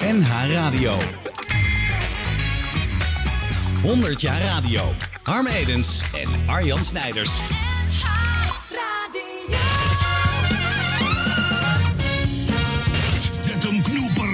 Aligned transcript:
NH 0.00 0.52
Radio. 0.52 0.96
100 3.82 4.20
jaar 4.20 4.40
radio. 4.40 4.92
Harm 5.22 5.46
Edens 5.46 6.02
en 6.14 6.28
Arjan 6.46 6.84
Snijders. 6.84 7.30
Zet 13.40 13.62
hem 13.62 13.82
knoeper. 13.82 14.28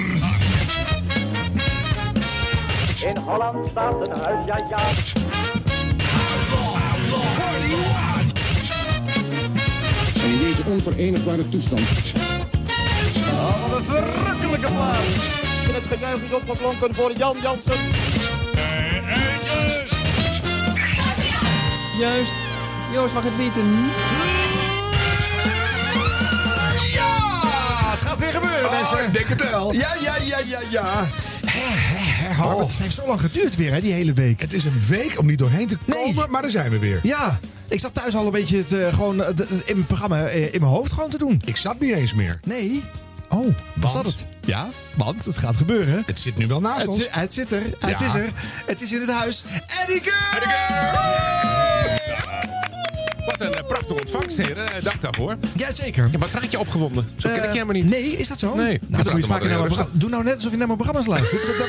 In 3.07 3.17
Holland 3.17 3.67
staat 3.71 4.07
een 4.07 4.21
huis, 4.21 4.45
ja 4.45 4.57
ja. 4.69 4.79
En 10.23 10.33
in 10.33 10.39
deze 10.39 10.69
onverenigbare 10.69 11.49
toestand 11.49 11.81
Oh, 13.31 13.69
wat 13.69 13.79
een 13.79 13.85
verrukkelijke 13.85 14.67
plaats. 14.67 15.55
En 15.67 15.73
het 15.73 15.85
gejuich 15.87 16.21
is 16.23 16.31
opgeklonken 16.31 16.95
voor 16.95 17.11
Jan 17.17 17.37
Jansen. 17.41 17.85
Juist. 21.99 22.31
Joost 22.93 23.13
mag 23.13 23.23
het 23.23 23.35
weten. 23.37 23.65
Ja, 26.93 27.91
het 27.91 28.01
gaat 28.01 28.19
weer 28.19 28.29
gebeuren, 28.33 28.71
mensen. 28.71 29.05
ik 29.05 29.13
denk 29.13 29.27
het 29.27 29.49
wel. 29.49 29.73
Ja, 29.73 29.95
ja, 30.01 30.15
ja, 30.25 30.37
ja, 30.47 30.59
ja. 30.69 31.05
Hè, 31.45 32.33
Harm, 32.33 32.59
Het 32.59 32.73
heeft 32.73 32.95
zo 32.95 33.07
lang 33.07 33.21
geduurd 33.21 33.55
weer, 33.55 33.71
hè, 33.73 33.81
die 33.81 33.93
hele 33.93 34.13
week. 34.13 34.41
Het 34.41 34.53
is 34.53 34.65
een 34.65 34.81
week 34.87 35.19
om 35.19 35.25
niet 35.25 35.37
doorheen 35.37 35.67
te 35.67 35.77
Nee. 35.85 36.03
komen, 36.03 36.31
maar 36.31 36.41
daar 36.41 36.51
zijn 36.51 36.71
we 36.71 36.79
weer. 36.79 36.99
Ja, 37.03 37.39
ik 37.67 37.79
zat 37.79 37.93
thuis 37.93 38.15
al 38.15 38.25
een 38.25 38.31
beetje 38.31 38.57
het, 38.57 38.73
eh, 38.73 38.93
gewoon, 38.93 39.23
eh, 39.23 39.29
in 39.65 39.75
mijn 39.75 39.85
programma 39.85 40.23
eh, 40.25 40.43
in 40.53 40.59
mijn 40.59 40.71
hoofd 40.71 40.93
gewoon 40.93 41.09
te 41.09 41.17
doen. 41.17 41.41
Ik 41.45 41.57
zat 41.57 41.79
niet 41.79 41.93
eens 41.95 42.13
meer. 42.13 42.39
Nee. 42.45 42.83
Oh, 43.29 43.55
was 43.79 43.93
Want? 43.93 44.05
dat 44.05 44.13
het? 44.13 44.25
Ja, 44.45 44.69
want 44.95 45.25
het 45.25 45.37
gaat 45.37 45.55
gebeuren. 45.55 46.03
Het 46.05 46.19
zit 46.19 46.37
nu 46.37 46.47
wel 46.47 46.59
naast 46.59 46.81
Het, 46.81 46.87
ons. 46.87 47.01
zi- 47.01 47.07
het 47.11 47.33
zit 47.33 47.51
er, 47.51 47.63
het 47.79 48.01
is 48.01 48.13
er. 48.13 48.29
Het 48.65 48.81
is 48.81 48.91
in 48.91 49.01
het 49.01 49.09
huis. 49.11 49.43
Eddie 49.81 50.01
Wat 53.25 53.41
een 53.41 53.53
eh, 53.53 53.67
prachtige 53.67 53.93
ontvangst, 53.93 54.37
heren. 54.37 54.71
Eh, 54.73 54.83
Dank 54.83 55.01
daarvoor. 55.01 55.37
Jazeker. 55.55 56.09
Ja, 56.11 56.17
wat 56.17 56.29
raad 56.31 56.51
je 56.51 56.59
opgewonden? 56.59 57.09
Zo 57.17 57.27
ken 57.29 57.37
ik 57.37 57.43
je 57.43 57.49
helemaal 57.51 57.73
niet. 57.73 57.89
Nee, 57.89 58.11
is 58.17 58.27
dat 58.27 58.39
zo? 58.39 58.55
Nee. 58.55 58.65
Nou, 58.65 58.79
Dat 58.79 58.89
dan 58.89 59.03
moet 59.03 59.11
je 59.11 59.17
is 59.17 59.25
vaker 59.25 59.29
naar 59.29 59.39
mijn 59.39 59.51
allemaal 59.59 59.67
programma. 59.67 59.99
Doe 59.99 60.09
nou 60.09 60.23
net 60.23 60.35
alsof 60.35 60.51
je 60.51 60.57
naar 60.57 60.67
mijn 60.67 60.79
programma's 60.79 61.07
luistert. 61.07 61.45
Dat, 61.57 61.67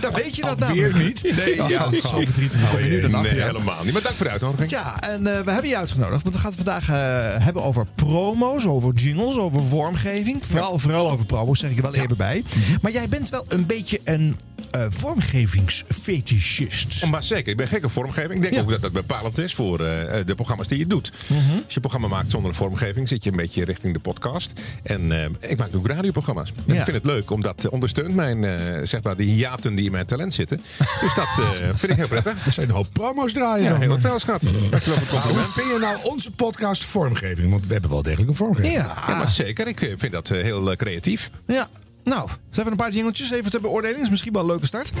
dan 0.00 0.12
weet 0.12 0.36
je 0.36 0.42
dat 0.42 0.62
Alweer 0.62 0.90
namelijk. 0.90 1.22
niet? 1.22 1.36
Nee, 1.36 1.68
ja, 1.68 1.86
is 1.90 2.02
zo 2.08 2.20
verdrietig. 2.22 2.72
Nee, 2.72 2.82
helemaal 2.82 3.84
niet. 3.84 3.92
Maar 3.92 4.02
dank 4.02 4.14
voor 4.14 4.26
de 4.26 4.32
uitnodiging. 4.32 4.70
Ja, 4.70 5.00
en 5.00 5.26
eh, 5.26 5.40
we 5.44 5.50
hebben 5.50 5.70
je 5.70 5.76
uitgenodigd. 5.76 6.22
Want 6.22 6.34
we 6.34 6.40
gaan 6.40 6.50
het 6.50 6.60
vandaag 6.64 6.88
eh, 6.88 7.44
hebben 7.44 7.62
over 7.62 7.86
promo's, 7.94 8.66
over 8.66 8.92
jingles, 8.94 9.36
over 9.38 9.62
vormgeving. 9.62 10.46
Vooral, 10.46 10.78
vooral 10.78 11.10
over 11.10 11.26
promo's, 11.26 11.58
zeg 11.58 11.70
ik 11.70 11.76
er 11.76 11.82
wel 11.82 11.94
even 11.94 12.16
bij. 12.16 12.44
Maar 12.82 12.92
jij 12.92 13.08
bent 13.08 13.28
wel 13.28 13.44
een 13.48 13.66
beetje 13.66 14.00
een 14.04 14.36
eh 14.72 14.86
vormgevingsfetischist. 14.90 17.06
Maar 17.06 17.22
zeker, 17.24 17.50
ik 17.50 17.56
ben 17.56 17.68
gek 17.68 17.84
op 17.84 17.92
vormgeving. 17.92 18.34
Ik 18.34 18.42
denk 18.42 18.54
Ja. 18.54 18.60
ook 18.60 18.70
dat 18.70 18.80
dat 18.80 18.92
bepalend 18.92 19.38
is 19.38 19.54
voor 19.54 19.80
eh, 19.80 20.18
eh, 20.20 20.26
de 20.26 20.34
programma's 20.34 20.68
die 20.68 20.78
je 20.78 20.86
doet. 20.86 21.12
Mhm. 21.26 21.38
Als 21.38 21.46
je 21.50 21.62
een 21.74 21.80
programma 21.80 22.08
maakt 22.08 22.30
zonder 22.30 22.54
vormgeving, 22.54 23.08
zit 23.08 23.24
je 23.24 23.30
een 23.30 23.36
beetje 23.36 23.64
richting 23.64 23.92
de 23.92 23.98
podcast. 24.00 24.52
En 24.82 25.12
ik 25.40 25.58
maak 25.58 25.68
ook 25.76 25.86
radioprogramma's. 25.86 26.52
En 26.66 26.74
Ja. 26.74 26.78
Ik 26.78 26.84
vind 26.84 26.96
het 26.96 27.04
leuk, 27.06 27.30
omdat 27.30 27.62
het 27.62 27.72
ondersteunt 27.72 28.14
mijn, 28.14 28.42
zeg 28.86 29.02
maar, 29.02 29.16
de 29.16 29.22
hiaten 29.24 29.74
die 29.74 29.84
in 29.84 29.92
mijn 29.92 30.06
talent 30.06 30.34
zitten. 30.34 30.56
Dus 31.00 31.14
dat 31.14 31.28
vind 31.76 31.92
ik 31.92 31.98
heel 31.98 32.08
prettig. 32.08 32.46
Er 32.46 32.52
zijn 32.52 32.68
een 32.68 32.74
hoop 32.74 32.88
promo's 32.92 33.32
draaien 33.32 33.64
Ja, 33.72 33.78
heel 33.78 33.98
veel 34.00 34.18
schat. 34.18 34.40
Dankjewel 34.42 34.80
voor 34.80 34.94
het 34.96 35.12
Maar 35.12 35.22
hoe 35.22 35.42
vind 35.52 35.66
je 35.66 35.78
nou 35.80 35.96
onze 36.02 36.30
podcast 36.30 36.84
vormgeving? 36.84 37.50
Want 37.50 37.66
we 37.66 37.72
hebben 37.72 37.90
wel 37.90 38.02
degelijk 38.02 38.28
een 38.28 38.36
vormgeving. 38.36 38.74
Ja. 38.74 38.96
Ja, 39.06 39.14
maar 39.14 39.30
zeker. 39.30 39.66
Ik 39.66 39.94
vind 39.98 40.12
dat 40.12 40.28
heel 40.28 40.76
creatief. 40.76 41.30
ja. 41.46 41.68
Nou, 42.04 42.28
ze 42.28 42.34
hebben 42.54 42.72
een 42.72 42.78
paar 42.78 42.90
jingeltjes 42.90 43.30
even 43.30 43.50
ter 43.50 43.60
beoordeling. 43.60 44.00
Is 44.02 44.10
misschien 44.10 44.32
wel 44.32 44.42
een 44.42 44.48
leuke 44.48 44.66
start. 44.66 44.92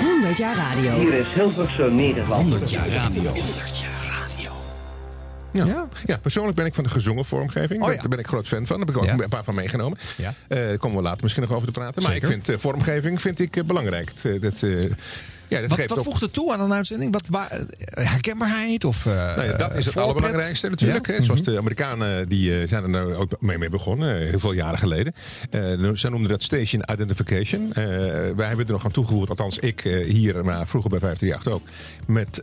100 0.00 0.36
jaar 0.36 0.56
radio. 0.56 0.98
Hier 0.98 1.14
is 1.14 1.26
Hilversum, 1.34 1.94
Nederland. 1.94 2.42
100 2.42 2.70
jaar 2.70 2.88
radio. 2.88 3.32
Ja. 5.52 5.64
Ja? 5.64 5.88
Ja. 6.04 6.18
persoonlijk 6.22 6.56
ben 6.56 6.66
ik 6.66 6.74
van 6.74 6.84
de 6.84 6.90
gezongen 6.90 7.24
vormgeving. 7.24 7.82
Oh 7.82 7.92
ja. 7.92 7.96
Daar 8.00 8.08
ben 8.08 8.18
ik 8.18 8.26
groot 8.26 8.48
fan 8.48 8.66
van. 8.66 8.76
Daar 8.76 8.86
heb 8.86 8.96
ik 8.96 9.02
ook 9.02 9.04
Ja. 9.18 9.22
een 9.24 9.28
paar 9.28 9.44
van 9.44 9.54
meegenomen. 9.54 9.98
Ja. 10.16 10.34
Eh, 10.48 10.58
daar 10.58 10.78
komen 10.78 10.96
we 10.96 11.02
later 11.02 11.22
misschien 11.22 11.42
nog 11.42 11.52
over 11.52 11.66
te 11.72 11.80
praten. 11.80 12.02
Maar 12.02 12.12
Zeker. 12.12 12.28
ik 12.28 12.34
vind 12.34 12.48
eh, 12.48 12.56
vormgeving 12.58 13.20
vind 13.20 13.38
ik, 13.40 13.56
eh, 13.56 13.64
belangrijk. 13.64 14.12
Het, 14.22 14.42
dat, 14.42 14.62
eh, 14.62 14.90
ja, 15.48 15.60
dat 15.60 15.70
Wat, 15.70 15.86
wat 15.86 16.04
voegt 16.04 16.20
het 16.20 16.32
toe 16.32 16.52
aan 16.52 16.60
een 16.60 16.72
uitzending? 16.72 17.12
Wat, 17.12 17.28
waar, 17.28 17.50
eh, 17.50 18.04
herkenbaarheid 18.04 18.84
of 18.84 19.06
eh 19.06 19.36
Nou 19.36 19.48
ja, 19.48 19.56
dat 19.56 19.76
is 19.76 19.84
het 19.84 19.96
allerbelangrijkste 19.96 20.68
natuurlijk. 20.68 21.06
Ja? 21.06 21.14
hè. 21.14 21.22
Zoals 21.22 21.42
de 21.42 21.58
Amerikanen 21.58 22.28
die 22.28 22.60
eh, 22.60 22.68
zijn 22.68 22.82
er 22.82 22.88
nou 22.88 23.14
ook 23.14 23.40
mee, 23.40 23.58
mee 23.58 23.68
begonnen, 23.68 24.26
heel 24.26 24.38
veel 24.38 24.52
jaren 24.52 24.78
geleden. 24.78 25.14
Eh, 25.50 25.60
ze 25.94 26.10
noemden 26.10 26.30
dat 26.30 26.42
station 26.42 26.82
identification. 26.92 27.72
Wij 28.36 28.46
hebben 28.46 28.66
er 28.66 28.72
nog 28.72 28.84
aan 28.84 28.90
toegevoegd, 28.90 29.28
althans 29.28 29.58
ik 29.58 29.80
hier, 30.06 30.44
maar 30.44 30.68
vroeger 30.68 30.90
bij 30.90 31.00
538 31.00 31.52
ook, 31.52 31.62
met 32.06 32.42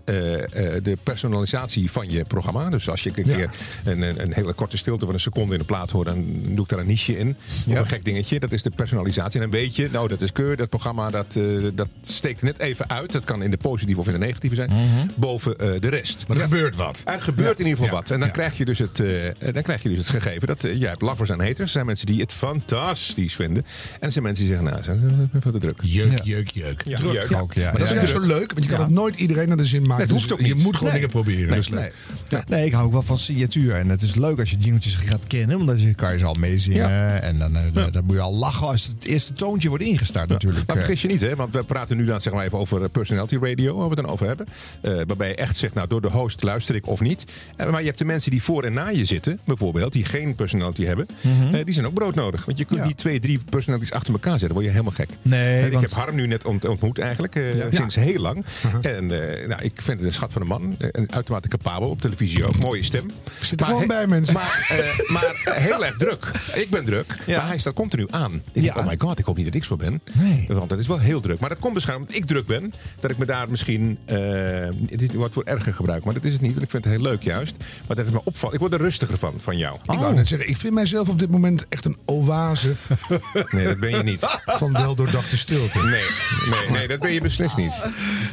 de 0.84 0.98
personalisatie 1.04 1.92
van 1.92 2.10
je 2.10 2.26
programma. 2.26 2.70
Dus 2.70 2.90
als 2.90 3.04
je 3.04 3.12
een 3.16 3.24
keer 3.24 3.50
een, 3.84 4.02
een, 4.02 4.22
een 4.22 4.34
hele 4.34 4.54
korte 4.54 4.78
stilte 4.78 5.06
van 5.06 5.14
een 5.14 5.20
seconde 5.20 5.54
in 5.54 5.60
de 5.60 5.66
plaat 5.66 5.92
hoort, 5.92 6.08
dan 6.08 6.26
doe 6.42 6.64
ik 6.64 6.70
daar 6.70 6.80
een 6.80 6.88
niche 6.88 7.18
in. 7.18 7.38
Of 7.68 7.76
een 7.76 7.88
gek 7.88 8.06
dingetje. 8.06 8.40
Dat 8.40 8.52
is 8.52 8.64
de 8.64 8.70
personalisatie. 8.70 9.42
En 9.42 9.50
dan 9.50 9.60
weet 9.60 9.76
je, 9.76 9.90
nou 9.92 10.08
dat 10.08 10.22
is 10.22 10.32
keur, 10.32 10.58
dat 10.58 10.70
programma 10.70 11.10
dat, 11.10 11.40
dat 11.74 11.88
steekt 12.02 12.42
net 12.42 12.60
even 12.60 12.90
uit. 12.90 12.93
Dat 13.02 13.24
kan 13.24 13.44
in 13.44 13.52
de 13.52 13.58
positieve 13.58 14.00
of 14.02 14.08
in 14.08 14.14
de 14.14 14.20
negatieve 14.20 14.56
zijn. 14.56 14.70
Boven 15.16 15.60
eh, 15.60 15.80
de 15.80 15.90
rest. 15.90 16.24
Maar 16.28 16.38
er 16.38 16.44
gebeurt 16.44 16.76
wat. 16.76 17.02
Er 17.06 17.22
gebeurt 17.22 17.60
in 17.60 17.66
ieder 17.66 17.72
geval 17.80 17.86
Ja. 17.86 17.92
wat. 18.02 18.10
En 18.10 18.20
dan, 18.20 18.28
Ja. 18.28 18.34
krijg 18.34 18.58
je 18.58 18.66
dus 18.66 18.80
het, 18.80 19.00
eh, 19.00 19.54
dan 19.54 19.64
krijg 19.64 19.84
je 19.84 19.90
dus 19.90 19.98
het 19.98 20.10
gegeven 20.10 20.48
dat 20.48 20.64
eh, 20.64 20.80
jij 20.80 20.90
hebt 20.90 21.02
lovers 21.02 21.30
en 21.30 21.40
haters. 21.40 21.60
Er 21.60 21.68
zijn 21.68 21.86
mensen 21.86 22.06
die 22.06 22.22
het 22.22 22.32
fantastisch 22.34 23.36
vinden. 23.36 23.66
En 23.94 24.00
er 24.00 24.12
zijn 24.12 24.24
mensen 24.24 24.46
die 24.46 24.56
zeggen, 24.56 24.72
nou, 24.72 24.86
dat 24.86 24.96
is 25.34 25.42
veel 25.42 25.52
te 25.52 25.60
druk. 25.60 25.80
Jeuk, 25.82 26.20
jeuk, 26.24 26.50
jeuk. 26.50 26.82
Ja, 26.88 26.98
Druk. 26.98 27.12
jeuk. 27.14 27.42
Ook, 27.42 27.54
ja. 27.54 27.64
Maar 27.64 27.72
dat 27.72 27.80
Ja, 27.82 27.86
is 27.88 27.92
juist 27.94 28.14
ja. 28.14 28.20
zo 28.20 28.26
leuk, 28.26 28.52
want 28.54 28.64
je 28.64 28.70
kan 28.70 28.80
Ja. 28.80 28.86
het 28.86 28.94
nooit 28.94 29.16
iedereen 29.16 29.48
naar 29.48 29.58
de 29.58 29.66
zin 29.66 29.82
maken. 29.82 29.96
Nee, 29.96 30.06
het 30.06 30.12
hoeft 30.16 30.24
Dus 30.30 30.38
ook 30.38 30.46
Je 30.46 30.54
niet. 30.54 30.64
moet 30.64 30.76
gewoon 30.78 30.92
Nee. 30.94 31.02
dingen 31.02 31.22
proberen. 31.24 31.50
Nee, 31.50 31.60
dat 31.60 31.70
leuk. 31.70 31.94
nee. 32.30 32.42
nee, 32.48 32.66
ik 32.66 32.72
hou 32.74 32.86
ook 32.86 32.92
wel 32.92 33.02
van 33.02 33.18
signatuur. 33.18 33.76
En 33.76 33.90
het 33.90 34.02
is 34.02 34.16
leuk 34.16 34.40
als 34.40 34.50
je 34.50 34.58
jingeltjes 34.58 34.96
gaat 34.96 35.28
kennen. 35.28 35.58
Omdat 35.58 35.82
je 35.82 35.94
kan 35.94 36.12
je 36.14 36.20
ze 36.20 36.26
al 36.26 36.34
meezingen. 36.34 37.22
En 37.22 37.40
dan, 37.40 37.54
dan- 37.74 37.92
dan 37.92 38.04
moet 38.06 38.16
je 38.16 38.22
al 38.22 38.34
lachen 38.36 38.68
als 38.68 38.88
het 38.88 39.04
eerste 39.06 39.34
toontje 39.34 39.70
wordt 39.70 39.84
ingestart 39.84 40.30
natuurlijk. 40.30 40.68
Maar 40.68 40.76
vergis 40.76 41.02
je 41.02 41.08
niet, 41.08 41.22
hè, 41.22 41.36
want 41.36 41.54
we 41.54 41.64
praten 41.64 41.98
nu 41.98 42.06
dan 42.06 42.22
zeg 42.22 42.34
maar 42.34 42.46
even 42.46 42.58
over 42.58 42.83
eh, 42.84 42.90
personality 42.92 43.38
radio, 43.42 43.76
waar 43.78 43.90
we 43.90 43.94
het 43.96 44.04
dan 44.04 44.12
over 44.14 44.28
hebben. 44.28 44.48
Eh, 44.82 44.94
waarbij 45.08 45.28
je 45.28 45.36
echt 45.36 45.58
zegt, 45.58 45.74
nou 45.74 45.88
door 45.88 46.02
de 46.02 46.10
host 46.10 46.44
luister 46.44 46.76
ik 46.76 46.88
of 46.88 47.00
niet. 47.02 47.26
Eh, 47.56 47.70
maar 47.70 47.80
je 47.80 47.86
hebt 47.88 47.98
de 47.98 48.06
mensen 48.06 48.32
die 48.32 48.44
voor 48.44 48.64
en 48.64 48.74
na 48.74 48.88
je 48.88 49.06
zitten, 49.06 49.40
bijvoorbeeld, 49.44 49.92
die 49.94 50.06
geen 50.06 50.36
personality 50.36 50.84
hebben. 50.86 51.08
eh, 51.52 51.60
die 51.66 51.74
zijn 51.74 51.86
ook 51.86 51.94
broodnodig. 51.94 52.46
Want 52.46 52.58
je 52.58 52.64
kunt 52.66 52.72
Mhm. 52.80 52.82
Ja. 52.88 52.94
niet 52.94 52.98
twee, 53.04 53.20
drie 53.20 53.40
personalities 53.50 53.92
achter 53.94 54.14
elkaar 54.14 54.32
zetten. 54.40 54.52
Word 54.54 54.66
je 54.66 54.72
helemaal 54.72 54.92
gek. 54.94 55.10
Nee, 55.22 55.62
En 55.62 55.72
ik 55.72 55.80
heb 55.80 55.92
Harm 55.92 56.16
nu 56.16 56.28
net 56.28 56.46
ont- 56.46 56.66
ontmoet 56.68 57.00
eigenlijk, 57.00 57.34
Ja. 57.36 57.68
sinds 57.72 57.96
heel 57.96 58.20
lang. 58.22 58.46
En 58.82 59.12
eh, 59.42 59.48
nou, 59.48 59.62
ik 59.62 59.82
vind 59.82 59.98
het 59.98 60.08
een 60.08 60.14
schat 60.14 60.32
van 60.32 60.42
een 60.42 60.48
man. 60.48 60.76
Een 60.78 61.12
uitermate 61.14 61.48
capabel 61.48 61.90
op 61.90 62.02
televisie 62.02 62.48
ook. 62.48 62.58
Mooie 62.60 62.84
stem. 62.84 63.06
Zit 63.40 63.60
er 63.62 63.66
Maar 63.66 63.76
gewoon 63.76 63.88
bij, 63.88 64.08
mensen. 64.08 64.34
Maar, 64.34 65.06
maar 65.08 65.34
heel 65.46 65.86
erg 65.86 65.98
druk. 65.98 66.32
Ik 66.56 66.70
ben 66.70 66.86
druk. 66.86 67.06
Ja. 67.26 67.38
Maar 67.38 67.48
hij 67.48 67.58
staat 67.58 67.74
continu 67.74 68.06
aan. 68.10 68.42
Ik 68.52 68.64
denk, 68.64 68.78
oh 68.78 68.86
my 68.88 68.96
god, 68.98 69.20
ik 69.20 69.26
hoop 69.26 69.36
niet 69.36 69.46
dat 69.46 69.56
ik 69.56 69.64
zo 69.64 69.76
ben. 69.76 70.02
Nee. 70.14 70.46
Want 70.50 70.70
dat 70.70 70.80
is 70.80 70.88
wel 70.88 71.00
heel 71.00 71.20
druk. 71.22 71.40
Maar 71.40 71.50
dat 71.50 71.60
komt 71.60 71.74
waarschijnlijk 71.74 72.10
omdat 72.10 72.24
ik 72.24 72.30
druk 72.30 72.46
ben. 72.48 72.73
Dat 73.00 73.12
ik 73.12 73.18
me 73.18 73.26
daar 73.26 73.50
misschien... 73.50 73.98
eh 74.06 74.18
dit 74.96 75.14
wordt 75.14 75.34
voor 75.34 75.44
erger 75.44 75.74
gebruik. 75.74 76.04
Maar 76.04 76.14
dat 76.14 76.24
is 76.24 76.34
het 76.34 76.42
niet. 76.42 76.52
Want 76.52 76.64
ik 76.64 76.70
vind 76.70 76.84
het 76.84 76.94
heel 76.94 77.04
leuk 77.04 77.24
juist. 77.24 77.56
Maar 77.88 77.96
dat 77.96 78.06
is 78.06 78.12
me 78.12 78.22
opvalt. 78.24 78.54
Ik 78.54 78.60
word 78.60 78.72
er 78.74 78.80
rustiger 78.80 79.18
van, 79.18 79.34
van 79.40 79.58
jou. 79.58 79.76
Ik 79.84 80.00
wou 80.00 80.14
net 80.16 80.28
zeggen, 80.28 80.50
ik 80.50 80.58
vind 80.58 80.74
mijzelf 80.74 81.10
op 81.10 81.20
dit 81.20 81.30
moment 81.32 81.66
echt 81.70 81.86
een 81.86 81.98
oase 82.06 82.74
Nee, 83.52 83.66
dat 83.66 83.80
ben 83.80 83.90
je 83.90 84.04
niet. 84.04 84.40
van 84.46 84.74
weldoordachte 84.74 85.38
stilte. 85.38 85.84
Nee, 85.84 86.04
nee, 86.50 86.70
nee 86.70 86.88
dat 86.88 87.00
ben 87.00 87.14
je 87.14 87.22
beslist 87.22 87.58
niet. 87.58 87.82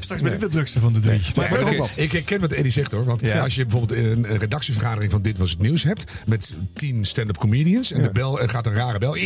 Straks 0.00 0.22
ben 0.22 0.32
ik 0.32 0.40
de 0.40 0.48
drukste 0.48 0.80
van 0.80 0.92
de 0.92 1.00
drie. 1.00 1.20
Maar 1.20 1.50
maar 1.50 1.58
wordt 1.60 1.64
ook 1.64 1.76
wat. 1.88 1.96
Ik 1.98 2.12
herken 2.12 2.40
wat 2.40 2.52
Eddie 2.52 2.72
zegt 2.72 2.92
hoor. 2.92 3.04
Want 3.04 3.20
Ja. 3.20 3.42
als 3.42 3.54
je 3.54 3.64
bijvoorbeeld 3.64 3.98
een, 3.98 4.30
een 4.32 4.38
redactievergadering 4.38 5.10
van 5.12 5.22
Dit 5.22 5.38
Was 5.38 5.50
Het 5.50 5.60
Nieuws 5.60 5.82
hebt. 5.82 6.04
Met 6.26 6.54
tien 6.74 7.04
stand-up 7.04 7.36
comedians. 7.38 7.92
En 7.92 8.02
de 8.02 8.10
bel 8.10 8.40
er 8.40 8.48
gaat 8.48 8.66
een 8.66 8.72
rare 8.72 8.98
bel. 8.98 9.16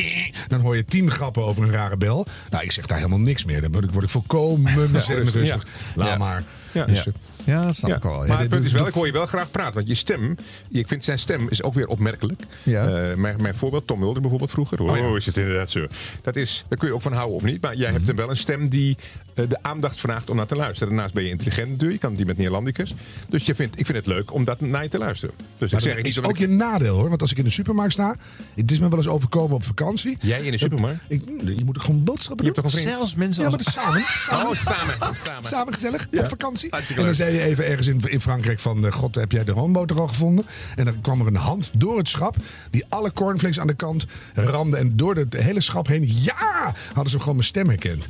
Dan 0.46 0.60
hoor 0.60 0.76
je 0.76 0.84
tien 0.84 1.10
grappen 1.10 1.44
over 1.44 1.62
een 1.62 1.70
rare 1.72 1.96
bel. 1.96 2.26
Nou, 2.50 2.64
ik 2.64 2.72
zeg 2.72 2.87
daar 2.87 2.96
helemaal 2.99 3.19
niks 3.19 3.44
meer. 3.44 3.60
Dan 3.60 3.72
word 3.72 3.84
ik, 3.84 3.90
word 3.90 4.05
ik 4.05 4.10
volkomen 4.10 4.90
rustig. 5.09 5.47
Ja. 5.49 5.59
Laat 5.95 6.19
maar. 6.19 6.43
Ja. 6.75 6.85
Dus, 6.85 7.05
Ja. 7.05 7.12
Ja, 7.47 7.65
dat 7.65 7.75
snap 7.76 7.91
Ja, 7.91 7.97
ik 7.97 8.03
wel. 8.03 8.23
Ja, 8.23 8.26
maar 8.29 8.38
het 8.41 8.49
punt 8.49 8.65
is 8.65 8.73
wel, 8.73 8.87
ik 8.87 8.93
hoor 8.93 9.06
je 9.06 9.12
wel 9.12 9.26
graag 9.26 9.50
praten. 9.50 9.75
Want 9.75 9.87
je 9.87 9.94
stem, 9.94 10.37
ik 10.71 10.88
vind 10.88 11.05
zijn 11.05 11.19
stem 11.19 11.47
is 11.49 11.62
ook 11.62 11.75
weer 11.75 11.87
opmerkelijk. 11.87 12.43
Ja. 12.62 12.87
Eh, 13.11 13.17
mijn, 13.17 13.43
mijn 13.43 13.55
voorbeeld, 13.55 13.87
Tom 13.87 13.99
Mulder 13.99 14.21
bijvoorbeeld 14.21 14.50
vroeger. 14.50 14.81
Oh, 14.82 14.97
ja. 14.97 15.17
is 15.17 15.26
het 15.26 15.37
inderdaad 15.37 15.71
zo. 15.71 15.87
Dat 16.23 16.37
is, 16.37 16.65
daar 16.69 16.79
kun 16.79 16.88
je 16.88 16.94
ook 16.94 17.03
van 17.03 17.12
houden 17.12 17.37
of 17.37 17.43
niet. 17.43 17.61
Maar 17.61 17.76
jij 17.76 17.91
hebt 17.91 18.06
hem 18.06 18.17
wel 18.17 18.31
een 18.31 18.37
stem 18.37 18.69
die 18.69 18.97
eh, 19.35 19.49
de 19.49 19.59
aandacht 19.62 20.00
vraagt 20.00 20.31
om 20.31 20.37
naar 20.37 20.47
te 20.47 20.56
luisteren. 20.56 20.88
Daarnaast 20.88 21.15
ben 21.15 21.25
je 21.25 21.31
intelligent 21.31 21.69
natuurlijk. 21.71 22.03
Je 22.03 22.06
kan 22.09 22.17
die 22.17 22.26
met 22.26 22.37
Neerlandicus. 22.37 22.94
Dus 23.29 23.44
je 23.47 23.55
vindt, 23.55 23.79
ik 23.79 23.85
vind 23.87 23.99
het 23.99 24.06
leuk 24.06 24.32
om 24.32 24.44
dat 24.44 24.61
naar 24.61 24.82
je 24.82 24.88
te 24.88 24.99
luisteren. 24.99 25.35
Dus 25.59 25.73
ik 25.73 25.81
zeg 25.81 25.94
dat 25.94 26.03
niet 26.03 26.12
is 26.17 26.23
ook 26.23 26.31
ik- 26.31 26.38
je 26.38 26.49
nadeel 26.49 26.97
hoor. 26.97 27.09
Want 27.09 27.20
als 27.20 27.31
ik 27.31 27.38
in 27.38 27.44
de 27.44 27.50
supermarkt 27.50 27.93
sta. 27.93 28.17
Het 28.55 28.70
is 28.70 28.79
me 28.79 28.88
wel 28.88 28.99
eens 28.99 29.09
overkomen 29.09 29.55
op 29.56 29.65
vakantie. 29.65 30.17
Jij 30.20 30.41
in 30.43 30.50
de 30.50 30.59
supermarkt? 30.59 31.00
Ik, 31.09 31.23
je 31.56 31.65
moet 31.65 31.77
ook 31.79 31.85
gewoon 31.85 32.05
boodschappen 32.05 32.47
Je 32.47 32.53
doen. 32.53 32.62
hebt 32.62 32.75
toch 32.75 32.82
een 32.82 32.87
vriend? 32.88 32.97
Zelfs 32.97 33.15
mensen 33.15 33.43
Ja, 33.44 33.49
als... 33.50 33.65
maar 33.65 33.73
samen. 33.85 34.03
samen. 34.06 34.47
Oh, 34.49 34.55
samen. 34.55 35.15
samen. 35.15 35.44
Samen 35.55 35.73
gezellig. 35.73 36.06
Ja. 36.11 36.20
Op 36.20 36.29
vakantie. 36.29 36.63
Vakantie. 36.70 36.96
En 36.96 37.05
dan 37.05 37.14
zei 37.14 37.34
je 37.34 37.40
even 37.43 37.66
ergens 37.66 37.87
in, 37.87 38.00
in 38.05 38.20
Frankrijk 38.20 38.58
van... 38.61 38.87
eh, 38.87 38.93
God, 38.93 39.14
heb 39.14 39.32
jij 39.32 39.44
de 39.44 39.52
roomboter 39.52 40.00
al 40.00 40.08
gevonden? 40.08 40.46
En 40.76 40.84
dan 40.84 41.00
kwam 41.00 41.20
er 41.20 41.26
een 41.26 41.34
hand 41.37 41.70
door 41.72 41.99
het 41.99 42.08
schap... 42.08 42.37
die 42.70 42.84
alle 42.88 43.12
cornflakes 43.12 43.61
aan 43.61 43.66
de 43.66 43.75
kant 43.75 44.06
ramde. 44.34 44.76
En 44.76 44.96
door 44.96 45.16
het 45.16 45.34
hele 45.37 45.61
schap 45.61 45.87
heen... 45.87 46.02
Ja! 46.06 46.75
Hadden 46.93 47.11
ze 47.12 47.19
gewoon 47.19 47.34
mijn 47.34 47.46
stem 47.46 47.69
herkend. 47.69 48.08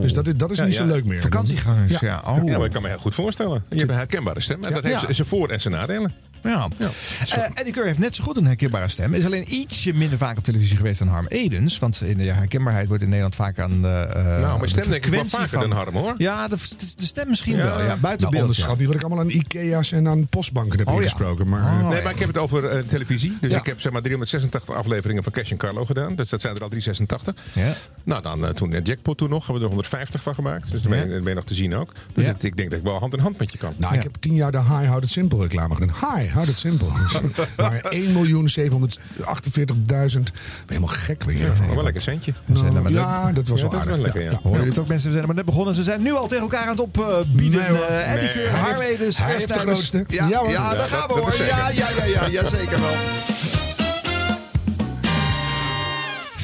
Dus 0.00 0.12
dat 0.12 0.26
is, 0.26 0.34
dat 0.36 0.50
is 0.50 0.58
Ja, 0.58 0.64
niet 0.64 0.74
ja. 0.74 0.80
zo 0.80 0.86
leuk 0.86 1.04
meer. 1.06 1.20
Vakantiegangers, 1.20 1.92
ja. 1.92 1.98
Ja. 2.00 2.22
Oh. 2.32 2.44
Ja, 2.48 2.56
maar 2.56 2.66
ik 2.66 2.72
kan 2.72 2.82
me 2.82 2.88
heel 2.88 2.98
goed 2.98 3.14
voorstellen. 3.14 3.64
Je 3.70 3.76
hebt 3.76 3.90
een 3.90 3.96
herkenbare 3.96 4.40
stem. 4.40 4.62
En 4.62 4.72
dat 4.72 4.82
Ja. 4.82 5.00
heeft 5.00 5.14
zijn 5.14 5.28
voor- 5.28 5.48
en 5.48 5.60
zijn 5.60 5.74
nadelen. 5.74 6.12
Ja. 6.46 6.68
Eh, 7.28 7.44
Eddie 7.54 7.72
Keur 7.72 7.84
heeft 7.84 7.98
net 7.98 8.16
zo 8.16 8.24
goed 8.24 8.36
een 8.36 8.46
herkenbare 8.46 8.88
stem. 8.88 9.14
Is 9.14 9.24
alleen 9.24 9.54
ietsje 9.54 9.94
minder 9.94 10.18
vaak 10.18 10.38
op 10.38 10.44
televisie 10.44 10.76
geweest 10.76 10.98
dan 10.98 11.08
Harm 11.08 11.26
Edens. 11.26 11.78
Want 11.78 12.00
in 12.02 12.16
de 12.16 12.24
herkenbaarheid 12.32 12.88
wordt 12.88 13.02
in 13.02 13.08
Nederland 13.08 13.34
vaak 13.34 13.58
aan 13.58 13.82
de. 13.82 13.88
eh, 13.88 14.24
Nou, 14.24 14.52
de 14.52 14.58
mijn 14.58 14.70
stem 14.70 14.88
denk 14.90 15.04
ik 15.06 15.10
wel 15.12 15.26
vaker 15.28 15.58
dan 15.60 15.70
Harm, 15.72 15.94
hoor. 15.94 16.14
Ja, 16.16 16.48
de, 16.48 16.56
de- 16.56 16.92
de 16.96 17.04
stem 17.04 17.28
misschien 17.28 17.56
Ja. 17.56 17.64
wel. 17.64 17.82
Ja, 17.82 17.96
buiten 17.96 18.00
Nou, 18.00 18.30
beeld. 18.30 18.40
onderschat 18.42 18.70
ja. 18.72 18.76
niet 18.78 18.86
wat 18.86 18.96
ik 18.96 19.02
allemaal 19.02 19.24
aan 19.24 19.30
Ikea's 19.30 19.92
en 19.92 20.08
aan 20.08 20.26
postbanken 20.26 20.78
heb 20.78 20.88
Oh, 20.88 20.94
ja. 20.94 20.98
ingesproken. 21.00 21.48
Maar, 21.48 21.62
Oh, 21.82 21.88
Nee, 21.88 22.02
maar 22.02 22.12
ik 22.12 22.18
heb 22.18 22.28
het 22.28 22.38
over 22.38 22.64
eh, 22.68 22.78
televisie. 22.78 23.36
Dus 23.40 23.50
Ja. 23.52 23.58
ik 23.58 23.66
heb 23.66 23.80
zeg 23.80 23.92
maar 23.92 24.02
386 24.02 24.74
afleveringen 24.74 25.22
van 25.22 25.32
Cash 25.32 25.50
and 25.50 25.60
Carlo 25.60 25.84
gedaan. 25.84 26.14
Dus 26.14 26.28
dat 26.28 26.40
zijn 26.40 26.54
er 26.56 26.62
al 26.62 26.68
386. 26.68 27.34
Ja. 27.52 27.72
Nou, 28.04 28.22
dan 28.22 28.54
toen 28.54 28.72
eh, 28.72 28.80
Jackpot 28.84 29.18
toen 29.18 29.28
nog, 29.30 29.38
hebben 29.46 29.54
we 29.56 29.62
er 29.62 29.68
150 29.74 30.22
van 30.22 30.34
gemaakt. 30.34 30.70
Dus 30.70 30.82
dan 30.82 30.90
ben, 30.90 30.98
je, 31.04 31.08
dan 31.10 31.18
ben 31.20 31.28
je 31.28 31.34
nog 31.34 31.44
te 31.44 31.54
zien 31.54 31.74
ook. 31.74 31.92
Dus 32.14 32.24
Ja. 32.26 32.32
het- 32.32 32.44
ik 32.44 32.56
denk 32.56 32.70
dat 32.70 32.78
ik 32.78 32.84
wel 32.84 32.98
hand 32.98 33.12
in 33.12 33.18
hand 33.20 33.38
met 33.38 33.52
je 33.52 33.58
kan. 33.58 33.72
Nou, 33.76 33.94
ik 33.94 34.02
heb 34.02 34.14
tien 34.20 34.34
jaar 34.34 34.52
de 34.52 34.58
High 34.58 34.86
Houd 34.86 35.02
het 35.02 35.10
Simpel 35.10 35.42
reclame 35.42 35.74
gedaan. 35.74 35.88
High 36.16 36.32
Houd 36.36 36.46
het 36.48 36.58
Simpel. 36.58 36.92
maar 37.56 37.82
1.748.000. 37.94 37.96
Ben 39.86 40.02
helemaal 40.66 40.88
gek. 40.88 41.22
Weet 41.24 41.38
je. 41.38 41.44
Ja, 41.44 41.74
wel 41.74 41.82
lekker 41.82 42.02
centje. 42.02 42.32
Ja, 42.88 43.32
dat 43.32 43.48
was 43.48 43.62
wel 43.62 43.74
aardig. 43.74 43.88
wel 43.94 43.98
lekker, 43.98 44.22
ja. 44.22 44.38
Hoor 44.42 44.58
je 44.58 44.64
dit 44.64 44.78
ook 44.78 44.86
mensen? 44.88 45.08
We 45.08 45.14
zijn 45.14 45.26
maar 45.26 45.36
net 45.36 45.44
begonnen. 45.44 45.74
Ze 45.74 45.82
zijn 45.82 46.02
nu 46.02 46.12
al 46.12 46.26
tegen 46.26 46.42
elkaar 46.42 46.62
aan 46.62 46.68
het 46.68 46.80
opbieden. 46.80 47.72
Nee. 47.72 47.80
Eh, 47.82 48.12
Eddie 48.14 48.34
Nee. 48.34 48.44
Keur, 48.46 48.80
Edens, 48.80 49.18
hij 49.18 49.32
heeft 49.32 49.48
de 49.48 49.54
grootste. 49.58 50.04
Ja, 50.08 50.26
Ja, 50.28 50.74
daar 50.74 50.88
gaan 50.88 51.08
we 51.08 51.14
hoor. 51.14 51.34
ja, 51.46 51.68
ja, 51.68 51.88
ja, 52.04 52.26
ja, 52.26 52.44
zeker 52.44 52.80
wel. 52.80 52.94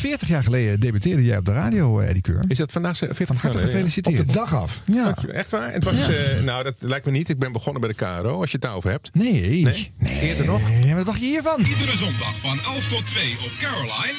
40 0.03 0.29
jaar 0.29 0.43
geleden 0.43 0.81
debuteerde 0.81 1.25
jij 1.25 1.37
op 1.39 1.45
de 1.45 1.53
radio, 1.53 2.01
eh, 2.01 2.07
Eddie 2.09 2.23
Keur. 2.23 2.45
Is 2.49 2.59
dat 2.59 2.73
vandaag 2.73 2.97
ze- 2.97 3.07
40 3.07 3.27
Van 3.27 3.37
harte 3.37 3.59
jaar 3.59 3.67
geleden? 3.69 3.87
Op 3.87 3.93
gefeliciteerd. 3.95 4.29
de 4.29 4.35
dag 4.35 4.55
af. 4.55 4.81
Ja. 4.85 5.15
Echt 5.33 5.51
waar? 5.51 5.73
Het 5.73 5.85
was, 5.85 5.95
eh, 6.09 6.41
nou, 6.45 6.65
dat 6.65 6.75
lijkt 6.79 7.05
me 7.07 7.13
niet. 7.13 7.29
Ik 7.29 7.39
ben 7.39 7.53
begonnen 7.53 7.81
bij 7.81 7.91
de 7.91 7.97
KRO, 7.97 8.41
als 8.41 8.51
je 8.51 8.57
het 8.57 8.61
daarover 8.63 8.91
hebt. 8.91 9.11
Nee. 9.15 9.63
Nee? 9.65 9.93
Eerder 10.21 10.47
nog? 10.47 10.61
Ja, 10.71 10.87
maar 10.87 10.97
wat 10.97 11.07
dacht 11.07 11.21
je 11.21 11.27
hiervan? 11.27 11.61
Iedere 11.61 11.97
zondag 11.97 12.35
van 12.41 12.59
11 12.65 12.89
tot 12.89 13.07
2 13.07 13.33
op 13.45 13.51
Caroline. 13.61 14.19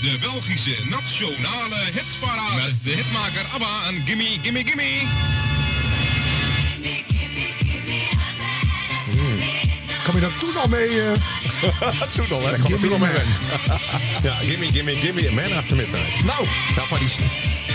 De 0.00 0.16
Belgische 0.20 0.76
nationale 0.90 1.80
hitparade. 1.92 2.66
Met 2.66 2.78
de 2.84 2.90
hitmaker 2.90 3.44
ABBA 3.54 3.88
en 3.88 3.94
Gimme 4.06 4.24
Gimme 4.42 4.62
Gimme. 4.64 5.08
Kom 10.04 10.14
je 10.14 10.20
daar 10.20 10.34
toen 10.38 10.56
al 10.56 10.68
mee? 10.68 10.88
eh, 11.00 11.12
Toen 12.16 12.30
al, 12.30 12.46
hè? 12.46 12.58
Gimme 12.58 12.78
Toen 12.78 12.92
al 12.92 12.98
mee. 12.98 13.12
Man. 13.12 13.78
Ja, 14.22 14.34
gimme, 14.34 14.66
gimme, 14.72 14.92
gimme. 14.96 15.30
Man 15.30 15.52
After 15.58 15.76
Midnight. 15.76 16.24
Nou, 16.24 16.46
Nou, 16.76 16.86
maar 16.90 16.98
die, 16.98 17.08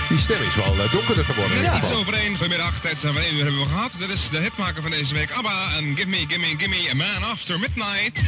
die 0.09 0.19
stem 0.19 0.41
is 0.47 0.55
wel 0.55 0.75
eh, 0.83 0.91
donkerder 0.91 1.25
geworden. 1.25 1.57
ieder 1.57 1.77
Iets 1.77 1.91
over 1.91 2.13
één. 2.13 2.31
Goedemiddag, 2.37 2.79
tijd 2.79 3.01
zijn 3.01 3.13
van 3.13 3.21
1 3.23 3.33
uur 3.35 3.43
hebben 3.43 3.59
we 3.61 3.65
gehad. 3.69 3.91
Dit 3.97 4.09
is 4.09 4.29
de 4.29 4.39
hitmaker 4.39 4.81
van 4.81 4.91
deze 4.91 5.13
week 5.13 5.31
ABBA 5.31 5.67
en 5.77 5.93
Gimme 5.97 6.17
Gimme 6.27 6.47
Gimme 6.57 6.89
A 6.91 6.95
Man 6.95 7.23
After 7.31 7.59
Midnight. 7.59 8.21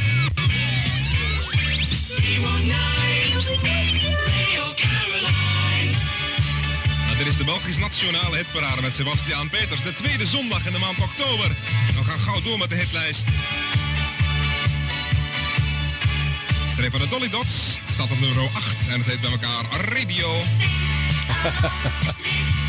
Nou, 7.06 7.16
dit 7.18 7.26
is 7.26 7.36
de 7.36 7.44
Belgisch 7.44 7.78
Nationale 7.78 8.36
Hitparade 8.36 8.82
met 8.82 8.94
Sebastiaan 8.94 9.48
Peters. 9.50 9.82
De 9.82 9.94
tweede 9.94 10.26
zondag 10.26 10.66
in 10.66 10.72
de 10.72 10.78
maand 10.78 10.98
oktober. 10.98 11.48
We 11.98 12.04
gaan 12.04 12.20
gauw 12.20 12.40
door 12.42 12.58
met 12.58 12.70
de 12.70 12.76
hitlijst. 12.76 13.24
Streep 16.78 16.92
van 16.92 17.00
de 17.00 17.08
Dolly 17.08 17.28
Dots 17.28 17.80
staat 17.86 18.10
op 18.10 18.20
nummer 18.20 18.48
8 18.52 18.76
en 18.88 18.98
het 18.98 19.06
heet 19.06 19.20
bij 19.20 19.30
elkaar 19.30 19.64
Radio. 19.94 20.42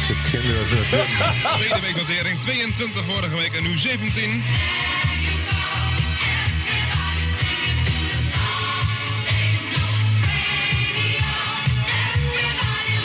Ze 0.08 0.14
Tweede 1.56 1.80
week 1.82 1.96
notering 1.96 2.40
22 2.40 3.04
vorige 3.06 3.36
week 3.36 3.54
en 3.54 3.64
nu 3.64 3.78
17. 3.78 4.44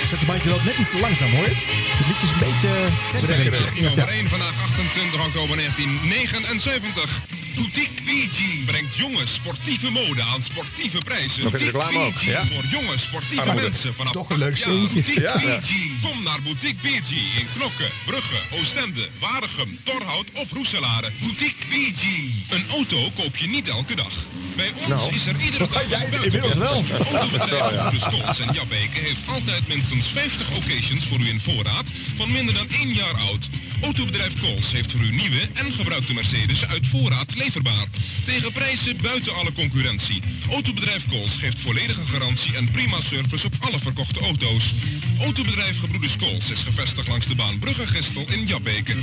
Zet 0.07 0.21
de 0.21 0.27
bandje 0.27 0.49
wel 0.49 0.61
net 0.65 0.79
iets 0.79 0.91
te 0.91 1.01
langzaam, 1.01 1.31
hoor 1.31 1.45
je 1.45 1.55
het? 1.55 1.65
Het 1.99 2.07
liedje 2.09 2.27
is 2.27 2.33
een 2.33 2.45
beetje... 2.49 3.27
Trekkerig. 3.27 3.81
Nummer 3.81 4.09
1 4.09 4.29
vandaag 4.29 4.55
28 4.63 5.27
oktober 5.27 5.57
1979. 5.57 7.23
Boutique 7.55 8.03
BG 8.05 8.65
brengt 8.67 8.97
jonge 8.97 9.27
sportieve 9.27 9.91
mode 9.91 10.23
aan 10.23 10.43
sportieve 10.43 10.99
prijzen. 10.99 11.43
Nog 11.43 11.53
in 11.53 11.59
de 11.59 11.65
reclame 11.65 11.99
ook, 11.99 12.15
BG 12.15 12.23
ja. 12.23 12.45
voor 12.45 12.65
jonge 12.71 12.99
sportieve 12.99 13.41
Armoede. 13.41 13.63
mensen 13.63 13.95
vanaf 13.95 14.13
Toch 14.13 14.31
een 14.31 14.39
leuk 14.39 14.57
ja. 14.57 14.67
Boutique 14.69 15.21
Ja. 15.21 15.39
BG. 15.39 15.71
Kom 16.03 16.23
naar 16.23 16.43
Boutique 16.43 16.81
BG 16.83 17.11
in 17.11 17.47
Knokke, 17.55 17.91
Brugge, 18.07 18.37
Oostende, 18.51 19.09
Waregem, 19.21 19.79
Torhout 19.85 20.27
of 20.35 20.53
Roeselare. 20.53 21.11
Boutique 21.21 21.67
BG. 21.69 22.03
Een 22.49 22.65
auto 22.71 23.11
koop 23.17 23.37
je 23.37 23.47
niet 23.47 23.69
elke 23.69 23.95
dag. 23.95 24.15
Bij 24.57 24.73
ons 24.79 24.89
Nou. 24.89 25.15
is 25.15 25.27
er 25.27 25.41
iedere 25.41 25.67
dag 25.73 25.89
Jij 25.89 26.09
inmiddels 26.23 26.55
wel. 26.55 26.85
Autobedrijf 27.13 27.81
Goede 27.81 28.01
Stolz 28.01 28.41
en 28.41 28.55
Jabbeke 28.55 28.99
heeft 28.99 29.27
altijd 29.27 29.69
minstens 29.69 30.07
50 30.07 30.57
occasions 30.57 31.05
voor 31.07 31.19
u 31.21 31.29
in 31.29 31.41
voorraad 31.41 31.91
van 32.15 32.33
minder 32.33 32.55
dan 32.55 32.69
één 32.71 32.89
jaar 32.89 33.17
oud. 33.17 33.49
Autobedrijf 33.83 34.41
Kools 34.41 34.73
heeft 34.73 34.93
voor 34.93 35.01
u 35.01 35.11
nieuwe 35.11 35.49
en 35.53 35.73
gebruikte 35.73 36.15
Mercedes 36.15 36.67
uit 36.67 36.89
voorraad 36.89 37.35
leverbaar. 37.35 37.87
Tegen 38.25 38.53
prijzen 38.53 38.97
buiten 39.03 39.35
alle 39.35 39.53
concurrentie. 39.53 40.23
Autobedrijf 40.51 41.07
Kools 41.09 41.37
geeft 41.37 41.61
volledige 41.61 42.05
garantie 42.05 42.57
en 42.57 42.71
prima 42.71 43.01
service 43.01 43.47
op 43.47 43.55
alle 43.61 43.79
verkochte 43.81 44.21
auto's. 44.21 44.75
Autobedrijf 45.21 45.81
Gebroeders 45.81 46.17
Kools 46.17 46.51
is 46.51 46.61
gevestigd 46.63 47.09
langs 47.09 47.27
de 47.27 47.35
baan 47.35 47.59
Brugge-Gestel 47.59 48.25
in 48.29 48.47
Jabbeke. 48.47 48.95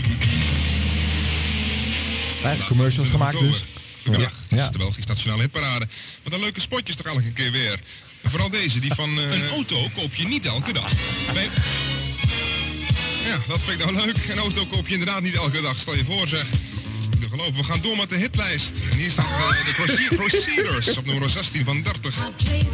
Eigenlijk 2.43 2.67
commercials 2.67 3.09
gemaakt 3.09 3.39
dus. 3.39 3.63
Ja, 4.03 4.63
is 4.63 4.71
de 4.71 4.77
Belgische 4.77 5.07
Nationale 5.09 5.41
Hitparade. 5.41 5.87
Wat 6.23 6.33
een 6.33 6.39
leuke 6.39 6.61
spotjes 6.61 6.95
toch 6.95 7.05
elke 7.05 7.31
keer 7.31 7.51
weer. 7.51 7.79
En 8.21 8.29
vooral 8.29 8.49
deze, 8.49 8.79
die 8.79 8.93
van... 8.93 9.17
eh, 9.19 9.31
Een 9.31 9.49
auto 9.49 9.87
koop 9.95 10.15
je 10.15 10.27
niet 10.27 10.45
elke 10.45 10.73
dag. 10.73 10.91
Bij... 11.33 11.49
Ja, 13.25 13.39
dat 13.47 13.59
vind 13.59 13.79
ik 13.79 13.91
nou 13.91 14.05
leuk. 14.05 14.27
Een 14.29 14.37
auto 14.37 14.65
koop 14.65 14.87
je 14.87 14.93
inderdaad 14.93 15.21
niet 15.21 15.33
elke 15.33 15.61
dag. 15.61 15.77
Stel 15.77 15.95
je 15.95 16.05
voor 16.05 16.27
zeg. 16.27 16.45
We 17.29 17.63
gaan 17.63 17.79
door 17.81 17.97
met 17.97 18.09
de 18.09 18.15
hitlijst. 18.15 18.73
En 18.91 18.97
hier 18.97 19.11
staat 19.11 19.25
eh, 19.25 19.65
de 19.65 19.73
Crusader- 19.73 20.17
Crusaders 20.17 20.97
op 20.97 21.05
nummer 21.05 21.29
16 21.29 21.65
van 21.65 21.81
30. 21.83 22.15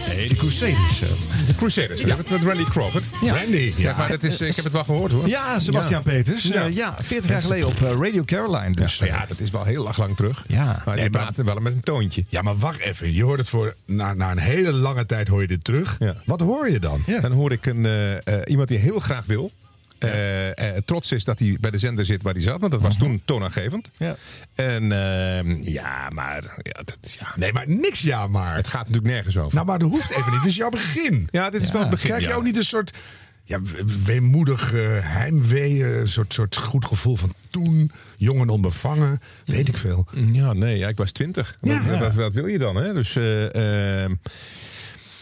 Nee, 0.07 0.27
de 0.27 0.35
Crusaders. 0.35 1.01
eh. 1.01 1.09
De 1.47 1.55
Crusaders, 1.55 2.01
ja. 2.01 2.15
met 2.29 2.41
Randy 2.43 2.63
Crawford. 2.63 3.03
Ja. 3.21 3.33
Randy. 3.33 3.73
Ja, 3.77 3.97
maar 3.97 4.09
dat 4.09 4.23
is, 4.23 4.41
ik 4.41 4.55
heb 4.55 4.63
het 4.63 4.73
wel 4.73 4.83
gehoord 4.83 5.11
hoor. 5.11 5.27
Ja, 5.27 5.59
Sebastian 5.59 6.01
Peters. 6.03 6.43
Ja. 6.43 6.53
Ja. 6.61 6.65
ja, 6.67 6.95
40 7.01 7.29
jaar 7.29 7.41
geleden 7.41 7.67
op 7.67 7.81
eh, 7.81 7.89
Radio 7.89 8.23
Caroline. 8.23 8.71
Dus, 8.71 8.97
ja, 8.97 9.25
dat 9.27 9.39
is 9.39 9.49
wel 9.49 9.63
heel 9.63 9.87
erg 9.87 9.97
lang 9.97 10.15
terug. 10.15 10.43
Ja. 10.47 10.63
Maar 10.85 10.95
die 10.95 11.03
Nee, 11.03 11.09
maar- 11.09 11.21
praten 11.21 11.45
wel 11.45 11.55
met 11.55 11.73
een 11.73 11.81
toontje. 11.83 12.25
Ja, 12.29 12.41
maar 12.41 12.57
wacht 12.57 12.79
even. 12.79 13.13
Je 13.13 13.23
hoort 13.23 13.39
het 13.39 13.49
voor... 13.49 13.75
Na, 13.85 14.13
na 14.13 14.31
een 14.31 14.37
hele 14.39 14.71
lange 14.71 15.05
tijd 15.05 15.27
hoor 15.27 15.41
je 15.41 15.47
dit 15.47 15.63
terug. 15.63 15.95
Ja. 15.99 16.15
Wat 16.25 16.39
hoor 16.39 16.69
je 16.69 16.79
dan? 16.79 17.03
Dan 17.21 17.31
hoor 17.31 17.51
ik 17.51 17.65
een, 17.65 17.85
eh, 17.85 18.15
eh, 18.15 18.41
iemand 18.45 18.67
die 18.67 18.77
heel 18.77 18.99
graag 18.99 19.25
wil. 19.25 19.51
Eh, 19.99 20.49
eh, 20.75 20.81
trots 20.85 21.11
is 21.11 21.23
dat 21.23 21.39
hij 21.39 21.57
bij 21.59 21.71
de 21.71 21.77
zender 21.77 22.05
zit 22.05 22.23
waar 22.23 22.33
hij 22.33 22.41
zat. 22.41 22.59
Want 22.59 22.71
dat 22.71 22.81
was 22.81 22.97
toen 22.97 23.21
toonaangevend. 23.25 23.89
Ja. 23.97 24.15
En 24.55 24.91
ehm, 24.91 25.57
ja, 25.61 26.09
maar 26.13 26.43
ja, 26.61 26.81
dat, 26.85 27.17
ja, 27.19 27.27
Nee, 27.35 27.53
maar 27.53 27.69
niks 27.69 28.01
ja 28.01 28.27
maar. 28.27 28.55
het 28.55 28.67
gaat 28.67 28.87
natuurlijk 28.87 29.13
nergens 29.13 29.37
over. 29.37 29.53
Nou, 29.53 29.65
maar 29.65 29.79
dat 29.79 29.89
hoeft 29.89 30.09
even 30.11 30.31
niet. 30.31 30.41
Dit 30.41 30.49
is 30.51 30.55
jouw 30.57 30.69
begin. 30.69 31.27
ja, 31.31 31.49
dit 31.49 31.61
is 31.61 31.71
wel 31.71 31.81
het 31.81 31.89
begin. 31.89 32.09
Krijg 32.09 32.25
je 32.25 32.33
ook 32.33 32.43
niet 32.43 32.57
een 32.57 32.63
soort 32.63 32.97
ja, 33.43 33.61
we- 33.61 33.83
weemoedig 34.05 34.73
eh, 34.73 34.81
heimwee, 34.99 35.99
een 35.99 36.07
soort, 36.07 36.33
soort 36.33 36.55
goed 36.55 36.85
gevoel 36.85 37.15
van 37.15 37.33
toen, 37.49 37.91
jong 38.17 38.41
en 38.41 38.49
onbevangen, 38.49 39.21
weet 39.45 39.67
ik 39.67 39.77
veel. 39.77 40.07
Ja, 40.31 40.53
nee, 40.53 40.87
ik 40.87 40.97
was 40.97 41.11
twintig. 41.11 41.57
Wat, 41.59 41.99
wat, 41.99 42.13
wat 42.13 42.33
wil 42.33 42.45
je 42.47 42.57
dan? 42.57 42.75
Hè? 42.75 42.93
Dus, 42.93 43.15
eh, 43.15 44.03
ehm, 44.03 44.15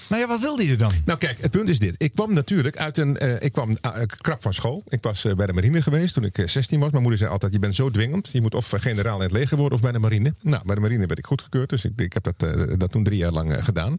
Nou 0.10 0.22
ja, 0.22 0.28
wat 0.28 0.40
wilde 0.40 0.68
je 0.68 0.76
dan? 0.76 0.92
Nou 1.06 1.20
kijk, 1.20 1.42
het 1.42 1.52
punt 1.52 1.70
is 1.70 1.80
dit. 1.80 1.96
Ik 1.98 2.12
kwam 2.14 2.34
natuurlijk 2.34 2.78
uit 2.78 2.98
een... 2.98 3.18
eh, 3.18 3.42
ik 3.42 3.52
kwam 3.52 3.78
eh, 3.82 3.92
krap 4.08 4.42
van 4.42 4.54
school. 4.54 4.84
Ik 4.88 5.04
was 5.04 5.26
eh, 5.26 5.34
bij 5.36 5.46
de 5.46 5.54
marine 5.54 5.82
geweest 5.82 6.14
toen 6.14 6.24
ik 6.24 6.38
eh, 6.38 6.48
16 6.48 6.80
was. 6.80 6.90
Mijn 6.90 7.02
moeder 7.02 7.20
zei 7.20 7.32
altijd, 7.32 7.54
je 7.54 7.60
bent 7.60 7.76
zo 7.76 7.90
dwingend. 7.92 8.30
Je 8.34 8.42
moet 8.42 8.56
of 8.56 8.74
eh, 8.74 8.80
generaal 8.82 9.16
in 9.18 9.22
het 9.24 9.32
leger 9.32 9.58
worden 9.58 9.74
of 9.78 9.82
bij 9.84 9.92
de 9.92 10.00
marine. 10.00 10.34
Nou, 10.42 10.64
bij 10.66 10.76
de 10.76 10.82
marine 10.82 11.06
werd 11.06 11.20
ik 11.20 11.26
goedgekeurd. 11.26 11.70
Dus 11.70 11.86
ik, 11.86 11.92
ik 11.96 12.14
heb 12.14 12.24
dat, 12.24 12.44
eh, 12.44 12.74
dat 12.78 12.92
toen 12.92 13.04
drie 13.04 13.18
jaar 13.18 13.32
lang 13.32 13.54
eh, 13.56 13.64
gedaan. 13.64 13.96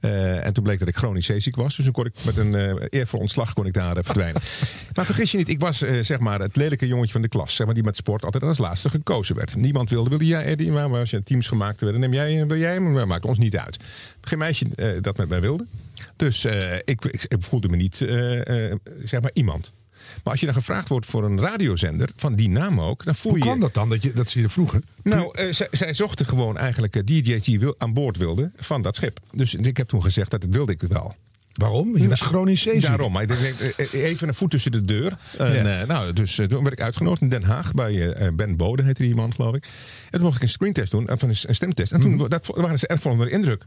Eh, 0.00 0.46
en 0.46 0.52
toen 0.52 0.64
bleek 0.64 0.78
dat 0.78 0.88
ik 0.88 0.96
chronisch 0.96 1.26
zeeziek 1.26 1.56
was. 1.56 1.76
Dus 1.76 1.84
toen 1.84 1.94
kon 1.94 2.06
ik 2.06 2.14
met 2.24 2.36
een 2.36 2.54
eh 2.54 2.74
eervol 2.90 3.20
ontslag 3.20 3.52
kon 3.52 3.66
ik 3.66 3.72
daar 3.72 3.96
eh, 3.96 4.04
verdwijnen. 4.04 4.42
maar 4.94 5.04
vergis 5.04 5.30
je 5.30 5.36
niet, 5.36 5.48
ik 5.48 5.60
was 5.60 5.82
eh, 5.82 6.02
zeg 6.02 6.18
maar 6.18 6.40
het 6.40 6.56
lelijke 6.56 6.86
jongetje 6.86 7.12
van 7.12 7.22
de 7.22 7.28
klas. 7.28 7.54
Zeg 7.54 7.66
maar, 7.66 7.74
die 7.74 7.84
met 7.84 7.96
sport 7.96 8.24
altijd 8.24 8.42
als 8.42 8.58
laatste 8.58 8.90
gekozen 8.90 9.36
werd. 9.36 9.56
Niemand 9.56 9.90
wilde, 9.90 10.08
wilde 10.08 10.26
jij 10.26 10.44
Eddie? 10.44 10.70
Maar 10.70 10.88
als 10.88 11.10
je 11.10 11.22
teams 11.22 11.46
gemaakt 11.46 11.80
werden, 11.80 12.00
neem 12.00 12.12
jij, 12.12 12.46
wil 12.46 12.58
jij 12.58 12.72
hem? 12.72 12.92
Maar 12.92 13.06
maakt 13.06 13.24
ons 13.24 13.38
niet 13.38 13.56
uit. 13.56 13.76
Geen 14.28 14.38
meisje 14.38 14.66
eh, 14.74 14.88
dat 15.00 15.16
met 15.16 15.28
mij 15.28 15.40
wilde. 15.40 15.66
Dus 16.16 16.44
eh, 16.44 16.74
ik, 16.74 17.04
ik, 17.04 17.24
ik 17.28 17.42
voelde 17.42 17.68
me 17.68 17.76
niet, 17.76 18.00
eh, 18.00 18.72
zeg 19.04 19.20
maar, 19.20 19.30
iemand. 19.34 19.72
Maar 20.22 20.32
als 20.32 20.40
je 20.40 20.46
dan 20.46 20.54
gevraagd 20.54 20.88
wordt 20.88 21.06
voor 21.06 21.24
een 21.24 21.40
radiozender, 21.40 22.10
van 22.16 22.34
die 22.34 22.48
naam 22.48 22.80
ook, 22.80 23.04
dan 23.04 23.14
voel 23.14 23.30
Hoe 23.30 23.40
je... 23.40 23.46
kwam 23.46 23.60
dat 23.60 23.74
dan, 23.74 23.88
dat, 23.88 24.02
je, 24.02 24.12
dat 24.12 24.28
ze 24.28 24.40
je 24.40 24.48
vroegen? 24.48 24.84
Nou, 25.02 25.52
zij, 25.70 25.94
zochten 25.94 26.26
gewoon 26.26 26.56
eigenlijk 26.58 27.06
DJ's 27.06 27.44
die 27.44 27.60
wil, 27.60 27.74
aan 27.78 27.92
boord 27.92 28.16
wilden 28.16 28.52
van 28.56 28.82
dat 28.82 28.96
schip. 28.96 29.20
Dus 29.30 29.54
ik 29.54 29.76
heb 29.76 29.88
toen 29.88 30.02
gezegd 30.02 30.30
dat 30.30 30.40
dat 30.40 30.50
wilde 30.50 30.72
ik 30.72 30.82
wel. 30.82 31.14
Waarom? 31.56 31.96
Je 31.98 32.08
was 32.08 32.20
chronisch 32.20 32.62
zeeziek. 32.62 32.82
Daarom, 32.82 33.12
maar 33.12 33.22
ik 33.22 33.28
denk, 33.28 33.74
even 33.92 34.28
een 34.28 34.34
voet 34.34 34.50
tussen 34.50 34.72
de 34.72 34.84
deur. 34.84 35.16
En, 35.38 35.80
eh, 35.80 35.86
nou, 35.86 36.12
dus 36.12 36.38
eh, 36.38 36.46
toen 36.46 36.62
werd 36.62 36.72
ik 36.72 36.84
uitgenodigd 36.84 37.22
in 37.22 37.28
Den 37.28 37.42
Haag 37.42 37.72
bij 37.72 38.12
eh, 38.12 38.28
Ben 38.32 38.56
Bode, 38.56 38.82
heette 38.82 39.02
die 39.02 39.14
man, 39.14 39.34
geloof 39.34 39.54
ik. 39.54 39.64
En 39.64 40.10
toen 40.10 40.22
mocht 40.22 40.36
ik 40.36 40.42
een 40.42 40.48
screentest 40.48 40.90
doen, 40.90 41.08
van 41.12 41.28
een, 41.28 41.36
stemtest. 41.54 41.92
En 41.92 42.00
toen 42.00 42.16
dat 42.28 42.46
waren 42.46 42.78
ze 42.78 42.86
erg 42.86 43.00
van 43.00 43.12
onder 43.12 43.26
de 43.26 43.32
indruk. 43.32 43.64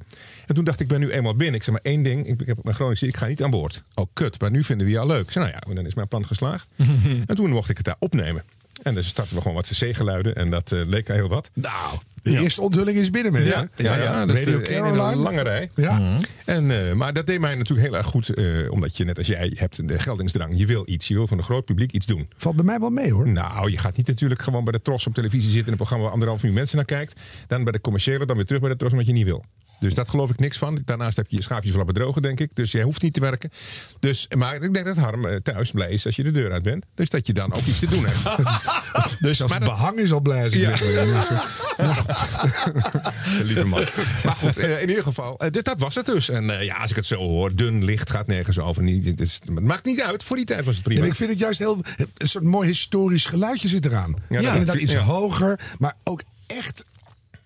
En 0.47 0.55
toen 0.55 0.63
dacht 0.63 0.79
ik, 0.79 0.91
ik 0.91 0.97
ben 0.97 1.07
nu 1.07 1.11
eenmaal 1.13 1.35
binnen. 1.35 1.55
Ik 1.55 1.63
zeg 1.63 1.73
maar 1.73 1.83
één 1.83 2.03
ding, 2.03 2.27
ik, 2.27 2.41
ik 2.41 2.47
heb 2.47 2.63
mijn 2.63 2.75
chronisch 2.75 2.99
ziek, 2.99 3.09
ik 3.09 3.17
ga 3.17 3.27
niet 3.27 3.43
aan 3.43 3.49
boord. 3.49 3.83
Oh, 3.93 4.05
kut, 4.13 4.41
maar 4.41 4.51
nu 4.51 4.63
vinden 4.63 4.85
we 4.85 4.91
jou 4.91 5.07
leuk. 5.07 5.25
Ik 5.25 5.31
zei, 5.31 5.45
nou 5.45 5.57
ja, 5.67 5.73
dan 5.73 5.85
is 5.85 5.93
mijn 5.93 6.07
plan 6.07 6.25
geslaagd. 6.25 6.67
en 7.25 7.35
toen 7.35 7.49
mocht 7.49 7.69
ik 7.69 7.77
het 7.77 7.85
daar 7.85 7.95
opnemen. 7.99 8.43
En 8.83 8.95
dus 8.95 9.07
startten 9.07 9.35
we 9.35 9.41
gewoon 9.41 9.57
wat 9.57 9.67
cc-geluiden 9.67 10.35
en 10.35 10.49
dat 10.49 10.71
eh, 10.71 10.85
leek 10.85 11.07
heel 11.07 11.27
wat. 11.27 11.49
Nou, 11.53 11.97
de 12.23 12.39
eerste 12.39 12.61
onthulling 12.61 12.97
is 12.97 13.09
binnen, 13.09 13.31
mensen. 13.31 13.71
Ja, 13.75 13.95
ja, 13.95 14.25
dat 14.25 14.37
is 14.37 14.45
de, 14.45 14.77
een 14.77 14.85
een 14.85 15.15
lange 15.15 15.41
rij. 15.41 15.69
Ja. 15.75 16.01
En, 16.45 16.87
eh, 16.87 16.93
maar 16.93 17.13
dat 17.13 17.27
deed 17.27 17.39
mij 17.39 17.55
natuurlijk 17.55 17.87
heel 17.87 17.97
erg 17.97 18.07
goed. 18.07 18.29
eh, 18.29 18.71
omdat 18.71 18.97
je 18.97 19.03
net 19.05 19.17
als 19.17 19.27
jij 19.27 19.51
hebt 19.55 19.87
de 19.87 19.99
geldingsdrang. 19.99 20.53
Je 20.57 20.65
wil 20.65 20.83
iets. 20.85 21.07
Je 21.07 21.13
wil 21.13 21.27
van 21.27 21.37
een 21.37 21.43
groot 21.43 21.65
publiek 21.65 21.91
iets 21.91 22.05
doen. 22.05 22.29
Valt 22.37 22.55
bij 22.55 22.65
mij 22.65 22.79
wel 22.79 22.89
mee, 22.89 23.13
hoor. 23.13 23.29
Nou, 23.29 23.71
je 23.71 23.77
gaat 23.77 23.97
niet 23.97 24.07
natuurlijk 24.07 24.41
gewoon 24.41 24.63
bij 24.63 24.73
de 24.73 24.81
Tros 24.81 25.07
op 25.07 25.13
televisie 25.13 25.51
zitten... 25.51 25.65
in 25.65 25.71
een 25.71 25.77
programma 25.77 26.03
waar 26.03 26.13
anderhalf 26.13 26.41
miljoen 26.41 26.59
mensen 26.59 26.77
naar 26.77 26.85
kijkt. 26.85 27.19
Dan 27.47 27.63
bij 27.63 27.71
de 27.71 27.81
commerciële, 27.81 28.25
dan 28.25 28.35
weer 28.35 28.45
terug 28.45 28.61
bij 28.61 28.69
de 28.69 28.75
Tros 28.75 28.91
omdat 28.91 29.07
je 29.07 29.13
niet 29.13 29.25
wil. 29.25 29.43
Dus 29.79 29.93
dat 29.93 30.09
geloof 30.09 30.29
ik 30.29 30.39
niks 30.39 30.57
van. 30.57 30.81
Daarnaast 30.85 31.17
heb 31.17 31.27
je 31.29 31.35
je 31.37 31.43
schaapjes 31.43 31.73
wel 31.75 31.85
bedrogen, 31.85 32.21
denk 32.21 32.39
ik. 32.39 32.49
Dus 32.53 32.71
jij 32.71 32.83
hoeft 32.83 33.01
niet 33.01 33.13
te 33.13 33.19
werken. 33.19 33.51
Dus, 33.99 34.27
maar 34.37 34.55
ik 34.55 34.73
denk 34.73 34.85
dat 34.85 34.97
Harm 34.97 35.25
eh, 35.25 35.35
thuis 35.35 35.71
blij 35.71 35.89
is 35.91 36.05
als 36.05 36.15
je 36.15 36.23
de 36.23 36.31
deur 36.31 36.51
uit 36.51 36.63
bent. 36.63 36.85
Dus 36.95 37.09
dat 37.09 37.27
je 37.27 37.33
dan 37.33 37.53
ook 37.53 37.65
iets 37.65 37.79
te 37.79 37.85
doen 37.87 38.05
hebt. 38.05 38.23
dus, 39.23 39.37
Zelfs 39.37 39.51
maar 39.53 39.61
het 39.61 39.69
behang 39.69 39.97
is 39.97 40.11
al 40.11 40.19
blij. 40.21 40.43
als 40.43 40.53
Ja. 40.53 40.69
mensen. 40.69 41.39
Lieve 43.45 43.65
man. 43.65 43.83
Maar 44.23 44.35
goed, 44.35 44.57
eh, 44.57 44.81
in 44.81 44.89
ieder 44.89 45.03
geval, 45.03 45.37
eh, 45.39 45.51
dit, 45.51 45.65
dat 45.65 45.79
was 45.79 45.95
het 45.95 46.05
dus. 46.05 46.29
En 46.29 46.63
ja, 46.63 46.75
als 46.77 46.89
ik 46.89 46.95
het 46.95 47.05
zo 47.05 47.15
hoor, 47.15 47.55
dun 47.55 47.83
licht 47.83 48.09
gaat 48.09 48.27
nergens 48.27 48.59
over. 48.59 48.83
Niet, 48.83 49.05
het, 49.05 49.21
is- 49.21 49.39
het 49.45 49.59
maakt 49.63 49.85
niet 49.85 50.01
uit. 50.01 50.23
Voor 50.23 50.35
die 50.35 50.45
tijd 50.45 50.65
was 50.65 50.75
het 50.75 50.83
prima. 50.83 51.01
En 51.01 51.07
ik 51.07 51.15
vind 51.15 51.29
het 51.29 51.39
juist 51.39 51.59
heel. 51.59 51.81
Een 52.17 52.29
soort 52.29 52.43
mooi 52.43 52.67
historisch 52.67 53.25
geluidje 53.25 53.67
zit 53.67 53.85
eraan. 53.85 54.13
Ja, 54.29 54.39
Ja, 54.39 54.51
inderdaad 54.51 54.75
iets 54.75 54.93
ja. 54.93 54.99
hoger, 54.99 55.59
maar 55.79 55.95
ook 56.03 56.21
echt 56.47 56.85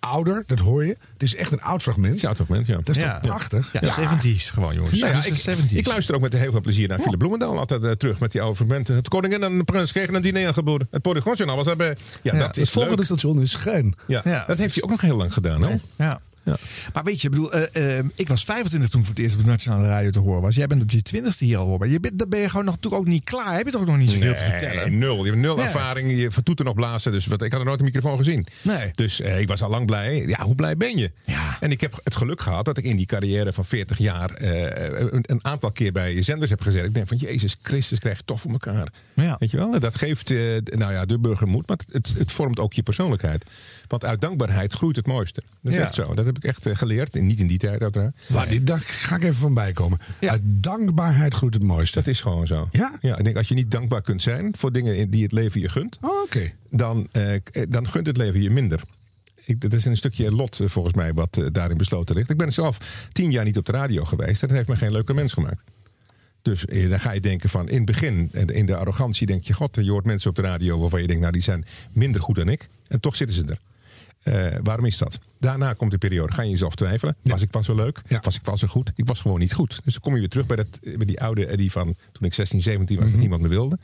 ouder. 0.03 0.43
Dat 0.48 0.60
hoor 0.60 0.86
je. 0.86 0.98
Het 1.13 1.24
is 1.24 1.36
echt 1.36 1.51
een 1.51 1.62
oud 1.62 1.81
fragment. 1.81 2.07
Het 2.07 2.15
is 2.15 2.22
een 2.22 2.27
oud 2.27 2.38
fragment, 2.38 2.67
ja. 2.67 2.75
Dat 2.83 2.89
is 2.98 3.03
Ja. 3.03 3.12
toch 3.19 3.22
prachtig? 3.22 3.69
Ja, 3.74 3.79
70s 3.93 4.50
gewoon, 4.53 4.75
jongens. 4.75 5.00
Nou 5.00 5.12
ja, 5.12 5.17
dat 5.17 5.25
ik, 5.27 5.33
is 5.33 5.43
de 5.43 5.55
70s. 5.55 5.72
ik 5.77 5.88
luister 5.88 6.15
ook 6.15 6.22
met 6.22 6.33
heel 6.33 6.51
veel 6.51 6.62
plezier 6.62 6.88
naar 6.88 7.00
Philip 7.00 7.17
Bloemendaal. 7.19 7.57
Altijd 7.60 7.83
eh, 7.83 7.91
terug 7.91 8.19
met 8.19 8.31
die 8.31 8.41
oude 8.41 8.55
fragmenten. 8.55 8.95
Het 8.95 9.07
koningin 9.07 9.43
en 9.43 9.57
de 9.57 9.63
prins 9.63 9.91
kregen 9.91 10.15
een 10.15 10.22
diner 10.22 10.48
aangeboden. 10.48 10.88
Het 10.91 11.01
Polygoonjournaal 11.01 11.55
was 11.55 11.65
daarbij. 11.65 11.98
Ja, 12.24 12.31
dat 12.31 12.48
Het 12.48 12.57
is 12.57 12.69
volgende 12.69 12.98
leuk. 12.98 13.05
station 13.05 13.41
is. 13.41 13.57
Ja, 14.07 14.22
Ja. 14.24 14.43
Dat 14.45 14.57
heeft 14.57 14.74
hij 14.74 14.83
ook 14.83 14.89
nog 14.89 15.01
heel 15.01 15.17
lang 15.17 15.33
gedaan. 15.33 15.62
Hè? 15.63 15.75
Ja. 15.98 16.19
Ja. 16.44 16.58
Maar 16.94 17.04
weet 17.04 17.22
je, 17.22 17.28
ik 17.28 17.34
bedoel, 17.34 17.54
eh, 17.54 17.98
eh, 18.00 18.06
ik 18.16 18.28
was 18.28 18.44
25 18.44 18.90
toen 18.90 19.02
voor 19.02 19.14
het 19.14 19.24
eerst 19.24 19.36
op 19.36 19.42
de 19.42 19.48
nationale 19.48 19.88
radio 19.88 20.10
te 20.10 20.20
horen 20.20 20.42
was. 20.42 20.56
Jij 20.56 20.68
bent 20.68 20.82
op 20.82 20.92
je 20.92 21.02
20ste 21.02 21.38
hier 21.38 21.58
al 21.58 21.68
hoorbaar. 21.68 21.88
Je 21.88 22.00
bent, 22.00 22.20
dan 22.20 22.30
ben 22.30 22.40
je 22.40 22.50
gewoon 22.50 22.66
nog, 22.66 22.76
natuurlijk 22.76 23.02
ook 23.02 23.08
niet 23.08 23.24
klaar. 23.24 23.56
Heb 23.56 23.66
je 23.66 23.72
toch 23.72 23.82
ook 23.82 23.88
nog 23.88 23.98
niet 23.98 24.10
zoveel 24.10 24.36
te 24.36 24.44
vertellen? 24.44 24.98
nul. 24.98 25.18
Je 25.26 25.30
hebt 25.32 25.42
nul 25.42 25.58
Ja. 25.58 25.64
ervaring. 25.64 26.18
Je 26.20 26.32
van 26.32 26.44
toeten 26.44 26.66
nog 26.66 26.74
blazen. 26.74 27.12
Dus 27.12 27.26
wat, 27.26 27.42
ik 27.42 27.52
had 27.52 27.60
er 27.60 27.66
nooit 27.68 27.80
een 27.80 27.86
microfoon 27.86 28.18
gezien. 28.18 28.46
Nee. 28.62 28.90
Dus 28.92 29.22
eh, 29.22 29.40
ik 29.40 29.48
was 29.48 29.62
al 29.62 29.70
lang 29.70 29.86
blij. 29.86 30.26
Ja, 30.28 30.44
hoe 30.44 30.56
blij 30.56 30.78
ben 30.78 30.98
je? 30.98 31.12
Ja. 31.26 31.58
En 31.60 31.72
ik 31.72 31.82
heb 31.82 32.00
het 32.04 32.16
geluk 32.16 32.42
gehad 32.42 32.66
dat 32.66 32.78
ik 32.78 32.84
in 32.84 32.96
die 32.96 33.06
carrière 33.06 33.54
van 33.54 33.66
40 33.66 33.98
jaar 33.98 34.32
een, 34.42 35.24
een 35.28 35.40
aantal 35.46 35.72
keer 35.72 35.92
bij 35.92 36.22
zenders 36.22 36.50
heb 36.50 36.62
gezet. 36.62 36.86
Ik 36.86 36.94
denk 36.94 37.08
van 37.08 37.18
Jezus 37.18 37.56
Christus 37.62 38.00
krijg 38.00 38.18
je 38.18 38.24
toch 38.26 38.42
voor 38.42 38.52
elkaar. 38.52 38.88
Ja. 39.14 39.36
Weet 39.40 39.52
je 39.52 39.58
wel? 39.58 39.80
Dat 39.80 39.96
geeft 39.96 40.30
nou 40.64 40.92
ja, 40.92 41.06
de 41.06 41.20
burger 41.20 41.48
moed. 41.48 41.68
Maar 41.68 41.78
het, 41.92 42.14
het 42.18 42.32
vormt 42.32 42.60
ook 42.60 42.74
je 42.74 42.84
persoonlijkheid. 42.84 43.46
Want 43.88 44.06
uit 44.06 44.22
dankbaarheid 44.22 44.74
groeit 44.74 44.96
het 44.96 45.08
mooiste. 45.08 45.42
Dat 45.62 45.74
is 45.74 45.80
echt 45.80 45.94
zo. 45.96 46.14
Dat 46.14 46.26
heb 46.34 46.44
ik 46.44 46.50
echt 46.50 46.66
eh, 46.66 46.75
geleerd. 46.75 47.16
En 47.16 47.25
niet 47.25 47.40
in 47.40 47.48
die 47.48 47.58
tijd 47.58 47.82
uiteraard. 47.82 48.24
Maar 48.28 48.50
die, 48.50 48.63
daar 48.63 48.80
ga 48.80 49.16
ik 49.16 49.24
even 49.24 49.36
van 49.36 49.54
bijkomen. 49.54 50.00
Ja. 50.20 50.30
Uit 50.30 50.42
dankbaarheid 50.44 51.34
groeit 51.34 51.54
het 51.54 51.63
mooiste. 51.63 51.98
Dat 51.98 52.08
is 52.08 52.22
gewoon 52.22 52.48
zo. 52.48 52.68
Ja? 52.72 52.92
ja? 53.02 53.18
Ik 53.18 53.24
denk 53.24 53.38
als 53.38 53.48
je 53.48 53.56
niet 53.56 53.72
dankbaar 53.72 54.02
kunt 54.02 54.22
zijn 54.22 54.54
voor 54.58 54.72
dingen 54.72 55.10
die 55.10 55.24
het 55.24 55.32
leven 55.32 55.62
je 55.62 55.70
gunt. 55.70 55.98
Oh, 56.02 56.32
dan, 56.70 57.08
eh, 57.12 57.40
dan 57.70 57.88
gunt 57.88 58.08
het 58.08 58.18
leven 58.18 58.42
je 58.42 58.50
minder. 58.50 58.82
Ik, 59.46 59.62
dat 59.62 59.74
is 59.74 59.86
een 59.86 59.98
stukje 59.98 60.32
lot 60.32 60.60
eh, 60.60 60.68
volgens 60.68 60.94
mij 60.94 61.13
wat 61.13 61.42
daarin 61.52 61.78
besloten 61.78 62.16
ligt. 62.16 62.30
Ik 62.30 62.38
ben 62.38 62.54
zelf 62.54 63.08
tien 63.12 63.32
jaar 63.32 63.46
niet 63.46 63.58
op 63.58 63.66
de 63.66 63.72
radio 63.72 64.06
geweest. 64.06 64.42
En 64.42 64.48
dat 64.48 64.58
heeft 64.58 64.70
me 64.70 64.75
geen 64.75 64.92
leuke 64.92 65.13
mens 65.13 65.34
gemaakt. 65.34 65.62
Dus 66.42 66.66
eh, 66.66 66.90
dan 66.90 67.00
ga 67.00 67.12
je 67.12 67.20
denken 67.20 67.50
van 67.50 67.70
in 67.70 67.78
het 67.78 67.86
begin, 67.86 68.32
in 68.32 68.66
de 68.66 68.75
arrogantie, 68.75 69.28
denk 69.28 69.44
je: 69.44 69.54
God, 69.54 69.75
je 69.82 69.92
hoort 69.92 70.06
mensen 70.06 70.30
op 70.30 70.36
de 70.36 70.42
radio 70.42 70.80
waarvan 70.80 71.02
je 71.02 71.08
denkt, 71.08 71.22
nou 71.22 71.34
die 71.34 71.42
zijn 71.42 71.66
minder 71.92 72.22
goed 72.22 72.36
dan 72.36 72.50
ik. 72.50 72.70
En 72.88 73.00
toch 73.00 73.16
zitten 73.16 73.36
ze 73.36 73.46
er. 73.46 73.60
Eh, 74.24 74.46
waarom 74.63 74.86
is 74.86 74.98
dat? 74.98 75.20
Daarna 75.39 75.74
komt 75.74 75.92
de 75.92 75.98
periode. 75.98 76.34
Ga 76.34 76.42
je 76.42 76.50
jezelf 76.50 76.75
twijfelen? 76.75 77.15
Was 77.22 77.42
ik 77.42 77.50
pas 77.50 77.65
zo 77.65 77.75
leuk? 77.75 78.01
Ja. 78.08 78.20
Was 78.20 78.36
ik 78.36 78.42
pas 78.42 78.60
zo 78.60 78.68
goed? 78.68 78.92
Ik 78.96 79.08
was 79.08 79.22
gewoon 79.22 79.39
niet 79.39 79.53
goed. 79.53 79.82
Dus 79.84 79.94
dan 79.94 80.01
kom 80.01 80.13
je 80.13 80.20
weer 80.20 80.30
terug 80.30 80.46
bij, 80.46 80.56
dat, 80.56 80.80
bij 80.82 81.06
die 81.06 81.22
oude 81.22 81.46
Eddie 81.46 81.72
van 81.72 81.96
toen 82.12 82.27
ik 82.27 82.34
16, 82.34 82.62
17 82.62 83.00
was 83.00 83.12
en 83.12 83.20
niemand 83.20 83.42
me 83.42 83.48
wilde. 83.48 83.77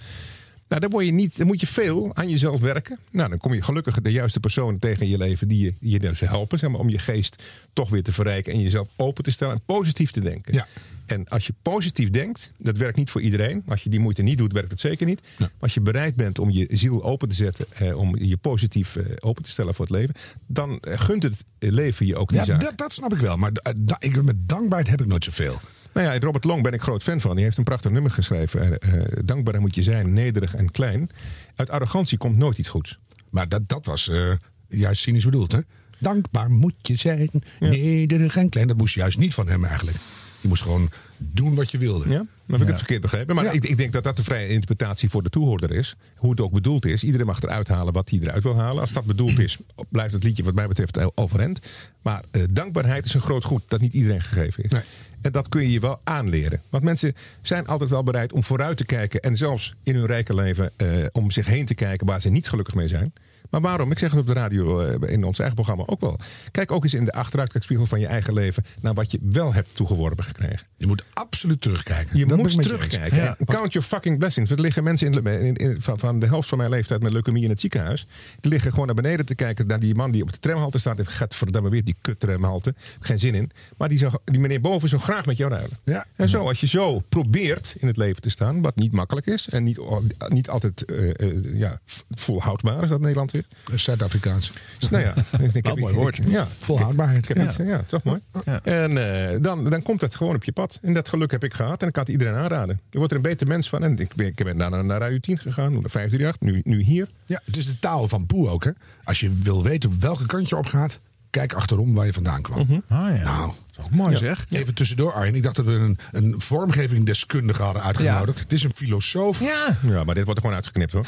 Nou, 0.67 0.81
dan, 0.81 0.89
word 0.89 1.05
je 1.05 1.11
niet, 1.11 1.37
dan 1.37 1.47
moet 1.47 1.59
je 1.59 1.67
veel 1.67 2.15
aan 2.15 2.29
jezelf 2.29 2.59
werken. 2.59 2.99
Nou, 3.11 3.29
dan 3.29 3.37
kom 3.37 3.53
je 3.53 3.61
gelukkig 3.61 4.01
de 4.01 4.11
juiste 4.11 4.39
personen 4.39 4.79
tegen 4.79 5.01
in 5.01 5.09
je 5.09 5.17
leven 5.17 5.47
die 5.47 5.63
je, 5.63 5.73
die 5.79 5.91
je 5.91 5.99
dus 5.99 6.19
helpen 6.19 6.59
zeg 6.59 6.69
maar, 6.69 6.79
om 6.79 6.89
je 6.89 6.99
geest 6.99 7.43
toch 7.73 7.89
weer 7.89 8.03
te 8.03 8.11
verrijken 8.11 8.53
en 8.53 8.61
jezelf 8.61 8.89
open 8.95 9.23
te 9.23 9.31
stellen 9.31 9.53
en 9.53 9.61
positief 9.65 10.11
te 10.11 10.19
denken. 10.19 10.53
Ja. 10.53 10.67
En 11.09 11.27
als 11.27 11.47
je 11.47 11.53
positief 11.61 12.09
denkt, 12.09 12.51
dat 12.57 12.77
werkt 12.77 12.97
niet 12.97 13.09
voor 13.09 13.21
iedereen. 13.21 13.63
Als 13.67 13.83
je 13.83 13.89
die 13.89 13.99
moeite 13.99 14.21
niet 14.21 14.37
doet, 14.37 14.53
werkt 14.53 14.71
het 14.71 14.79
zeker 14.79 15.05
niet. 15.05 15.21
Maar 15.37 15.49
als 15.59 15.73
je 15.73 15.81
bereid 15.81 16.15
bent 16.15 16.39
om 16.39 16.49
je 16.49 16.67
ziel 16.71 17.03
open 17.03 17.29
te 17.29 17.35
zetten, 17.35 17.65
eh, 17.73 17.97
om 17.97 18.15
je 18.17 18.37
positief 18.37 18.95
eh, 18.95 19.05
open 19.19 19.43
te 19.43 19.49
stellen 19.49 19.73
voor 19.73 19.85
het 19.85 19.93
leven, 19.95 20.15
dan 20.47 20.79
eh, 20.79 20.99
gunt 20.99 21.23
het 21.23 21.43
leven 21.59 22.05
je 22.05 22.15
ook 22.15 22.29
die 22.29 22.37
Ja, 22.39 22.45
zaak. 22.45 22.61
dat, 22.61 22.77
dat 22.77 22.93
snap 22.93 23.13
ik 23.13 23.19
wel. 23.19 23.37
Maar 23.37 23.51
eh, 23.53 23.73
da- 23.77 23.97
ik, 23.99 24.23
met 24.23 24.35
dankbaarheid 24.49 24.89
heb 24.89 25.01
ik 25.01 25.07
nooit 25.07 25.23
zoveel. 25.23 25.59
Nou 25.93 26.07
ja, 26.13 26.19
Robert 26.19 26.43
Long 26.43 26.63
ben 26.63 26.73
ik 26.73 26.81
groot 26.81 27.03
fan 27.03 27.21
van. 27.21 27.35
Die 27.35 27.43
heeft 27.43 27.57
een 27.57 27.63
prachtig 27.63 27.91
nummer 27.91 28.11
geschreven. 28.11 28.81
Eh, 28.81 28.95
eh, 28.95 29.03
dankbaar 29.25 29.59
moet 29.61 29.75
je 29.75 29.83
zijn, 29.83 30.13
nederig 30.13 30.55
en 30.55 30.71
klein. 30.71 31.09
Uit 31.55 31.69
arrogantie 31.69 32.17
komt 32.17 32.37
nooit 32.37 32.57
iets 32.57 32.69
goeds. 32.69 32.99
Maar 33.29 33.49
dat, 33.49 33.69
dat 33.69 33.85
was 33.85 34.07
eh, 34.09 34.31
juist 34.67 35.01
cynisch 35.01 35.25
bedoeld, 35.25 35.51
hè? 35.51 35.59
Dankbaar 35.99 36.49
moet 36.51 36.75
je 36.81 36.95
zijn, 36.95 37.29
nederig 37.59 38.35
en 38.35 38.49
klein. 38.49 38.67
Dat 38.67 38.77
moest 38.77 38.95
juist 38.95 39.17
niet 39.17 39.33
van 39.33 39.47
hem 39.47 39.65
eigenlijk. 39.65 39.97
Je 40.41 40.47
moest 40.47 40.61
gewoon 40.61 40.89
doen 41.17 41.55
wat 41.55 41.71
je 41.71 41.77
wilde. 41.77 42.09
Ja, 42.09 42.15
dan 42.15 42.27
heb 42.47 42.61
ik 42.61 42.67
het 42.67 42.77
verkeerd 42.77 43.01
begrepen. 43.01 43.35
Maar 43.35 43.43
Ja. 43.43 43.51
ik, 43.51 43.65
ik 43.65 43.77
denk 43.77 43.93
dat 43.93 44.03
dat 44.03 44.17
de 44.17 44.23
vrije 44.23 44.47
interpretatie 44.47 45.09
voor 45.09 45.23
de 45.23 45.29
toehoorder 45.29 45.71
is. 45.71 45.95
Hoe 46.15 46.31
het 46.31 46.39
ook 46.39 46.51
bedoeld 46.51 46.85
is. 46.85 47.03
Iedereen 47.03 47.25
mag 47.25 47.41
eruit 47.41 47.67
halen 47.67 47.93
wat 47.93 48.09
hij 48.09 48.19
eruit 48.19 48.43
wil 48.43 48.55
halen. 48.55 48.81
Als 48.81 48.91
dat 48.93 49.05
bedoeld 49.05 49.39
is, 49.39 49.57
blijft 49.89 50.13
het 50.13 50.23
liedje 50.23 50.43
wat 50.43 50.53
mij 50.53 50.67
betreft 50.67 51.17
overeind. 51.17 51.59
Maar 52.01 52.23
eh, 52.31 52.43
dankbaarheid 52.51 53.05
is 53.05 53.13
een 53.13 53.21
groot 53.21 53.43
goed 53.43 53.61
dat 53.67 53.81
niet 53.81 53.93
iedereen 53.93 54.21
gegeven 54.21 54.63
is. 54.63 54.71
Nee. 54.71 54.81
En 55.21 55.31
dat 55.31 55.49
kun 55.49 55.61
je 55.61 55.71
je 55.71 55.79
wel 55.79 55.99
aanleren. 56.03 56.61
Want 56.69 56.83
mensen 56.83 57.15
zijn 57.41 57.67
altijd 57.67 57.89
wel 57.89 58.03
bereid 58.03 58.33
om 58.33 58.43
vooruit 58.43 58.77
te 58.77 58.85
kijken. 58.85 59.21
En 59.21 59.37
zelfs 59.37 59.73
in 59.83 59.95
hun 59.95 60.05
rijke 60.05 60.35
leven 60.35 60.71
eh, 60.75 60.87
om 61.11 61.31
zich 61.31 61.45
heen 61.45 61.65
te 61.65 61.73
kijken 61.73 62.07
waar 62.07 62.21
ze 62.21 62.29
niet 62.29 62.49
gelukkig 62.49 62.73
mee 62.75 62.87
zijn. 62.87 63.13
Maar 63.49 63.61
waarom? 63.61 63.91
Ik 63.91 63.99
zeg 63.99 64.11
het 64.11 64.19
op 64.19 64.27
de 64.27 64.33
radio 64.33 64.79
eh, 64.79 65.11
in 65.13 65.23
ons 65.23 65.37
eigen 65.37 65.55
programma 65.55 65.83
ook 65.85 65.99
wel. 66.01 66.19
Kijk 66.51 66.71
ook 66.71 66.83
eens 66.83 66.93
in 66.93 67.05
de 67.05 67.11
achteruitkijkspiegel 67.11 67.85
van 67.85 67.99
je 67.99 68.07
eigen 68.07 68.33
leven 68.33 68.63
naar 68.81 68.93
wat 68.93 69.11
je 69.11 69.19
wel 69.21 69.53
hebt 69.53 69.75
toegeworpen 69.75 70.23
gekregen. 70.23 70.67
Je 70.77 70.87
moet 70.87 71.03
absoluut 71.13 71.61
terugkijken. 71.61 72.17
Je 72.17 72.25
Dat 72.25 72.37
moet 72.37 72.53
je 72.53 72.59
terugkijken. 72.61 73.17
Ja. 73.17 73.37
Count 73.45 73.73
your 73.73 73.87
fucking 73.87 74.17
blessings. 74.17 74.51
Er 74.51 74.61
liggen 74.61 74.83
mensen 74.83 75.13
in, 75.13 75.25
in- 75.25 75.55
in- 75.55 75.81
van, 75.81 75.99
van 75.99 76.19
de 76.19 76.25
helft 76.25 76.49
van 76.49 76.57
mijn 76.57 76.69
leeftijd 76.69 77.01
met 77.01 77.11
leukemie 77.11 77.43
in 77.43 77.49
het 77.49 77.59
ziekenhuis. 77.59 78.07
Die 78.39 78.51
liggen 78.51 78.71
gewoon 78.71 78.85
naar 78.85 78.95
beneden 78.95 79.25
te 79.25 79.35
kijken 79.35 79.67
naar 79.67 79.79
die 79.79 79.95
man 79.95 80.11
die 80.11 80.21
op 80.21 80.31
de 80.33 80.39
tramhalte 80.39 80.77
staat. 80.79 80.97
Heeft 80.97 81.09
gaat 81.09 81.35
verdamme 81.35 81.69
weer 81.69 81.83
die 81.83 81.95
kut 82.01 82.19
tramhalte. 82.19 82.73
Geen 82.99 83.19
zin 83.19 83.35
in. 83.35 83.51
Maar 83.77 83.89
die, 83.89 83.97
zou, 83.97 84.13
die 84.25 84.39
meneer 84.39 84.61
boven 84.61 84.89
zou 84.89 85.01
graag 85.01 85.25
met 85.25 85.37
jou 85.37 85.51
ruilen. 85.51 85.77
Ja. 85.83 86.05
En 86.15 86.29
zo, 86.29 86.47
als 86.47 86.59
je 86.59 86.67
zo 86.67 86.99
probeert 87.09 87.75
in 87.77 87.87
het 87.87 87.97
leven 87.97 88.21
te 88.21 88.29
staan, 88.29 88.61
wat 88.61 88.75
niet 88.75 88.91
makkelijk 88.91 89.25
is. 89.27 89.49
En 89.49 89.63
niet, 89.63 89.79
niet 90.27 90.49
altijd 90.49 90.85
eh, 90.85 91.09
eh, 91.09 91.57
ja, 91.59 91.79
volhoudbaar 92.09 92.83
is 92.83 92.89
dat 92.89 92.99
Nederland 93.01 93.33
weer. 93.65 93.79
Zuid-Afrikaans. 93.79 94.51
Dus 94.79 94.89
nou 94.89 95.03
ja, 95.03 95.13
ik, 95.53 95.53
ik, 95.53 95.79
mooi 95.79 95.93
woord. 95.95 96.17
ik- 96.17 96.27
Ja, 96.29 96.47
Volhoudbaarheid. 96.57 97.17
ik 97.17 97.27
heb 97.27 97.37
Ja. 97.37 97.43
iets, 97.43 97.55
ja, 97.57 97.81
toch 97.87 98.03
mooi. 98.03 98.19
Ja. 98.45 98.59
En 98.63 98.97
eh, 99.33 99.41
dan, 99.41 99.69
dan 99.69 99.81
komt 99.81 100.01
het 100.01 100.15
gewoon 100.15 100.35
op 100.35 100.43
je 100.43 100.51
pad. 100.51 100.79
En 100.81 100.93
dat 100.93 101.09
geluk 101.09 101.31
heb 101.31 101.43
ik 101.43 101.53
gehad 101.53 101.81
en 101.81 101.87
ik 101.87 101.93
kan 101.93 102.03
het 102.03 102.11
iedereen 102.11 102.33
aanraden. 102.35 102.79
Je 102.89 102.97
wordt 102.97 103.11
er 103.13 103.17
een 103.19 103.23
beter 103.29 103.47
mens 103.47 103.69
van. 103.69 103.83
En 103.83 103.97
ik 103.99 104.15
ben, 104.15 104.25
ik 104.27 104.35
ben 104.43 104.57
daarna 104.57 104.81
naar 104.81 104.99
Radio 104.99 105.19
10 105.19 105.37
gegaan, 105.39 105.71
naar 105.71 105.89
538, 105.89 106.39
nu, 106.41 106.61
nu 106.63 106.83
hier. 106.83 107.07
Ja, 107.25 107.41
het 107.45 107.57
is 107.57 107.65
de 107.65 107.79
taal 107.79 108.07
van 108.07 108.25
Poe 108.25 108.49
ook, 108.49 108.63
hè? 108.63 108.71
Als 109.03 109.19
je 109.19 109.31
wil 109.43 109.63
weten 109.63 109.99
welke 109.99 110.25
kant 110.25 110.49
je 110.49 110.57
op 110.57 110.65
gaat, 110.65 110.99
kijk 111.29 111.53
achterom 111.53 111.93
waar 111.93 112.05
je 112.05 112.13
vandaan 112.13 112.41
kwam. 112.41 112.83
Ah 112.87 113.15
ja. 113.15 113.23
Nou, 113.23 113.53
ook 113.83 113.91
mooi 113.91 114.15
zeg. 114.15 114.45
even 114.49 114.73
tussendoor 114.73 115.13
Arjen. 115.13 115.35
Ik 115.35 115.43
dacht 115.43 115.55
dat 115.55 115.65
we 115.65 115.71
een, 115.71 115.97
een 116.11 116.35
vormgevingdeskundige 116.37 117.63
hadden 117.63 117.83
uitgenodigd. 117.83 118.39
Het 118.39 118.53
is 118.53 118.63
een 118.63 118.71
filosoof. 118.75 119.39
Ja. 119.39 119.77
Ja, 119.87 120.03
maar 120.03 120.15
dit 120.15 120.25
wordt 120.25 120.39
er 120.39 120.45
gewoon 120.45 120.55
uitgeknipt 120.55 120.91
hoor. 120.91 121.05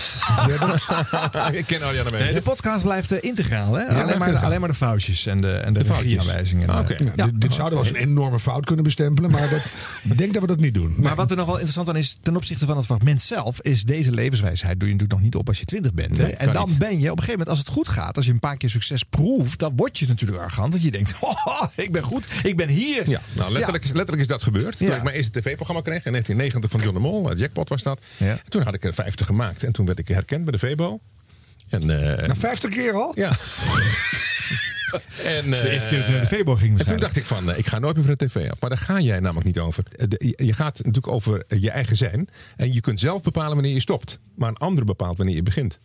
ik 1.60 1.66
ken 1.66 1.82
Arjan 1.82 2.06
Nee, 2.12 2.34
de 2.34 2.42
podcast 2.42 2.84
blijft 2.84 3.12
eh, 3.12 3.18
integraal, 3.22 3.74
hè? 3.74 3.86
alleen, 3.86 4.06
maar, 4.06 4.14
integraal. 4.14 4.44
alleen 4.44 4.60
maar 4.60 4.70
de 4.70 4.76
foutjes 4.76 5.26
en 5.26 5.42
de, 5.42 5.52
en 5.52 5.74
de, 5.74 5.86
foutjes. 5.86 6.06
regieaanwijzingen. 6.06 6.70
Ah, 6.70 6.80
oké. 6.80 6.96
Ja, 7.16 7.26
dit, 7.26 7.42
dit 7.42 7.54
zouden 7.54 7.80
we 7.80 7.86
als 7.86 7.94
een 7.94 8.02
enorme 8.08 8.40
fout 8.40 8.66
kunnen 8.66 8.84
bestempelen. 8.84 9.32
Maar 9.32 9.50
dat, 9.50 9.74
ik 10.12 10.18
denk 10.18 10.34
dat 10.34 10.42
we 10.42 10.48
dat 10.48 10.60
niet 10.60 10.74
doen. 10.74 10.94
Maar 10.98 11.16
wat 11.16 11.32
er 11.32 11.38
nog 11.38 11.46
wel 11.46 11.56
interessant 11.56 11.90
aan 11.90 11.96
is, 11.96 12.18
ten 12.22 12.36
opzichte 12.36 12.66
van 12.66 12.78
het 12.78 12.86
fragment 12.86 13.22
zelf, 13.22 13.62
is 13.62 13.84
deze 13.84 14.12
levenswijsheid 14.12 14.80
doe 14.80 14.90
je 14.90 14.94
natuurlijk 14.96 15.12
nog 15.12 15.22
niet 15.22 15.36
op 15.36 15.48
als 15.48 15.60
je 15.60 15.66
twintig 15.66 15.94
bent. 15.94 16.18
Hè? 16.18 16.24
Nee, 16.24 16.36
en 16.36 16.54
dan 16.54 16.70
niet. 16.70 16.78
ben 16.78 17.00
je 17.00 17.12
op 17.12 17.18
een 17.18 17.24
gegeven 17.24 17.32
moment, 17.32 17.50
als 17.50 17.60
het 17.60 17.68
goed 17.68 17.90
gaat, 17.90 18.16
als 18.16 18.26
je 18.26 18.32
een 18.32 18.40
paar 18.40 18.58
keer 18.58 18.70
succes 18.70 19.04
proeft, 19.04 19.60
dan 19.60 19.76
word 19.76 19.98
je 19.98 20.08
natuurlijk 20.08 20.42
arrogant. 20.42 20.72
Dat 20.72 20.82
je 20.82 20.92
denkt, 20.92 21.14
oh, 21.20 21.64
ik 21.76 21.92
ben 21.92 22.04
goed, 22.04 22.28
ik 22.44 22.58
ben 22.58 22.61
hier. 22.70 23.10
Ja, 23.10 23.22
nou 23.34 23.52
letterlijk, 23.52 23.84
is, 23.84 23.92
letterlijk 23.92 24.22
is 24.22 24.28
dat 24.28 24.44
gebeurd. 24.44 24.78
Toen 24.78 24.88
Ja. 24.88 24.96
ik 24.96 25.04
mijn 25.04 25.16
eerste 25.16 25.40
tv-programma 25.40 25.82
kreeg 25.82 26.06
in 26.06 26.12
1990 26.12 26.72
van 26.72 26.80
John 26.82 26.94
de 26.94 27.00
Mol, 27.02 27.32
eh, 27.32 27.38
Jackpot 27.40 27.70
was 27.70 27.84
dat. 27.84 28.00
En 28.18 28.40
toen 28.50 28.62
had 28.62 28.74
ik 28.74 28.84
er 28.84 28.94
50 28.94 29.26
gemaakt 29.26 29.64
en 29.64 29.72
toen 29.72 29.86
werd 29.86 30.00
ik 30.00 30.08
herkend 30.08 30.44
bij 30.44 30.52
de 30.52 30.60
Vebo. 30.60 31.00
En, 31.70 31.82
eh, 32.20 32.28
Na 32.28 32.36
50 32.36 32.70
keer 32.70 32.94
al? 32.94 33.12
ja. 33.16 33.32
en, 35.26 35.46
is 35.46 35.62
de 35.62 35.70
eerste 35.70 35.90
keer 35.90 35.98
dat 35.98 36.08
eh, 36.08 36.14
we 36.14 36.20
naar 36.20 36.30
de 36.30 36.36
Febo 36.36 36.56
gingen 36.56 36.80
En 36.80 36.86
toen 36.86 37.00
dacht 37.00 37.16
ik 37.16 37.26
van, 37.26 37.52
eh, 37.52 37.58
ik 37.58 37.68
ga 37.68 37.80
nooit 37.80 37.96
meer 37.96 38.06
van 38.06 38.16
de 38.18 38.26
tv 38.26 38.50
af. 38.52 38.60
Maar 38.62 38.70
daar 38.70 38.80
ga 38.80 39.00
jij 39.00 39.20
namelijk 39.20 39.46
niet 39.46 39.60
over. 39.60 39.84
Eh, 39.96 40.06
Je 40.18 40.46
je 40.46 40.54
gaat 40.54 40.78
natuurlijk 40.78 41.08
over 41.08 41.44
eh, 41.48 41.62
je 41.62 41.72
eigen 41.72 41.98
zijn. 41.98 42.28
En 42.58 42.74
je 42.74 42.82
kunt 42.82 43.00
zelf 43.00 43.22
bepalen 43.22 43.54
wanneer 43.54 43.74
je 43.74 43.80
stopt. 43.80 44.20
Maar 44.36 44.50
een 44.50 44.58
ander 44.58 44.86
bepaalt 44.86 45.18
wanneer 45.18 45.36
je 45.36 45.44
begint. 45.44 45.78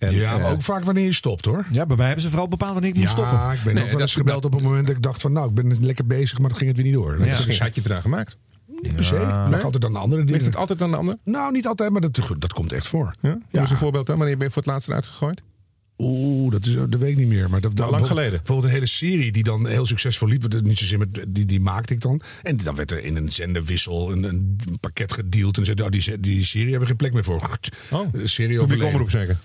En, 0.00 0.14
Ja, 0.14 0.36
maar 0.36 0.46
eh, 0.46 0.52
ook 0.52 0.62
vaak 0.62 0.84
wanneer 0.84 1.04
je 1.04 1.12
stopt 1.12 1.44
hoor. 1.44 1.66
Ja, 1.70 1.86
bij 1.86 1.96
mij 1.96 2.06
hebben 2.06 2.24
ze 2.24 2.30
vooral 2.30 2.48
bepaald 2.48 2.72
wanneer 2.72 2.90
ik 2.90 2.96
moet 2.96 3.04
Ja, 3.04 3.10
stoppen. 3.10 3.52
ik 3.52 3.62
ben 3.64 3.74
Nee, 3.74 3.82
ook 3.84 3.88
wel 3.90 3.90
dat 3.90 4.00
eens 4.00 4.10
is- 4.10 4.16
gebeld 4.16 4.44
op 4.44 4.52
het 4.52 4.62
moment 4.62 4.86
dat 4.86 4.96
ik 4.96 5.02
dacht 5.02 5.20
van 5.20 5.32
nou, 5.32 5.48
ik 5.48 5.54
ben 5.54 5.84
lekker 5.84 6.06
bezig, 6.06 6.38
maar 6.38 6.48
dan 6.48 6.58
ging 6.58 6.68
het 6.70 6.78
weer 6.78 6.86
niet 6.90 6.94
door. 7.00 7.16
Dat 7.16 7.26
Ja. 7.26 7.32
is 7.32 7.46
Misschien 7.46 7.66
had 7.66 7.74
je 7.74 7.80
het 7.80 7.90
eraan 7.90 8.02
gemaakt. 8.02 8.36
niet 8.82 8.94
per 8.94 9.04
se. 9.04 9.46
Leg 9.50 9.64
altijd 9.64 9.84
aan 9.84 9.92
de 9.92 9.98
andere 9.98 10.20
Ligt 10.20 10.32
dingen. 10.32 10.44
het 10.50 10.56
altijd 10.56 10.82
aan 10.82 10.90
de 10.90 10.96
ander? 10.96 11.16
Nou, 11.24 11.52
niet 11.52 11.66
altijd, 11.66 11.90
maar 11.90 12.00
dat, 12.00 12.20
dat 12.38 12.52
komt 12.52 12.72
echt 12.72 12.86
voor. 12.88 13.10
Ja? 13.20 13.28
Noem 13.28 13.40
eens 13.50 13.70
een 13.70 13.76
voorbeeld 13.76 14.06
dan. 14.06 14.16
Wanneer 14.18 14.36
ben 14.36 14.46
je 14.46 14.52
voor 14.52 14.62
het 14.62 14.70
laatst 14.72 14.88
eruit 14.88 15.06
gegooid? 15.06 15.40
Oeh, 15.98 16.52
dat, 16.52 16.66
is, 16.66 16.74
dat 16.74 16.94
weet 16.96 17.10
ik 17.10 17.16
niet 17.16 17.28
meer. 17.28 17.50
Maar 17.50 17.60
dat, 17.60 17.76
dat, 17.76 17.90
lang 17.90 18.06
geleden. 18.06 18.30
Bijvoorbeeld 18.36 18.66
een 18.66 18.72
hele 18.74 18.86
serie 18.86 19.32
die 19.32 19.42
dan 19.42 19.66
heel 19.66 19.86
succesvol 19.86 20.28
liep. 20.28 20.62
Niet 20.62 20.78
zozeer 20.78 20.98
met, 20.98 21.24
die, 21.28 21.44
die 21.44 21.60
maakte 21.60 21.94
ik 21.94 22.00
dan. 22.00 22.20
En 22.42 22.56
dan 22.56 22.74
werd 22.74 22.90
er 22.90 23.04
in 23.04 23.16
een 23.16 23.32
zenderwissel 23.32 24.12
een, 24.12 24.22
een 24.24 24.56
pakket 24.80 25.12
gedeeld. 25.12 25.56
En 25.58 25.64
zeiden, 25.64 25.84
oh, 25.84 25.90
die, 25.90 26.20
die 26.20 26.44
serie 26.44 26.62
hebben 26.70 26.80
we 26.80 26.86
geen 26.86 26.96
plek 26.96 27.12
meer 27.12 27.24
voor. 27.24 27.50
Oh, 27.90 28.12
de 28.12 28.26
serie 28.26 28.60
overleden. 28.60 28.92
omroep 28.92 29.10
zeker. 29.10 29.38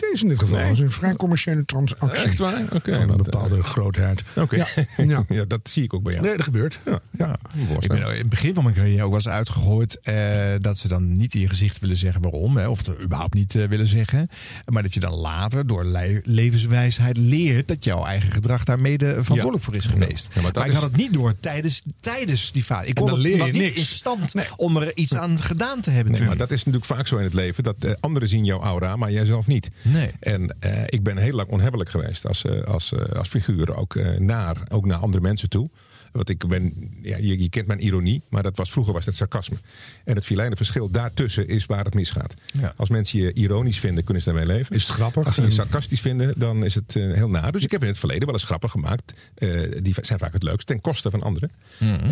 Niet 0.00 0.10
eens 0.10 0.22
in 0.22 0.28
dit 0.28 0.38
geval. 0.38 0.58
Het 0.58 0.70
is 0.72 0.80
een 0.80 0.90
vrij 0.90 1.14
commerciële 1.14 1.64
transactie. 1.64 2.22
Echt 2.24 2.38
waar? 2.38 2.62
Oké, 2.72 2.94
Van 2.94 3.10
een 3.10 3.16
bepaalde 3.16 3.62
grootheid. 3.62 4.22
Oké. 4.36 4.56
Ja, 4.56 4.66
Ja. 5.06 5.24
ja. 5.28 5.44
dat 5.48 5.60
zie 5.62 5.82
ik 5.82 5.94
ook 5.94 6.02
bij 6.02 6.12
jou. 6.12 6.24
Nee, 6.26 6.36
dat 6.36 6.44
gebeurt. 6.44 6.78
Ja. 6.84 7.00
Ja. 7.10 7.36
Ik 7.80 7.88
ben 7.88 7.98
in 7.98 8.04
het 8.18 8.28
begin 8.28 8.54
van 8.54 8.62
mijn 8.64 8.76
carrière 8.76 9.02
ook 9.02 9.06
wel 9.08 9.14
eens 9.14 9.28
uitgegooid 9.28 10.00
eh, 10.00 10.14
dat 10.60 10.78
ze 10.78 10.88
dan 10.88 11.16
niet 11.16 11.34
in 11.34 11.40
je 11.40 11.48
gezicht 11.48 11.78
willen 11.78 11.96
zeggen 11.96 12.22
waarom, 12.22 12.56
hè, 12.56 12.68
of 12.68 12.78
het 12.78 12.86
er 12.86 13.02
überhaupt 13.02 13.34
niet 13.34 13.54
eh, 13.54 13.64
willen 13.64 13.86
zeggen. 13.86 14.28
Maar 14.66 14.82
dat 14.82 14.94
je 14.94 15.00
dan 15.00 15.14
later 15.14 15.66
door 15.66 15.84
le- 15.84 16.20
levenswijsheid 16.24 17.16
leert 17.16 17.68
dat 17.68 17.84
jouw 17.84 18.04
eigen 18.04 18.30
gedrag 18.30 18.64
daar 18.64 18.80
mede 18.80 19.06
verantwoordelijk 19.06 19.62
voor 19.64 19.74
is 19.74 19.86
geweest. 19.86 20.28
Maar 20.42 20.66
ik 20.66 20.72
had 20.72 20.82
het 20.82 20.96
niet 20.96 21.12
door 21.12 21.34
tijdens, 21.40 21.82
tijdens 22.00 22.52
die 22.52 22.62
fase. 22.62 22.88
Ik 22.88 22.94
kon 22.94 23.10
het 23.10 23.22
niet 23.22 23.52
niks. 23.52 23.74
in 23.78 23.84
stand 23.86 24.32
om 24.56 24.76
er 24.76 24.96
iets 24.96 25.14
aan 25.14 25.42
gedaan 25.42 25.80
te 25.80 25.90
hebben. 25.90 26.12
Nee, 26.12 26.22
maar 26.22 26.36
dat 26.36 26.50
is 26.50 26.58
natuurlijk 26.58 26.84
vaak 26.84 27.06
zo 27.06 27.16
in 27.16 27.24
het 27.24 27.34
leven. 27.34 27.64
Dat 27.64 27.76
eh, 27.84 27.92
anderen 28.00 28.28
zien 28.28 28.44
jouw 28.44 28.60
aura, 28.62 28.96
maar 28.96 29.12
jij 29.12 29.24
zelf 29.24 29.46
niet. 29.46 29.68
Nee. 29.92 30.10
En 30.20 30.56
eh, 30.60 30.82
ik 30.86 31.02
ben 31.02 31.16
heel 31.16 31.34
lang 31.34 31.48
onhebbelijk 31.48 31.90
geweest 31.90 32.26
als, 32.26 32.44
eh, 32.44 32.62
als, 32.62 32.92
eh, 32.92 33.16
als 33.18 33.28
figuur. 33.28 33.76
Ook, 33.76 34.18
naar, 34.18 34.56
ook 34.68 34.86
naar 34.86 34.98
andere 34.98 35.22
mensen 35.22 35.48
toe. 35.48 35.68
Want 36.12 36.28
ik 36.28 36.48
ben, 36.48 36.90
ja, 37.02 37.16
je, 37.16 37.42
je 37.42 37.48
kent 37.48 37.66
mijn 37.66 37.84
ironie, 37.84 38.22
maar 38.28 38.42
dat 38.42 38.56
was, 38.56 38.70
vroeger 38.70 38.92
was 38.92 39.06
het 39.06 39.14
sarcasme. 39.14 39.56
En 40.04 40.14
het 40.14 40.24
filijne 40.24 40.56
verschil 40.56 40.90
daartussen 40.90 41.48
is 41.48 41.66
waar 41.66 41.84
het 41.84 41.94
misgaat. 41.94 42.34
Ja. 42.52 42.72
Als 42.76 42.88
mensen 42.88 43.18
je 43.18 43.32
ironisch 43.32 43.78
vinden, 43.78 44.04
kunnen 44.04 44.22
ze 44.22 44.30
daarmee 44.32 44.56
leven. 44.56 44.76
Is 44.76 44.86
het 44.86 44.92
grappig? 44.92 45.24
Als 45.24 45.34
ze 45.34 45.42
je 45.42 45.50
sarcastisch 45.50 46.00
vinden, 46.00 46.38
dan 46.38 46.64
is 46.64 46.74
het 46.74 46.96
eh, 46.96 47.12
heel 47.12 47.28
naar. 47.28 47.52
Dus 47.52 47.64
ik 47.64 47.70
heb 47.70 47.82
in 47.82 47.88
het 47.88 47.98
verleden 47.98 48.24
wel 48.24 48.34
eens 48.34 48.44
grappen 48.44 48.70
gemaakt. 48.70 49.14
eh, 49.34 49.50
die 49.82 49.94
zijn 50.00 50.18
vaak 50.18 50.32
het 50.32 50.42
leukst, 50.42 50.66
ten 50.66 50.80
koste 50.80 51.10
van 51.10 51.22
anderen. 51.22 51.50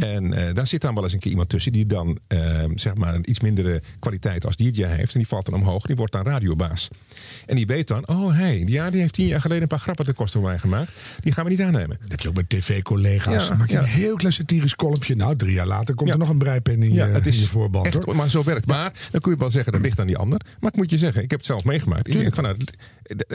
En 0.01 0.33
eh, 0.33 0.55
daar 0.55 0.67
zit 0.67 0.81
dan 0.81 0.95
wel 0.95 1.03
eens 1.03 1.13
een 1.13 1.19
keer 1.19 1.31
iemand 1.31 1.49
tussen 1.49 1.73
die 1.73 1.87
dan 1.87 2.19
zeg 2.75 2.95
maar 2.95 3.15
een 3.15 3.31
iets 3.31 3.41
mindere 3.41 3.83
kwaliteit 3.99 4.47
als 4.47 4.57
DJ 4.57 4.85
heeft. 4.85 5.13
En 5.13 5.19
die 5.19 5.29
valt 5.29 5.45
dan 5.45 5.55
omhoog, 5.55 5.87
die 5.87 5.97
wordt 5.97 6.13
dan 6.13 6.25
radiobaas. 6.25 6.89
En 7.47 7.57
die 7.57 7.67
weet 7.67 7.89
dan, 7.89 8.09
oh 8.09 8.35
hey, 8.35 8.63
ja, 8.67 8.91
die 8.91 9.01
heeft 9.01 9.13
tien 9.15 9.27
jaar 9.27 9.41
geleden 9.41 9.63
een 9.63 9.69
paar 9.69 9.79
grappen 9.79 10.05
ten 10.05 10.15
koste 10.15 10.39
van 10.39 10.47
mij 10.47 10.59
gemaakt. 10.59 10.93
Die 11.21 11.33
gaan 11.33 11.45
we 11.45 11.51
niet 11.51 11.63
aannemen. 11.63 11.97
Dat 12.01 12.11
heb 12.11 12.21
je 12.21 12.29
ook 12.29 12.35
met 12.35 12.49
tv-collega's. 12.49 13.49
Ja. 13.69 13.85
Heel 13.87 14.17
klein 14.17 14.33
satirisch 14.33 14.75
kolompje. 14.75 15.17
Nou, 15.17 15.37
drie 15.37 15.53
jaar 15.53 15.67
later 15.67 15.95
komt 15.95 16.11
er 16.11 16.19
nog 16.19 16.29
een 16.29 16.39
breipen 16.39 16.83
in 16.83 16.93
je, 16.93 17.01
het 17.01 17.27
in 17.27 17.33
je 17.33 17.39
is 17.39 17.49
voorband. 17.49 17.87
echt, 17.87 18.05
hoor. 18.05 18.17
maar 18.17 18.31
zo 18.31 18.45
werkt. 18.45 18.67
Maar 18.67 18.93
dan 19.11 19.21
kun 19.21 19.33
je 19.33 19.39
wel 19.39 19.51
zeggen 19.51 19.73
dat 19.73 19.81
ligt 19.81 20.01
aan 20.01 20.07
die 20.07 20.17
ander. 20.17 20.41
Maar 20.61 20.71
ik 20.71 20.77
moet 20.77 20.91
je 20.91 20.99
zeggen, 20.99 21.23
ik 21.23 21.31
heb 21.31 21.39
het 21.39 21.49
zelf 21.49 21.65
meegemaakt. 21.65 22.09
Ik 22.09 22.13
denk 22.13 22.41
nou, 22.41 22.57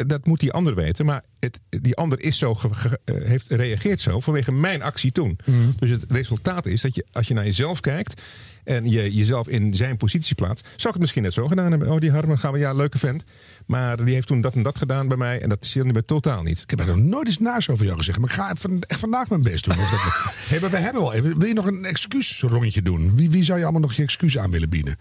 dat 0.08 0.26
moet 0.26 0.40
die 0.40 0.52
ander 0.52 0.76
weten. 0.76 1.06
Maar 1.06 1.24
het, 1.40 1.60
die 1.70 1.96
ander 1.96 2.20
is 2.20 2.38
zo 2.38 2.58
eh, 2.62 3.16
heeft, 3.24 3.46
reageert 3.50 4.02
zo 4.02 4.20
vanwege 4.20 4.52
mijn 4.52 4.82
actie 4.82 5.12
toen. 5.12 5.40
Mhm. 5.46 5.58
Dus 5.80 5.90
het 5.90 6.06
resultaat 6.10 6.66
is 6.66 6.82
dat 6.82 6.96
je, 6.96 7.06
als 7.12 7.28
je 7.28 7.34
naar 7.34 7.46
jezelf 7.46 7.80
kijkt 7.80 8.22
en 8.64 8.90
je 8.90 9.14
jezelf 9.14 9.48
in 9.48 9.76
zijn 9.76 9.98
positie 9.98 10.36
plaatst, 10.36 10.66
zou 10.66 10.78
ik 10.78 10.94
het 10.94 11.00
misschien 11.00 11.24
net 11.24 11.34
zo 11.34 11.48
gedaan 11.48 11.70
hebben. 11.70 11.92
Oh, 11.92 12.00
die 12.00 12.12
Harmen 12.12 12.40
gaan 12.40 12.54
we, 12.54 12.60
ja, 12.60 12.74
leuke 12.74 12.98
vent. 12.98 13.24
Maar 13.72 14.06
die 14.06 14.14
heeft 14.14 14.28
toen 14.28 14.42
dat 14.42 14.54
en 14.54 14.64
dat 14.64 14.78
gedaan 14.78 15.08
bij 15.08 15.18
mij. 15.18 15.42
En 15.42 15.50
dat 15.50 15.66
zie 15.66 15.86
je 15.86 16.06
totaal 16.06 16.44
niet. 16.44 16.62
Ik 16.62 16.70
heb 16.70 16.80
er 16.80 16.88
nog 16.88 16.98
nooit 16.98 17.28
eens 17.28 17.38
naast 17.40 17.70
over 17.70 17.86
jou 17.86 17.98
gezegd. 17.98 18.20
Maar 18.20 18.30
ik 18.30 18.36
ga 18.36 18.56
van- 18.56 18.82
echt 18.88 19.00
vandaag 19.00 19.30
mijn 19.30 19.44
best 19.44 19.64
doen. 19.64 19.80
Of 19.80 19.90
dat, 19.90 20.00
hey, 20.50 20.60
maar 20.60 20.70
we 20.70 20.78
hebben 20.78 21.02
wel 21.02 21.14
even. 21.14 21.40
Wil 21.40 21.48
je 21.48 21.54
nog 21.54 21.66
een 21.66 21.86
excuusrondje 21.86 22.82
doen? 22.82 23.16
Wie, 23.16 23.30
wie 23.30 23.44
zou 23.44 23.58
je 23.58 23.64
allemaal 23.64 23.82
nog 23.82 23.94
je 23.94 24.04
excuus 24.04 24.38
aan 24.38 24.52
willen 24.52 24.70
bieden? 24.70 24.98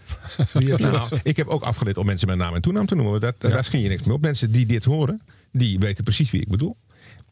Wie 0.53 0.77
Nou, 0.77 1.19
ik 1.23 1.37
heb 1.37 1.47
ook 1.47 1.63
afgeleerd 1.63 1.97
om 1.97 2.05
mensen 2.05 2.27
met 2.27 2.37
naam 2.37 2.55
en 2.55 2.61
toenaam 2.61 2.85
te 2.85 2.95
noemen. 2.95 3.19
Dat, 3.19 3.35
Daar 3.41 3.63
schiet 3.63 3.81
je 3.81 3.89
niks 3.89 4.03
mee 4.03 4.15
op. 4.15 4.21
Mensen 4.21 4.51
die 4.51 4.65
dit 4.65 4.85
horen, 4.85 5.21
die 5.51 5.79
weten 5.79 6.03
precies 6.03 6.31
wie 6.31 6.41
ik 6.41 6.47
bedoel. 6.47 6.77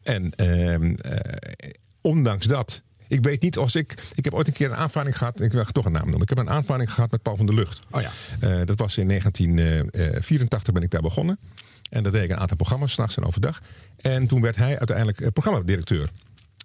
En 0.02 0.32
ehm, 0.36 0.94
eh, 0.94 1.70
ondanks 2.00 2.46
dat. 2.46 2.82
Ik 3.10 3.24
weet 3.24 3.42
niet 3.42 3.56
als 3.56 3.74
ik. 3.74 3.94
Ik 4.14 4.24
heb 4.24 4.34
ooit 4.34 4.46
een 4.46 4.52
keer 4.52 4.70
een 4.70 4.76
aanvaring 4.76 5.18
gehad. 5.18 5.40
Ik 5.40 5.52
wil 5.52 5.64
toch 5.64 5.84
een 5.84 5.92
naam 5.92 6.02
noemen. 6.04 6.22
Ik 6.22 6.28
heb 6.28 6.38
een 6.38 6.50
aanvaring 6.50 6.92
gehad 6.92 7.10
met 7.10 7.22
Paul 7.22 7.36
van 7.36 7.46
der 7.46 7.54
Lucht. 7.54 7.78
Oh 7.90 8.00
ja. 8.00 8.10
Eh, 8.40 8.64
dat 8.64 8.78
was 8.78 8.96
in 8.96 9.08
1984 9.08 10.74
ben 10.74 10.82
ik 10.82 10.90
daar 10.90 11.00
begonnen. 11.00 11.38
En 11.90 12.02
dat 12.02 12.12
deed 12.12 12.24
ik 12.24 12.30
een 12.30 12.38
aantal 12.38 12.56
programma's, 12.56 12.92
s'nachts 12.92 13.16
en 13.16 13.24
overdag. 13.24 13.60
En 13.96 14.26
toen 14.26 14.40
werd 14.40 14.56
hij 14.56 14.78
uiteindelijk 14.78 15.20
eh, 15.20 15.28
programmadirecteur. 15.28 16.10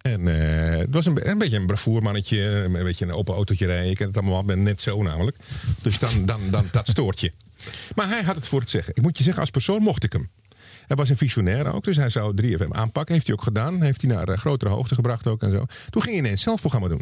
En 0.02 0.28
eh, 0.28 0.78
het 0.78 0.94
was 0.94 1.06
een, 1.06 1.30
een 1.30 1.38
beetje 1.38 1.58
een 1.58 1.66
bravoermannetje, 1.66 2.42
een 2.42 2.72
beetje 2.72 3.06
een 3.06 3.12
open 3.12 3.34
autootje 3.34 3.66
rijden. 3.66 3.90
Ik 3.90 3.98
ken 3.98 4.08
het 4.08 4.18
allemaal, 4.18 4.44
ben 4.44 4.64
net 4.64 4.82
zo 4.82 5.04
namelijk. 5.04 5.38
Dus 5.82 6.00
dan, 6.00 6.26
dan, 6.26 6.40
dan 6.52 6.66
dat 6.72 6.88
stoort 6.88 7.20
je. 7.20 7.32
Maar 7.96 8.08
hij 8.08 8.24
had 8.24 8.36
het 8.36 8.48
voor 8.48 8.60
het 8.60 8.70
zeggen. 8.70 8.94
Ik 8.96 9.02
moet 9.02 9.18
je 9.18 9.24
zeggen, 9.24 9.42
als 9.42 9.52
persoon 9.52 9.82
mocht 9.82 10.04
ik 10.04 10.14
hem. 10.14 10.30
Hij 10.88 10.96
was 10.96 11.10
een 11.10 11.18
visionair 11.18 11.74
ook, 11.74 11.84
dus 11.84 11.98
hij 11.98 12.10
zou 12.10 12.42
3FM 12.42 12.68
aanpakken. 12.70 13.14
Heeft 13.14 13.28
hij 13.28 13.36
ook 13.36 13.44
gedaan. 13.44 13.82
Heeft 13.82 14.02
hij 14.02 14.12
naar 14.12 14.28
eh, 14.28 14.38
grotere 14.38 14.72
hoogte 14.72 14.96
gebracht 14.96 15.28
ook 15.28 15.42
en 15.42 15.52
zo. 15.52 15.66
Toen 15.90 16.02
ging 16.02 16.16
hij 16.16 16.26
ineens 16.26 16.42
zelf 16.42 16.60
programma 16.60 16.88
doen. 16.88 17.02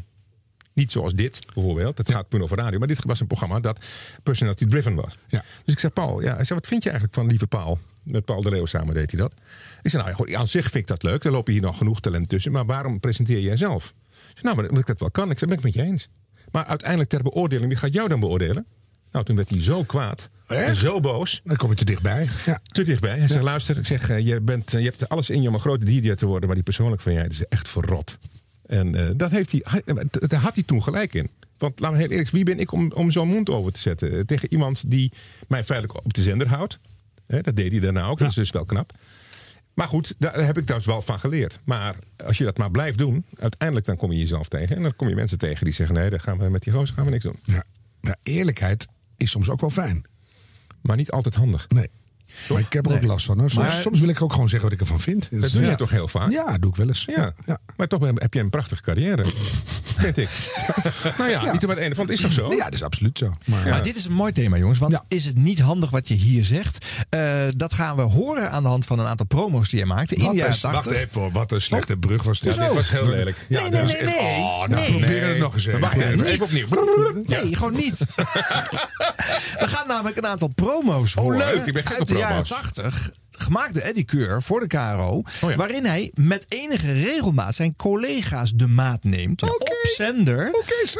Niet 0.74 0.91
zoals 0.91 1.13
dit 1.13 1.39
bijvoorbeeld, 1.54 1.98
dat 1.98 2.12
gaat 2.12 2.30
puur 2.30 2.41
over 2.41 2.58
radio. 2.58 2.80
Maar 2.80 2.88
dit 2.88 3.06
was 3.06 3.19
een 3.19 3.28
programma 3.28 3.60
dat 3.60 3.86
personality 4.24 4.65
driven 4.65 4.96
was. 4.96 5.17
Ja. 5.28 5.43
Dus 5.65 5.74
ik 5.74 5.80
zei, 5.80 5.91
Paul, 5.91 6.22
ja, 6.22 6.38
ik 6.38 6.46
zei, 6.46 6.60
wat 6.60 6.67
vind 6.67 6.84
je 6.84 6.89
eigenlijk 6.89 7.19
van 7.19 7.28
lieve 7.28 7.48
Paul? 7.48 7.80
Met 8.04 8.26
Paul 8.26 8.41
de 8.41 8.50
Leeuw 8.50 8.65
samen 8.65 8.93
deed 8.93 9.12
hij 9.12 9.19
dat. 9.19 9.34
Ik 9.82 9.89
zei, 9.89 10.04
nou 10.04 10.15
ja, 10.15 10.24
goed, 10.24 10.34
aan 10.34 10.48
zich 10.48 10.63
vind 10.63 10.76
ik 10.76 10.88
dat 10.88 11.04
leuk. 11.04 11.24
Er 11.24 11.32
lopen 11.32 11.54
hier 11.54 11.62
nog 11.62 11.78
genoeg 11.78 12.00
talent 12.00 12.30
tussen. 12.30 12.52
Maar 12.52 12.65
waarom 12.65 13.00
presenteer 13.00 13.39
jij 13.39 13.58
zelf? 13.58 13.93
Ik 14.10 14.39
zei, 14.39 14.41
nou, 14.41 14.56
maar 14.56 14.65
omdat 14.65 14.80
ik 14.80 14.88
dat 14.88 15.00
wel 15.00 15.12
kan. 15.12 15.32
Ik 15.32 15.38
zei, 15.38 15.50
ben 15.50 15.60
ik 15.60 15.65
met 15.65 15.74
je 15.74 15.82
eens. 15.82 16.10
Maar 16.52 16.65
uiteindelijk 16.65 17.10
ter 17.10 17.24
beoordeling, 17.24 17.67
wie 17.67 17.78
gaat 17.78 17.93
jou 17.93 18.10
dan 18.10 18.19
beoordelen? 18.19 18.65
Nou, 19.13 19.26
toen 19.26 19.36
werd 19.36 19.49
hij 19.49 19.62
zo 19.62 19.84
kwaad 19.84 20.30
en 20.47 20.76
zo 20.76 20.99
boos. 20.99 21.41
Dan 21.43 21.56
kom 21.56 21.69
je 21.69 21.76
te 21.76 21.86
dichtbij. 21.86 22.28
Ja. 22.45 22.60
Te 22.65 22.84
dichtbij. 22.84 23.17
Hij 23.17 23.28
zegt, 23.28 23.43
luister, 23.43 23.78
ik 23.78 23.86
zeg, 23.86 24.10
eh, 24.10 24.19
je, 24.26 24.41
bent, 24.41 24.73
eh, 24.73 24.80
je 24.82 24.86
hebt 24.89 25.10
alles 25.10 25.30
in 25.30 25.41
je 25.41 25.47
om 25.47 25.54
een 25.54 25.60
grote 25.60 25.86
DJ 25.86 26.13
te 26.15 26.26
worden. 26.26 26.45
Maar 26.45 26.56
die 26.56 26.63
persoonlijk 26.63 27.02
van 27.02 27.13
jij, 27.13 27.26
is 27.28 27.45
echt 27.47 27.69
verrot. 27.69 28.17
En 28.65 28.95
eh, 28.95 29.10
dat 29.15 29.32
heeft 29.32 29.52
hij, 29.52 29.62
hij- 29.63 29.84
daar 30.12 30.39
had 30.39 30.54
hij 30.56 30.63
toen 30.63 30.84
gelijk 30.84 31.13
in. 31.13 31.30
Want 31.58 31.80
laten 31.80 31.95
we 31.97 32.02
heel 32.02 32.12
eerlijk 32.12 32.30
zijn, 32.30 32.45
wie 32.45 32.56
ben 32.56 32.63
ik 32.63 32.71
om, 32.71 32.91
om 32.91 33.12
zo'n 33.12 33.28
mond 33.28 33.49
over 33.49 33.71
te 33.71 33.80
zetten? 33.80 34.26
Tegen 34.26 34.52
iemand 34.52 34.84
die 34.91 35.12
mij 35.47 35.63
veilig 35.63 35.93
op 35.95 36.13
de 36.13 36.21
zender 36.23 36.47
houdt. 36.47 36.78
Hè, 37.28 37.41
dat 37.41 37.56
deed 37.56 37.71
hij 37.71 37.80
daarna 37.80 38.06
ook, 38.06 38.19
dat 38.19 38.30
is 38.30 38.36
dus 38.36 38.52
wel 38.52 38.65
knap. 38.65 38.91
Maar 39.73 39.88
goed, 39.88 40.15
daar 40.17 40.34
heb 40.45 40.58
ik 40.58 40.63
trouwens 40.63 40.91
wel 40.91 41.02
van 41.02 41.19
geleerd. 41.19 41.60
Maar 41.63 41.95
als 42.26 42.38
je 42.38 42.43
dat 42.43 42.58
maar 42.58 42.71
blijft 42.71 42.97
doen, 42.97 43.26
uiteindelijk 43.39 43.86
dan 43.88 43.97
kom 43.97 44.12
je 44.12 44.17
jezelf 44.19 44.47
tegen. 44.47 44.76
En 44.76 44.82
dan 44.82 44.95
kom 44.95 45.10
je 45.10 45.15
mensen 45.15 45.38
tegen 45.38 45.63
die 45.65 45.73
zeggen, 45.73 45.95
nee, 45.95 46.10
dan 46.10 46.19
gaan 46.21 46.38
we 46.38 46.49
met 46.49 46.63
die 46.63 46.73
gozer 46.73 46.95
gaan 46.95 47.06
we 47.06 47.12
niks 47.12 47.23
doen. 47.23 47.39
Ja. 47.43 47.63
ja, 48.02 48.15
eerlijkheid 48.23 48.88
is 49.24 49.32
soms 49.32 49.50
ook 49.50 49.62
wel 49.62 49.70
fijn. 49.70 50.06
Maar 50.82 50.96
niet 50.96 51.12
altijd 51.12 51.36
handig. 51.36 51.70
Nee. 51.70 51.90
Maar 52.50 52.60
ik 52.60 52.74
heb 52.74 52.86
er 52.86 52.93
ook 52.96 53.04
last 53.04 53.26
van. 53.26 53.39
Hoor. 53.39 53.50
Soms, 53.50 53.67
Maar- 53.67 53.82
soms 53.82 54.00
wil 54.00 54.10
ik 54.10 54.22
ook 54.22 54.32
gewoon 54.34 54.50
zeggen 54.50 54.69
wat 54.69 54.80
ik 54.80 54.84
ervan 54.86 55.00
vind. 55.00 55.28
Dat 55.32 55.52
doe 55.52 55.62
ja. 55.62 55.69
je 55.69 55.76
toch 55.76 55.89
heel 55.89 56.08
vaak? 56.08 56.32
Ja, 56.32 56.58
doe 56.58 56.69
ik 56.69 56.76
wel 56.76 56.88
eens. 56.88 57.06
Ja. 57.15 57.34
ja. 57.46 57.60
maar 57.78 57.88
toch 57.88 58.02
heb 58.15 58.34
je 58.34 58.39
een 58.39 58.50
prachtige 58.50 58.82
carrière. 58.82 59.26
vind 59.93 60.17
ik. 60.17 60.30
nou 61.17 61.30
ja, 61.30 61.52
niet 61.52 61.63
om 61.63 61.69
het 61.69 61.80
ene 61.80 61.96
van, 61.96 62.06
het 62.06 62.13
is 62.13 62.22
toch 62.22 62.34
zo? 62.34 62.48
Nee, 62.48 62.58
ja, 62.58 62.63
dat 62.63 62.74
is 62.74 62.84
absoluut 62.84 63.17
zo. 63.17 63.34
Maar, 63.46 63.67
Maar 63.69 63.84
dit 63.84 63.96
is 63.96 64.06
een 64.06 64.12
mooi 64.13 64.32
thema, 64.32 64.58
jongens. 64.58 64.80
Want 64.80 64.91
Ja. 64.91 65.04
is 65.08 65.26
het 65.26 65.36
niet 65.38 65.60
handig 65.60 65.89
wat 65.89 66.08
je 66.08 66.13
hier 66.13 66.43
zegt? 66.43 66.86
Eh, 67.10 67.43
dat 67.56 67.74
gaan 67.74 67.96
we 67.96 68.02
horen 68.02 68.52
aan 68.52 68.63
de 68.63 68.69
hand 68.69 68.86
van 68.86 69.00
een 69.00 69.06
aantal 69.06 69.26
promo's 69.26 69.69
die 69.69 69.80
je 69.80 69.86
maakte 69.86 70.13
in 70.15 70.19
de 70.22 70.26
wat 70.28 70.36
jaren 70.36 70.54
een, 70.54 70.72
wacht 70.72 70.74
80. 70.84 71.02
even, 71.02 71.32
wat 71.32 71.52
een 71.52 71.62
slechte 71.62 71.98
brug 71.98 72.24
was 72.24 72.39
dit. 72.39 72.56
Ja, 72.56 72.65
dit 72.67 72.76
was 72.76 72.89
heel 72.89 73.10
lelijk. 73.10 73.38
Ja, 73.50 73.60
Nee, 73.62 73.69
dat 73.69 73.86
nee, 73.86 73.96
is 73.98 74.04
nee. 74.06 74.17
Oh, 74.19 74.58
nou, 74.58 74.69
Nee. 74.69 74.89
probeer 74.89 75.28
het 75.28 75.38
nog 75.38 75.54
eens 75.54 75.65
even. 75.65 75.80
Wacht 75.80 75.96
even, 76.00 76.41
opnieuw. 76.43 76.67
Nee, 77.26 77.56
gewoon 77.56 77.74
niet. 77.74 78.00
we 79.60 79.67
gaan 79.67 79.88
namelijk 79.88 80.17
een 80.17 80.28
aantal 80.28 80.48
promo's 80.48 81.15
Oh, 81.15 81.24
horen. 81.24 81.38
leuk. 81.38 81.65
Ik 81.65 81.74
ben 81.74 81.86
gek 81.86 82.00
op 82.02 82.08
de 82.08 82.17
jaren 82.24 82.44
promo's. 82.44 82.78
80. 82.78 83.23
Gemaakt 83.38 83.74
door 83.74 83.84
Eddie 83.84 84.04
Keur 84.04 84.43
voor 84.43 84.60
de 84.60 84.67
KRO. 84.67 85.24
Oh 85.41 85.50
ja. 85.50 85.56
Waarin 85.56 85.86
hij 85.86 86.12
met 86.13 86.46
enige 86.48 86.91
regelmaat 86.91 87.56
zijn 87.56 87.76
collega's 87.76 88.52
de 88.56 88.67
maat 88.67 89.04
neemt. 89.04 89.41
Op 89.41 89.72
zender. 89.96 90.52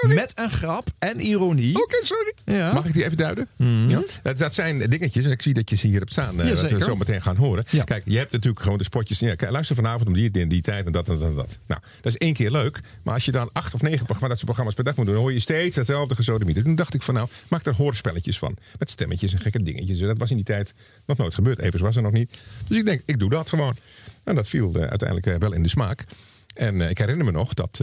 Met 0.08 0.32
een 0.36 0.52
grap 0.52 0.88
en 1.00 1.20
ironie. 1.20 1.76
Oké, 1.84 1.96
sorry. 2.04 2.34
Ja. 2.46 2.74
Mag 2.74 2.86
ik 2.86 2.94
die 2.94 3.04
even 3.04 3.18
duiden? 3.18 3.48
Ja? 3.88 4.04
Dat, 4.24 4.38
dat 4.38 4.54
zijn 4.54 4.90
dingetjes, 4.90 5.26
en 5.26 5.32
ik 5.32 5.42
zie 5.42 5.54
dat 5.54 5.70
je 5.70 5.76
ze 5.76 5.88
hier 5.88 6.00
hebt 6.00 6.12
staan, 6.12 6.42
eh, 6.42 6.50
wat 6.50 6.72
we 6.72 6.84
zo 6.84 6.96
meteen 6.96 7.22
gaan 7.22 7.36
horen. 7.36 7.64
Kijk, 7.86 8.04
je 8.06 8.18
hebt 8.18 8.32
natuurlijk 8.32 8.62
gewoon 8.64 8.78
de 8.78 8.84
spotjes. 8.84 9.20
Ja, 9.20 9.36
kijk, 9.36 9.52
luister 9.52 9.76
vanavond 9.76 10.08
om 10.08 10.14
die, 10.14 10.32
die, 10.32 10.48
die 10.48 10.62
tijd 10.62 10.86
en 10.86 10.92
dat 10.92 11.08
en 11.08 11.20
dat 11.20 11.30
en 11.30 11.36
dat. 11.36 11.58
Nou, 11.66 11.82
dat 12.02 12.14
is 12.14 12.18
één 12.18 12.34
keer 12.34 12.52
leuk. 12.52 12.82
Maar 13.04 13.14
als 13.14 13.26
je 13.26 13.32
dan 13.32 13.50
acht 13.54 13.74
of 13.74 13.82
negen 13.82 14.06
programma's, 14.06 14.30
dat 14.30 14.38
soort 14.38 14.46
programma's 14.46 14.76
per 14.76 14.84
dag 14.84 14.96
moet 14.96 15.06
doen, 15.06 15.14
dan 15.14 15.24
hoor 15.24 15.34
je 15.34 15.40
steeds 15.40 15.76
hetzelfde 15.76 16.16
gezodemieter. 16.16 16.64
Toen 16.64 16.76
dacht 16.76 16.94
ik 16.94 17.02
van 17.02 17.14
nou, 17.14 17.28
maak 17.48 17.66
er 17.66 17.76
hoorspelletjes 17.76 18.38
van. 18.38 18.56
Met 18.80 18.90
stemmetjes 18.90 19.34
en 19.34 19.40
gekke 19.40 19.64
dingetjes. 19.64 20.00
Dat 20.00 20.18
was 20.18 20.30
in 20.30 20.36
die 20.36 20.46
tijd 20.46 20.74
nog 21.06 21.18
nooit 21.18 21.34
gebeurd. 21.34 21.60
Evers 21.60 21.82
was 21.82 21.96
er 21.96 22.02
nog 22.02 22.12
niet. 22.12 22.23
Dus 22.68 22.78
ik 22.78 22.86
denk, 22.86 23.02
ik 23.06 23.20
doe 23.20 23.30
dat 23.30 23.50
gewoon. 23.50 23.76
En 24.24 24.36
dat 24.36 24.48
viel 24.48 24.74
eh, 24.76 24.82
uiteindelijk 24.82 25.28
eh, 25.28 25.36
wel 25.36 25.54
in 25.54 25.64
de 25.64 25.70
smaak. 25.70 26.06
En 26.54 26.82
eh, 26.82 26.90
ik 26.90 26.98
herinner 26.98 27.26
me 27.26 27.32
nog 27.32 27.54
dat 27.54 27.82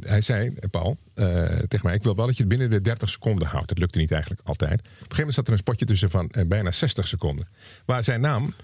hij 0.00 0.20
zei, 0.20 0.54
Paul, 0.70 0.96
tegen 1.68 1.80
mij: 1.82 1.94
Ik 1.94 2.02
wil 2.02 2.16
wel 2.16 2.26
dat 2.26 2.36
je 2.36 2.40
het 2.40 2.50
binnen 2.50 2.70
de 2.70 2.80
30 2.80 3.08
seconden 3.08 3.46
houdt. 3.46 3.68
Dat 3.68 3.78
lukte 3.78 3.98
niet 3.98 4.10
eigenlijk 4.10 4.40
altijd. 4.44 4.80
Op 4.80 4.86
een 4.86 4.92
gegeven 4.92 5.16
moment 5.16 5.34
zat 5.34 5.46
er 5.46 5.52
een 5.52 5.58
spotje 5.58 5.86
tussen 5.86 6.10
van 6.10 6.30
bijna 6.46 6.70
60 6.70 7.06
seconden. 7.06 7.46
Waar 7.84 8.04
zijn 8.04 8.20
naam 8.20 8.54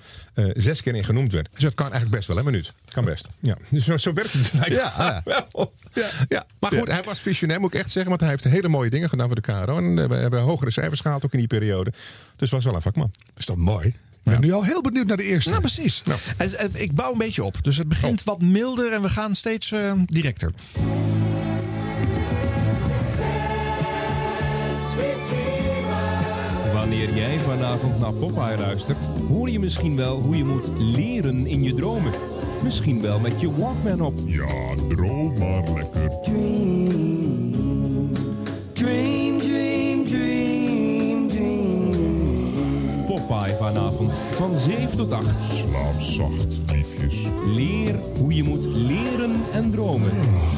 zes 0.53 0.83
keer 0.83 0.95
in 0.95 1.05
genoemd 1.05 1.33
werd. 1.33 1.49
Dus 1.53 1.63
dat 1.63 1.75
kan 1.75 1.87
eigenlijk 1.87 2.15
best 2.15 2.29
wel, 2.29 2.39
een 2.39 2.45
minuut. 2.45 2.73
Kan 2.85 3.05
best. 3.05 3.29
Ja. 3.41 3.57
Dus 3.69 3.85
zo, 3.85 3.97
zo 3.97 4.13
werkt 4.13 4.33
het 4.33 4.51
eigenlijk 4.53 4.97
Ja, 4.97 5.23
ja. 5.25 5.47
wel. 5.53 5.73
Ja. 5.93 6.09
Ja. 6.29 6.47
Maar 6.59 6.73
goed, 6.73 6.89
hij 6.89 7.03
was 7.03 7.21
visionair, 7.21 7.61
moet 7.61 7.75
ik 7.75 7.81
echt 7.81 7.91
zeggen. 7.91 8.11
Want 8.11 8.21
hij 8.21 8.31
heeft 8.31 8.45
hele 8.45 8.69
mooie 8.69 8.91
dingen 8.91 9.09
gedaan 9.09 9.27
voor 9.27 9.41
de 9.41 9.43
KRO. 9.43 9.77
En 9.77 10.09
we 10.09 10.15
hebben 10.15 10.41
hogere 10.41 10.71
cijfers 10.71 11.01
gehaald 11.01 11.25
ook 11.25 11.33
in 11.33 11.39
die 11.39 11.49
periode. 11.49 11.93
Dus 12.37 12.51
was 12.51 12.65
wel 12.65 12.75
een 12.75 12.83
vakman. 12.83 13.11
Is 13.37 13.47
dat 13.47 13.57
mooi? 13.57 13.95
Ik 14.25 14.31
ben 14.33 14.41
nu 14.41 14.53
al 14.53 14.65
heel 14.65 14.81
benieuwd 14.81 15.07
naar 15.07 15.17
de 15.17 15.23
eerste. 15.23 15.51
Nou, 15.51 15.61
precies. 15.63 16.03
Nou. 16.05 16.19
En, 16.37 16.59
en 16.59 16.71
ik 16.75 16.93
bouw 16.93 17.13
een 17.13 17.19
beetje 17.19 17.45
op. 17.45 17.57
Dus 17.65 17.77
het 17.77 17.89
begint 17.89 18.21
Oh. 18.21 18.27
wat 18.27 18.41
milder 18.43 18.93
en 18.93 19.03
we 19.03 19.09
gaan 19.09 19.35
steeds 19.35 19.73
eh, 19.73 19.93
directer. 20.07 20.53
Wanneer 26.73 27.15
jij 27.15 27.39
vanavond 27.39 28.01
naar 28.01 28.13
Popeye 28.13 28.59
luistert, 28.59 29.05
hoor 29.29 29.51
je 29.51 29.59
misschien 29.59 29.97
wel 29.97 30.21
hoe 30.21 30.37
je 30.37 30.45
moet 30.45 30.67
leren 30.79 31.47
in 31.47 31.63
je 31.63 31.75
dromen. 31.75 32.13
Misschien 32.63 33.01
wel 33.01 33.21
met 33.21 33.41
je 33.41 33.57
Walkman 33.57 34.01
op. 34.01 34.15
Ja, 34.27 34.75
droom 34.89 35.39
maar 35.39 35.63
lekker. 35.75 36.11
Popeye 43.27 43.57
vanavond 43.57 44.13
van 44.35 44.59
7 44.59 44.97
tot 44.97 45.13
8. 45.13 45.27
Slaap 45.53 46.01
zacht, 46.01 46.59
liefjes. 46.73 47.27
Leer 47.45 47.95
hoe 48.19 48.35
je 48.35 48.43
moet 48.43 48.65
leren 48.65 49.41
en 49.53 49.71
dromen. 49.71 50.11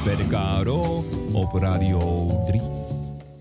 Bij 0.05 0.17
de 0.17 0.27
KRO 0.27 1.05
op 1.33 1.55
Radio 1.55 2.27
3. 2.47 2.84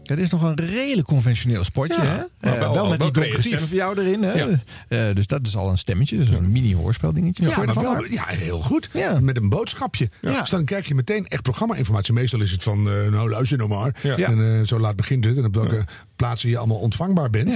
Het 0.03 0.19
is 0.19 0.29
nog 0.29 0.41
een 0.41 0.55
redelijk 0.55 1.07
conventioneel 1.07 1.63
spotje. 1.63 2.01
Ja, 2.03 2.07
hè? 2.07 2.15
maar 2.41 2.53
Eh, 2.53 2.59
wel- 2.59 2.73
wel 2.73 2.87
met 2.89 2.97
wel 2.97 3.11
die 3.11 3.21
donkere 3.21 3.41
stem 3.41 3.59
van 3.67 3.77
jou 3.77 3.99
erin. 3.99 4.23
Hè? 4.23 4.33
Ja. 4.33 4.47
Eh, 4.87 5.15
dus 5.15 5.27
dat 5.27 5.47
is 5.47 5.55
al 5.55 5.69
een 5.69 5.77
stemmetje. 5.77 6.17
Dus 6.17 6.29
een 6.29 6.51
mini-hoorspeldingetje. 6.51 7.43
Wat 7.43 7.53
Ja, 7.55 7.63
maar 7.63 7.83
wel, 7.83 8.05
ja, 8.05 8.23
heel 8.27 8.59
goed. 8.61 8.89
Ja. 8.93 9.19
Met 9.19 9.37
een 9.37 9.49
boodschapje. 9.49 10.09
Dus 10.21 10.49
dan 10.49 10.65
krijg 10.65 10.87
je 10.87 10.95
meteen 10.95 11.27
echt 11.27 11.41
programma-informatie. 11.41 12.13
Meestal 12.13 12.41
is 12.41 12.51
het 12.51 12.63
van, 12.63 12.89
eh, 12.89 13.11
nou 13.11 13.29
luister 13.29 13.57
nou 13.57 13.69
maar. 13.69 13.95
En 14.17 14.67
zo 14.67 14.79
laat 14.79 14.95
begint 14.95 15.25
het. 15.25 15.37
En 15.37 15.45
op 15.45 15.55
welke 15.55 15.83
plaatsen 16.15 16.49
je 16.49 16.57
allemaal 16.57 16.77
ontvangbaar 16.77 17.29
bent. 17.29 17.55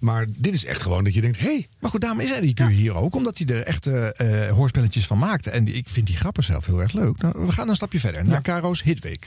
Maar 0.00 0.26
dit 0.28 0.54
is 0.54 0.64
echt 0.64 0.82
gewoon 0.82 1.04
dat 1.04 1.14
je 1.14 1.20
denkt, 1.20 1.38
hé, 1.38 1.44
hey, 1.46 1.66
Maar 1.80 1.90
goed, 1.90 2.00
daarom 2.00 2.20
is 2.20 2.32
Eddie 2.32 2.54
hier 2.70 2.94
ook. 2.94 3.14
Omdat 3.14 3.38
hij 3.38 3.56
er 3.56 3.62
echte 3.62 4.12
eh, 4.12 4.48
hoorspelletjes 4.54 5.06
van 5.06 5.18
maakte. 5.18 5.50
En 5.50 5.74
ik 5.76 5.88
vind 5.88 6.06
die 6.06 6.16
grappen 6.16 6.44
zelf 6.44 6.66
heel 6.66 6.80
erg 6.80 6.92
leuk. 6.92 7.22
Nou, 7.22 7.46
we 7.46 7.52
gaan 7.52 7.68
een 7.68 7.74
stapje 7.74 8.00
verder. 8.00 8.24
Naar 8.24 8.42
Caro's 8.42 8.82
Hitweek. 8.82 9.26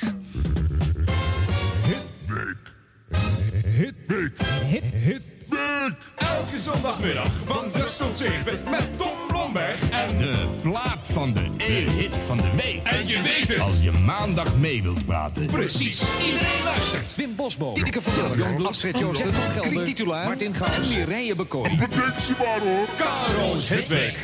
Elke 6.16 6.60
zondagmiddag 6.60 7.32
van 7.46 7.72
6 7.72 7.98
tot 7.98 8.18
7 8.18 8.60
met 8.70 8.98
Tom 8.98 9.14
Blomberg 9.28 9.90
en 9.90 10.18
De 10.18 10.48
plaat 10.62 11.08
van 11.12 11.34
de 11.34 11.50
e-hit 11.58 12.16
van 12.26 12.38
de 12.38 12.50
week. 12.56 12.84
En 12.84 13.08
je 13.08 13.22
weet 13.22 13.48
het. 13.48 13.60
Als 13.60 13.82
je 13.82 13.92
maandag 13.92 14.58
mee 14.58 14.84
wilt 14.84 15.06
praten. 15.06 15.46
precies 15.46 16.04
iedereen 16.24 16.64
luistert. 16.64 17.16
Wim 17.16 17.36
Bosboom. 17.36 17.74
Tineke 17.74 18.02
van 18.02 18.38
Jan 18.38 18.68
Astrid 18.68 19.00
Joosten. 19.00 19.34
Van 19.34 19.64
Gelder. 19.64 19.84
Titulaar. 19.84 20.26
Martin 20.26 20.56
Gaus. 20.56 20.92
En 20.92 20.98
Mireille 20.98 21.36
Bekooi. 21.36 21.70
Bedenk 21.70 22.20
ze 22.20 22.32
maar 22.40 22.60
hoor. 22.60 22.88
Karo's 22.98 23.70
Hitweek. 23.70 24.20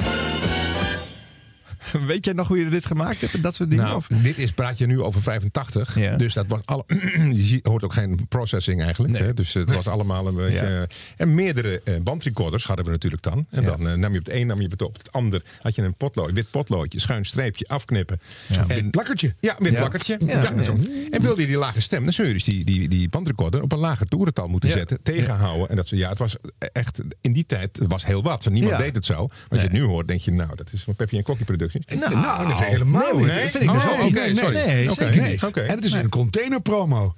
Weet 2.06 2.26
jij 2.26 2.34
nog 2.34 2.48
hoe 2.48 2.58
je 2.60 2.70
dit 2.70 2.86
gemaakt 2.86 3.22
hebt? 3.22 3.34
en 3.34 3.42
Dat 3.42 3.56
soort 3.56 3.70
dingen? 3.70 3.86
Nou, 3.86 3.98
Of? 3.98 4.08
dit 4.08 4.38
is, 4.38 4.52
praat 4.52 4.78
je 4.78 4.86
nu 4.86 5.02
over 5.02 5.22
85. 5.22 6.00
Ja. 6.00 6.16
Dus 6.16 6.34
dat 6.34 6.48
was 6.48 6.60
alle, 6.66 6.84
je 7.34 7.60
hoort 7.62 7.84
ook 7.84 7.94
geen 7.94 8.26
processing 8.28 8.82
eigenlijk. 8.82 9.14
Nee. 9.14 9.22
Hè? 9.24 9.34
Dus 9.34 9.54
het 9.54 9.74
was 9.74 9.88
allemaal 9.88 10.28
een 10.28 10.36
beetje. 10.36 10.68
Ja. 10.68 10.88
en 11.18 11.36
meerdere 11.36 11.82
eh, 11.84 11.94
bandrecorders 12.02 12.64
hadden 12.66 12.86
we 12.86 12.92
natuurlijk 12.92 13.24
dan. 13.24 13.46
En 13.50 13.62
Ja. 13.64 13.68
dan 13.76 13.88
eh, 13.90 13.94
nam 13.96 14.14
je 14.14 14.20
op 14.20 14.26
het 14.26 14.34
een, 14.36 14.48
nam 14.48 14.62
je 14.62 14.70
op 14.78 14.98
het, 14.98 15.12
ander. 15.12 15.42
Had 15.62 15.76
je 15.76 15.82
een 15.82 15.94
potlood, 15.98 16.32
wit 16.32 16.52
potloodje, 16.52 17.00
schuin 17.00 17.26
streepje, 17.26 17.68
afknippen. 17.68 18.20
En- 18.50 18.68
wit 18.68 18.92
plakkertje. 18.92 19.34
Ja, 19.40 19.56
wit 19.60 19.76
plakkertje. 19.76 20.18
En 21.12 21.22
wilde 21.22 21.42
je 21.42 21.48
die 21.48 21.58
lage 21.58 21.82
stem, 21.82 22.04
dan 22.04 22.14
zul 22.14 22.26
je 22.26 22.34
dus 22.34 22.44
die, 22.44 22.66
die, 22.66 22.88
die 22.88 23.10
bandrecorder 23.10 23.62
op 23.62 23.72
een 23.72 23.78
lager 23.80 24.08
toerental 24.08 24.48
moeten 24.48 24.70
zetten. 24.70 25.00
Tegenhouden. 25.04 25.70
En 25.70 25.76
dat, 25.76 25.88
ze- 25.88 25.96
ja, 25.96 26.10
het 26.10 26.18
was 26.18 26.36
echt, 26.72 27.00
in 27.22 27.34
die 27.34 27.46
tijd 27.46 27.78
het 27.78 27.92
was 27.92 28.06
heel 28.06 28.24
wat. 28.24 28.50
Niemand 28.50 28.78
deed 28.78 28.96
het 28.96 29.06
zo. 29.06 29.28
Maar 29.28 29.38
als 29.50 29.60
je 29.60 29.66
het 29.66 29.76
nu 29.76 29.82
hoort, 29.84 30.08
denk 30.08 30.22
je, 30.22 30.32
nou, 30.32 30.56
dat 30.56 30.74
is 30.74 30.84
een 30.88 30.96
Pepje 30.96 31.18
en 31.18 31.24
Kokkie 31.24 31.46
productie. 31.46 31.77
Nou, 32.00 32.16
nou 32.16 32.48
dat 32.48 32.58
vind 32.58 32.60
ik 32.60 32.66
helemaal 32.78 33.02
nee, 33.16 33.24
niet. 33.26 33.34
dat 33.34 33.50
vind 33.52 33.64
ik 33.64 33.72
dus 33.72 33.84
Oh, 33.84 33.90
ook 33.90 33.94
oké, 33.96 34.04
niet. 34.04 34.14
Nee, 34.14 34.36
sorry. 34.36 34.56
nee, 34.56 34.90
zeker 34.92 35.22
Nee. 35.22 35.32
niet. 35.32 35.44
Oké. 35.44 35.62
En 35.62 35.76
het 35.76 35.84
is 35.86 35.94
een 35.94 36.10
containerpromo. 36.10 37.16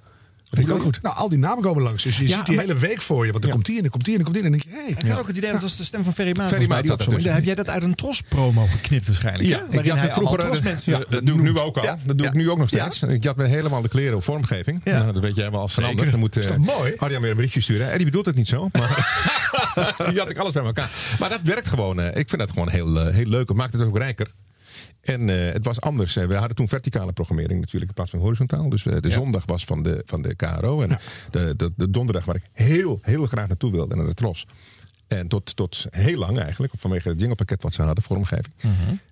Dat 0.49 0.59
vind 0.59 0.71
ik 0.71 0.75
ook 0.77 0.83
goed. 0.85 1.01
Nou, 1.01 1.15
al 1.15 1.29
die 1.29 1.37
namen 1.37 1.63
komen 1.63 1.83
langs. 1.83 2.03
Dus 2.03 2.17
je 2.17 2.27
Ja, 2.27 2.35
ziet 2.37 2.45
die 2.45 2.55
maar- 2.55 2.65
hele 2.65 2.77
week 2.79 3.01
voor 3.01 3.25
je. 3.25 3.31
Want 3.31 3.43
er 3.43 3.49
komt 3.51 3.65
die 3.65 3.77
en 3.77 3.83
er 3.83 3.89
komt 3.89 4.05
die 4.05 4.13
en 4.13 4.19
er 4.19 4.25
komt 4.25 4.35
die. 4.37 4.45
En 4.45 4.51
dan 4.51 4.59
denk 4.59 4.75
je, 4.75 4.83
hé. 4.93 4.99
Ik 5.05 5.09
had 5.09 5.19
ook 5.19 5.27
het 5.27 5.37
idee 5.37 5.51
dat 5.51 5.61
was 5.61 5.77
de 5.77 5.83
stem 5.83 6.03
van 6.03 6.13
Ferry 6.13 6.33
Maat. 6.37 6.49
Ferry 6.49 6.67
Maat 6.67 6.79
opzong. 6.79 6.99
ertussen. 7.01 7.33
Heb 7.33 7.43
jij 7.43 7.55
dat 7.55 7.69
uit 7.69 7.83
een 7.83 7.95
Tros-promo 7.95 8.65
geknipt 8.65 9.07
waarschijnlijk? 9.07 9.49
Ja, 9.49 9.57
ik 9.57 9.87
had 9.89 9.97
hij 9.97 10.07
er 10.07 10.13
vroeger 10.13 10.17
allemaal 10.37 10.37
eh, 10.37 10.45
Tros-mensen 10.51 10.91
ja, 10.91 10.97
dat 11.09 11.25
doe 11.25 11.35
ik 11.35 11.41
nu 11.41 11.59
ook 11.59 11.77
al. 11.77 11.83
Ja, 11.83 11.97
Dat 12.03 12.17
doe 12.17 12.25
ja. 12.25 12.31
ik 12.31 12.37
nu 12.37 12.49
ook 12.49 12.57
nog 12.57 12.69
Ja. 12.71 12.89
steeds. 12.89 13.13
Ik 13.13 13.23
had 13.25 13.35
me 13.35 13.45
helemaal 13.45 13.81
de 13.81 13.87
kleren 13.89 14.15
op 14.15 14.23
vormgeving. 14.23 14.81
Ja. 14.83 14.99
Nou, 14.99 15.13
dat 15.13 15.21
weet 15.21 15.35
jij 15.35 15.51
wel 15.51 15.59
als 15.61 15.73
Zeker. 15.73 15.89
ander. 15.89 16.11
Dan 16.11 16.19
moet 16.19 16.35
Is 16.35 16.45
eh, 16.45 16.51
toch 16.55 16.65
mooi? 16.77 16.93
Arjan 16.97 17.21
weer 17.21 17.29
een 17.29 17.35
berichtje 17.35 17.61
sturen. 17.61 17.91
En 17.91 17.95
die 17.97 18.05
bedoelt 18.05 18.25
het 18.25 18.35
niet 18.35 18.47
zo. 18.47 18.69
Maar 18.71 18.89
die 20.09 20.19
had 20.19 20.29
ik 20.29 20.37
alles 20.37 20.51
bij 20.51 20.63
elkaar. 20.63 20.89
Maar 21.19 21.29
dat 21.29 21.39
werkt 21.43 21.67
gewoon. 21.67 21.99
eh, 21.99 22.07
Ik 22.19 22.29
vind 22.29 22.41
dat 22.41 22.49
gewoon 22.49 22.69
heel, 22.69 22.99
eh, 22.99 23.13
heel 23.13 23.25
leuk. 23.25 23.47
Het 23.47 23.57
maakt 23.57 23.73
het 23.73 23.81
ook 23.81 23.97
rijker. 23.97 24.27
En 25.13 25.29
eh, 25.29 25.53
het 25.53 25.65
was 25.65 25.81
anders. 25.81 26.15
Eh, 26.15 26.25
We 26.25 26.35
hadden 26.35 26.55
toen 26.55 26.67
verticale 26.67 27.11
programmering 27.11 27.59
natuurlijk 27.59 27.87
in 27.89 27.95
plaats 27.95 28.09
van 28.09 28.19
horizontaal. 28.19 28.69
Dus 28.69 28.85
eh, 28.85 28.97
de 28.99 29.09
zondag 29.09 29.43
was 29.45 29.65
van 29.65 29.83
de, 29.83 30.01
van 30.05 30.21
de 30.21 30.35
KRO. 30.35 30.81
En 30.81 30.99
de, 31.29 31.53
de, 31.57 31.71
de 31.75 31.89
donderdag 31.89 32.25
waar 32.25 32.35
ik 32.35 32.43
heel, 32.53 32.99
heel 33.01 33.25
graag 33.25 33.47
naartoe 33.47 33.71
wilde, 33.71 33.95
naar 33.95 34.05
de 34.05 34.13
Tros. 34.13 34.45
En 35.07 35.27
tot, 35.27 35.55
tot 35.55 35.85
heel 35.89 36.17
lang 36.17 36.39
eigenlijk, 36.39 36.73
vanwege 36.77 37.09
het 37.09 37.19
jinglepakket 37.19 37.63
wat 37.63 37.73
ze 37.73 37.81
hadden, 37.81 38.03
vormgeving. 38.03 38.53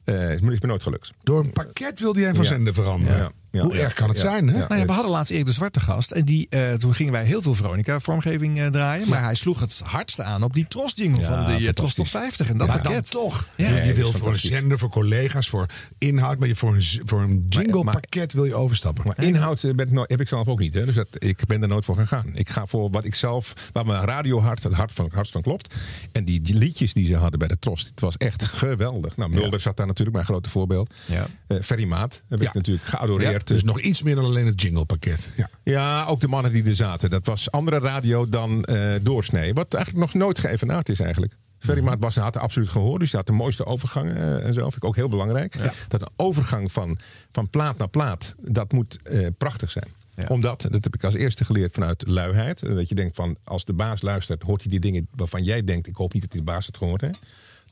eh, 0.04 0.34
is 0.34 0.42
me 0.42 0.52
is 0.52 0.62
me 0.62 0.68
nooit 0.68 0.84
gelukt. 0.84 1.12
Door 1.24 1.40
een 1.44 1.52
pakket 1.54 2.00
wilde 2.00 2.20
jij 2.20 2.36
van 2.36 2.46
zender 2.46 2.74
veranderen. 2.74 3.32
Ja. 3.52 3.64
Hoe 3.64 3.76
Ja. 3.76 3.82
erg 3.82 3.94
kan 3.94 4.08
het 4.08 4.18
Ja. 4.18 4.24
zijn, 4.24 4.48
hè? 4.48 4.58
Ja. 4.58 4.68
Nou 4.68 4.80
ja, 4.82 4.86
we 4.86 4.92
hadden 4.92 5.12
laatst 5.12 5.32
Erik 5.32 5.46
de 5.46 5.52
Zwarte 5.52 5.80
gast. 5.80 6.12
En 6.12 6.26
die, 6.26 6.48
eh, 6.50 6.74
toen 6.74 6.94
gingen 6.96 7.12
wij 7.14 7.24
heel 7.26 7.42
veel 7.42 7.54
Veronica-vormgeving 7.56 8.60
eh, 8.60 8.68
draaien. 8.68 9.10
Maar 9.10 9.24
hij 9.24 9.36
sloeg 9.36 9.60
het 9.60 9.82
hardste 9.84 10.24
aan 10.24 10.44
op 10.44 10.54
die 10.54 10.68
Tros-jingle 10.68 11.24
van 11.24 11.46
de 11.46 11.52
eh, 11.68 11.70
Tros 11.70 11.94
Top 11.94 12.08
50. 12.08 12.50
En 12.50 12.58
dat 12.58 12.68
pakket. 12.68 13.12
toch. 13.12 13.48
Ja. 13.56 13.70
je 13.84 13.94
wil 13.94 14.12
voor 14.12 14.30
een 14.30 14.38
zender, 14.38 14.78
voor 14.80 14.90
collega's, 14.90 15.50
voor 15.50 15.66
inhoud. 15.98 16.38
Maar 16.40 16.48
je 16.48 16.56
voor 16.56 16.76
een, 16.76 17.02
voor 17.06 17.22
een 17.22 17.46
jingle 17.50 17.84
pakket 17.84 18.34
wil 18.34 18.46
je 18.46 18.56
overstappen. 18.56 19.04
Maar 19.08 19.24
inhoud 19.26 19.62
ben 19.62 19.86
ik 19.88 19.92
nooit- 19.92 20.10
heb 20.10 20.22
ik 20.22 20.28
zelf 20.28 20.48
ook 20.48 20.60
niet. 20.60 20.74
Hè? 20.74 20.86
Dus 20.86 20.96
dat, 20.96 21.08
ik 21.18 21.46
ben 21.46 21.62
er 21.62 21.68
nooit 21.68 21.86
voor 21.86 21.96
gegaan. 21.96 22.26
Ik 22.34 22.50
ga 22.50 22.66
voor 22.66 22.90
wat 22.90 23.06
ik 23.06 23.16
zelf, 23.16 23.54
waar 23.72 23.86
mijn 23.86 24.04
radiohart 24.04 24.64
het 24.64 24.74
hart 24.74 24.94
van, 24.94 25.10
hart 25.14 25.30
van 25.30 25.42
klopt. 25.42 25.76
En 26.12 26.26
die 26.26 26.42
liedjes 26.56 26.94
die 26.94 27.06
ze 27.06 27.16
hadden 27.16 27.40
bij 27.40 27.48
de 27.48 27.60
Tros, 27.60 27.84
het 27.84 28.00
was 28.00 28.18
echt 28.18 28.44
geweldig. 28.44 29.18
Nou, 29.18 29.30
Mulder 29.32 29.60
zat 29.60 29.78
daar 29.78 29.88
natuurlijk, 29.88 30.16
mijn 30.16 30.28
grote 30.28 30.50
voorbeeld. 30.50 30.94
Ja. 31.06 31.28
Eh, 31.48 31.58
Ferry 31.64 31.86
Maat 31.86 32.22
heb 32.30 32.42
Ja. 32.42 32.48
ik 32.48 32.54
natuurlijk 32.54 32.86
geadoreerd. 32.88 33.47
Dus 33.48 33.64
nog 33.64 33.80
iets 33.80 34.04
meer 34.04 34.16
dan 34.16 34.24
alleen 34.24 34.46
het 34.46 34.62
jinglepakket. 34.62 35.30
Ja. 35.36 35.50
Ja, 35.64 36.06
ook 36.06 36.22
de 36.22 36.28
mannen 36.28 36.52
die 36.52 36.64
er 36.64 36.76
zaten. 36.76 37.10
Dat 37.10 37.26
was 37.26 37.52
andere 37.52 37.80
radio 37.80 38.30
dan 38.30 38.64
eh 38.64 38.94
doorsnee. 39.02 39.54
Wat 39.54 39.74
eigenlijk 39.74 40.06
nog 40.06 40.22
nooit 40.22 40.40
geëvenaard 40.40 40.90
is 40.90 41.00
eigenlijk. 41.00 41.34
Ferry 41.60 41.82
Maat 41.82 42.00
Bassen 42.00 42.22
had 42.22 42.38
absoluut 42.38 42.70
gehoord. 42.70 43.00
Dus 43.00 43.10
die 43.10 43.20
had 43.20 43.28
de 43.28 43.34
mooiste 43.34 43.66
overgangen 43.66 44.18
eh, 44.18 44.46
en 44.46 44.54
zo. 44.54 44.62
Vind 44.62 44.76
ik 44.76 44.84
ook 44.84 44.96
heel 44.96 45.10
belangrijk. 45.10 45.58
Dat 45.88 46.02
een 46.02 46.08
overgang 46.16 46.72
van, 46.72 46.98
van 47.32 47.50
plaat 47.50 47.78
naar 47.78 47.90
plaat, 47.90 48.36
dat 48.40 48.72
moet 48.72 48.98
eh, 49.04 49.28
prachtig 49.38 49.72
zijn. 49.72 49.88
Omdat, 50.28 50.62
dat 50.62 50.84
heb 50.84 50.96
ik 50.96 51.04
als 51.04 51.14
eerste 51.14 51.46
geleerd 51.46 51.74
vanuit 51.74 52.08
luiheid. 52.08 52.60
Dat 52.60 52.90
je 52.90 52.96
denkt 52.96 53.16
van, 53.16 53.38
als 53.44 53.66
de 53.66 53.74
baas 53.74 54.02
luistert, 54.02 54.44
hoort 54.44 54.62
hij 54.62 54.72
die 54.72 54.80
dingen 54.80 55.08
waarvan 55.16 55.44
jij 55.44 55.64
denkt, 55.64 55.88
ik 55.88 55.96
hoop 55.96 56.14
niet 56.14 56.22
dat 56.22 56.32
die 56.32 56.44
baas 56.44 56.66
het 56.66 56.78
gehoord 56.78 57.02
heeft. 57.02 57.20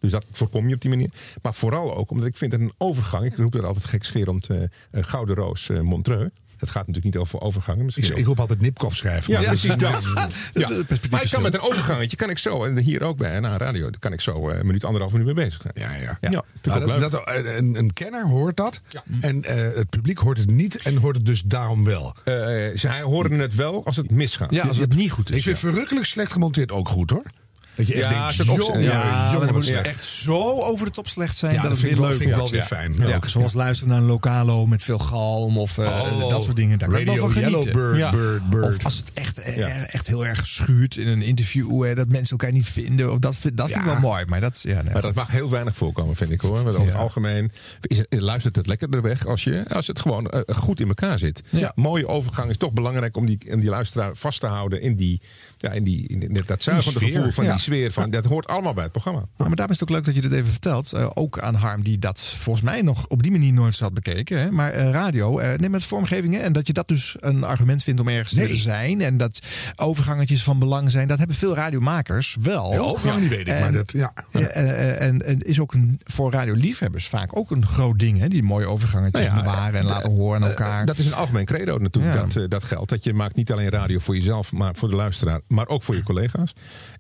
Dus 0.06 0.13
dat 0.13 0.26
voorkom 0.32 0.68
je 0.68 0.76
op 0.76 0.82
die 0.82 0.89
manier. 0.89 1.10
Maar 1.41 1.54
vooral 1.54 1.96
ook 1.96 2.12
omdat 2.12 2.28
ik 2.28 2.38
vind 2.38 2.52
dat 2.52 2.60
een 2.60 2.74
overgang, 2.78 3.26
ik 3.26 3.36
roep 3.36 3.52
dat 3.52 3.63
altijd 3.63 3.86
gekscherend, 3.86 4.48
eh, 4.50 4.58
Gouden 4.91 5.36
Roos 5.36 5.70
eh, 5.70 5.80
Montreux. 5.80 6.30
Het 6.58 6.70
gaat 6.70 6.88
natuurlijk 6.88 7.15
niet 7.15 7.24
over 7.24 7.41
overgangen. 7.41 7.86
Misschien 7.86 8.18
Ik, 8.18 8.26
roep 8.26 8.39
altijd 8.39 8.62
Nipkoff 8.62 8.96
schrijven. 8.96 9.41
Ja, 9.41 9.48
precies 9.48 9.76
dat. 9.76 10.08
Ja. 10.54 10.70
Maar 11.12 11.24
ik 11.24 11.30
kan 11.30 11.41
met 11.41 11.54
een 11.54 11.62
overgangetje, 11.62 12.18
kan 12.18 12.30
ik 12.30 12.38
zo, 12.38 12.63
en 12.63 12.78
hier 12.78 13.04
ook 13.04 13.18
bij 13.18 13.39
NA 13.39 13.58
Radio, 13.58 13.89
kan 14.00 14.13
ik 14.13 14.22
zo 14.22 14.50
een 14.50 14.65
minuut, 14.65 14.84
anderhalf 14.84 15.12
minuut 15.12 15.36
mee 15.36 15.46
bezig 15.46 15.62
zijn. 15.62 15.91
Ja, 15.91 15.96
ja. 16.02 16.18
Ja, 16.22 16.44
Nou, 16.62 17.00
dat, 17.00 17.12
dat, 17.12 17.24
een, 17.58 17.76
een 17.76 17.94
kenner 17.94 18.28
hoort 18.28 18.58
dat. 18.58 18.82
En 19.22 19.46
het 19.76 19.89
publiek 19.89 20.18
hoort 20.18 20.38
het 20.38 20.50
niet 20.50 20.76
en 20.76 20.96
hoort 20.96 21.15
het 21.15 21.26
dus 21.26 21.41
daarom 21.41 21.84
wel. 21.84 22.15
Zij 22.74 23.02
horen 23.02 23.39
het 23.39 23.56
wel 23.56 23.86
als 23.86 23.96
het 23.96 24.12
misgaat. 24.12 24.52
Ja, 24.52 24.63
als 24.63 24.78
het 24.78 24.96
niet 24.96 25.12
goed 25.12 25.30
is. 25.30 25.38
Ik 25.38 25.44
vind 25.44 25.60
verrukkelijk 25.60 26.06
slecht 26.06 26.32
gemonteerd 26.32 26.72
ook 26.72 26.89
goed 26.89 27.10
hoor. 27.10 27.26
Dat 27.76 27.88
je 27.88 27.94
echt 27.94 28.04
Ja, 28.04 28.10
denkt, 28.10 28.36
jongen, 28.36 29.40
dan 29.40 29.54
moet 29.54 29.68
het 29.68 29.86
echt 29.86 30.06
zo 30.06 30.62
over 30.62 30.86
de 30.86 30.92
top 30.92 31.08
slecht 31.08 31.38
zijn 31.38 31.54
Ja, 31.54 31.62
dat 31.62 31.78
vind 31.78 31.92
ik 31.92 31.98
wel, 31.98 32.08
leuk 32.08 32.18
vind 32.18 32.30
ik 32.30 32.36
wel 32.36 32.50
weer 32.50 32.64
fijn. 32.64 32.96
Zoals 33.26 33.54
luisteren 33.54 33.94
naar 33.94 34.02
een 34.02 34.08
lokalo 34.08 34.66
met 34.66 34.84
veel 34.84 35.00
galm 35.00 35.58
of 35.58 35.78
eh, 35.78 35.86
Oh, 35.86 36.30
dat 36.30 36.44
soort 36.44 36.56
dingen. 36.56 36.80
Daar 36.80 36.90
kan 36.90 37.00
ik 37.00 37.06
wel 37.06 37.16
Radio 37.16 37.32
van 37.32 37.44
genieten. 37.44 37.72
Bird, 38.12 38.50
bird. 38.50 38.76
Of 38.76 38.84
als 38.84 38.98
het 38.98 39.14
echt, 39.14 39.40
eh, 39.40 39.94
echt 39.94 40.08
heel 40.08 40.26
erg 40.26 40.48
schuurt 40.48 40.98
in 40.98 41.08
een 41.08 41.22
interview, 41.22 41.84
hè, 41.84 41.96
dat 41.96 42.08
mensen 42.08 42.38
elkaar 42.38 42.52
niet 42.52 42.68
vinden. 42.68 43.12
Of 43.12 43.20
dat 43.20 43.36
vind, 43.36 43.58
dat 43.58 43.68
vind 43.68 43.80
ik 43.80 43.86
wel 43.86 44.00
mooi. 44.00 44.26
Maar 44.26 44.42
dat, 44.42 44.62
ja, 44.62 44.82
nee, 44.82 44.94
Maar 44.94 45.02
dat 45.02 45.14
mag 45.14 45.32
heel 45.32 45.50
weinig 45.50 45.76
voorkomen, 45.76 46.16
vind 46.16 46.32
ik 46.32 46.42
hoor. 46.42 46.64
Want 46.64 46.76
over 46.76 46.86
het 46.86 46.96
algemeen 46.96 47.52
is 47.82 47.98
het, 47.98 48.08
luistert 48.20 48.56
het 48.56 48.68
lekkerder 48.68 49.02
weg 49.02 49.26
als, 49.26 49.44
je, 49.44 49.66
als 49.70 49.88
het 49.88 50.00
gewoon 50.00 50.30
eh, 50.30 50.56
goed 50.56 50.80
in 50.80 50.88
elkaar 50.88 51.20
zit. 51.20 51.44
Mooie 51.76 52.08
overgang 52.08 52.50
is 52.50 52.58
toch 52.58 52.74
belangrijk 52.74 53.18
om 53.18 53.26
die, 53.26 53.38
om 53.52 53.60
die 53.60 53.70
luisteraar 53.70 54.16
vast 54.16 54.40
te 54.40 54.48
houden 54.48 54.82
in, 54.82 54.96
die, 54.96 55.22
ja, 55.58 55.72
in, 55.72 55.84
die, 55.84 56.08
in 56.08 56.44
dat 56.46 56.64
zuigende 56.64 57.00
gevoel 57.00 57.32
van 57.32 57.46
die 57.46 57.60
sfeer. 57.65 57.91
Van, 57.91 58.10
dat 58.10 58.25
hoort 58.25 58.47
allemaal 58.47 58.73
bij 58.73 58.84
het 58.84 58.91
programma. 58.91 59.19
Ja, 59.19 59.45
maar 59.45 59.56
daarom 59.56 59.73
is 59.73 59.80
het 59.80 59.89
ook 59.89 59.95
leuk 59.95 60.06
dat 60.06 60.15
je 60.15 60.21
dit 60.21 60.32
even 60.32 60.51
vertelt. 60.51 60.93
Eh, 60.93 61.10
ook 61.13 61.39
aan 61.39 61.56
Harm, 61.56 61.84
die 61.84 61.99
dat 61.99 62.19
volgens 62.21 62.65
mij 62.65 62.82
nog 62.82 63.08
op 63.08 63.23
die 63.23 63.32
manier 63.32 63.54
nooit 63.54 63.80
had 63.80 63.93
bekeken. 63.93 64.39
Hè? 64.39 64.51
Maar 64.51 64.71
eh, 64.71 64.91
radio, 64.91 65.39
eh, 65.39 65.58
neem 65.58 65.71
met 65.71 65.84
vormgevingen. 65.84 66.41
En 66.41 66.54
dat 66.54 66.67
je 66.67 66.73
dat 66.73 66.88
dus 66.88 67.15
een 67.19 67.43
argument 67.43 67.84
vindt 67.84 68.01
om 68.01 68.08
ergens 68.08 68.34
te 68.34 68.39
Nee. 68.39 68.56
zijn. 68.56 69.01
En 69.01 69.17
dat 69.17 69.39
overgangetjes 69.75 70.43
van 70.43 70.60
belang 70.60 70.91
zijn. 70.91 71.08
Dat 71.08 71.17
hebben 71.17 71.36
veel 71.36 71.56
radiomakers 71.56 72.38
wel. 72.41 72.71
Ja, 72.71 72.80
overgang 72.80 73.19
niet 73.21 73.30
weet 73.30 73.47
ik, 73.47 73.60
maar 73.60 73.67
En- 73.67 73.73
dat, 73.73 73.91
ja. 73.91 74.13
En, 74.32 75.25
en, 75.25 75.41
is 75.41 75.60
ook 75.60 75.73
een, 75.73 75.99
voor 76.04 76.32
radioliefhebbers 76.32 77.08
vaak 77.08 77.38
ook 77.38 77.51
een 77.51 77.65
groot 77.65 77.99
ding. 77.99 78.19
Hè? 78.19 78.28
Die 78.28 78.43
mooie 78.43 78.67
overgangetjes 78.67 79.25
Nou 79.25 79.36
ja, 79.36 79.41
bewaren 79.43 79.80
en 79.80 79.86
laten 79.86 80.12
horen 80.12 80.43
aan 80.43 80.49
elkaar. 80.49 80.86
Dat 80.86 80.97
is 80.97 81.06
een 81.06 81.13
algemeen 81.13 81.45
credo 81.45 81.78
natuurlijk, 81.78 82.34
dat, 82.34 82.49
dat 82.49 82.63
geldt. 82.63 82.89
Dat 82.89 83.04
je 83.04 83.13
maakt 83.13 83.36
niet 83.36 83.51
alleen 83.51 83.69
radio 83.69 83.99
voor 83.99 84.15
jezelf, 84.15 84.51
maar 84.51 84.75
voor 84.75 84.89
de 84.89 84.95
luisteraar, 84.95 85.39
maar 85.47 85.67
ook 85.67 85.84
voor 85.84 85.95
je 85.95 86.04
collega's. 86.04 86.54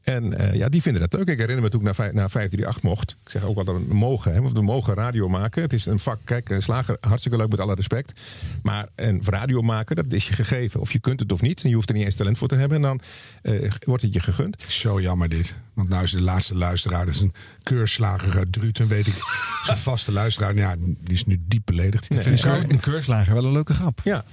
En 0.05 0.37
eh, 0.37 0.53
ja, 0.53 0.69
die 0.69 0.81
vinden 0.81 1.01
dat 1.01 1.13
leuk. 1.13 1.27
Ik 1.27 1.39
herinner 1.39 1.63
me 1.63 1.69
toen 1.69 1.87
ik 1.87 1.97
naar, 1.97 2.13
naar 2.13 2.29
538 2.29 2.81
mocht. 2.81 3.17
Ik 3.23 3.31
zeg 3.31 3.43
ook 3.43 3.55
wel 3.55 3.63
dat 3.63 3.75
we 3.75 3.93
mogen, 3.93 4.33
hè, 4.33 4.41
want 4.41 4.57
we 4.57 4.63
mogen 4.63 4.93
radio 4.93 5.29
maken. 5.29 5.61
Het 5.61 5.73
is 5.73 5.85
een 5.85 5.99
vak, 5.99 6.19
kijk, 6.23 6.49
eh, 6.49 6.59
slager, 6.59 6.97
hartstikke 6.99 7.37
leuk 7.37 7.49
met 7.49 7.59
alle 7.59 7.75
respect. 7.75 8.21
Maar 8.63 8.87
een 8.95 9.21
radio 9.25 9.61
maken, 9.61 9.95
dat 9.95 10.05
is 10.09 10.27
je 10.27 10.33
gegeven. 10.33 10.79
Of 10.79 10.91
je 10.91 10.99
kunt 10.99 11.19
het 11.19 11.31
of 11.31 11.41
niet. 11.41 11.63
En 11.63 11.69
je 11.69 11.75
hoeft 11.75 11.89
er 11.89 11.95
niet 11.95 12.05
eens 12.05 12.15
talent 12.15 12.37
voor 12.37 12.47
te 12.47 12.55
hebben. 12.55 12.77
En 12.77 12.83
dan 12.83 12.99
eh, 13.41 13.71
wordt 13.79 14.03
het 14.03 14.13
je 14.13 14.19
gegund. 14.19 14.65
Zo 14.67 15.01
jammer 15.01 15.29
dit. 15.29 15.55
Want 15.73 15.89
nou 15.89 16.03
is 16.03 16.11
de 16.11 16.21
laatste 16.21 16.55
luisteraar, 16.55 17.05
dat 17.05 17.15
is 17.15 17.21
een 17.21 17.33
keurslager 17.63 18.37
uit 18.37 18.51
Druten, 18.51 18.87
weet 18.87 19.07
ik. 19.07 19.15
Een 19.69 19.77
vaste 19.77 20.11
luisteraar. 20.11 20.55
Ja, 20.55 20.75
die 20.77 20.97
is 21.13 21.25
nu 21.25 21.41
diep 21.47 21.65
beledigd. 21.65 22.09
Nee. 22.09 22.19
Ik 22.19 22.25
vind 22.25 22.43
Een 22.43 22.71
een 22.71 22.79
keurslager 22.79 23.33
wel 23.33 23.45
een 23.45 23.51
leuke 23.51 23.73
grap. 23.73 24.01
Ja. 24.03 24.25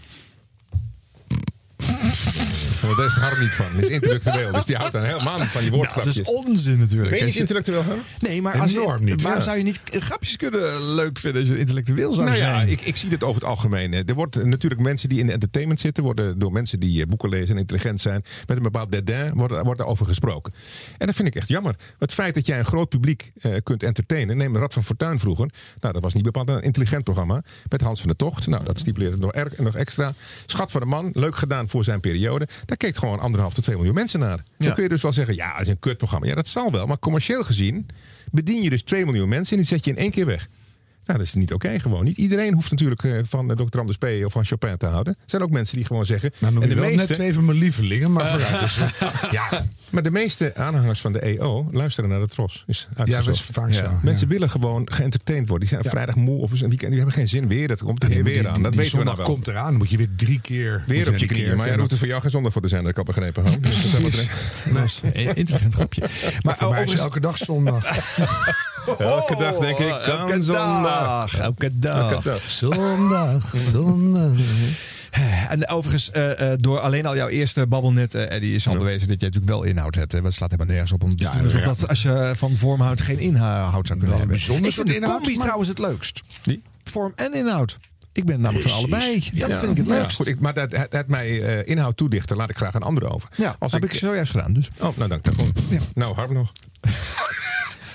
Maar 2.83 2.97
daar 2.97 3.07
is 3.07 3.17
Harm 3.17 3.41
niet 3.41 3.55
van. 3.55 3.67
Die 3.73 3.81
is 3.81 3.89
intellectueel. 3.89 4.53
Dus 4.53 4.65
die 4.65 4.77
houdt 4.77 4.93
dan 4.93 5.03
helemaal 5.05 5.39
niet 5.39 5.49
van 5.49 5.61
die 5.61 5.71
Nou, 5.71 5.83
dat 5.83 5.93
woordgrapjes. 5.95 6.19
is 6.19 6.45
onzin 6.45 6.79
natuurlijk. 6.79 7.11
ben 7.11 7.19
je 7.19 7.25
niet 7.25 7.37
intellectueel, 7.37 7.83
Harm? 7.83 8.01
Nee, 8.19 8.43
maar 8.43 8.61
als 8.61 8.71
je, 8.71 8.81
Enorm 8.81 9.05
niet, 9.05 9.23
waarom 9.23 9.41
ja. 9.41 9.47
zou 9.47 9.59
je 9.59 9.65
niet 9.65 9.81
grapjes 9.91 10.37
kunnen 10.37 10.95
leuk 10.95 11.19
vinden 11.19 11.41
als 11.41 11.51
je 11.51 11.59
intellectueel 11.59 12.13
zou 12.13 12.27
Nou 12.27 12.39
ja, 12.39 12.55
zijn? 12.55 12.69
ik, 12.69 12.81
ik 12.81 12.97
zie 12.97 13.09
dit 13.09 13.23
over 13.23 13.41
het 13.41 13.51
algemeen. 13.51 13.93
Er 13.93 14.15
wordt 14.15 14.45
natuurlijk 14.45 14.81
mensen 14.81 15.09
die 15.09 15.19
in 15.19 15.27
de 15.27 15.33
entertainment 15.33 15.81
zitten, 15.81 16.03
worden 16.03 16.39
door 16.39 16.53
mensen 16.53 16.81
die 16.81 17.03
eh, 17.03 17.09
boeken 17.09 17.29
lezen 17.29 17.49
en 17.55 17.61
intelligent 17.61 18.01
zijn, 18.01 18.25
met 18.47 18.57
een 18.57 18.63
bepaald 18.63 18.93
dédain, 18.93 19.35
wordt, 19.35 19.63
wordt 19.63 19.79
daarover 19.79 20.07
gesproken. 20.07 20.53
En 20.99 21.07
dat 21.07 21.17
vind 21.17 21.29
ik 21.29 21.35
echt 21.35 21.49
jammer. 21.49 21.77
Het 21.99 22.13
feit 22.13 22.35
dat 22.35 22.47
jij 22.47 22.59
een 22.59 22.65
groot 22.65 22.89
publiek 22.89 23.31
eh, 23.41 23.53
kunt 23.63 23.83
entertainen, 23.83 24.37
neem 24.37 24.57
Rad 24.57 24.73
van 24.73 24.85
Fortuin 24.85 25.19
vroeger. 25.19 25.51
Nou, 25.81 25.93
dat 25.95 26.03
was 26.03 26.15
niet 26.15 26.23
bepaald 26.25 26.49
een 26.49 26.63
intelligent 26.63 27.05
programma. 27.05 27.43
Met 27.69 27.81
Hans 27.81 27.99
van 28.01 28.09
der 28.09 28.17
Tocht. 28.17 28.47
Nou, 28.47 28.65
dat 28.65 28.81
stipuleert 28.81 29.13
het 29.13 29.21
nog, 29.21 29.33
erg, 29.33 29.59
nog 29.59 29.77
extra. 29.77 30.15
Schat 30.47 30.71
van 30.71 30.81
de 30.81 30.87
man, 30.87 31.11
leuk 31.13 31.37
gedaan 31.37 31.69
voor 31.69 31.85
zijn 31.85 32.01
periode. 32.01 32.49
Daar 32.73 32.91
keek 32.91 32.97
gewoon 32.99 33.19
anderhalf 33.21 33.55
tot 33.55 33.65
twee 33.65 33.77
miljoen 33.77 33.95
mensen 33.95 34.21
naar. 34.21 34.37
Dan 34.37 34.67
Ja. 34.69 34.73
kun 34.75 34.83
je 34.83 34.89
dus 34.89 35.03
wel 35.03 35.13
zeggen, 35.13 35.35
ja, 35.35 35.53
dat 35.53 35.61
is 35.61 35.69
een 35.69 35.79
kutprogramma. 35.79 36.27
Ja, 36.27 36.35
dat 36.35 36.49
zal 36.49 36.73
wel. 36.73 36.87
Maar 36.87 36.99
commercieel 36.99 37.45
gezien 37.45 37.87
bedien 38.31 38.63
je 38.63 38.71
dus 38.71 38.83
2 38.83 39.05
miljoen 39.05 39.29
mensen 39.29 39.53
en 39.57 39.63
die 39.63 39.67
zet 39.73 39.85
je 39.85 39.91
in 39.91 39.97
één 39.97 40.11
keer 40.11 40.27
weg. 40.27 40.49
Nou, 41.07 41.19
dat 41.19 41.27
is 41.27 41.35
niet 41.35 41.53
oké 41.53 41.81
gewoon. 41.81 42.05
Niet 42.05 42.17
iedereen 42.17 42.55
hoeft 42.55 42.71
natuurlijk 42.71 43.03
eh, 43.05 43.13
van 43.29 43.51
eh, 43.51 43.57
Dr. 43.67 43.79
Anders 43.79 43.99
P. 43.99 44.05
of 44.25 44.33
van 44.33 44.45
Chopin 44.45 44.77
te 44.77 44.87
houden. 44.87 45.13
Er 45.19 45.23
zijn 45.31 45.43
ook 45.43 45.51
mensen 45.51 45.77
die 45.77 45.85
gewoon 45.87 46.07
zeggen... 46.07 46.31
Nou, 46.39 46.53
noem 46.53 46.63
en 46.63 46.69
de 46.69 46.75
meeste, 46.75 46.97
net 46.97 47.13
twee 47.13 47.35
van 47.35 47.45
mijn 47.45 47.59
lievelingen, 47.59 48.13
maar 48.13 48.29
vooruit. 48.39 48.61
Dus, 48.61 48.79
ja, 49.31 49.65
Maar 49.91 50.03
de 50.03 50.11
meeste 50.11 50.55
aanhangers 50.55 51.01
van 51.01 51.13
de 51.13 51.21
EO 51.21 51.69
luisteren 51.73 52.11
naar 52.11 52.21
de 52.21 52.27
Tros. 52.29 52.65
Is 52.67 52.89
ja, 53.05 53.23
dat 53.23 53.35
is 53.35 53.43
vaak 53.43 53.73
zo. 53.75 53.91
Mensen 54.03 54.27
ja. 54.29 54.33
willen 54.33 54.51
gewoon 54.51 54.89
geëntertained 54.93 55.49
worden. 55.49 55.69
Die 55.69 55.79
zijn 55.79 55.91
vrijdag 55.93 56.15
moe 56.15 56.41
of 56.41 56.51
een 56.53 56.59
weekend. 56.69 56.89
Die 56.91 56.99
hebben 56.99 57.13
geen 57.15 57.29
zin 57.29 57.49
weer. 57.49 57.69
Dat 57.69 57.83
komt 57.83 58.03
er 58.03 58.09
weer, 58.09 58.25
die- 58.25 58.33
weer 58.33 58.43
die- 58.43 58.51
aan. 58.51 58.63
Dat 58.63 58.73
die 58.73 58.81
weten 58.81 58.99
we 58.99 59.05
wel. 59.05 59.15
komt 59.15 59.49
eraan, 59.49 59.69
dan 59.69 59.77
moet 59.77 59.91
je 59.91 59.97
weer 59.97 60.09
drie 60.17 60.41
keer... 60.41 60.85
Weer 60.87 61.09
op 61.09 61.17
je 61.17 61.27
knieën. 61.27 61.57
Maar 61.57 61.67
ja, 61.67 61.73
er 61.73 61.79
hoeft 61.79 61.93
er 61.93 61.99
voor 61.99 62.07
jou 62.07 62.21
geen 62.23 62.31
zondag 62.31 62.53
voor 62.53 62.63
te 62.63 62.69
zijn. 62.69 62.85
Dat 62.85 62.99
ik 62.99 63.05
begrepen 63.05 63.43
hebben. 63.45 63.63
Dus 63.63 63.91
dat 64.73 64.83
is 64.83 65.01
intelligent 65.35 65.75
grapje. 65.75 66.01
Maar 66.01 66.41
Maar 66.43 66.69
overigens- 66.69 67.01
elke 67.01 67.21
dag 67.21 67.37
zondag. 67.37 67.85
Elke 68.99 69.37
dag 69.37 69.55
denk 69.59 69.79
ik 69.79 69.87
Oh, 69.93 70.07
elke 70.07 70.43
zondag. 70.43 71.31
dag. 71.31 71.39
Elke 71.39 71.79
dag. 71.79 72.11
Elke 72.13 72.29
dag. 72.29 72.41
zondag, 72.41 73.53
zondag. 73.73 74.31
En 75.49 75.69
overigens, 75.69 76.11
eh, 76.11 76.53
eh, 76.53 76.59
door 76.61 76.79
alleen 76.81 77.07
al 77.07 77.17
jouw 77.17 77.29
eerste 77.29 77.67
babbelnet, 77.67 78.15
eh 78.15 78.41
die 78.41 78.55
is 78.55 78.69
al 78.69 78.77
bewezen 78.77 79.09
dat 79.09 79.21
je 79.21 79.27
natuurlijk 79.27 79.53
wel 79.53 79.63
inhoud 79.63 79.95
hebt. 79.95 80.13
het 80.13 80.35
slaat 80.35 80.51
helemaal 80.51 80.73
nergens 80.73 80.93
op 80.93 81.03
om 81.03 81.17
te 81.17 81.25
Ja, 81.25 81.31
doen 81.33 81.43
alsof 81.45 81.61
ja. 81.61 81.67
dat 81.67 81.89
als 81.89 82.03
je 82.03 82.33
van 82.35 82.57
vorm 82.57 82.81
houdt 82.81 83.01
geen 83.01 83.19
inhoud 83.19 83.87
zou 83.87 83.99
kunnen 83.99 84.19
hebben. 84.19 84.37
bijzonder 84.37 84.69
ik 84.69 84.75
vind 84.75 84.87
de 84.89 84.95
inhoud, 84.95 85.15
combi 85.17 85.33
maar- 85.33 85.41
trouwens 85.43 85.69
het 85.69 85.79
leukst. 85.79 86.21
Wie? 86.43 86.63
Vorm 86.85 87.13
en 87.15 87.35
inhoud. 87.35 87.79
Ik 88.13 88.25
ben 88.25 88.41
namelijk 88.41 88.69
van 88.69 88.79
allebei. 88.79 89.31
Dat 89.35 89.49
Ja. 89.51 89.59
vind 89.59 89.71
ik 89.71 89.77
het 89.77 89.87
Ja, 89.87 89.93
leukst. 89.95 90.17
goed, 90.17 90.27
ik, 90.27 90.41
maar 90.41 90.55
dat, 90.55 90.73
het, 90.73 90.93
het 90.93 91.09
mij 91.09 91.65
inhoud 91.65 91.97
toedichten, 91.97 92.37
laat 92.37 92.51
ik 92.51 92.57
graag 92.57 92.75
een 92.75 92.83
ander 92.83 93.11
over. 93.13 93.29
Ja, 93.37 93.57
Als 93.59 93.73
heb 93.73 93.85
ik, 93.85 93.95
zojuist 93.95 94.31
gedaan. 94.31 94.53
Dus. 94.53 94.71
Oh, 94.79 94.97
nou 94.97 95.09
dank. 95.09 95.25
daarvoor. 95.25 95.47
Ja. 95.69 95.79
Nou, 95.95 96.15
Harm 96.15 96.33
nog. 96.33 96.53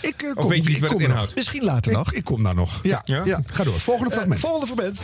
Ik, 0.02 0.22
eh, 0.22 0.30
Of 0.30 0.36
kom, 0.36 0.50
weet 0.50 0.58
je 0.64 0.68
niet 0.68 0.76
ik 0.76 0.82
wat 0.82 0.92
het 0.92 1.02
inhoudt? 1.02 1.36
Misschien 1.36 1.64
later 1.64 1.92
Ik, 1.92 1.98
nog. 1.98 2.14
ik 2.14 2.24
kom 2.24 2.44
daar 2.44 2.56
nog. 2.56 2.80
Ja, 2.84 3.02
Ja? 3.06 3.22
ja. 3.26 3.40
Ga 3.54 3.64
door. 3.64 3.80
Volgende 3.80 4.10
Eh, 4.10 4.16
fragment. 4.16 4.40
volgende 4.40 4.66
fragment. 4.68 5.02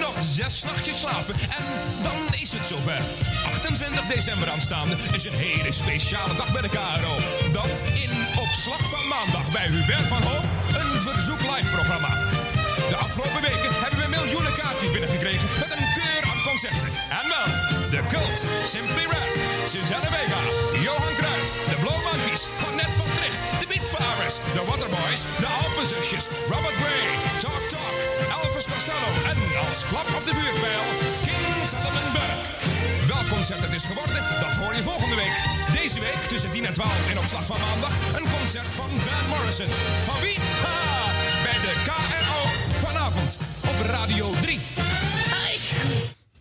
Nog 0.00 0.14
zes 0.22 0.62
nachtjes 0.64 0.98
slapen 0.98 1.34
en 1.34 1.64
dan 2.02 2.18
is 2.42 2.52
het 2.52 2.66
zover. 2.66 3.00
28 3.46 4.04
december 4.14 4.48
aanstaande 4.50 4.96
is 5.12 5.24
een 5.24 5.34
hele 5.46 5.72
speciale 5.72 6.34
dag 6.36 6.52
bij 6.52 6.62
de 6.62 6.68
KRO. 6.68 7.14
Dan 7.52 7.68
in 8.04 8.10
Opslag 8.44 8.82
van 8.92 9.04
Maandag 9.12 9.46
bij 9.52 9.66
Hubert 9.66 10.06
van 10.12 10.22
Hoof 10.22 10.46
een 10.80 10.90
verzoek 11.06 11.40
live 11.52 11.70
programma. 11.76 12.10
De 12.92 12.96
afgelopen 12.96 13.42
weken 13.50 13.72
hebben 13.82 13.98
we 14.02 14.08
miljoenen 14.18 14.54
kaartjes 14.60 14.90
binnengekregen 14.90 15.48
met 15.62 15.70
een 15.78 15.86
keur 15.96 16.22
aan 16.30 16.40
concerten. 16.48 16.90
En 17.18 17.24
wel, 17.34 17.48
de 17.94 18.00
Cult, 18.12 18.38
Simply 18.68 19.06
Red, 19.14 19.32
Suzanne 19.72 20.08
Vega, 20.14 20.40
Johan 20.86 21.14
Cruijff, 21.20 21.48
de 21.70 21.76
Blow 21.82 22.00
Monkeys, 22.06 22.42
Annette 22.68 22.96
van 23.00 23.10
Tricht, 23.16 23.40
de 23.60 23.66
Beatfarmers, 23.70 24.34
de 24.56 24.62
Waterboys, 24.68 25.20
de 25.42 25.48
Alpenzusjes, 25.62 26.24
Robert 26.52 26.76
Gray, 26.82 27.06
Talk 27.42 27.64
Talk, 27.72 27.96
Elvis 28.36 28.66
Costello 28.72 29.10
en 29.30 29.38
als 29.64 29.80
klap 29.90 30.08
op 30.18 30.24
de 30.28 30.34
vuurpijl, 30.38 30.84
King 31.24 31.66
Sutherland 31.70 32.12
Welk 32.16 32.48
concert 33.28 33.60
het 33.60 33.74
is 33.74 33.84
geworden, 33.84 34.22
dat 34.40 34.54
hoor 34.60 34.74
je 34.74 34.82
volgende 34.82 35.16
week. 35.16 35.36
Deze 35.80 36.00
week 36.00 36.20
tussen 36.28 36.50
10 36.50 36.66
en 36.66 36.72
12 36.72 37.10
in 37.10 37.18
opslag 37.18 37.46
van 37.46 37.60
maandag 37.60 37.94
een 38.18 38.28
concert 38.38 38.70
van 38.80 38.90
Van 39.06 39.28
Morrison. 39.28 39.70
Van 40.08 40.20
wie? 40.20 40.38
Ha! 40.64 40.78
Bij 41.42 41.58
de 41.66 41.74
KRO 41.88 42.40
vanavond 42.86 43.36
op 43.70 43.86
Radio 43.86 44.30
3. 44.40 44.60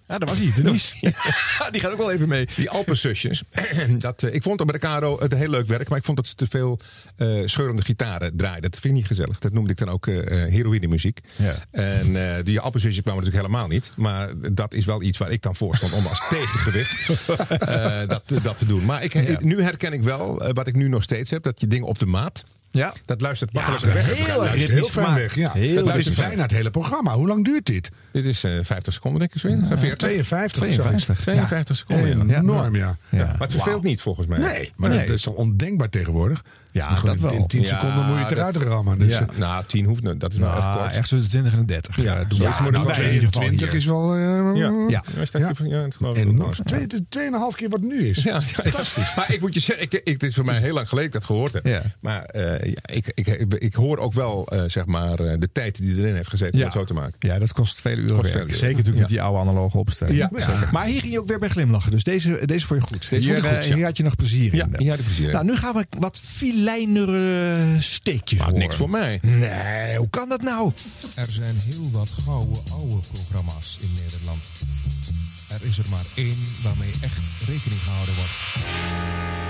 Ja, 0.07 0.17
dat 0.17 0.29
was 0.29 0.37
hij, 0.37 0.51
Denise. 0.63 0.95
die 1.71 1.81
gaat 1.81 1.91
ook 1.91 1.97
wel 1.97 2.11
even 2.11 2.27
mee. 2.27 2.47
Die 2.55 2.69
Alpenzusjes. 2.69 3.43
dat, 3.97 4.23
eh, 4.23 4.33
ik 4.33 4.43
vond 4.43 4.59
het 4.59 4.71
bij 4.71 4.79
de 4.79 4.85
Caro 4.85 5.19
het 5.19 5.33
heel 5.33 5.49
leuk 5.49 5.67
werk, 5.67 5.89
maar 5.89 5.97
ik 5.97 6.05
vond 6.05 6.17
dat 6.17 6.27
ze 6.27 6.35
te 6.35 6.47
veel 6.47 6.79
eh, 7.15 7.27
scheurende 7.45 7.81
gitaren 7.81 8.37
draaiden. 8.37 8.71
Dat 8.71 8.79
vind 8.79 8.93
ik 8.93 8.99
niet 8.99 9.07
gezellig. 9.07 9.39
Dat 9.39 9.53
noemde 9.53 9.71
ik 9.71 9.77
dan 9.77 9.89
ook 9.89 10.07
eh 10.07 10.51
heroïne 10.53 10.87
muziek. 10.87 11.19
Ja. 11.35 11.53
En 11.71 12.35
eh, 12.37 12.43
die 12.43 12.59
Alpenzusjes 12.59 13.03
kwamen 13.03 13.23
natuurlijk 13.23 13.47
helemaal 13.47 13.69
niet. 13.69 13.91
Maar 13.95 14.53
dat 14.53 14.73
is 14.73 14.85
wel 14.85 15.01
iets 15.01 15.17
waar 15.17 15.31
ik 15.31 15.41
dan 15.41 15.55
voor 15.55 15.75
stond 15.75 15.93
om 15.93 16.05
als 16.05 16.27
tegengewicht 16.29 17.07
dat, 18.09 18.23
dat 18.43 18.57
te 18.57 18.65
doen. 18.65 18.85
Maar 18.85 19.03
ik, 19.03 19.41
nu 19.41 19.61
herken 19.61 19.93
ik 19.93 20.01
wel, 20.01 20.51
wat 20.53 20.67
ik 20.67 20.75
nu 20.75 20.87
nog 20.87 21.03
steeds 21.03 21.31
heb, 21.31 21.43
dat 21.43 21.59
je 21.59 21.67
dingen 21.67 21.87
op 21.87 21.99
de 21.99 22.05
maat. 22.05 22.43
Ja. 22.71 22.93
Dat 23.05 23.21
luistert 23.21 23.49
Ja, 23.53 23.59
makkelijker 23.59 23.93
weg. 23.93 24.15
heel, 24.69 24.85
ver 24.85 25.01
gemaakt. 25.01 25.19
weg. 25.19 25.35
Ja. 25.35 25.51
Heel 25.51 25.85
dat 25.85 25.95
is 25.95 26.09
bijna 26.11 26.41
het 26.41 26.51
hele 26.51 26.69
programma. 26.69 27.15
Hoe 27.15 27.27
lang 27.27 27.45
duurt 27.45 27.65
dit? 27.65 27.89
Dit 28.17 28.25
is 28.25 28.43
eh, 28.43 28.51
50 28.61 28.93
seconden, 28.93 29.19
denk 29.19 29.33
ik 29.33 29.39
zo. 29.39 29.47
40? 29.77 29.97
52. 29.97 30.57
52. 30.61 31.19
52 31.19 31.75
seconden. 31.77 32.27
Ja. 32.27 32.37
Enorm, 32.39 32.75
ja. 32.75 32.97
Ja. 33.09 33.25
Maar 33.25 33.35
het 33.39 33.51
verveelt 33.51 33.83
niet 33.83 34.01
volgens 34.01 34.27
mij. 34.27 34.39
Nee, 34.39 34.71
maar 34.75 34.89
dat 34.89 34.99
is 35.09 35.21
toch 35.21 35.33
ondenkbaar 35.33 35.89
tegenwoordig? 35.89 36.43
Ja, 36.71 36.99
dat 37.03 37.15
in- 37.15 37.21
wel. 37.21 37.31
In 37.31 37.47
10 37.47 37.61
Ja, 37.61 37.67
seconden 37.67 38.05
moet 38.05 38.17
je 38.17 38.23
het 38.23 38.31
eruit 38.31 38.55
rammen. 38.55 38.99
Dus, 38.99 39.13
Ja. 39.17 39.21
eh, 39.21 39.37
Nou, 39.37 39.63
10 39.67 39.85
hoeft 39.85 40.03
niet. 40.03 40.19
Dat 40.19 40.31
is 40.31 40.37
wel 40.37 40.49
echt 40.49 40.59
Nou, 40.59 40.79
kort. 40.79 40.93
echt 40.93 41.07
zo 41.07 41.15
de 41.19 41.27
20 41.27 41.53
en 41.53 41.59
de 41.59 41.65
30. 41.65 41.95
Ja. 41.95 42.03
Ja, 42.03 42.23
doen 42.23 42.39
Ja, 42.39 42.43
we. 42.57 42.61
maar 42.63 42.71
doen 42.71 42.83
nou, 42.83 43.01
in 43.01 43.29
20 43.29 43.69
hier. 43.69 43.77
is 43.77 43.85
wel... 43.85 44.13
eh, 44.15 44.19
Ja, 44.19 45.03
En 46.13 46.35
nog 46.35 46.57
wel. 46.57 46.65
twee, 46.65 46.87
tweeënhalf 47.09 47.55
keer 47.55 47.69
wat 47.69 47.81
nu 47.81 48.07
is. 48.07 48.23
Ja, 48.23 48.41
fantastisch. 48.41 49.15
Maar 49.15 49.33
ik 49.33 49.41
moet 49.41 49.53
je 49.53 49.59
zeggen, 49.59 49.83
ik, 49.85 49.93
ik, 49.93 50.07
het 50.13 50.23
is 50.23 50.35
voor 50.35 50.45
mij 50.45 50.59
heel 50.59 50.73
lang 50.73 50.89
geleden 50.89 51.11
dat 51.11 51.25
gehoord 51.25 51.53
heb. 51.53 51.83
Maar 51.99 52.23
eh, 52.25 52.73
ik, 52.85 53.11
ik, 53.15 53.27
ik, 53.27 53.53
ik 53.53 53.73
hoor 53.73 53.97
ook 53.97 54.13
wel 54.13 54.47
eh, 54.47 54.63
zeg 54.67 54.85
maar, 54.85 55.19
eh, 55.19 55.39
de 55.39 55.49
tijd 55.51 55.77
die 55.77 55.97
erin 55.97 56.15
heeft 56.15 56.29
gezeten 56.29 56.53
om 56.53 56.61
het 56.61 56.73
zo 56.73 56.85
te 56.85 56.93
maken. 56.93 57.15
Ja, 57.19 57.39
dat 57.39 57.53
kost 57.53 57.79
uren 57.87 57.95
vele 57.95 58.01
uren. 58.07 58.55
Zeker 58.55 58.75
natuurlijk 58.77 58.87
met 58.87 58.97
Ja. 58.97 59.05
die 59.07 59.21
oude 59.21 59.39
analoge 59.39 59.77
opstelling. 59.77 60.17
Ja. 60.17 60.29
Maar 60.71 60.85
hier 60.85 60.99
ging 61.01 61.13
je 61.13 61.19
ook 61.19 61.27
weer 61.27 61.39
bij 61.39 61.49
glimlachen. 61.49 61.91
Dus 61.91 62.03
deze, 62.03 62.39
deze 62.45 62.65
vond 62.65 62.81
je 62.81 62.87
goed. 62.87 63.09
Deze 63.09 63.21
hier, 63.25 63.33
vond 63.33 63.45
ik 63.45 63.51
goed, 63.51 63.61
eh, 63.61 63.67
ja. 63.69 63.75
hier 63.75 63.85
had 63.85 63.97
je 63.97 64.03
nog 64.03 64.15
plezier 64.15 64.55
Ja, 64.55 64.65
in. 64.65 64.75
hier 64.77 64.89
had 64.89 64.99
ik 64.99 65.05
plezier 65.05 65.25
in. 65.27 65.31
Nou, 65.33 65.45
nu 65.45 65.55
gaan 65.55 65.73
we 65.73 65.85
wat 65.99 66.21
filijnere 66.23 67.65
steekjes 67.79 68.39
Maar 68.39 68.47
horen. 68.47 68.61
niks 68.63 68.75
voor 68.75 68.89
mij. 68.89 69.19
Nee, 69.21 69.97
hoe 69.97 70.09
kan 70.09 70.29
dat 70.29 70.41
nou? 70.41 70.71
Er 71.15 71.31
zijn 71.31 71.55
heel 71.65 71.89
wat 71.91 72.09
gouden 72.23 72.57
oude 72.71 72.95
programma's 73.13 73.77
in 73.81 73.89
Nederland. 74.03 74.43
Er 75.47 75.59
is 75.69 75.77
er 75.77 75.85
maar 75.89 76.05
één 76.15 76.35
waarmee 76.63 76.91
echt 77.01 77.17
rekening 77.47 77.81
gehouden 77.83 78.15
wordt. 78.15 78.31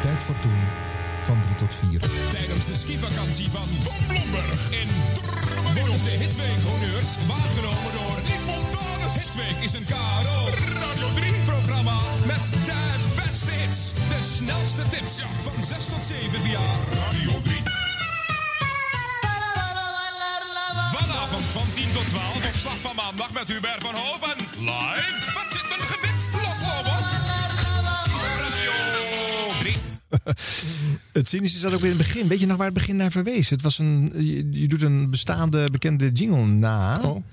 Tijd 0.02 0.22
voor 0.22 0.40
toen 0.40 0.60
van 1.28 1.42
3 1.42 1.56
tot 1.56 1.74
4. 1.76 2.00
Tijdens 2.32 2.66
de 2.66 2.76
skivakantie 2.76 3.50
van 3.50 3.68
Tom 3.84 4.02
Blomberg 4.08 4.62
in 4.82 4.90
worden 5.76 6.00
de 6.08 6.16
Hitweek 6.22 6.62
honneurs 6.70 7.12
waargenomen 7.28 7.92
door 7.98 8.18
Nick 8.28 8.44
Montanus. 8.50 9.14
Hitweek 9.24 9.58
is 9.68 9.74
een 9.74 9.86
KRO 9.92 10.40
Radio 10.82 11.08
3 11.14 11.34
programma 11.52 11.98
met 12.26 12.44
de 12.70 12.82
beste 13.16 13.52
hits. 13.60 13.82
De 14.12 14.20
snelste 14.36 14.84
tips 14.94 15.18
van 15.46 15.64
6 15.64 15.86
tot 15.86 16.04
7 16.08 16.42
via 16.46 16.64
Radio 17.02 17.42
3. 17.42 17.56
Vanavond 20.96 21.46
van 21.58 21.68
10 21.74 21.92
tot 21.94 22.08
12 22.10 22.50
op 22.50 22.58
slag 22.64 22.80
van 22.88 22.96
maandag 22.96 23.32
met 23.32 23.48
Hubert 23.48 23.82
van 23.84 23.96
Hoven. 23.96 24.38
Live. 24.58 25.27
Het 31.14 31.28
cynische 31.28 31.60
zat 31.60 31.74
ook 31.74 31.80
weer 31.80 31.92
in 31.92 31.98
het 31.98 32.08
begin. 32.08 32.28
Weet 32.28 32.40
je 32.40 32.46
nog 32.46 32.58
waar 32.58 32.66
het 32.66 32.76
begin 32.76 32.96
naar 32.96 33.12
verwees? 33.12 33.50
Het 33.50 33.62
was 33.62 33.78
een, 33.80 34.12
je, 34.52 34.68
doet 34.68 34.82
een 34.82 35.10
bestaande 35.10 35.70
bekende 35.72 36.10
jingle 36.10 36.46
na. 36.46 37.02
Oh. 37.02 37.24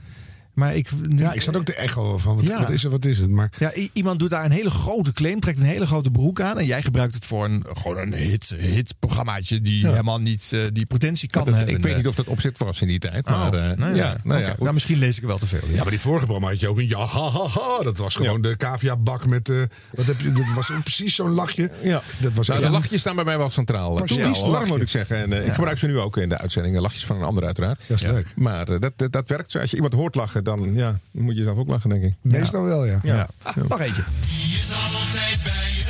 Maar 0.55 0.77
ik, 0.77 0.89
Ja, 1.17 1.33
ik 1.33 1.43
zat 1.43 1.57
ook 1.57 1.65
te 1.65 1.75
echo 1.75 2.19
van, 2.19 2.37
wat, 2.37 2.47
Ja. 2.47 2.59
wat 2.59 2.71
is 2.71 2.83
het, 2.83 2.93
wat 2.93 3.05
is 3.05 3.19
het? 3.19 3.31
Maar 3.31 3.53
Ja, 3.59 3.73
iemand 3.93 4.19
doet 4.19 4.31
daar 4.31 4.45
een 4.45 4.51
hele 4.51 4.71
grote 4.71 5.13
claim, 5.13 5.41
trekt 5.41 5.59
een 5.59 5.65
hele 5.67 5.87
grote 5.87 6.11
broek 6.11 6.41
aan. 6.41 6.59
En 6.59 6.67
jij 6.67 6.83
gebruikt 6.83 7.15
het 7.15 7.25
voor 7.25 7.45
een, 7.45 7.65
gewoon 7.73 7.99
een 7.99 8.15
hit, 8.15 8.55
hitprogrammaatje 8.59 9.61
die 9.61 9.87
helemaal 9.89 10.21
niet 10.21 10.51
eh, 10.53 10.61
die 10.73 10.87
potentie 10.87 11.29
kan 11.29 11.45
Dat- 11.45 11.55
hebben. 11.55 11.75
ik 11.75 11.83
weet 11.83 11.97
niet 11.97 12.07
of 12.07 12.15
dat 12.15 12.27
opzet 12.27 12.59
was 12.59 12.81
in 12.81 12.89
die 12.89 12.99
tijd. 12.99 13.27
Maar, 13.27 13.47
Oh, 13.47 13.51
nou 13.53 13.79
ja, 13.79 13.95
ja, 13.95 14.17
nou 14.23 14.41
ja, 14.41 14.49
goed. 14.51 14.59
Nou, 14.61 14.73
misschien 14.75 14.99
lees 14.99 15.19
ik 15.19 15.25
wel 15.25 15.39
te 15.39 15.47
veel. 15.47 15.69
Ja, 15.71 15.83
maar 15.83 15.91
die 15.91 16.01
vorige 16.01 16.25
programma 16.25 16.51
had 16.51 16.61
je 16.61 16.69
ook 16.69 16.79
een 16.79 16.89
ja, 16.89 16.99
ha, 17.07 17.29
ha, 17.31 17.47
ha. 17.49 17.83
Dat 17.83 17.99
was 17.99 18.15
gewoon 18.15 18.43
de 18.43 18.57
cavia-bak 18.57 19.27
met... 19.27 19.49
eh 19.49 19.57
wat 19.91 20.07
heb 20.07 20.21
je, 20.21 20.33
dat 20.33 20.53
was 20.55 20.71
precies 20.83 21.15
zo'n 21.15 21.31
lachje. 21.31 21.71
Ja. 21.83 22.03
Dat 22.21 22.33
was 22.33 22.49
nou, 22.49 22.61
de 22.61 22.71
lachjes 22.71 23.01
staan 23.01 23.15
bij 23.15 23.25
mij 23.25 23.39
wel 23.39 23.51
centraal. 23.51 23.95
Precies, 23.95 24.41
lachjes. 24.41 24.69
moet 24.69 24.81
ik 24.81 24.89
zeggen. 24.89 25.17
En, 25.33 25.47
Ik 25.47 25.53
gebruik 25.53 25.79
ze 25.79 25.87
nu 25.87 25.99
ook 25.99 26.17
in 26.17 26.29
de 26.29 26.39
uitzendingen. 26.39 26.81
Lachjes 26.83 27.05
van 27.07 27.17
een 27.17 27.23
ander 27.23 27.45
uiteraard. 27.45 27.81
Dat 27.87 27.97
is 27.97 28.03
leuk. 28.07 28.33
Maar 28.37 28.65
dat, 28.81 28.93
dat, 28.97 29.13
dat 29.13 29.29
werkt 29.29 29.51
zo. 29.51 29.59
Als 29.59 29.71
je 29.71 29.77
iemand 29.77 29.95
hoort 29.95 30.15
lachen, 30.15 30.44
dan 30.45 30.75
ja, 30.75 30.99
moet 31.11 31.37
je 31.37 31.43
zelf 31.43 31.59
ook 31.59 31.69
lachen, 31.69 31.91
denk 31.91 32.03
ik. 32.03 32.15
Meestal 32.21 32.63
wel, 32.63 32.85
ja. 32.85 32.99
Ja. 33.03 33.29
Ah, 33.43 33.57
nog 33.57 33.81
eentje. 33.81 34.05
Die 34.21 34.59
is 34.59 34.71
altijd 34.73 35.43
bij 35.43 35.71
je. 35.79 35.85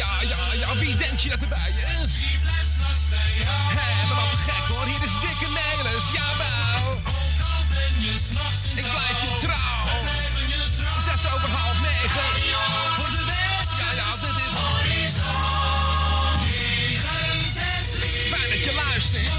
Ja, 0.00 0.12
ja, 0.32 0.42
ja, 0.62 0.78
wie 0.80 0.96
denk 0.96 1.18
je 1.18 1.28
dat 1.28 1.40
erbij 1.40 1.72
is? 2.04 2.12
Die 2.18 2.38
blijft 2.44 2.70
straks 2.76 3.04
bij. 3.10 3.32
Hé, 3.78 3.90
wat 4.14 4.32
gek 4.46 4.66
hoor, 4.72 4.86
hier 4.92 5.02
is 5.08 5.16
dikke 5.24 5.48
Nelis, 5.56 6.06
jawel. 6.16 6.90
Ook 6.90 7.38
al 7.48 7.62
ben 7.72 7.94
je 8.04 8.14
s'nachts 8.26 8.62
Ik 8.80 8.86
blijf 8.94 9.18
je 9.24 9.30
trouw. 9.44 9.86
Zes 11.06 11.24
over 11.34 11.50
half 11.58 11.78
negen. 11.88 12.26
Voor 12.96 13.10
de. 13.16 13.20
Ja, 13.80 13.88
ja, 14.00 14.10
dit 14.22 14.36
is 18.02 18.16
Fijn 18.32 18.50
dat 18.50 18.62
je 18.64 18.72
luistert. 18.84 19.32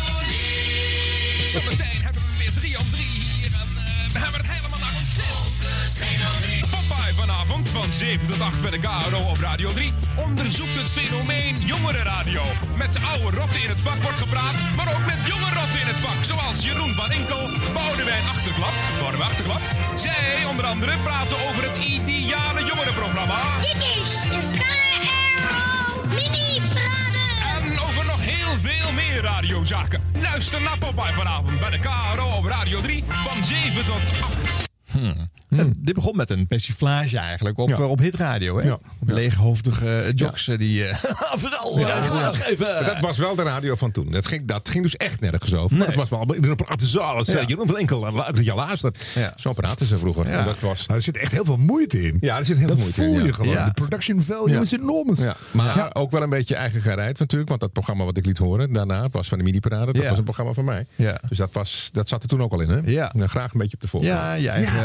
Van 7.73 7.93
7 7.93 8.27
tot 8.27 8.41
8 8.41 8.62
bij 8.62 8.71
de 8.71 8.79
KRO 8.79 9.19
op 9.29 9.39
Radio 9.39 9.71
3 9.73 9.93
onderzoekt 10.15 10.75
het 10.75 10.89
fenomeen 10.99 11.55
jongerenradio. 11.59 12.43
Met 12.77 12.93
de 12.93 12.99
oude 12.99 13.38
rotten 13.38 13.62
in 13.63 13.69
het 13.69 13.81
vak 13.81 14.01
wordt 14.01 14.17
gepraat, 14.17 14.55
maar 14.75 14.93
ook 14.95 15.05
met 15.05 15.19
jonge 15.31 15.51
rotten 15.59 15.79
in 15.79 15.88
het 15.88 15.99
vak. 16.05 16.23
Zoals 16.23 16.63
Jeroen 16.63 16.93
van 16.93 17.12
Inkel, 17.12 17.49
Boudewijn 17.73 18.25
Achterklap, 18.33 18.73
Boudewijn 18.99 19.29
Achterklap. 19.29 19.62
Zij 19.95 20.45
onder 20.49 20.65
andere 20.65 20.97
praten 21.03 21.38
over 21.47 21.63
het 21.69 21.77
ideale 21.77 22.62
jongerenprogramma. 22.69 23.39
Dit 23.62 23.81
is 24.01 24.12
de 24.33 24.41
KRO 24.57 26.07
Mini-parade. 26.07 27.23
En 27.53 27.79
over 27.86 28.05
nog 28.05 28.21
heel 28.33 28.53
veel 28.67 28.91
meer 28.91 29.21
radiozaken. 29.21 30.03
Luister 30.21 30.62
naar 30.62 30.77
Popeye 30.77 31.13
vanavond 31.13 31.59
bij 31.59 31.69
de 31.69 31.79
KRO 31.79 32.27
op 32.38 32.45
Radio 32.45 32.81
3 32.81 33.03
van 33.07 33.45
7 33.45 33.86
tot 33.86 34.05
8. 34.21 35.33
En 35.59 35.73
dit 35.79 35.93
begon 35.95 36.15
met 36.15 36.29
een 36.29 36.47
persiflage 36.47 37.17
eigenlijk 37.17 37.57
op, 37.57 37.69
Ja. 37.69 37.75
eh, 37.75 37.89
op 37.89 37.99
hitradio. 37.99 38.57
Hè? 38.59 38.67
Ja. 38.67 38.77
Leeghoofdige 39.05 39.99
eh, 40.01 40.11
jocks 40.15 40.47
eh, 40.47 40.57
die 40.57 40.83
eh, 40.87 40.95
vooral 41.43 41.79
Ja. 41.79 41.87
eh, 41.87 42.05
geluid 42.07 42.35
geven. 42.35 42.85
Dat 42.85 42.99
was 42.99 43.17
wel 43.17 43.35
de 43.35 43.43
radio 43.43 43.75
van 43.75 43.91
toen. 43.91 44.11
Dat 44.11 44.25
ging, 44.27 44.45
dat 44.45 44.69
ging 44.69 44.83
dus 44.83 44.95
echt 44.97 45.19
nergens 45.19 45.53
over. 45.53 45.69
Maar 45.77 45.87
Nee. 45.87 45.87
het 45.97 46.09
was 46.09 46.09
wel 46.09 46.33
in 46.33 46.43
een 46.43 46.55
pratenzaal. 46.55 47.15
als, 47.15 47.27
Ja. 47.27 47.37
eh, 47.37 47.47
Jeroen 47.47 47.67
van 47.67 47.77
Enkel, 47.77 48.01
dat 48.13 48.45
je 48.45 48.53
luistert. 48.53 49.05
Ja. 49.15 49.33
Zo 49.35 49.53
praten 49.53 49.85
ze 49.85 49.97
vroeger. 49.97 50.27
Ja. 50.29 50.39
En 50.39 50.45
dat 50.45 50.59
was... 50.59 50.85
Nou, 50.85 50.97
er 50.97 51.03
zit 51.03 51.17
echt 51.17 51.31
heel 51.31 51.45
veel 51.45 51.57
moeite 51.57 52.01
in. 52.07 52.17
Ja, 52.19 52.37
er 52.37 52.45
zit 52.45 52.57
heel 52.57 52.67
dat 52.67 52.75
veel 52.79 52.85
moeite 52.85 53.01
voel 53.03 53.13
in, 53.13 53.19
je 53.21 53.27
ja. 53.27 53.33
gewoon. 53.33 53.51
Ja. 53.53 53.65
De 53.65 53.71
production 53.73 54.21
value 54.21 54.49
Ja. 54.49 54.61
is 54.61 54.71
enorm. 54.71 55.15
Ja, 55.15 55.35
maar 55.51 55.89
ook 55.95 56.11
wel 56.11 56.21
een 56.21 56.29
beetje 56.29 56.55
eigen 56.55 56.81
gereid 56.81 57.19
natuurlijk. 57.19 57.49
Want 57.49 57.61
dat 57.61 57.71
programma 57.71 58.03
wat 58.03 58.17
ik 58.17 58.25
liet 58.25 58.37
horen 58.37 58.73
daarna, 58.73 59.07
was 59.11 59.27
van 59.27 59.37
de 59.37 59.43
mini-parade. 59.43 59.85
Dat 59.93 60.01
Ja. 60.01 60.09
was 60.09 60.17
een 60.17 60.23
programma 60.23 60.53
van 60.53 60.65
mij. 60.65 60.85
Ja. 60.95 61.17
Dus 61.29 61.37
dat, 61.37 61.49
was, 61.53 61.89
dat 61.93 62.09
zat 62.09 62.23
er 62.23 62.29
toen 62.29 62.41
ook 62.41 62.51
al 62.51 62.59
in. 62.59 62.69
Hè? 62.69 62.79
Ja. 62.85 63.11
Nou, 63.15 63.29
graag 63.29 63.53
een 63.53 63.59
beetje 63.59 63.75
op 63.75 63.81
de 63.81 63.87
voorgrond. 63.87 64.17
Ja, 64.17 64.33
je 64.33 64.49
eigen, 64.49 64.75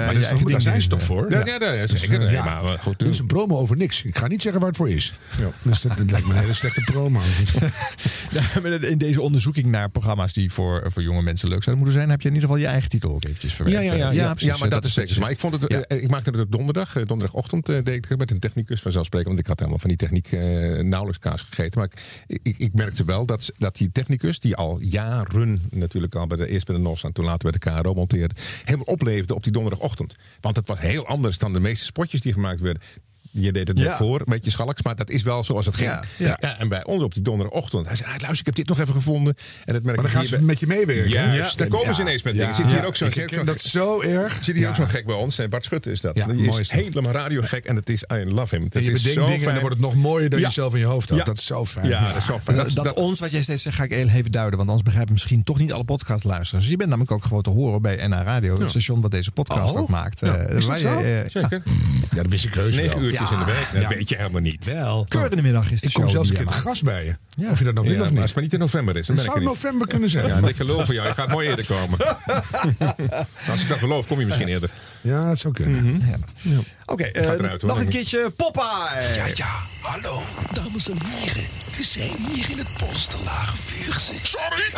Daar, 0.65 0.73
zijn 0.73 0.83
ze 0.83 0.89
toch 0.89 1.03
voor? 1.03 1.31
Ja, 1.31 1.47
ja, 1.47 1.73
ja, 1.73 1.87
zeker. 1.87 2.21
Dus, 2.21 2.31
Nee, 2.31 2.43
maar 2.43 2.65
eh, 2.65 2.79
goed. 2.81 2.99
Dit 2.99 3.09
is 3.09 3.19
een 3.19 3.27
promo 3.27 3.57
over 3.57 3.77
niks. 3.77 4.03
Ik 4.03 4.19
ga 4.19 4.27
niet 4.27 4.43
zeggen 4.43 4.61
waar 4.61 4.69
het 4.69 4.79
voor 4.79 4.91
is. 4.91 5.15
Ja. 5.39 5.51
Dus 5.69 5.81
dat, 5.83 5.97
dat 5.97 6.11
lijkt 6.11 6.27
me 6.27 6.33
een 6.33 6.41
hele 6.41 6.55
slechte 6.55 6.81
promo. 6.81 7.21
In 8.89 8.99
deze 8.99 9.21
onderzoeking 9.21 9.67
naar 9.67 9.89
programma's 9.91 10.33
die 10.33 10.53
voor, 10.53 10.93
voor 10.93 11.03
jonge 11.03 11.23
mensen 11.23 11.49
leuk 11.49 11.63
zouden 11.63 11.85
moeten 11.85 12.01
zijn, 12.03 12.11
heb 12.11 12.21
je 12.21 12.29
in 12.29 12.35
ieder 12.35 12.49
geval 12.49 12.65
je 12.65 12.71
eigen 12.71 12.89
titel 12.91 13.11
ook 13.11 13.25
eventjes 13.25 13.55
verwerkt. 13.55 13.83
Ja, 13.83 13.93
ja, 13.95 13.99
ja, 13.99 14.11
ja, 14.11 14.35
precies. 14.35 14.53
ja, 14.53 14.57
maar 14.59 14.69
dat, 14.69 14.85
is 14.85 14.93
zeker. 14.93 15.21
Maar 15.21 15.31
ik, 15.31 15.39
vond 15.39 15.53
het, 15.53 15.67
eh, 15.67 16.03
ik 16.03 16.11
maakte 16.11 16.31
het 16.31 16.41
op 16.41 16.53
donderdag. 16.53 16.97
eh, 16.97 17.07
donderdagochtend 17.07 17.69
eh, 17.69 17.85
deed 17.85 18.11
ik 18.11 18.17
met 18.17 18.31
een 18.31 18.39
technicus 18.39 18.81
vanzelfsprekend. 18.81 19.29
Want 19.29 19.41
ik 19.41 19.47
had 19.47 19.59
helemaal 19.59 19.79
van 19.81 19.89
die 19.89 19.99
techniek 19.99 20.33
eh, 20.33 20.41
nauwelijks 20.83 21.19
kaas 21.19 21.43
gegeten. 21.43 21.79
Maar 21.79 21.91
ik, 22.27 22.41
ik, 22.43 22.59
ik 22.59 22.75
merkte 22.75 23.05
wel 23.05 23.27
dat, 23.27 23.53
dat 23.59 23.77
die 23.77 23.91
technicus, 23.93 24.41
die 24.41 24.57
al 24.57 24.81
jaren 24.81 25.63
natuurlijk 25.71 26.15
al 26.15 26.27
bij 26.27 26.37
de 26.37 26.49
eerst 26.49 26.67
bij 26.67 26.77
de 26.77 26.83
NOS 26.83 27.05
en 27.05 27.13
toen 27.13 27.25
later 27.25 27.51
bij 27.51 27.61
de 27.73 27.81
KRO 27.83 27.95
monteerde, 27.95 28.35
helemaal 28.65 28.87
opleefde 28.87 29.35
op 29.35 29.43
die 29.43 29.53
donderdagochtend. 29.53 30.15
Want 30.49 30.61
het 30.61 30.69
was 30.69 30.79
heel 30.79 31.07
anders 31.07 31.39
dan 31.39 31.53
de 31.53 31.61
meeste 31.61 31.85
spotjes 31.85 32.21
die 32.21 32.33
gemaakt 32.33 32.61
werden. 32.61 32.83
Je 33.31 33.53
deed 33.53 33.69
het 33.69 33.77
net 33.77 33.93
voor, 33.93 34.19
een 34.19 34.25
beetje 34.29 34.51
schalks, 34.51 34.83
maar 34.83 34.97
dat 34.97 35.11
is 35.11 35.23
wel 35.23 35.43
zoals 35.43 35.67
het 35.67 35.75
ging. 35.75 35.91
Ja, 36.17 36.39
en 36.59 36.69
bij 36.69 36.85
ons 36.85 37.03
op 37.03 37.15
die 37.15 37.23
donderdagochtend. 37.23 37.87
Hij 37.87 37.97
zei, 37.97 38.09
ah, 38.09 38.15
luister, 38.21 38.39
ik 38.39 38.47
heb 38.47 38.55
dit 38.55 38.69
nog 38.69 38.79
even 38.81 38.95
gevonden. 38.95 39.35
En 39.65 39.75
dat 39.75 39.83
merk 39.83 39.97
Maar 39.97 40.05
dan 40.05 40.15
gaan 40.15 40.27
ze 40.27 40.43
met 40.43 40.61
je 40.61 40.67
meewerken. 40.67 41.09
Juist, 41.11 41.53
Ja. 41.53 41.57
daar 41.59 41.69
komen 41.69 41.95
ze 41.95 42.01
ineens 42.01 42.23
met 42.23 42.35
Ja. 42.35 42.41
dingen. 42.41 42.55
Zit 42.55 42.67
hier 42.67 42.87
ook 42.87 42.97
zo'n 42.97 43.09
Ik 43.09 43.15
gek. 43.15 43.47
dat 43.47 43.61
zo 43.61 44.01
erg. 44.03 44.39
Zit 44.45 44.57
hier 44.57 44.69
ook 44.69 44.75
zo'n 44.75 44.89
gek 44.89 45.07
bij 45.07 45.15
ons. 45.15 45.41
Bart 45.49 45.65
Schutte 45.65 45.91
is 45.91 46.01
dat. 46.01 46.17
Ja, 46.17 46.27
die 46.27 46.59
is 46.59 46.71
helemaal 46.71 47.13
radiogek 47.13 47.65
en 47.65 47.77
het 47.77 47.89
is, 47.89 48.05
I 48.13 48.25
love 48.25 48.55
him. 48.55 48.65
En 48.65 48.69
Dat 48.71 48.85
je 48.85 48.93
is 48.93 49.03
bedenkt 49.03 49.21
zo 49.21 49.27
dingen 49.27 49.47
en 49.47 49.53
dan 49.53 49.61
wordt 49.61 49.77
het 49.77 49.85
nog 49.85 49.95
mooier 49.95 50.29
dan 50.31 50.41
je 50.41 50.51
zelf 50.51 50.73
in 50.73 50.79
je 50.79 50.85
hoofd 50.87 51.09
had. 51.11 51.27
Dat 51.27 51.37
is 51.39 51.47
zo 51.47 51.65
fijn. 51.67 51.89
Ja, 51.89 52.07
dat 52.09 52.17
is 52.17 52.25
zo 52.27 52.39
fijn. 52.39 52.69
Dat, 52.75 52.93
ons, 52.95 53.21
wat 53.21 53.31
jij 53.31 53.43
steeds 53.43 53.63
zegt, 53.63 53.77
ga 53.77 53.83
ik 53.85 53.91
even 53.93 54.31
duiden. 54.31 54.57
Want 54.57 54.69
anders 54.69 54.83
begrijpen 54.87 55.13
misschien 55.13 55.45
toch 55.45 55.59
niet 55.59 55.73
alle 55.73 55.85
podcastluisteraars. 55.85 56.51
Dus 56.65 56.71
je 56.71 56.77
bent 56.77 56.89
namelijk 56.91 57.13
ook 57.13 57.25
gewoon 57.25 57.43
te 57.43 57.51
horen 57.51 57.83
bij 57.83 58.07
NH 58.09 58.23
Radio. 58.23 58.61
Het 58.61 58.71
station 58.71 59.01
wat 59.01 59.11
deze 59.11 59.31
podcast 59.33 59.75
Oh. 59.75 59.81
ook 59.81 59.89
maakt. 59.89 60.21
Ja, 60.21 60.37
Eh, 60.37 60.67
dat 60.67 60.79
zo? 60.81 60.99
eh, 60.99 61.19
Zeker. 61.27 61.63
Ja, 62.17 62.23
dat 62.23 62.27
wist 62.31 62.45
ik 62.45 62.55
heus 62.55 62.77
wel. 62.77 62.87
Ja. 63.19 63.33
in 63.33 63.39
de 63.39 63.45
week. 63.45 63.67
Dat 63.73 63.83
Ja. 63.83 63.89
weet 63.89 64.09
je 64.09 64.17
helemaal 64.17 64.41
niet. 64.41 64.65
Wel. 64.65 65.07
Keur 65.09 65.31
in 65.31 65.37
de 65.37 65.43
middag 65.43 65.71
is 65.71 65.81
de 65.81 65.87
Ik 65.87 65.93
kom 65.93 66.03
show 66.03 66.13
zelfs 66.13 66.29
een 66.29 66.35
keer 66.35 66.45
maakt. 66.45 66.57
gast 66.59 66.85
bij 66.85 67.05
je. 67.05 67.17
Ja. 67.43 67.51
Of 67.51 67.59
je 67.59 67.65
dat 67.65 67.75
nog 67.75 67.85
wil 67.85 67.93
of 67.93 67.99
maar 68.01 68.09
niet. 68.11 68.17
als 68.19 68.25
het 68.27 68.35
maar 68.35 68.45
niet 68.45 68.53
in 68.53 68.59
november 68.59 68.97
is, 68.97 69.07
dan 69.07 69.17
Het 69.17 69.25
ben 69.25 69.35
zou 69.35 69.45
ik 69.45 69.51
niet. 69.53 69.63
november 69.63 69.89
kunnen 69.89 70.11
zijn. 70.11 70.27
Ja, 70.27 70.41
dikke 70.41 70.65
lul 70.65 70.85
voor 70.85 70.95
jou. 70.95 71.07
Je 71.09 71.15
gaat 71.15 71.29
mooi 71.29 71.49
eerder 71.49 71.67
komen. 71.67 71.99
als 73.51 73.63
ik 73.63 73.69
dat 73.69 73.81
beloof, 73.81 74.07
kom 74.07 74.21
je 74.21 74.27
misschien 74.27 74.49
eerder. 74.49 74.71
Ja, 75.09 75.25
dat 75.25 75.39
zou 75.39 75.55
kunnen. 75.55 75.85
Mhm. 75.85 76.59
Oké, 76.87 77.05
eh, 77.05 77.61
nog 77.61 77.79
een 77.79 77.89
keertje 77.89 78.31
Popeye. 78.37 79.15
Ja, 79.17 79.27
ja, 79.35 79.51
hallo, 79.83 80.23
dames 80.53 80.89
en 80.89 80.99
heren. 81.05 81.43
We 81.77 81.85
zijn 81.85 82.17
hier 82.17 82.51
in 82.51 82.59
het 82.59 82.77
bos 82.81 83.09
de 83.09 83.23
Lage 83.25 83.57
Vuurse. 83.57 84.13
Sorry? 84.23 84.71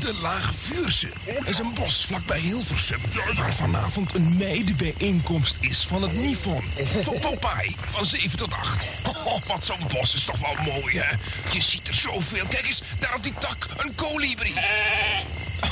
de 0.00 0.18
Lage 0.22 0.54
Vuurse 0.54 1.08
is 1.44 1.58
een 1.58 1.74
bos 1.74 2.04
vlakbij 2.04 2.38
Hilversum. 2.38 3.00
Waar 3.36 3.52
vanavond 3.52 4.14
een 4.14 4.36
meidenbijeenkomst 4.36 5.58
is 5.60 5.84
van 5.86 6.02
het 6.02 6.12
Nifon. 6.12 6.62
Voor 7.04 7.18
Popeye, 7.20 7.74
van 7.90 8.06
7 8.06 8.38
tot 8.38 8.52
8. 8.52 8.86
Oh, 9.08 9.42
wat 9.46 9.64
zo'n 9.64 9.88
bos 9.92 10.14
is 10.14 10.24
toch 10.24 10.38
wel 10.38 10.74
mooi, 10.74 10.98
hè? 10.98 11.10
Je 11.52 11.62
ziet 11.62 11.88
er 11.88 11.94
zoveel. 11.94 12.46
Kijk 12.48 12.66
eens, 12.66 12.82
daar 12.98 13.14
op 13.14 13.22
die 13.22 13.34
tak, 13.38 13.66
een 13.76 13.94
kolibrie. 13.94 14.54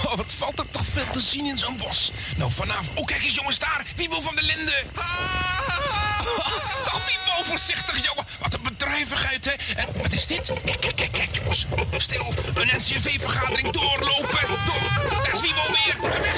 Oh, 0.06 0.16
wat 0.16 0.32
valt 0.32 0.58
er 0.58 0.70
toch 0.70 0.84
veel 0.92 1.12
te 1.12 1.20
zien 1.20 1.46
in 1.46 1.58
zo'n 1.58 1.76
bos. 1.76 2.12
Nou, 2.38 2.52
vanavond... 2.52 2.98
Oh, 2.98 3.04
kijk 3.04 3.22
eens, 3.22 3.34
jongens, 3.34 3.58
daar. 3.58 3.86
Wiebo 4.08 4.20
van 4.20 4.36
de 4.36 4.42
Linde. 4.42 4.82
Ah, 4.94 5.04
oh, 6.94 7.04
Wiebo, 7.06 7.50
voorzichtig, 7.50 8.04
jongen. 8.06 8.24
Wat 8.40 8.54
een 8.54 8.62
bedrijvigheid, 8.62 9.44
hè. 9.44 9.82
En 9.82 9.86
wat 10.02 10.12
is 10.12 10.26
dit? 10.26 10.52
Kijk, 10.64 10.80
kijk, 10.80 10.96
kijk, 10.96 11.12
kijk, 11.12 11.34
jongens. 11.34 11.66
Stil, 11.96 12.34
een 12.54 12.70
NCV-vergadering 12.76 13.70
doorlopen. 13.70 14.46
Door. 14.66 15.10
Daar 15.10 15.32
is 15.32 15.40
Wiebo 15.40 15.62
weer. 15.66 16.10
Ga 16.12 16.20
weg. 16.20 16.36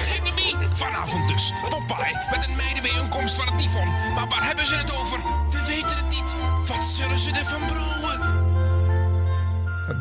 Vanavond 0.75 1.29
dus. 1.29 1.53
Popeye, 1.69 2.27
met 2.31 2.45
een 2.45 2.57
meidenbijeenkomst 2.57 3.35
van 3.35 3.47
het 3.47 3.55
Nifon. 3.55 3.89
Maar 4.14 4.29
waar 4.29 4.47
hebben 4.47 4.66
ze 4.66 4.75
het 4.75 4.93
over? 4.93 5.19
We 5.51 5.64
weten 5.66 5.97
het 5.97 6.09
niet. 6.09 6.31
Wat 6.69 6.85
zullen 6.97 7.19
ze 7.19 7.31
ervan 7.31 7.66
brouwen? 7.66 8.38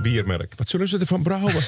Biermerk. 0.01 0.53
Wat 0.55 0.69
zullen 0.69 0.88
ze 0.88 0.97
ervan 0.97 1.21
brouwen? 1.23 1.53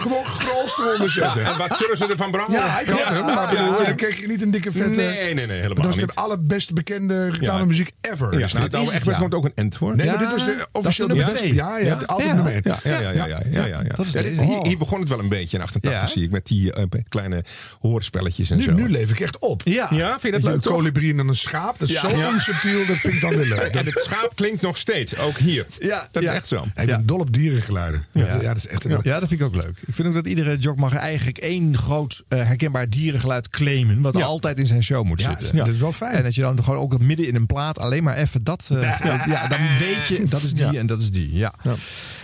Gewoon 0.00 0.24
grols 0.26 0.78
eronder 0.78 1.10
zetten. 1.10 1.44
En 1.44 1.58
wat 1.58 1.76
zullen 1.78 1.96
ze 1.96 2.06
ervan 2.06 2.30
brouwen? 2.30 2.54
Ja, 2.54 2.80
ik 2.80 2.88
had 2.88 3.06
hem. 3.06 3.24
Maar 3.24 3.48
bedoel, 3.48 3.84
dan 3.84 3.94
kreeg 3.94 4.20
je 4.20 4.26
niet 4.28 4.42
een 4.42 4.50
dikke 4.50 4.72
vette... 4.72 5.00
Nee, 5.00 5.34
nee, 5.34 5.46
nee, 5.46 5.60
helemaal 5.60 5.84
Dat 5.84 5.96
is 5.96 6.02
de 6.06 6.14
allerbeste 6.14 6.72
bekende 6.72 7.30
reclamemuziek 7.30 7.90
ever. 8.00 8.38
Ja, 8.38 8.48
nou, 8.52 8.74
Express 8.74 9.04
ja. 9.04 9.18
wordt 9.18 9.34
ook 9.34 9.44
een 9.44 9.52
end 9.54 9.76
hoor. 9.76 9.96
Nee, 9.96 10.06
maar 10.06 10.18
dit 10.18 10.32
is 10.32 10.42
officieel 10.72 11.08
de 11.08 11.14
de 11.14 11.18
nummer 11.20 11.36
twee. 11.36 11.54
Ja, 11.54 11.78
ja, 11.78 11.98
altijd 12.06 12.34
nummer 12.34 12.52
één. 12.52 12.60
Ja, 12.64 12.78
ja, 12.84 13.00
ja, 13.00 13.10
ja, 13.50 13.66
ja, 13.66 13.82
deze. 14.12 14.58
hier, 14.62 14.78
begon 14.78 15.00
het 15.00 15.08
wel 15.08 15.18
een 15.18 15.28
beetje 15.28 15.56
in 15.56 15.62
88, 15.62 16.00
Ja. 16.00 16.06
zie 16.06 16.22
ik, 16.22 16.30
met 16.30 16.46
die 16.46 16.72
eh, 16.72 16.84
kleine 17.08 17.44
hoorspelletjes 17.80 18.50
en 18.50 18.62
zo. 18.62 18.72
nu 18.72 18.88
leef 18.90 19.10
ik 19.10 19.20
echt 19.20 19.38
op. 19.38 19.62
Ja. 19.64 19.88
Ja, 19.90 20.10
vind 20.10 20.22
je 20.22 20.30
dat 20.30 20.42
Een 20.42 20.50
leuk 20.50 20.60
toch? 20.62 20.72
kolibrie 20.74 21.10
en 21.10 21.16
dan 21.16 21.28
een 21.28 21.36
schaap. 21.36 21.78
Dat 21.78 21.88
is 21.88 22.00
zo 22.00 22.08
Ja. 22.08 22.28
onsubtiel, 22.28 22.86
dat 22.86 22.96
vind 22.96 23.14
ik 23.14 23.20
dan 23.20 23.36
weer 23.36 23.46
leuk. 23.46 23.74
En 23.74 23.84
het 23.86 24.00
schaap 24.04 24.32
klinkt 24.34 24.62
nog 24.62 24.78
steeds, 24.78 25.18
ook 25.18 25.36
hier. 25.38 25.66
Ja, 25.78 26.08
dat 26.10 26.22
is 26.22 26.28
echt 26.28 26.48
zo. 26.48 26.66
Ik 26.76 26.86
ben 26.86 27.06
dol 27.06 27.18
op 27.18 27.32
dierengeluiden. 27.66 28.04
Ja, 28.12 28.40
ja 28.42 28.48
dat 28.48 28.56
is 28.56 28.66
echt 28.66 28.84
een... 28.84 28.90
Ja, 29.02 29.20
dat 29.20 29.28
vind 29.28 29.40
ik 29.40 29.46
ook 29.46 29.54
leuk. 29.54 29.76
Ik 29.86 29.94
vind 29.94 30.08
ook 30.08 30.14
dat 30.14 30.26
iedere 30.26 30.56
jog 30.58 30.76
mag 30.76 30.94
eigenlijk 30.94 31.38
één 31.38 31.76
groot 31.78 32.22
eh, 32.28 32.38
herkenbaar 32.44 32.88
dierengeluid 32.88 33.48
claimen. 33.48 34.00
Wat 34.00 34.22
altijd 34.22 34.58
in 34.58 34.66
zijn 34.66 34.82
show 34.82 35.04
moet 35.04 35.20
Ja, 35.20 35.28
zitten. 35.38 35.56
dat 35.56 35.68
is 35.68 35.80
wel 35.80 35.92
fijn. 35.92 36.12
En 36.14 36.22
dat 36.22 36.34
je 36.34 36.40
dan 36.40 36.64
gewoon 36.64 36.78
ook 36.78 36.98
midden 36.98 37.26
in 37.26 37.34
een 37.34 37.46
plaat 37.46 37.78
alleen 37.78 38.02
maar 38.02 38.16
even 38.16 38.44
dat. 38.44 38.68
eh, 38.72 38.98
ja, 39.26 39.46
dan 39.48 39.58
weet 39.78 40.08
je 40.08 40.24
dat 40.28 40.42
is 40.42 40.52
die 40.52 40.78
en 40.78 40.86
dat 40.86 41.00
is 41.00 41.10
die. 41.10 41.34
Ja. 41.36 41.54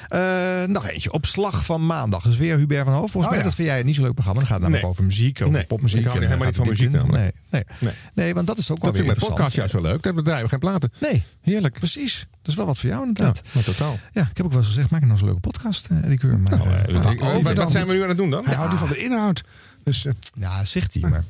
Eh, 0.08 0.64
nog 0.64 0.88
eentje. 0.88 1.12
Op 1.12 1.26
slag 1.26 1.64
van 1.64 1.86
maandag. 1.86 2.22
Dus 2.22 2.36
weer 2.36 2.56
Hubert 2.56 2.84
van 2.84 2.92
Hoofd. 2.94 3.10
Volgens 3.12 3.24
Oh, 3.24 3.28
mij 3.30 3.38
ja. 3.38 3.44
dat 3.44 3.54
vind 3.54 3.68
jij 3.68 3.82
niet 3.82 3.94
zo'n 3.94 4.04
leuk 4.04 4.14
programma. 4.14 4.38
Dan 4.40 4.48
gaat 4.48 4.60
het 4.60 4.68
namelijk 4.70 4.82
Nee. 4.84 4.92
over 4.92 5.04
muziek, 5.04 5.40
over 5.40 5.52
Nee, 5.54 5.64
popmuziek. 5.66 5.98
ik 6.00 6.04
hou 6.06 6.16
en 6.18 6.24
helemaal 6.24 6.46
niet 6.46 6.56
van 6.56 6.68
muziek. 6.68 6.90
Nee, 6.90 7.32
nee. 7.50 7.64
Nee. 7.78 7.92
nee, 8.14 8.34
want 8.34 8.46
dat 8.46 8.58
is 8.58 8.70
ook 8.70 8.76
wel 8.82 8.86
Dat 8.92 8.94
vind 8.96 9.06
weer 9.06 9.16
ik 9.16 9.20
met 9.22 9.28
podcast 9.28 9.28
interessant. 9.28 9.54
juist 9.54 9.72
wel 9.72 9.82
leuk. 9.82 10.02
Dat 10.02 10.14
bedrijven 10.14 10.48
geen 10.48 10.58
platen. 10.58 10.90
Nee, 11.00 11.22
Heerlijk. 11.40 11.78
precies. 11.78 12.26
Dat 12.30 12.48
is 12.50 12.54
wel 12.54 12.66
wat 12.66 12.78
voor 12.78 12.88
jou 12.90 13.06
inderdaad. 13.06 13.42
maar 13.54 13.64
totaal. 13.64 13.98
Ja, 14.12 14.22
ik 14.30 14.36
heb 14.36 14.46
ook 14.46 14.52
wel 14.52 14.60
eens 14.60 14.68
gezegd, 14.70 14.90
maak 14.90 15.04
nou 15.04 15.16
zo'n 15.18 15.26
leuke 15.26 15.40
podcast, 15.40 15.86
eh, 15.90 16.18
Keur. 16.18 16.38
Maar, 16.38 16.52
eh, 16.52 16.58
Eh, 16.60 16.66
maar 16.66 16.86
dat- 17.02 17.18
dan 17.44 17.54
wat 17.54 17.70
zijn 17.70 17.86
we 17.86 17.92
nu 17.92 18.02
aan 18.02 18.08
het 18.08 18.16
doen 18.16 18.30
dan? 18.30 18.44
Hij 18.44 18.54
houdt 18.54 18.70
niet 18.70 18.80
van 18.80 18.88
de 18.88 18.98
inhoud. 18.98 19.42
Dus 19.84 20.04
eh, 20.06 20.12
Ja, 20.34 20.64
zegt 20.64 20.94
hij, 21.00 21.10
maar... 21.10 21.24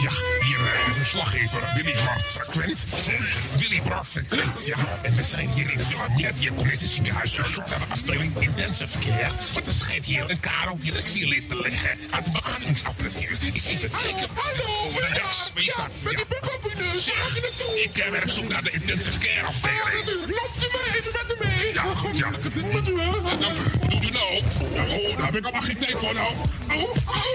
Ja, 0.00 0.10
hier 0.40 0.58
eh, 0.58 0.88
is 0.90 0.96
een 0.96 1.04
slaggever, 1.04 1.70
Willy 1.74 1.94
Bart 2.04 2.22
Frequent. 2.22 2.78
Willy 3.58 3.82
Bart 3.88 4.06
Frequent, 4.06 4.64
ja. 4.64 4.76
En 5.02 5.16
we 5.16 5.24
zijn 5.24 5.48
hier 5.48 5.70
in 5.70 5.78
het 5.78 5.88
Wilhelmina 5.88 6.30
Diakonese 6.32 6.86
ziekenhuis 6.86 7.38
op 7.38 7.66
naar 7.68 7.78
de 7.78 7.84
afdeling 7.88 8.36
intensive 8.38 8.86
verkeer. 8.90 9.30
Want 9.52 9.66
er 9.66 9.72
schijnt 9.72 10.04
hier 10.04 10.30
een 10.30 10.40
karo 10.40 10.76
directielid 10.78 11.48
te 11.48 11.60
liggen 11.60 11.98
aan 12.10 12.22
de 12.24 12.30
beademingsapparatuur. 12.30 13.38
Is 13.52 13.64
even 13.64 13.90
kijken. 13.90 14.28
Hallo! 14.34 14.80
Ja, 15.14 15.30
staat? 15.30 15.90
Met 16.02 16.16
die 16.16 16.26
je 17.34 17.40
naartoe? 17.40 17.82
Ik 17.82 17.96
eh, 17.96 18.10
werk 18.10 18.30
zo 18.30 18.42
naar 18.42 18.62
de 18.62 18.70
intensive 18.70 19.18
care 19.18 19.46
afdeling. 19.46 20.06
Loopt 20.06 20.64
u 20.64 20.68
maar 20.72 20.94
even 20.96 21.12
met 21.12 21.26
me 21.28 21.46
mee. 21.46 21.72
Ja, 21.72 21.82
goed, 21.82 22.16
ja. 22.16 22.30
Met 22.30 22.88
u, 22.88 23.00
hè? 23.00 23.10
Dan 23.22 23.38
doe 23.88 24.00
u 24.02 24.10
nou. 24.10 24.42
Oh, 24.90 25.16
daar 25.16 25.26
heb 25.26 25.36
ik 25.36 25.44
allemaal 25.44 25.62
geen 25.62 25.78
tijd 25.78 25.96
voor 25.98 26.14
nou. 26.14 26.32
Oh, 26.68 26.82
oh. 27.06 27.30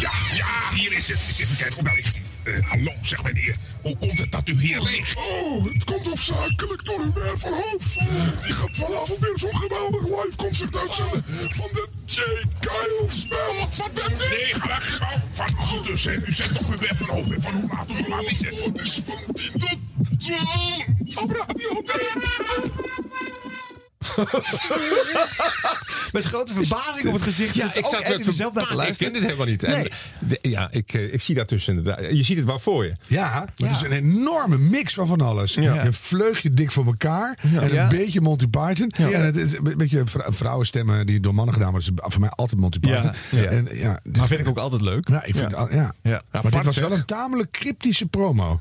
Ja, 0.00 0.10
ja, 0.34 0.74
hier 0.74 0.92
is 0.92 1.08
het. 1.08 1.20
Eens 1.28 1.38
even 1.38 1.56
kijken, 1.56 1.84
oh, 1.92 1.96
ligt 1.96 2.14
hij. 2.14 2.54
Eh, 2.54 2.68
hallo, 2.68 2.92
zeg 3.02 3.22
meneer. 3.22 3.56
Hoe 3.82 3.96
komt 3.96 4.18
het 4.18 4.32
dat 4.32 4.48
u 4.48 4.60
hier 4.60 4.80
ligt? 4.80 5.16
Oh, 5.16 5.64
het 5.64 5.84
komt 5.84 6.06
hoofdzakelijk 6.06 6.84
door 6.84 7.00
Hubert 7.00 7.40
van 7.40 7.52
Hoof. 7.52 7.84
Die 8.44 8.52
gaat 8.52 8.70
vanavond 8.72 9.18
weer 9.18 9.32
zo'n 9.38 9.56
geweldig 9.56 10.02
live 10.02 10.36
concert 10.36 10.76
uitzenden 10.76 11.24
van 11.50 11.68
de 11.72 11.88
J. 12.06 12.20
Kyle 12.60 13.04
Spel. 13.08 13.54
Wat 13.76 13.90
bent 13.94 14.24
u? 14.24 14.28
Nee, 14.28 14.54
ga. 14.54 14.78
Gauw. 14.78 15.20
Van, 15.32 15.48
oh, 15.58 15.86
dus, 15.86 16.04
hè, 16.04 16.12
u 16.26 16.32
zegt 16.32 16.54
toch 16.54 16.66
weer 16.66 16.78
weg 16.78 16.96
van 16.96 17.08
hoofd. 17.08 17.28
Van 17.38 17.54
hoe 17.54 17.68
laat, 17.68 17.88
hoe 17.88 18.08
laat 18.08 18.30
is 18.30 18.40
het? 18.44 18.64
Het 18.64 18.80
is 18.80 19.00
van 19.06 19.34
10 19.34 19.52
tot 19.58 20.20
12 20.20 21.22
op 21.22 21.30
Radio 21.30 21.82
2. 21.82 23.41
Met 26.12 26.24
grote 26.24 26.54
verbazing 26.54 27.06
op 27.06 27.12
het 27.12 27.22
gezicht. 27.22 27.54
Ja, 27.54 27.74
ik 27.74 27.84
zat 27.84 28.08
met 28.08 28.26
er 28.26 28.32
zelf 28.32 28.54
naar 28.54 28.62
te 28.62 28.68
verbaasd. 28.68 29.00
Ik 29.00 29.12
ken 29.12 29.12
luisteren. 29.12 29.12
dit 29.12 29.22
helemaal 29.22 29.46
niet. 29.46 29.62
Nee. 29.62 29.88
de- 30.42 30.50
ja, 30.50 30.68
ik, 30.70 30.92
eh, 30.94 31.12
ik 31.12 31.20
zie 31.22 31.34
dat 31.34 31.48
dus 31.48 31.68
inderdaad. 31.68 32.00
Je 32.00 32.22
ziet 32.22 32.36
het 32.36 32.46
wel 32.46 32.58
voor 32.58 32.84
je. 32.84 32.94
ja, 33.08 33.46
het 33.56 33.70
is 33.70 33.80
een 33.82 33.92
enorme 33.92 34.58
mix 34.58 34.94
van 34.94 35.06
van 35.06 35.20
alles. 35.20 35.54
Ja. 35.54 35.84
Een 35.86 35.94
vleugje 35.94 36.50
dik 36.50 36.72
voor 36.72 36.86
elkaar. 36.86 37.38
En 37.42 37.78
een 37.80 37.88
beetje 37.88 38.20
Monty 38.20 38.46
Python. 38.46 38.90
En 38.90 39.24
het 39.24 39.36
is 39.36 39.52
een 39.56 39.74
beetje 39.76 40.02
vrou- 40.04 40.32
vrouwenstemmen 40.34 41.06
die 41.06 41.20
door 41.20 41.34
mannen 41.34 41.54
gedaan 41.54 41.70
worden. 41.70 41.94
Dat 41.94 42.06
is 42.06 42.12
voor 42.12 42.20
mij 42.20 42.30
altijd 42.30 42.60
Monty 42.60 42.78
Python. 42.78 43.12
En, 43.30 43.68
ja, 43.72 44.00
dus- 44.02 44.18
Maar 44.18 44.26
vind 44.26 44.40
ik 44.40 44.48
ook 44.48 44.58
altijd 44.58 44.82
leuk. 44.82 45.08
Ja, 45.08 45.24
ik 45.24 45.36
vind, 45.36 45.50
Ja. 45.50 45.94
ja. 46.02 46.22
Maar 46.30 46.50
dit 46.50 46.64
was 46.64 46.76
wel 46.76 46.92
een 46.92 47.04
tamelijk 47.04 47.50
cryptische 47.50 48.06
promo. 48.06 48.60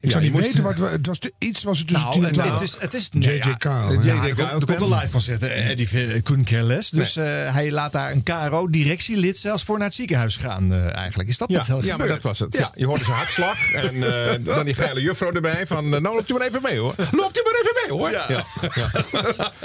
Ik 0.00 0.04
Ja, 0.04 0.10
zou 0.10 0.22
niet 0.22 0.32
moest- 0.32 0.44
weten 0.44 0.62
wat 0.62 0.78
we. 0.78 0.86
Het 0.86 1.06
was 1.06 1.18
iets 1.38 1.62
was 1.62 1.78
het 1.78 1.86
tussen 1.88 2.06
Nou, 2.08 2.20
10 2.20 2.28
en 2.28 2.34
het, 2.34 2.44
12. 2.44 2.60
het 2.60 2.68
is, 2.68 2.76
het 2.78 2.94
is 2.94 3.08
J.J. 3.12 3.30
ja, 3.48 3.54
Kyle, 3.54 3.72
het- 3.72 4.04
ja. 4.04 4.14
ja, 4.14 4.22
er 4.22 4.34
komt- 4.34 4.68
er 4.68 4.82
een 4.82 4.88
live 4.94 5.08
concert. 5.10 5.42
eh, 5.42 5.70
Eddie 5.70 5.88
eh, 5.90 6.22
couldn't 6.22 6.48
care 6.48 6.62
less. 6.62 6.90
Dus 6.90 7.16
eh, 7.16 7.24
hij 7.52 7.70
laat 7.70 7.92
daar 7.92 8.10
een 8.12 8.22
KRO-directielid 8.22 9.38
zelfs 9.38 9.62
voor 9.64 9.76
naar 9.78 9.86
het 9.86 9.94
ziekenhuis 9.96 10.36
gaan 10.36 10.72
eh, 10.72 10.96
eigenlijk. 10.96 11.28
Is 11.28 11.38
dat 11.38 11.50
Ja, 11.50 11.56
wat 11.56 11.66
heel 11.66 11.84
ja, 11.84 11.96
maar 11.96 12.08
dat 12.08 12.22
was 12.22 12.38
het. 12.38 12.56
Ja. 12.56 12.70
je 12.74 12.86
hoorde 12.86 13.04
zijn 13.04 13.16
hartslag. 13.16 13.56
En 13.84 14.28
eh, 14.30 14.34
dan 14.54 14.64
die 14.64 14.74
geile 14.74 15.00
juffrouw 15.00 15.32
erbij. 15.32 15.66
Van, 15.66 15.84
eh, 15.94 16.00
nou, 16.00 16.14
loopt 16.14 16.30
u 16.30 16.34
maar 16.34 16.46
even 16.46 16.62
mee 16.62 16.78
hoor. 16.78 16.94
Loopt 17.20 17.38
u 17.38 17.42
maar 17.44 17.60
even 17.60 17.74
mee 17.86 17.98
hoor. 17.98 18.10
Ja. 18.10 18.26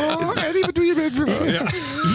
Oh, 0.00 0.44
Eddie, 0.44 0.60
wat 0.60 0.74
doe 0.74 0.84
je 0.84 0.94
met 0.94 1.26
me? 1.26 1.62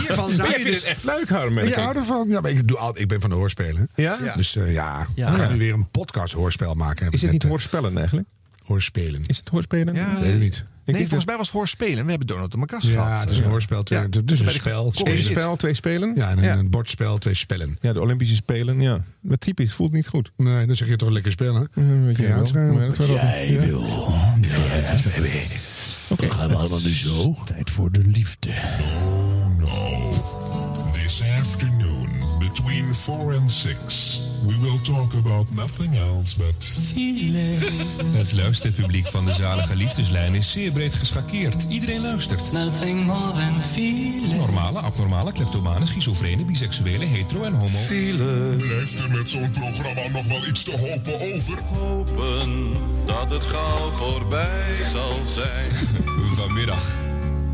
Hiervan 0.01 0.31
zou 0.33 0.57
je 0.57 0.63
dus... 0.65 0.75
het 0.75 0.83
echt 0.83 1.03
leuk, 1.03 1.29
Harm. 1.29 1.57
Ik 1.57 1.73
hou 1.73 1.95
ervan. 1.95 2.27
Ja, 2.29 2.41
maar 2.41 2.51
ik, 2.51 2.67
doe 2.67 2.77
altijd, 2.77 3.01
ik 3.03 3.07
ben 3.07 3.21
van 3.21 3.29
de 3.29 3.35
hoorspelen. 3.35 3.89
Ja? 3.95 4.17
Dus 4.35 4.55
eh, 4.55 4.73
ja, 4.73 5.07
Ja. 5.15 5.31
we 5.31 5.37
gaan 5.37 5.51
nu 5.51 5.57
weer 5.57 5.73
een 5.73 5.89
podcast 5.89 6.33
hoorspel 6.33 6.73
maken. 6.73 7.11
Is 7.11 7.21
het 7.21 7.31
niet 7.31 7.43
hoorspellen 7.63 7.97
eigenlijk? 7.97 8.27
hoorspelen? 8.63 9.23
Is 9.27 9.37
het 9.37 9.47
hoorspelen? 9.49 9.95
Ja, 9.95 10.11
Ik 10.11 10.17
weet 10.19 10.31
het 10.31 10.39
niet. 10.41 10.63
Nee, 10.85 10.95
denk 10.95 10.97
volgens 11.07 11.25
mij 11.25 11.37
was 11.37 11.47
het 11.47 11.55
hoorspelen. 11.55 12.03
We 12.03 12.09
hebben 12.09 12.27
Donald 12.27 12.51
de 12.51 12.57
Macas 12.57 12.83
Ja, 12.85 12.91
gehad. 12.91 13.19
het 13.19 13.29
is 13.29 13.37
een 13.37 13.43
hoorspel. 13.43 13.83
Twee, 13.83 13.99
Ja. 13.99 14.05
Het 14.05 14.31
is 14.31 14.39
een 14.39 14.49
spel. 14.51 14.91
Hit. 15.03 15.19
spel, 15.19 15.55
twee 15.55 15.73
spelen? 15.73 16.15
Ja, 16.15 16.29
en 16.29 16.37
een, 16.37 16.43
Ja. 16.43 16.55
een 16.57 16.69
bordspel, 16.69 17.17
twee 17.17 17.33
spellen. 17.33 17.77
Ja, 17.81 17.93
de 17.93 18.01
Olympische 18.01 18.35
Spelen, 18.35 18.81
ja. 18.81 19.03
Wat 19.21 19.41
typisch, 19.41 19.73
voelt 19.73 19.91
niet 19.91 20.07
goed. 20.07 20.31
Nee, 20.37 20.65
dan 20.65 20.75
zeg 20.75 20.87
je 20.87 20.95
toch 20.95 21.09
lekker 21.09 21.31
spelen. 21.31 21.67
weet 21.73 22.17
je? 22.17 22.27
Maar 22.27 22.37
dat 22.37 22.51
wel 22.51 23.05
Jij 23.13 23.59
wil. 23.59 23.81
Oké. 26.09 26.29
gaan 26.31 26.47
we 26.49 26.55
allemaal 26.55 26.79
nu 26.81 26.89
zo. 26.93 27.35
Tijd 27.45 27.69
voor 27.69 27.91
de 27.91 28.01
liefde. 28.05 28.49
No. 29.57 30.11
This 30.91 31.21
afternoon, 31.39 32.09
between 32.39 32.93
4 32.95 33.35
and 33.39 33.51
6, 33.51 34.12
we 34.45 34.59
will 34.61 34.79
talk 34.81 35.13
about 35.13 35.45
nothing 35.51 35.95
else 35.95 36.37
but... 36.37 36.71
Het 38.17 38.33
luisterpubliek 38.33 39.07
van 39.07 39.25
de 39.25 39.33
zalige 39.33 39.75
liefdeslijn 39.75 40.35
is 40.35 40.51
zeer 40.51 40.71
breed 40.71 40.93
geschakeerd. 40.93 41.65
Iedereen 41.69 42.01
luistert. 42.01 42.51
Nothing 42.51 43.05
more 43.05 43.31
than 43.31 43.63
feeling. 43.63 44.35
Normale, 44.37 44.79
abnormale, 44.79 45.31
kleptomane, 45.31 45.85
schizofrene, 45.85 46.43
biseksuele, 46.43 47.05
hetero 47.05 47.43
en 47.43 47.53
homo. 47.53 47.77
Blijft 48.57 48.99
er 48.99 49.11
met 49.11 49.29
zo'n 49.29 49.51
programma 49.51 50.07
nog 50.11 50.27
wel 50.27 50.47
iets 50.47 50.63
te 50.63 50.71
hopen 50.71 51.13
over? 51.35 51.57
Hopen 51.63 52.73
dat 53.05 53.29
het 53.29 53.43
gauw 53.43 53.87
voorbij 53.87 54.73
zal 54.91 55.25
zijn. 55.25 55.71
Vanmiddag 56.37 56.97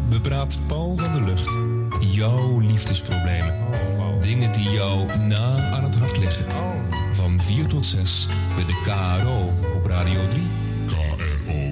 bepraat 0.09 0.57
Paul 0.67 0.97
van 0.97 1.13
der 1.13 1.23
Lucht 1.23 1.57
jouw 1.99 2.59
liefdesproblemen. 2.59 3.55
Dingen 4.21 4.51
die 4.53 4.69
jou 4.69 5.17
na 5.17 5.71
aan 5.71 5.83
het 5.83 5.95
hart 5.95 6.17
liggen. 6.17 6.45
Van 7.13 7.41
4 7.41 7.65
tot 7.67 7.85
6 7.85 8.27
bij 8.55 8.65
de 8.65 8.81
KRO 8.83 9.53
op 9.75 9.85
Radio 9.85 10.27
3. 10.27 10.41
KRO 10.87 11.71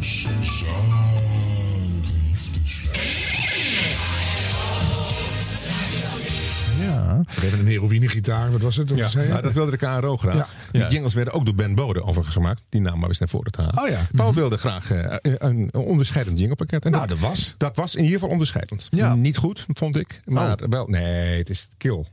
Ja. 6.82 7.22
We 7.36 7.42
hebben 7.42 7.60
een 7.60 7.66
heroïnegitaar, 7.68 8.52
wat 8.52 8.62
was 8.62 8.76
het? 8.76 8.90
Ja, 8.96 9.10
nou, 9.14 9.42
dat 9.42 9.54
wilde 9.54 9.72
de 9.72 9.78
KRO 9.78 10.18
graag. 10.18 10.36
Ja. 10.36 10.48
Die 10.72 10.82
Ja. 10.82 10.90
jingles 10.90 11.14
werden 11.14 11.34
ook 11.34 11.46
door 11.46 11.56
Ben 11.56 11.76
Bode 11.76 12.02
overigens 12.04 12.36
gemaakt. 12.36 12.62
Die 12.70 12.82
naam 12.82 13.00
maar 13.00 13.10
eens 13.10 13.20
naar 13.20 13.30
voren 13.30 13.52
te 13.52 13.62
halen. 13.62 13.84
Oh 13.84 13.90
ja. 13.90 14.08
Paul 14.16 14.34
wilde 14.34 14.58
graag 14.58 14.92
eh, 14.92 15.16
een 15.38 15.74
onderscheidend 15.74 16.38
jinglepakket. 16.38 16.86
En 16.86 16.92
Nou, 16.92 17.08
dat 17.08 17.20
was. 17.20 17.54
Dat 17.58 17.76
was 17.76 17.92
in 17.96 18.02
ieder 18.02 18.14
geval 18.16 18.30
onderscheidend. 18.32 18.88
Ja. 18.90 19.16
Niet 19.16 19.38
goed, 19.38 19.66
vond 19.74 19.96
ik. 19.96 20.20
Maar 20.26 20.58
wel, 20.70 20.88
nee, 20.88 21.38
het 21.38 21.50
is 21.50 21.68
kill. 21.78 22.06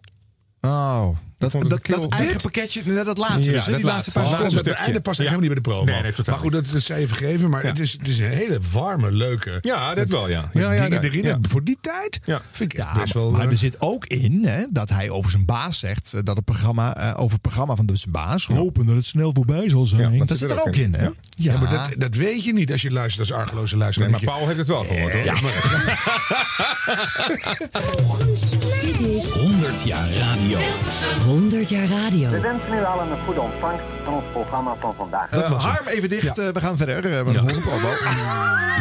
Oh, 0.67 1.19
dat, 1.51 1.71
dat, 1.71 1.87
dat, 1.87 2.13
eigen 2.13 2.41
pakketje, 2.41 2.83
nee, 2.85 3.05
dat 3.05 3.19
laatste 3.19 3.51
Ja, 3.51 3.53
dus, 3.57 3.65
hè, 3.65 3.71
dat 3.71 3.81
die 3.81 3.91
laatste 3.91 4.11
paar 4.11 4.23
Dat 4.23 4.33
seconden. 4.33 4.59
het 4.59 4.69
einde 4.73 5.01
past 5.01 5.19
Ja. 5.19 5.25
helemaal 5.25 5.49
niet 5.49 5.55
bij 5.55 5.63
de 5.63 5.69
promo. 5.71 5.85
Nee, 5.93 6.03
nee, 6.03 6.13
totaal 6.13 6.35
maar 6.35 6.43
goed, 6.45 6.53
dat, 6.53 6.69
dat 6.73 6.83
zij 6.83 6.97
even 6.97 7.17
gegeven. 7.17 7.51
Maar 7.51 7.63
het, 7.65 7.79
is, 7.79 7.93
het 7.93 8.09
is 8.09 8.19
een 8.19 8.31
hele 8.31 8.59
warme, 8.73 9.13
leuke... 9.13 9.59
Ja, 9.61 9.95
dat 9.95 10.09
wel, 10.09 10.29
ja. 10.29 10.51
Ja, 10.53 10.73
ja, 10.73 10.83
dingen 10.89 11.03
ja, 11.03 11.09
erin. 11.09 11.45
Voor 11.49 11.65
die 11.65 11.79
tijd 11.81 12.21
Ja. 12.25 12.41
vind 12.51 12.73
ik 12.73 12.79
best 12.79 12.95
maar, 12.95 13.23
wel... 13.23 13.31
maar 13.31 13.41
eh, 13.47 13.51
er 13.51 13.57
zit 13.57 13.81
ook 13.81 14.07
in 14.07 14.45
hè, 14.45 14.65
dat 14.71 14.89
hij 14.91 15.11
over 15.11 15.31
zijn 15.31 15.45
baas 15.45 15.79
zegt 15.79 16.13
eh, 16.13 16.21
dat 16.25 16.37
het 16.37 16.45
programma 16.45 16.97
eh, 16.97 17.21
over 17.21 17.33
het 17.33 17.41
programma 17.41 17.75
van 17.75 17.87
de 17.87 17.97
zijn 17.97 18.13
baas 18.13 18.47
hopen 18.47 18.87
dat 18.87 18.95
het 18.95 19.05
snel 19.05 19.33
voorbij 19.35 19.69
zal 19.69 19.87
zijn. 19.87 20.13
Ja, 20.13 20.25
dat, 20.25 20.39
zit 20.39 20.51
er 20.51 20.67
ook 20.67 20.77
in, 20.77 20.95
hè? 20.95 21.09
Ja. 21.37 21.59
maar 21.59 21.71
dat, 21.71 21.91
dat 21.99 22.15
weet 22.15 22.45
je 22.45 22.53
niet 22.53 22.73
als 22.73 22.83
je 22.83 22.91
luistert 22.91 23.31
als 23.31 23.39
argeloze 23.41 23.77
luisteraar. 23.77 24.11
Nee, 24.11 24.21
maar 24.25 24.35
Paul 24.35 24.47
heeft 24.47 24.59
het 24.59 24.67
wel 24.67 24.85
gehoord 24.85 25.13
hoor. 25.13 25.25
Ja, 25.25 25.35
Dit 28.81 29.01
is 29.01 29.31
100 29.31 29.83
jaar 29.83 30.11
radio. 30.13 30.59
100 31.35 31.68
jaar 31.68 31.87
radio. 31.87 32.30
We 32.30 32.41
wensen 32.41 32.72
u 32.74 32.85
allen 32.85 33.11
een 33.11 33.18
goede 33.24 33.41
ontvangst 33.41 33.85
van 34.05 34.12
ons 34.14 34.24
programma 34.32 34.74
van 34.80 34.95
vandaag. 34.97 35.28
Eh, 35.30 35.62
Harm, 35.64 35.87
even 35.87 36.09
dicht. 36.09 36.39
eh, 36.39 36.49
we 36.49 36.61
gaan 36.61 36.76
verder. 36.76 36.97
eh, 37.18 37.24
met 37.24 37.35
de 37.35 37.41
volgende 37.41 37.61
promo. 37.62 37.89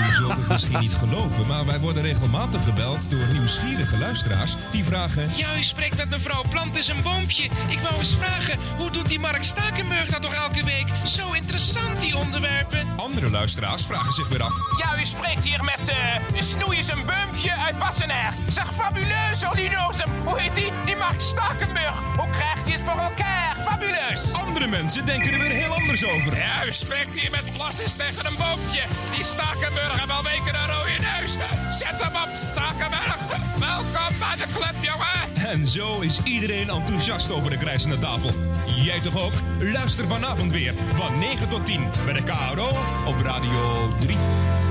U 0.09 0.13
zult 0.13 0.31
het 0.33 0.47
misschien 0.47 0.79
niet 0.79 0.93
geloven, 0.93 1.47
maar 1.47 1.65
wij 1.65 1.79
worden 1.79 2.03
regelmatig 2.03 2.63
gebeld 2.63 3.11
door 3.11 3.25
nieuwsgierige 3.31 3.97
luisteraars 3.97 4.55
die 4.71 4.83
vragen... 4.83 5.29
Ja, 5.35 5.47
u 5.57 5.63
spreekt 5.63 5.97
met 5.97 6.09
mevrouw 6.09 6.43
Plant 6.49 6.77
is 6.77 6.87
een 6.87 7.01
boompje. 7.03 7.43
Ik 7.43 7.79
wou 7.83 7.95
eens 7.99 8.15
vragen, 8.19 8.59
hoe 8.77 8.91
doet 8.91 9.07
die 9.07 9.19
Mark 9.19 9.43
Stakenburg 9.43 10.05
dat 10.09 10.21
toch 10.21 10.33
elke 10.33 10.63
week? 10.65 10.85
Zo 11.05 11.31
interessant, 11.31 11.99
die 11.99 12.17
onderwerpen. 12.17 12.87
Andere 12.97 13.29
luisteraars 13.29 13.85
vragen 13.85 14.13
zich 14.13 14.27
weer 14.29 14.43
af... 14.43 14.53
Ja, 14.77 14.99
u 15.01 15.05
spreekt 15.05 15.43
hier 15.43 15.63
met 15.63 15.89
uh, 15.89 16.41
Snoei 16.41 16.77
is 16.77 16.87
een 16.87 17.03
boompje 17.05 17.51
uit 17.65 17.77
Wassenaar. 17.77 18.33
Zeg, 18.49 18.65
fabuleus, 18.73 19.39
ordinoosem. 19.49 20.09
Hoe 20.25 20.39
heet 20.39 20.55
die? 20.55 20.71
Die 20.85 20.95
Mark 20.95 21.21
Stakenburg. 21.21 21.95
Hoe 22.17 22.27
krijgt 22.43 22.71
het 22.71 22.81
voor 22.91 23.01
elkaar? 23.01 23.55
Fabuleus. 23.67 24.33
Andere 24.33 24.67
mensen 24.67 25.05
denken 25.05 25.33
er 25.33 25.39
weer 25.39 25.49
heel 25.49 25.73
anders 25.73 26.05
over. 26.05 26.37
Ja, 26.37 26.65
u 26.65 26.71
spreekt 26.71 27.13
hier 27.19 27.31
met 27.31 27.53
Blasses 27.53 27.93
tegen 27.93 28.25
een 28.25 28.37
boompje. 28.37 28.83
Die 29.15 29.23
Stakenburg 29.23 29.99
heeft 29.99 30.11
al 30.11 30.23
weken 30.23 30.53
een 30.59 30.67
rode 30.75 30.97
neus. 31.11 31.31
Zet 31.79 31.97
hem 32.03 32.15
op, 32.23 32.29
Stakenburg. 32.51 33.17
Welkom 33.59 34.17
bij 34.19 34.35
de 34.35 34.47
club, 34.55 34.75
jongen. 34.81 35.51
En 35.51 35.67
zo 35.67 35.99
is 35.99 36.19
iedereen 36.23 36.69
enthousiast 36.69 37.31
over 37.31 37.49
de 37.49 37.57
krijzende 37.57 37.97
tafel. 37.97 38.31
Jij 38.65 38.99
toch 38.99 39.17
ook? 39.25 39.33
Luister 39.59 40.07
vanavond 40.07 40.51
weer 40.51 40.73
van 40.93 41.19
9 41.19 41.49
tot 41.49 41.65
10 41.65 41.87
bij 42.05 42.13
de 42.13 42.23
KRO 42.23 42.69
op 43.05 43.21
Radio 43.23 43.93
3. 43.99 44.62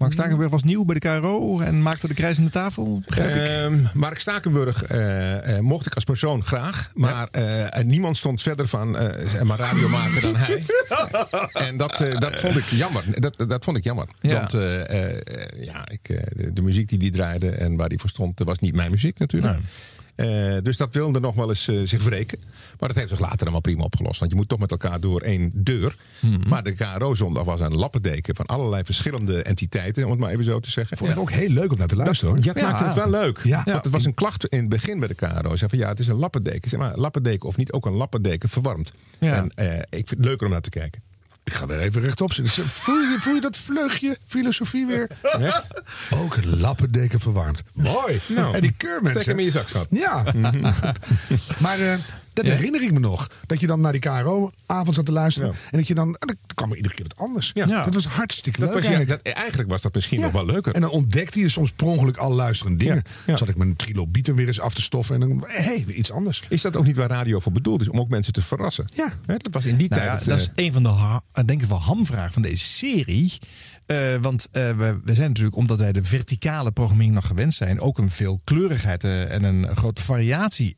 Mark 0.00 0.12
Stakenburg 0.12 0.50
was 0.50 0.62
nieuw 0.62 0.84
bij 0.84 0.98
de 0.98 1.00
KRO 1.00 1.60
en 1.60 1.82
maakte 1.82 2.08
de 2.08 2.14
krijzende 2.14 2.50
tafel. 2.50 3.02
Begrijp 3.06 3.34
ik. 3.34 3.42
Ehm, 3.42 3.98
Mark 3.98 4.18
Stakenburg 4.18 4.84
eh, 4.84 5.56
eh, 5.56 5.62
mocht 5.62 5.86
ik 5.86 5.94
als 5.94 6.04
persoon 6.04 6.44
graag. 6.44 6.90
Maar 6.94 7.28
eh, 7.30 7.82
niemand 7.84 8.16
stond 8.16 8.42
verder 8.42 8.68
van 8.68 8.90
maar 9.42 9.58
radio 9.58 9.88
maken 9.88 10.22
dan 10.22 10.36
hij. 10.36 10.62
en 11.66 11.76
dat, 11.76 12.04
dat 12.18 12.40
vond 12.40 12.56
ik 12.56 12.64
jammer. 12.64 13.04
Dat, 13.20 13.44
dat 13.48 13.64
vond 13.64 13.76
ik 13.76 13.84
jammer. 13.84 14.06
Ja. 14.20 14.34
Want 14.34 14.52
ja, 15.56 15.88
ik, 15.88 16.24
de, 16.54 16.62
muziek 16.62 16.88
die 16.88 16.98
hij 16.98 17.10
draaide 17.10 17.50
en 17.50 17.76
waar 17.76 17.88
hij 17.88 17.98
voor 17.98 18.10
stond, 18.10 18.36
dat 18.36 18.46
was 18.46 18.58
niet 18.58 18.74
mijn 18.74 18.90
muziek 18.90 19.18
natuurlijk. 19.18 19.58
Dus 20.62 20.76
dat 20.76 20.94
wilde 20.94 21.20
nog 21.20 21.34
wel 21.34 21.48
eens 21.48 21.64
zich 21.84 22.02
wreken. 22.02 22.38
Maar 22.80 22.88
dat 22.88 22.98
heeft 22.98 23.08
zich 23.08 23.20
later 23.20 23.50
wel 23.50 23.60
prima 23.60 23.82
opgelost. 23.82 24.18
Want 24.18 24.30
je 24.30 24.36
moet 24.36 24.48
toch 24.48 24.58
met 24.58 24.70
elkaar 24.70 25.00
door 25.00 25.20
één 25.20 25.50
deur. 25.54 25.96
Mhm. 26.20 26.48
Maar 26.48 26.62
de 26.62 26.72
KRO-zondag 26.72 27.44
was 27.44 27.60
een 27.60 27.74
lappendeken 27.74 28.36
van 28.36 28.46
allerlei 28.46 28.84
verschillende 28.84 29.42
entiteiten, 29.42 30.04
om 30.04 30.10
het 30.10 30.20
maar 30.20 30.30
even 30.30 30.44
zo 30.44 30.60
te 30.60 30.70
zeggen. 30.70 30.96
Vond 30.96 31.10
ik 31.10 31.18
ook 31.18 31.30
heel 31.30 31.48
leuk 31.48 31.72
om 31.72 31.78
naar 31.78 31.88
te 31.88 31.96
luisteren. 31.96 32.34
hoor. 32.34 32.44
Ja, 32.44 32.52
het 32.52 32.62
maakte 32.62 32.84
het 32.84 32.94
wel 32.94 33.10
leuk. 33.10 33.40
Ja. 33.42 33.62
Want 33.64 33.84
het 33.84 33.92
was 33.92 34.04
een 34.04 34.14
klacht 34.14 34.46
in 34.46 34.58
het 34.58 34.68
begin 34.68 34.98
bij 34.98 35.08
de 35.08 35.14
KRO. 35.14 35.50
Ze 35.50 35.56
zei 35.56 35.70
van 35.70 35.78
ja, 35.78 35.88
het 35.88 35.98
is 35.98 36.08
een 36.08 36.16
lappendeken. 36.16 36.68
Zeg 36.70 36.78
maar, 36.78 36.96
lappendeken 36.96 37.48
of 37.48 37.56
niet, 37.56 37.72
ook 37.72 37.86
een 37.86 37.92
lappendeken 37.92 38.48
verwarmt. 38.48 38.92
Ja. 39.18 39.34
En 39.34 39.50
eh, 39.54 39.78
ik 39.78 39.84
vind 39.90 40.10
het 40.10 40.24
leuker 40.24 40.46
om 40.46 40.52
naar 40.52 40.60
te 40.60 40.70
kijken. 40.70 41.02
Ik 41.44 41.52
ga 41.52 41.66
weer 41.66 41.78
even 41.78 42.02
rechtop 42.02 42.32
zitten. 42.32 42.64
Voel 42.64 42.94
je, 42.94 43.16
voel 43.20 43.34
je 43.34 43.40
dat 43.40 43.56
vleugje 43.56 44.18
filosofie 44.24 44.86
weer? 44.86 45.08
Ook 46.22 46.36
een 46.36 46.60
lappendeken 46.60 47.20
verwarmd. 47.20 47.62
Mooi. 47.72 48.20
Nou, 48.28 48.54
en 48.54 48.60
die 48.60 48.72
keurmensen. 48.76 49.20
Steek 49.20 49.26
hem 49.26 49.38
in 49.38 49.44
je 49.44 49.50
zak, 49.50 49.68
schat. 49.68 49.86
Ja. 49.90 50.24
maar 51.64 51.80
eh, 51.80 51.94
dat 52.32 52.44
herinner 52.44 52.82
ik 52.82 52.92
me 52.92 52.98
nog. 52.98 53.30
Dat 53.46 53.60
je 53.60 53.66
dan 53.66 53.80
naar 53.80 53.92
die 53.92 54.00
KRO-avond 54.00 54.94
zat 54.94 55.04
te 55.06 55.12
luisteren. 55.12 55.48
Ja. 55.48 55.54
En 55.70 55.78
dat 55.78 55.86
je 55.86 55.94
dan... 55.94 56.06
en 56.16 56.26
dan 56.26 56.36
kwam 56.54 56.70
er 56.70 56.76
iedere 56.76 56.94
keer 56.94 57.06
wat 57.08 57.26
anders. 57.26 57.50
Ja. 57.54 57.84
Dat 57.84 57.94
was 57.94 58.06
hartstikke 58.06 58.58
Dat 58.60 58.68
leuk 58.68 58.78
was, 58.78 58.86
ja, 58.90 58.90
eigenlijk. 58.96 59.24
dat, 59.24 59.34
eigenlijk 59.34 59.70
was 59.70 59.82
dat 59.82 59.94
misschien 59.94 60.18
Ja. 60.18 60.24
nog 60.24 60.32
wel 60.32 60.46
leuker. 60.46 60.74
En 60.74 60.80
dan 60.80 60.90
ontdekte 60.90 61.40
je 61.40 61.48
soms 61.48 61.70
per 61.72 61.86
ongeluk 61.86 62.16
al 62.16 62.32
luisterende 62.32 62.78
dingen. 62.78 63.02
Ja, 63.06 63.12
ja. 63.26 63.36
Zat 63.36 63.48
ik 63.48 63.56
mijn 63.56 63.76
trilobieten 63.76 64.34
weer 64.34 64.46
eens 64.46 64.60
af 64.60 64.74
te 64.74 64.82
stoffen. 64.82 65.14
En 65.14 65.20
dan, 65.28 65.44
hé, 65.46 65.62
hey, 65.62 65.84
weer 65.86 65.96
iets 65.96 66.10
anders. 66.12 66.42
Is 66.48 66.62
dat 66.62 66.76
ook 66.76 66.84
niet 66.84 66.96
waar 66.96 67.08
radio 67.08 67.40
voor 67.40 67.52
bedoeld 67.52 67.80
is? 67.80 67.88
Om 67.88 68.00
ook 68.00 68.08
mensen 68.08 68.32
te 68.32 68.42
verrassen. 68.42 68.86
Ja. 68.94 69.12
Hè, 69.26 69.36
dat 69.36 69.52
was 69.52 69.64
in 69.64 69.76
die 69.76 69.88
Nou 69.88 70.02
tijd. 70.02 70.18
dat 70.24 70.28
eh, 70.28 70.42
is 70.42 70.48
een 70.54 70.72
van 70.72 70.82
de, 70.82 70.88
ha- 70.88 71.22
eh, 71.32 71.44
denk 71.44 71.62
ik 71.62 71.68
wel, 71.68 71.80
hamvragen 71.80 72.32
van 72.32 72.42
deze 72.42 72.64
serie. 72.64 73.32
Eh, 73.90 74.14
want 74.20 74.48
eh, 74.52 74.70
we, 74.70 74.98
we 75.04 75.14
zijn 75.14 75.28
natuurlijk, 75.28 75.56
omdat 75.56 75.78
wij 75.78 75.92
de 75.92 76.04
verticale 76.04 76.70
programmering 76.70 77.14
nog 77.14 77.26
gewend 77.26 77.54
zijn, 77.54 77.80
ook 77.80 77.98
een 77.98 78.10
veel 78.10 78.40
kleurigheid 78.44 79.04
eh, 79.04 79.32
en 79.32 79.42
een 79.42 79.76
grote 79.76 80.02
variatie 80.02 80.74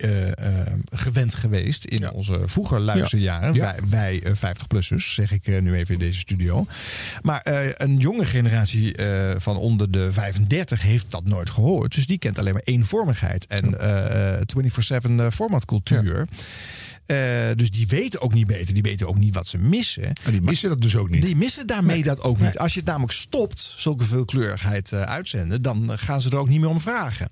gewend 0.84 1.34
geweest 1.34 1.84
in 1.84 1.98
Ja. 1.98 2.10
onze 2.10 2.40
vroeger 2.44 2.80
luisterjaren. 2.80 3.52
Ja. 3.52 3.74
Wij, 3.88 4.20
wij 4.20 4.22
50-plussers, 4.36 5.14
zeg 5.14 5.32
ik 5.32 5.46
nu 5.60 5.74
even 5.74 5.94
in 5.94 6.00
deze 6.00 6.18
studio. 6.18 6.66
Maar 7.22 7.40
een 7.76 7.96
jonge 7.96 8.24
generatie 8.24 8.96
van 9.36 9.56
onder 9.56 9.90
de 9.90 10.12
35 10.12 10.82
heeft 10.82 11.10
dat 11.10 11.24
nooit 11.24 11.50
gehoord. 11.50 11.94
Dus 11.94 12.06
die 12.06 12.18
kent 12.18 12.38
alleen 12.38 12.52
maar 12.52 12.62
eenvormigheid 12.64 13.46
en 13.46 13.78
eh 13.80 14.40
24-7 15.02 15.10
eh, 15.18 15.26
formatcultuur. 15.30 16.28
Eh, 17.07 17.16
dus 17.57 17.70
die 17.70 17.86
weten 17.86 18.20
ook 18.20 18.34
niet 18.34 18.46
beter. 18.46 18.74
Die 18.74 18.82
weten 18.82 19.09
ook 19.09 19.18
niet 19.18 19.34
wat 19.34 19.46
ze 19.46 19.59
missen. 19.59 20.03
En 20.03 20.32
die 20.32 20.40
missen 20.40 20.68
dat 20.68 20.80
dus 20.80 20.96
ook 20.96 21.11
niet. 21.11 21.22
Die 21.22 21.36
missen 21.36 21.66
daarmee 21.66 22.03
dat 22.03 22.22
ook 22.22 22.40
niet. 22.40 22.59
Als 22.59 22.72
je 22.72 22.78
het 22.78 22.88
namelijk 22.88 23.12
stopt, 23.12 23.74
zulke 23.76 24.05
veelkleurigheid 24.05 24.92
eh, 24.92 25.03
uitzenden, 25.03 25.62
dan 25.62 25.92
eh, 25.92 25.98
gaan 25.98 26.22
ze 26.22 26.30
er 26.30 26.36
ook 26.36 26.48
niet 26.48 26.61
meer 26.61 26.68
om 26.68 26.80
vragen. 26.80 27.28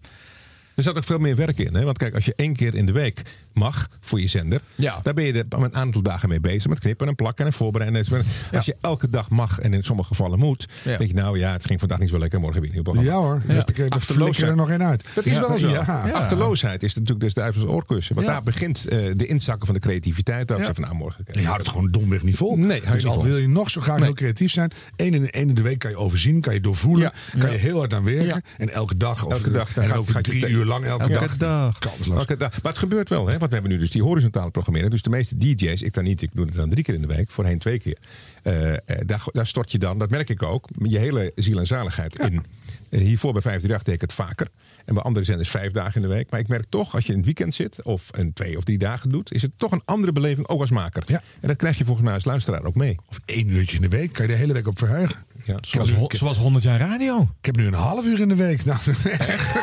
Er 0.75 0.83
zat 0.83 0.97
ook 0.97 1.05
veel 1.05 1.19
meer 1.19 1.37
werk 1.37 1.59
in. 1.59 1.75
Hè? 1.75 1.85
Want 1.85 1.99
kijk, 1.99 2.15
als 2.15 2.25
je 2.25 2.33
één 2.37 2.57
keer 2.57 2.75
in 2.75 2.87
de 2.87 2.93
week 2.93 3.23
mag 3.55 3.89
voor 4.01 4.21
je 4.21 4.27
zender, 4.29 4.61
Ja. 4.75 4.99
daar 5.03 5.15
ben 5.15 5.25
je 5.25 5.33
er 5.33 5.45
een 5.63 5.75
aantal 5.75 6.03
dagen 6.03 6.29
mee 6.29 6.41
bezig. 6.41 6.67
Met 6.71 6.79
knippen 6.79 7.09
en 7.09 7.15
plakken 7.15 7.47
en 7.47 7.53
voorbereiden. 7.53 8.07
Als 8.53 8.65
je 8.67 8.77
elke 8.81 9.11
dag 9.11 9.31
mag 9.31 9.59
en 9.59 9.75
in 9.75 9.83
sommige 9.83 10.09
gevallen 10.09 10.39
moet, 10.39 10.69
denk 10.85 11.01
je 11.01 11.15
nou 11.15 11.39
ja, 11.39 11.53
het 11.53 11.65
ging 11.65 11.81
vandaag 11.81 11.99
niet 11.99 12.09
zo 12.09 12.19
lekker, 12.19 12.41
morgen 12.41 12.61
weer 12.61 12.69
een 12.69 12.75
nieuw 12.75 12.85
programma. 12.85 13.11
Ja 13.11 13.17
hoor. 13.19 13.41
Ja. 13.49 13.65
Er 13.89 14.01
flikker 14.01 14.49
er 14.49 14.57
nog 14.57 14.71
één 14.71 14.83
uit. 14.85 15.05
Dat 15.15 15.25
is 15.27 15.39
wel 15.39 15.59
zo. 15.59 15.75
Achterloosheid 16.13 16.83
is 16.83 16.95
natuurlijk 16.95 17.21
dus 17.21 17.35
duivels 17.35 17.65
oorkussen. 17.65 18.15
Want 18.15 18.27
daar 18.27 18.43
begint 18.43 18.87
eh, 18.89 18.99
de 19.17 19.27
inzakken 19.27 19.67
van 19.67 19.75
de 19.75 19.81
creativiteit. 19.81 20.49
Daar 20.49 20.59
Ja. 20.59 20.75
van 20.75 20.83
nou, 20.83 20.95
morgen. 20.95 21.25
Je 21.33 21.45
houdt 21.47 21.63
het 21.63 21.69
gewoon 21.69 21.91
domweg 21.91 22.23
niet 22.23 22.37
vol. 22.37 22.57
Nee, 22.57 22.81
dus 22.81 22.93
niet 22.93 23.05
al 23.13 23.25
wil 23.25 23.37
je 23.37 23.49
nog 23.49 23.71
zo 23.71 23.81
graag 23.81 23.97
Nee. 23.97 24.05
heel 24.05 24.15
creatief 24.15 24.51
zijn. 24.51 24.71
Eén 24.97 25.15
in, 25.15 25.31
één 25.31 25.49
in 25.49 25.55
de 25.55 25.63
week 25.63 25.79
kan 25.79 25.91
je 25.91 25.97
overzien, 25.97 26.41
kan 26.41 26.55
je 26.55 26.61
doorvoelen. 26.61 27.13
Kan 27.39 27.51
je 27.51 27.57
heel 27.59 27.79
hard 27.79 27.95
aan 27.95 28.05
werken. 28.05 28.43
En 28.59 28.69
elke 28.71 28.97
dag. 28.97 29.25
Of, 29.25 29.33
Elke 29.33 29.51
dag, 29.51 29.77
en 29.77 29.93
over 29.93 30.23
drie 30.23 30.49
uur 30.49 30.65
lang 30.65 30.85
elke, 30.85 31.09
dag. 31.09 31.77
Elke 32.09 32.37
dag. 32.37 32.63
Maar 32.63 32.73
het 32.73 32.79
gebeurt 32.79 33.09
wel, 33.09 33.27
hè? 33.27 33.39
Want 33.41 33.53
we 33.53 33.59
hebben 33.59 33.79
nu 33.79 33.85
dus 33.85 33.91
die 33.91 34.03
horizontale 34.03 34.51
programmering. 34.51 34.93
Dus 34.93 35.03
de 35.03 35.11
meeste 35.11 35.37
DJ's, 35.37 35.83
ik 35.83 35.95
dan 35.95 36.05
niet, 36.05 36.23
ik 36.23 36.31
doe 36.33 36.47
het 36.47 36.55
dan 36.55 36.71
drie 36.71 36.85
keer 36.85 36.95
in 36.95 37.01
de 37.01 37.07
week, 37.07 37.31
voorheen 37.31 37.59
twee 37.59 37.79
keer. 37.79 37.99
Eh, 38.43 38.73
eh, 38.73 38.79
daar, 39.07 39.25
daar 39.33 39.47
stort 39.47 39.73
je 39.73 39.79
dan, 39.79 39.99
dat 39.99 40.11
merk 40.11 40.29
ik 40.29 40.43
ook, 40.43 40.69
je 40.83 40.99
hele 40.99 41.33
ziel 41.35 41.59
en 41.59 41.67
zaligheid 41.67 42.19
in. 42.19 42.45
Eh, 42.91 43.01
hiervoor 43.01 43.33
bij 43.33 43.43
538 43.43 43.83
deed 43.83 43.95
ik 43.95 44.01
het 44.01 44.13
vaker. 44.13 44.49
En 44.85 44.95
bij 44.95 45.03
andere 45.03 45.25
zenders 45.25 45.49
vijf 45.49 45.73
dagen 45.73 46.03
in 46.03 46.09
de 46.09 46.15
week. 46.15 46.31
Maar 46.31 46.41
ik 46.41 46.49
merk 46.49 46.65
toch, 46.69 46.95
als 46.95 47.05
je 47.05 47.11
in 47.11 47.17
het 47.17 47.27
weekend 47.27 47.55
zit, 47.55 47.83
of 47.83 48.09
een 48.11 48.33
twee 48.33 48.57
of 48.57 48.65
drie 48.65 48.79
dagen 48.79 49.09
doet, 49.09 49.33
is 49.33 49.43
het 49.43 49.53
toch 49.57 49.73
een 49.73 49.83
andere 49.85 50.13
beleving, 50.13 50.49
ook 50.49 50.61
als 50.61 50.71
maker. 50.71 51.03
Ja. 51.07 51.23
En 51.41 51.49
dat 51.49 51.57
krijg 51.57 51.79
je 51.79 51.85
volgens 51.85 52.07
mij 52.07 52.15
als 52.15 52.25
luisteraar 52.25 52.65
ook 52.65 52.75
mee. 52.75 52.97
Of 53.09 53.21
één 53.25 53.49
uurtje 53.49 53.77
in 53.77 53.83
de 53.83 53.89
week, 53.89 54.13
kan 54.13 54.27
je 54.27 54.33
de 54.33 54.39
hele 54.39 54.53
week 54.53 54.67
op 54.67 54.79
verheugen. 54.79 55.25
Ja. 55.45 55.57
Zoals, 55.61 55.93
ho- 55.93 56.07
zoals 56.09 56.37
100 56.37 56.65
jaar 56.65 56.79
radio. 56.81 57.21
Ik 57.23 57.47
heb 57.47 57.57
nu 57.57 57.67
een 57.67 57.75
half 57.75 58.05
uur 58.05 58.21
in 58.21 58.29
de 58.29 58.35
week. 58.35 58.65
Nou, 58.65 58.79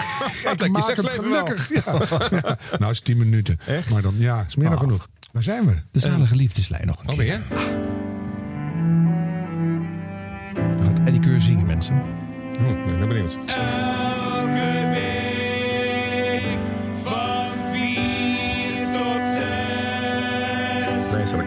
Dat 0.43 0.63
ik 0.65 0.71
maak 0.71 0.95
het 0.95 1.09
gelukkig. 1.09 1.69
Ja. 1.73 1.81
Ja. 2.31 2.57
Nou, 2.79 2.91
is 2.91 2.99
tien 2.99 3.17
minuten. 3.17 3.59
Maar 3.91 4.01
dan, 4.01 4.13
ja, 4.17 4.45
is 4.47 4.55
meer 4.55 4.65
dan 4.69 4.77
Ah. 4.77 4.83
genoeg. 4.83 5.07
Waar 5.31 5.43
zijn 5.43 5.65
we? 5.65 5.73
De 5.91 5.99
zalige 5.99 6.35
liefdeslijn 6.35 6.85
nog 6.87 7.03
een 7.03 7.09
Oh, 7.09 7.17
keer. 7.17 7.41
ben 7.49 7.57
je? 7.59 7.75
Gaat 10.85 10.99
Eddie 10.99 11.19
Keur 11.19 11.41
zingen, 11.41 11.65
mensen. 11.67 12.01
Oh, 12.61 12.69
ik 12.69 12.99
ben 12.99 13.07
benieuwd. 13.07 13.33
Elke 13.33 14.89
week 14.93 16.59
van 17.03 17.49
vier 17.73 18.87
tot 18.93 19.21
zes. 19.33 21.11
Nee, 21.13 21.27
zal 21.27 21.39
ik. 21.39 21.45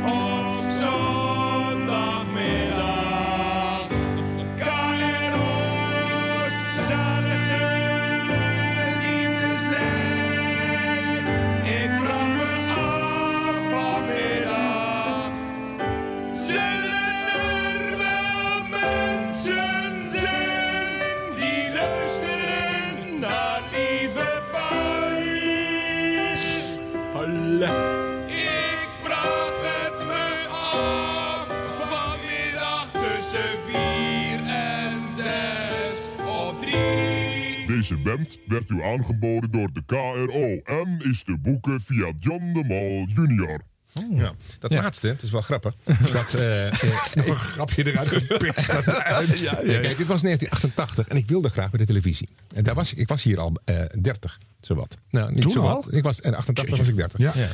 Band 38.02 38.38
werd 38.46 38.70
u 38.70 38.82
aangeboden 38.82 39.50
door 39.50 39.70
de 39.72 39.82
KRO 39.86 40.74
en 40.76 40.98
is 41.10 41.22
te 41.22 41.36
boeken 41.38 41.80
via 41.80 42.12
John 42.18 42.52
de 42.52 42.64
Mol 42.64 43.06
Jr. 43.06 43.60
Ja, 44.10 44.32
dat 44.58 44.70
laatste, 44.70 45.06
het 45.08 45.22
is 45.22 45.30
wel 45.30 45.40
grappig. 45.40 45.74
Dat, 45.84 46.32
Nog 47.14 47.26
een 47.26 47.34
grapje 47.36 47.86
eruit 47.86 48.08
gepist. 48.14 48.68
eind. 48.68 49.40
ja, 49.40 49.54
kijk, 49.54 49.96
dit 49.96 50.06
was 50.06 50.22
1988 50.22 51.08
en 51.08 51.16
ik 51.16 51.26
wilde 51.26 51.48
graag 51.48 51.70
bij 51.70 51.78
de 51.80 51.86
televisie. 51.86 52.28
En 52.54 52.64
daar 52.64 52.74
was 52.74 52.92
ik, 52.92 52.98
ik 52.98 53.08
was 53.08 53.22
hier 53.22 53.40
al 53.40 53.52
eh 53.64 53.84
30, 54.00 54.38
zowat. 54.60 54.96
Nou, 55.10 55.32
niet 55.32 55.42
Toen 55.42 55.52
zowat. 55.52 55.86
al? 55.86 55.94
Ik 55.94 56.02
was, 56.02 56.20
en 56.20 56.34
88 56.34 56.78
was 56.78 56.88
ik 56.88 56.94
30. 56.96 57.18
Ja. 57.18 57.48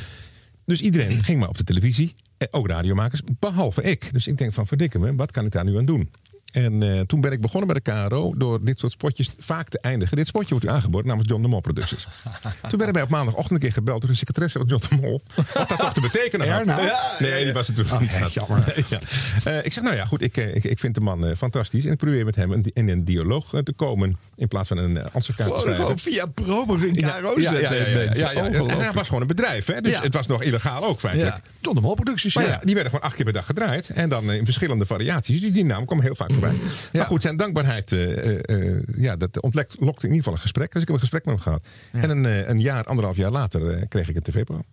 Dus 0.65 0.81
iedereen 0.81 1.23
ging 1.23 1.39
maar 1.39 1.49
op 1.49 1.57
de 1.57 1.63
televisie, 1.63 2.13
eh, 2.37 2.47
ook 2.51 2.67
radiomakers, 2.67 3.21
behalve 3.39 3.81
ik. 3.81 4.09
Dus 4.13 4.27
ik 4.27 4.37
denk 4.37 4.53
van 4.53 4.67
verdikke 4.67 4.99
me, 4.99 5.15
wat 5.15 5.31
kan 5.31 5.45
ik 5.45 5.51
daar 5.51 5.63
nu 5.65 5.77
aan 5.77 5.85
doen? 5.85 6.11
En 6.51 6.83
eh, 6.83 6.99
toen 6.99 7.21
ben 7.21 7.31
ik 7.31 7.41
begonnen 7.41 7.73
bij 7.73 7.81
de 7.83 8.07
KRO 8.07 8.33
door 8.37 8.65
dit 8.65 8.79
soort 8.79 8.91
spotjes 8.91 9.35
vaak 9.39 9.69
te 9.69 9.79
eindigen. 9.79 10.17
Dit 10.17 10.27
spotje 10.27 10.49
wordt 10.49 10.65
u 10.65 10.69
aangeboden 10.69 11.07
namens 11.07 11.27
John 11.29 11.41
de 11.41 11.47
Mol 11.47 11.59
Producties. 11.59 12.07
toen 12.69 12.77
werden 12.77 12.93
wij 12.93 13.03
op 13.03 13.09
maandagochtend 13.09 13.53
een 13.53 13.59
keer 13.59 13.73
gebeld 13.73 14.01
door 14.01 14.09
de 14.09 14.15
secretaresse 14.15 14.57
van 14.57 14.67
John 14.67 14.83
de 14.89 14.95
Mol. 15.01 15.21
Wat 15.35 15.47
dat 15.53 15.77
toch 15.79 15.93
te 15.93 16.01
betekenen 16.01 16.49
had. 16.49 17.19
Nee, 17.19 17.43
die 17.43 17.53
was 17.53 17.67
het 17.67 17.75
toen 17.75 17.85
Oh, 17.91 17.99
niet. 17.99 18.19
nee, 18.19 18.29
jammer. 18.29 18.63
Nee, 18.75 18.85
ja. 18.89 18.99
Eh, 19.43 19.65
ik 19.65 19.73
zeg, 19.73 19.83
nou 19.83 19.95
ja, 19.95 20.05
goed, 20.05 20.21
ik, 20.23 20.37
eh, 20.37 20.55
ik, 20.55 20.63
ik 20.63 20.79
vind 20.79 20.95
de 20.95 21.01
man 21.01 21.35
fantastisch. 21.37 21.85
En 21.85 21.91
ik 21.91 21.97
probeer 21.97 22.25
met 22.25 22.35
hem 22.35 22.51
een, 22.51 22.65
in 22.73 22.89
een 22.89 23.05
dialoog 23.05 23.49
te 23.63 23.73
komen. 23.75 24.17
In 24.35 24.47
plaats 24.47 24.67
van 24.67 24.77
een 24.77 24.91
uh, 24.91 25.03
answerkaart 25.11 25.53
te 25.53 25.59
schrijven. 25.59 25.81
Gewoon 25.81 25.99
via 25.99 26.25
promo's 26.25 26.81
in 26.81 26.95
KRO 26.95 27.33
Ja, 27.35 27.51
ja, 27.53 27.59
ja, 27.59 27.67
zetten. 27.69 28.19
ja, 28.19 28.31
ja, 28.31 28.43
ja, 28.43 28.49
ja. 28.49 28.65
En 28.67 28.79
hij 28.79 28.91
was 28.91 29.05
gewoon 29.07 29.21
een 29.21 29.27
bedrijf, 29.27 29.65
hè? 29.65 29.81
dus 29.81 29.91
Ja. 29.91 30.01
het 30.01 30.13
was 30.13 30.27
nog 30.27 30.43
illegaal 30.43 30.85
ook 30.85 30.99
feitelijk. 30.99 31.35
Ja. 31.35 31.41
John 31.61 31.75
de 31.75 31.81
Mol 31.81 31.93
producties, 31.93 32.35
Maar 32.35 32.43
ja. 32.43 32.49
ja, 32.49 32.59
die 32.63 32.73
werden 32.73 32.91
gewoon 32.91 33.05
acht 33.07 33.15
keer 33.15 33.25
per 33.25 33.33
dag 33.33 33.45
gedraaid. 33.45 33.89
En 33.89 34.09
dan 34.09 34.31
in 34.31 34.45
verschillende 34.45 34.85
variaties. 34.85 35.39
Die, 35.41 35.51
die 35.51 35.65
naam 35.65 35.85
kwam 35.85 36.01
heel 36.01 36.15
vaak 36.15 36.31
voorbij. 36.39 36.59
Maar 36.93 37.05
goed, 37.05 37.21
zijn 37.21 37.37
dankbaarheid 37.37 37.91
eh, 37.91 38.79
ja, 38.95 39.15
dat 39.15 39.41
ontlekt, 39.41 39.75
lokte 39.79 40.07
in 40.07 40.13
ieder 40.13 40.17
geval 40.17 40.33
een 40.33 40.39
gesprek. 40.39 40.71
Dus 40.73 40.81
ik 40.81 40.87
heb 40.87 40.95
een 40.95 41.01
gesprek 41.01 41.25
met 41.25 41.33
hem 41.33 41.43
gehad. 41.43 41.61
En 41.91 42.09
een, 42.09 42.49
een 42.49 42.59
jaar, 42.61 42.83
anderhalf 42.83 43.17
jaar 43.17 43.31
later 43.31 43.87
kreeg 43.87 44.09
ik 44.09 44.15
een 44.15 44.21
tv-programma. 44.21 44.63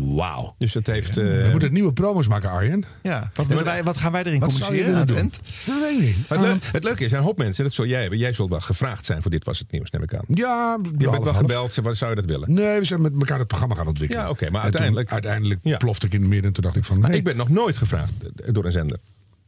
Wauw. 0.00 0.54
Dus 0.58 0.72
dat 0.72 0.86
heeft... 0.86 1.14
We 1.14 1.48
moeten 1.50 1.72
nieuwe 1.72 1.92
promos 1.92 2.28
maken, 2.28 2.50
Arjen. 2.50 2.84
Ja. 3.02 3.30
Wat, 3.34 3.46
wij, 3.46 3.84
wat 3.84 3.96
gaan 3.96 4.12
wij 4.12 4.22
erin 4.24 4.40
Wat 4.40 4.48
communiceren 4.48 4.94
aan 4.94 5.00
het 5.00 5.14
eind? 5.16 5.40
Dat 5.66 5.80
weet 5.80 5.98
ik 5.98 6.04
niet. 6.06 6.28
het, 6.28 6.40
leu- 6.40 6.56
het 6.72 6.84
leuke 6.84 7.04
is, 7.04 7.12
een 7.12 7.18
hoop 7.22 7.38
mensen, 7.38 7.64
dat 7.64 7.72
zul 7.72 7.86
jij 7.86 8.00
hebben. 8.00 8.18
Jij 8.18 8.32
zult 8.32 8.50
wel 8.50 8.60
gevraagd 8.60 9.04
zijn 9.06 9.22
voor 9.22 9.30
Dit 9.30 9.44
Was 9.44 9.58
Het 9.58 9.70
Nieuws, 9.70 9.90
neem 9.90 10.02
ik 10.02 10.14
aan. 10.14 10.24
Ja, 10.28 10.78
Je 10.98 11.08
bent 11.10 11.24
wel 11.24 11.34
gebeld, 11.34 11.74
wat 11.74 11.96
zou 11.96 12.10
je 12.10 12.16
dat 12.16 12.24
willen? 12.24 12.54
Nee, 12.54 12.78
we 12.78 12.84
zijn 12.84 13.02
met 13.02 13.12
elkaar 13.12 13.38
het 13.38 13.46
programma 13.46 13.74
gaan 13.74 13.86
ontwikkelen. 13.86 14.22
Ja, 14.22 14.30
oké, 14.30 14.50
maar 14.50 14.64
En 14.64 14.70
toen 14.70 14.80
uiteindelijk- 14.80 15.10
uiteindelijk 15.12 15.60
Ja. 15.62 15.76
plofte 15.76 16.06
ik 16.06 16.12
in 16.12 16.20
het 16.20 16.28
midden 16.28 16.46
en 16.46 16.52
toen 16.52 16.62
dacht 16.64 16.76
ik 16.76 16.84
van... 16.84 16.98
Maar 16.98 17.08
nee, 17.08 17.18
ik 17.18 17.24
ben 17.24 17.36
nog 17.36 17.48
nooit 17.48 17.76
gevraagd 17.76 18.12
door 18.54 18.64
een 18.64 18.72
zender. 18.72 18.98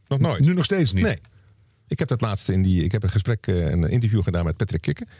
Nog 0.07 0.19
nooit. 0.19 0.39
nu 0.39 0.53
nog 0.53 0.65
steeds 0.65 0.93
niet. 0.93 1.03
Nee. 1.05 1.19
Ik 1.91 1.99
heb 1.99 2.07
dat 2.07 2.21
laatste 2.21 2.53
in 2.53 2.61
die. 2.61 2.83
Ik 2.83 2.91
heb 2.91 3.03
een 3.03 3.09
gesprek, 3.09 3.47
eh, 3.47 3.69
een 3.69 3.89
interview 3.89 4.23
gedaan 4.23 4.45
met 4.45 4.57
Patrick 4.57 4.81
Kikken. 4.81 5.07
En 5.07 5.13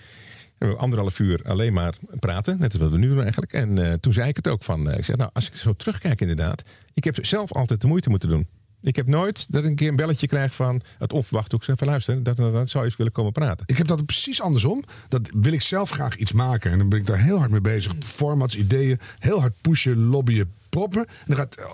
we 0.57 0.65
hebben 0.65 0.80
anderhalf 0.80 1.19
uur 1.19 1.43
alleen 1.43 1.74
maar 1.74 1.95
praten, 2.19 2.59
net 2.59 2.72
als 2.72 2.82
wat 2.82 2.91
we 2.91 2.97
nu 2.97 3.07
doen 3.07 3.22
eigenlijk. 3.22 3.53
En 3.53 3.78
eh, 3.78 3.93
toen 3.93 4.13
zei 4.13 4.30
ik 4.30 4.36
het 4.36 4.47
ook 4.47 4.63
van, 4.63 4.89
eh, 4.89 4.97
ik 4.97 5.03
zeg 5.03 5.15
nou, 5.15 5.30
als 5.34 5.47
ik 5.47 5.55
zo 5.55 5.74
terugkijk 5.74 6.22
inderdaad, 6.22 6.63
ik 6.93 7.03
heb 7.03 7.26
zelf 7.26 7.53
altijd 7.53 7.82
de 7.82 7.88
moeite 7.88 8.09
moeten 8.09 8.30
doen. 8.30 8.47
Ik 8.82 8.95
heb 8.95 9.07
nooit 9.07 9.45
dat 9.49 9.63
ik 9.63 9.69
een 9.69 9.75
keer 9.75 9.89
een 9.89 9.95
belletje 9.95 10.27
krijg 10.27 10.55
van 10.55 10.82
het 10.97 11.13
onverwacht. 11.13 11.53
Ik 11.53 11.63
zeg 11.63 11.77
van 11.77 11.88
luister, 11.88 12.23
dat, 12.23 12.38
dat 12.38 12.69
zou 12.69 12.84
je 12.84 12.89
eens 12.89 12.97
willen 12.97 13.11
komen 13.11 13.32
praten. 13.32 13.65
Ik 13.65 13.77
heb 13.77 13.88
dat 13.88 14.05
precies 14.05 14.41
andersom. 14.41 14.84
Dat 15.07 15.29
wil 15.34 15.53
ik 15.53 15.61
zelf 15.61 15.89
graag 15.89 16.15
iets 16.15 16.32
maken. 16.32 16.71
En 16.71 16.77
dan 16.77 16.89
ben 16.89 16.99
ik 16.99 17.05
daar 17.05 17.19
heel 17.19 17.38
hard 17.38 17.51
mee 17.51 17.61
bezig. 17.61 17.93
Formats, 17.99 18.55
ideeën. 18.55 18.99
Heel 19.19 19.39
hard 19.39 19.53
pushen, 19.61 19.97
lobbyen, 19.97 20.51
proppen. 20.69 21.05
En 21.05 21.25
dan 21.25 21.36
gaat 21.36 21.55
eh, 21.55 21.65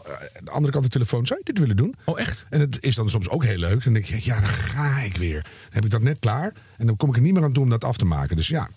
de 0.43 0.51
andere 0.51 0.73
kant 0.73 0.83
de 0.83 0.89
telefoon. 0.89 1.25
Zou 1.27 1.39
je 1.43 1.53
dit 1.53 1.59
willen 1.59 1.77
doen? 1.77 1.95
Oh 2.05 2.19
echt? 2.19 2.45
En 2.49 2.59
het 2.59 2.83
is 2.83 2.95
dan 2.95 3.09
soms 3.09 3.29
ook 3.29 3.43
heel 3.43 3.57
leuk. 3.57 3.83
Dan 3.83 3.93
denk 3.93 4.07
ik, 4.07 4.19
ja, 4.19 4.39
dan 4.39 4.49
ga 4.49 4.99
ik 4.99 5.17
weer. 5.17 5.41
Dan 5.41 5.51
heb 5.69 5.85
ik 5.85 5.91
dat 5.91 6.01
net 6.01 6.19
klaar. 6.19 6.53
En 6.77 6.85
dan 6.85 6.97
kom 6.97 7.09
ik 7.09 7.15
er 7.15 7.21
niet 7.21 7.33
meer 7.33 7.43
aan 7.43 7.53
toe 7.53 7.63
om 7.63 7.69
dat 7.69 7.83
af 7.83 7.97
te 7.97 8.05
maken. 8.05 8.35
Dus 8.35 8.47
ja, 8.47 8.69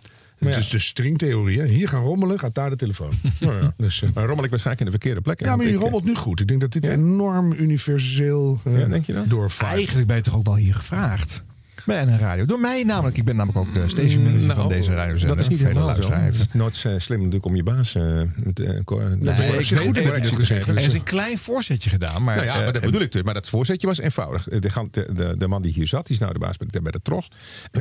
het 0.49 0.55
ja. 0.55 0.61
is 0.61 0.69
de 0.69 0.79
stringtheorie. 0.79 1.61
hè. 1.61 1.67
Hier 1.67 1.89
gaan 1.89 2.03
rommelen, 2.03 2.39
gaat 2.39 2.55
daar 2.55 2.71
de 2.71 2.77
telefoon. 2.77 3.11
ja. 3.39 3.75
Dus, 3.77 4.03
eh, 4.03 4.09
Maar 4.15 4.27
rommel 4.27 4.45
ik 4.45 4.51
waarschijnlijk 4.51 4.87
in 4.87 4.93
de 4.93 4.99
verkeerde 4.99 5.21
plek. 5.21 5.41
ja, 5.41 5.57
maar 5.57 5.67
je 5.67 5.71
ik, 5.73 5.77
eh, 5.77 5.83
rommelt 5.83 6.05
nu 6.05 6.15
goed. 6.15 6.41
Ik 6.41 6.49
denk 6.49 6.61
dat 6.61 6.73
dit 6.73 6.87
enorm 6.87 7.53
universeel 7.53 8.61
eh 8.65 8.79
Ja, 8.79 8.87
denk 8.87 9.07
je. 9.07 9.25
Eigenlijk 9.61 10.07
ben 10.07 10.17
je 10.17 10.23
toch 10.23 10.37
ook 10.37 10.47
wel 10.47 10.57
hier 10.57 10.75
gevraagd? 10.75 11.43
Bij 11.87 12.03
een 12.03 12.19
radio. 12.19 12.45
Door 12.45 12.61
mij 12.61 12.83
namelijk. 12.85 13.17
Ik 13.17 13.25
ben 13.25 13.37
namelijk 13.37 13.59
ook 13.69 13.75
de 13.75 13.89
station 13.89 14.23
manager 14.23 14.47
Nou, 14.47 14.59
van 14.61 14.69
deze 14.69 14.95
radiozender. 14.95 15.37
Dat 15.37 15.45
is 15.45 15.51
niet 15.51 15.63
helemaal 15.67 16.03
zo. 16.03 16.13
Het 16.13 16.35
is 16.35 16.47
nooit 16.53 16.85
eh, 16.87 16.93
slim 16.97 17.19
natuurlijk 17.19 17.45
om 17.47 17.57
je 17.57 17.63
baas... 17.63 17.95
eh, 17.95 18.03
met, 18.37 18.61
eh, 18.61 18.67
Nee, 18.69 18.85
correctie- 18.85 19.77
ik 19.77 19.95
weet-. 19.95 20.67
Er 20.69 20.79
is 20.79 20.95
een 20.95 21.03
klein 21.03 21.39
voorzetje 21.39 21.91
gedaan. 21.91 22.23
Maar, 22.23 22.35
nou 22.37 22.47
ja, 22.47 22.55
maar 22.57 22.65
dat 22.73 22.77
eh, 22.77 22.83
bedoel 22.83 23.01
ik 23.01 23.13
dus. 23.13 23.23
Maar 23.23 23.35
dat 23.35 23.49
voorzetje 23.49 23.87
was 23.87 23.99
eenvoudig. 23.99 24.49
Eh, 24.49 24.61
De, 24.61 24.71
gant- 24.71 24.95
de, 24.95 25.09
de, 25.15 25.35
de 25.39 25.47
man 25.49 25.63
die 25.63 25.73
hier 25.73 25.87
zat, 25.87 26.07
die 26.07 26.15
is 26.15 26.21
nou 26.21 26.33
de 26.33 26.39
baas 26.39 26.57
bij 26.57 26.67
de, 26.71 26.83
bij 26.83 26.93
de 26.93 27.01
Tros. 27.03 27.29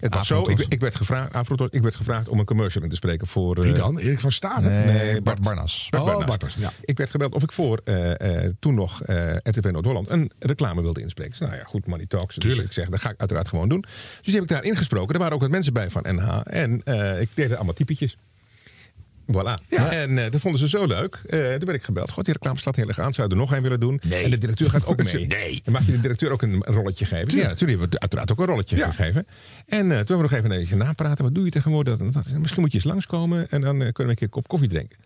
het 0.00 0.14
was 0.14 0.26
zo, 0.26 0.42
ik, 0.50 0.64
ik, 0.68 0.80
werd 0.80 0.94
gevraagd, 0.96 1.32
Afrotros, 1.32 1.68
ik 1.70 1.82
werd 1.82 1.96
gevraagd 1.96 2.28
om 2.28 2.38
een 2.38 2.44
commercial 2.44 2.82
in 2.84 2.90
te 2.90 2.96
spreken 2.96 3.26
voor... 3.26 3.56
eh, 3.56 3.62
Wie 3.62 3.72
dan? 3.72 3.98
Erik 3.98 4.20
van 4.20 4.32
Stade? 4.32 4.68
Nee, 4.68 5.22
Bart 5.22 5.42
Barnas. 5.42 5.88
Oh, 5.90 6.04
Barnas. 6.04 6.24
Barnas, 6.26 6.54
ja. 6.58 6.72
Ik 6.84 6.96
werd 6.96 7.10
gebeld 7.10 7.34
of 7.34 7.42
ik 7.42 7.52
voor 7.52 7.80
eh, 7.84 8.44
eh, 8.44 8.52
toen 8.60 8.74
nog 8.74 9.02
eh, 9.02 9.34
RTV 9.42 9.68
Noord-Holland 9.72 10.08
een 10.10 10.30
reclame 10.38 10.82
wilde 10.82 11.00
inspreken. 11.00 11.34
Nou 11.38 11.56
ja, 11.56 11.62
goed, 11.64 11.86
Money 11.86 12.06
Talks. 12.06 12.34
Dus 12.34 12.44
Tuurlijk. 12.44 12.66
ik 12.68 12.72
zeg, 12.74 12.88
dat 12.88 13.00
ga 13.00 13.10
ik 13.10 13.17
uiteraard 13.18 13.48
gewoon 13.48 13.68
doen. 13.68 13.80
Dus 13.80 14.20
die 14.22 14.34
heb 14.34 14.42
ik 14.42 14.48
daar 14.48 14.64
ingesproken. 14.64 15.12
Er 15.14 15.18
waren 15.20 15.34
ook 15.34 15.40
wat 15.40 15.50
mensen 15.50 15.72
bij 15.72 15.90
van 15.90 16.04
NH. 16.08 16.40
En 16.44 16.80
eh, 16.84 17.20
ik 17.20 17.28
deed 17.34 17.50
er 17.50 17.56
allemaal 17.56 17.74
typetjes. 17.74 18.16
Voilà. 19.32 19.54
En 19.90 20.18
eh, 20.24 20.30
dat 20.30 20.40
vonden 20.40 20.60
ze 20.60 20.68
zo 20.68 20.86
leuk. 20.86 21.20
Eh, 21.26 21.38
toen 21.38 21.48
werd 21.64 21.74
ik 21.74 21.82
gebeld. 21.82 22.10
God, 22.10 22.24
die 22.24 22.34
reclame 22.34 22.58
staat 22.58 22.76
heel 22.76 22.88
erg 22.88 22.98
aan. 22.98 23.14
Zou 23.14 23.30
er 23.30 23.36
nog 23.36 23.52
een 23.52 23.62
willen 23.62 23.80
doen? 23.80 24.00
En 24.10 24.30
de 24.30 24.38
directeur 24.38 24.70
gaat 24.70 24.86
ook 24.86 25.02
mee. 25.12 25.26
Nee. 25.26 25.60
Dan 25.64 25.72
mag 25.72 25.86
je 25.86 25.92
de 25.92 26.00
directeur 26.00 26.30
ook 26.30 26.42
een 26.42 26.62
rolletje 26.64 27.04
geven. 27.04 27.38
Ja, 27.38 27.54
toen 27.54 27.68
hebben 27.68 27.90
we 27.90 28.00
uiteraard 28.00 28.32
ook 28.32 28.38
een 28.38 28.46
rolletje 28.46 28.76
Ja. 28.76 28.90
gegeven. 28.90 29.26
En 29.66 29.78
toen 29.80 29.90
hebben 29.90 30.16
we 30.16 30.22
nog 30.22 30.32
even 30.32 30.50
een 30.50 30.58
beetje 30.58 30.76
napraten. 30.76 31.24
Wat 31.24 31.34
doe 31.34 31.44
je 31.44 31.50
tegenwoordig? 31.50 31.96
Dat, 31.96 32.12
dat- 32.12 32.26
misschien 32.32 32.60
moet 32.62 32.72
je 32.72 32.78
eens 32.78 32.86
langskomen. 32.86 33.50
En 33.50 33.60
dan 33.60 33.76
kunnen 33.78 33.92
we 33.94 34.02
een 34.02 34.14
keer 34.14 34.22
een 34.22 34.28
kop 34.28 34.48
koffie 34.48 34.68
drinken. 34.68 34.96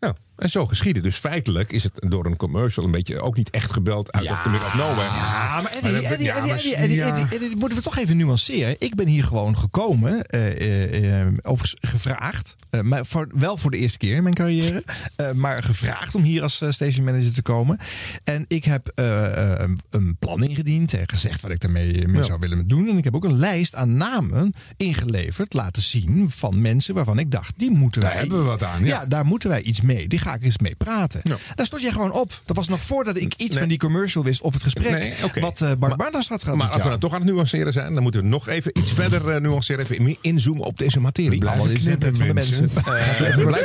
Nou, 0.00 0.14
en 0.36 0.50
zo 0.50 0.66
geschieden. 0.66 1.02
Dus 1.02 1.16
feitelijk 1.16 1.72
is 1.72 1.82
het 1.82 1.92
door 1.94 2.26
een 2.26 2.36
commercial 2.36 2.84
een 2.84 2.90
beetje 2.90 3.20
ook 3.20 3.36
niet 3.36 3.50
echt 3.50 3.70
uit 3.76 3.86
out 4.12 4.30
of 4.30 4.42
the 4.42 4.48
middle 4.48 4.66
of 4.66 4.74
nowhere. 4.74 5.02
Ja, 5.14 5.60
maar 5.62 5.72
Eddie, 5.72 5.82
Maar 5.92 6.02
dat- 6.02 6.10
Eddie, 6.10 6.26
ja, 6.26 6.34
Eddie, 6.36 6.50
maar- 6.50 6.58
Eddie, 6.58 6.74
Eddie, 6.76 6.96
ja. 6.96 7.06
Eddie, 7.08 7.38
Eddie, 7.38 7.56
moeten 7.56 7.78
we 7.78 7.84
toch 7.84 7.96
even 7.98 8.16
nuanceren. 8.16 8.76
Ik 8.78 8.94
ben 8.94 9.06
hier 9.06 9.24
gewoon 9.24 9.58
gekomen, 9.58 10.24
eh, 10.26 11.26
overigens 11.42 11.74
gevraagd. 11.90 12.54
maar 12.82 13.06
voor, 13.06 13.28
wel 13.34 13.56
voor 13.56 13.70
de 13.70 13.76
eerste 13.76 13.98
keer 13.98 14.16
in 14.16 14.22
mijn 14.22 14.34
carrière. 14.34 14.84
maar 15.34 15.62
gevraagd 15.62 16.14
om 16.14 16.22
hier 16.22 16.42
als 16.42 16.54
station 16.68 17.04
manager 17.04 17.32
te 17.34 17.42
komen. 17.42 17.78
En 18.24 18.44
ik 18.48 18.64
heb 18.64 18.92
een- 18.94 19.78
een 19.90 20.16
plan 20.18 20.42
ingediend 20.42 20.92
en 20.94 21.08
gezegd 21.08 21.40
wat 21.40 21.50
ik 21.50 21.60
daarmee 21.60 22.08
mee 22.08 22.24
zou 22.24 22.38
willen 22.38 22.68
doen. 22.68 22.88
En 22.88 22.98
ik 22.98 23.04
heb 23.04 23.14
ook 23.14 23.24
een 23.24 23.38
lijst 23.38 23.74
aan 23.74 23.96
namen 23.96 24.52
ingeleverd, 24.76 25.52
laten 25.52 25.82
zien 25.82 26.30
van 26.30 26.60
mensen 26.60 26.94
waarvan 26.94 27.18
ik 27.18 27.30
dacht, 27.30 27.52
die 27.56 27.70
moeten 27.70 28.00
Daar 28.00 28.10
wij... 28.10 28.20
hebben 28.20 28.38
we 28.38 28.44
wat 28.44 28.62
aan, 28.62 28.80
ja. 28.80 28.86
ja, 28.86 29.06
daar 29.06 29.24
moeten 29.24 29.48
wij 29.48 29.60
iets 29.60 29.80
mee. 29.80 29.86
Die 29.96 30.18
ga 30.18 30.34
ik 30.34 30.42
eens 30.42 30.58
mee 30.58 30.74
praten. 30.76 31.20
Daar 31.54 31.66
stond 31.66 31.82
jij 31.82 31.90
gewoon 31.92 32.12
op. 32.12 32.40
Dat 32.44 32.56
was 32.56 32.68
nog 32.68 32.82
voordat 32.82 33.16
ik 33.16 33.34
iets 33.36 33.48
Nee. 33.50 33.58
van 33.58 33.68
die 33.68 33.78
commercial 33.78 34.24
wist 34.24 34.40
of 34.40 34.52
het 34.52 34.62
gesprek. 34.62 34.90
Nee. 34.90 35.14
Wat 35.40 35.60
uh, 35.60 35.72
Bart 35.78 35.96
Bardas 35.96 36.28
had 36.28 36.42
gehad 36.42 36.58
Maar 36.58 36.68
als 36.70 36.82
we 36.82 36.88
dan 36.88 36.98
toch 36.98 37.12
aan 37.14 37.20
het 37.20 37.30
nuanceren 37.30 37.72
zijn, 37.72 37.94
dan 37.94 38.02
moeten 38.02 38.20
we 38.20 38.26
nog 38.26 38.48
even 38.48 38.78
iets 38.78 38.92
verder 38.92 39.28
eh, 39.34 39.40
nuanceren. 39.40 39.84
Even 39.84 40.02
meer 40.02 40.16
inzoomen 40.20 40.64
op 40.64 40.78
deze 40.78 41.00
materie. 41.00 41.40
In 41.40 41.46
het 41.46 41.98
net 42.00 42.16
van 42.16 42.26
de 42.26 42.34
mensen. 42.34 42.70
Eh, 42.74 43.16
Blijf 43.16 43.34
blijf. 43.36 43.62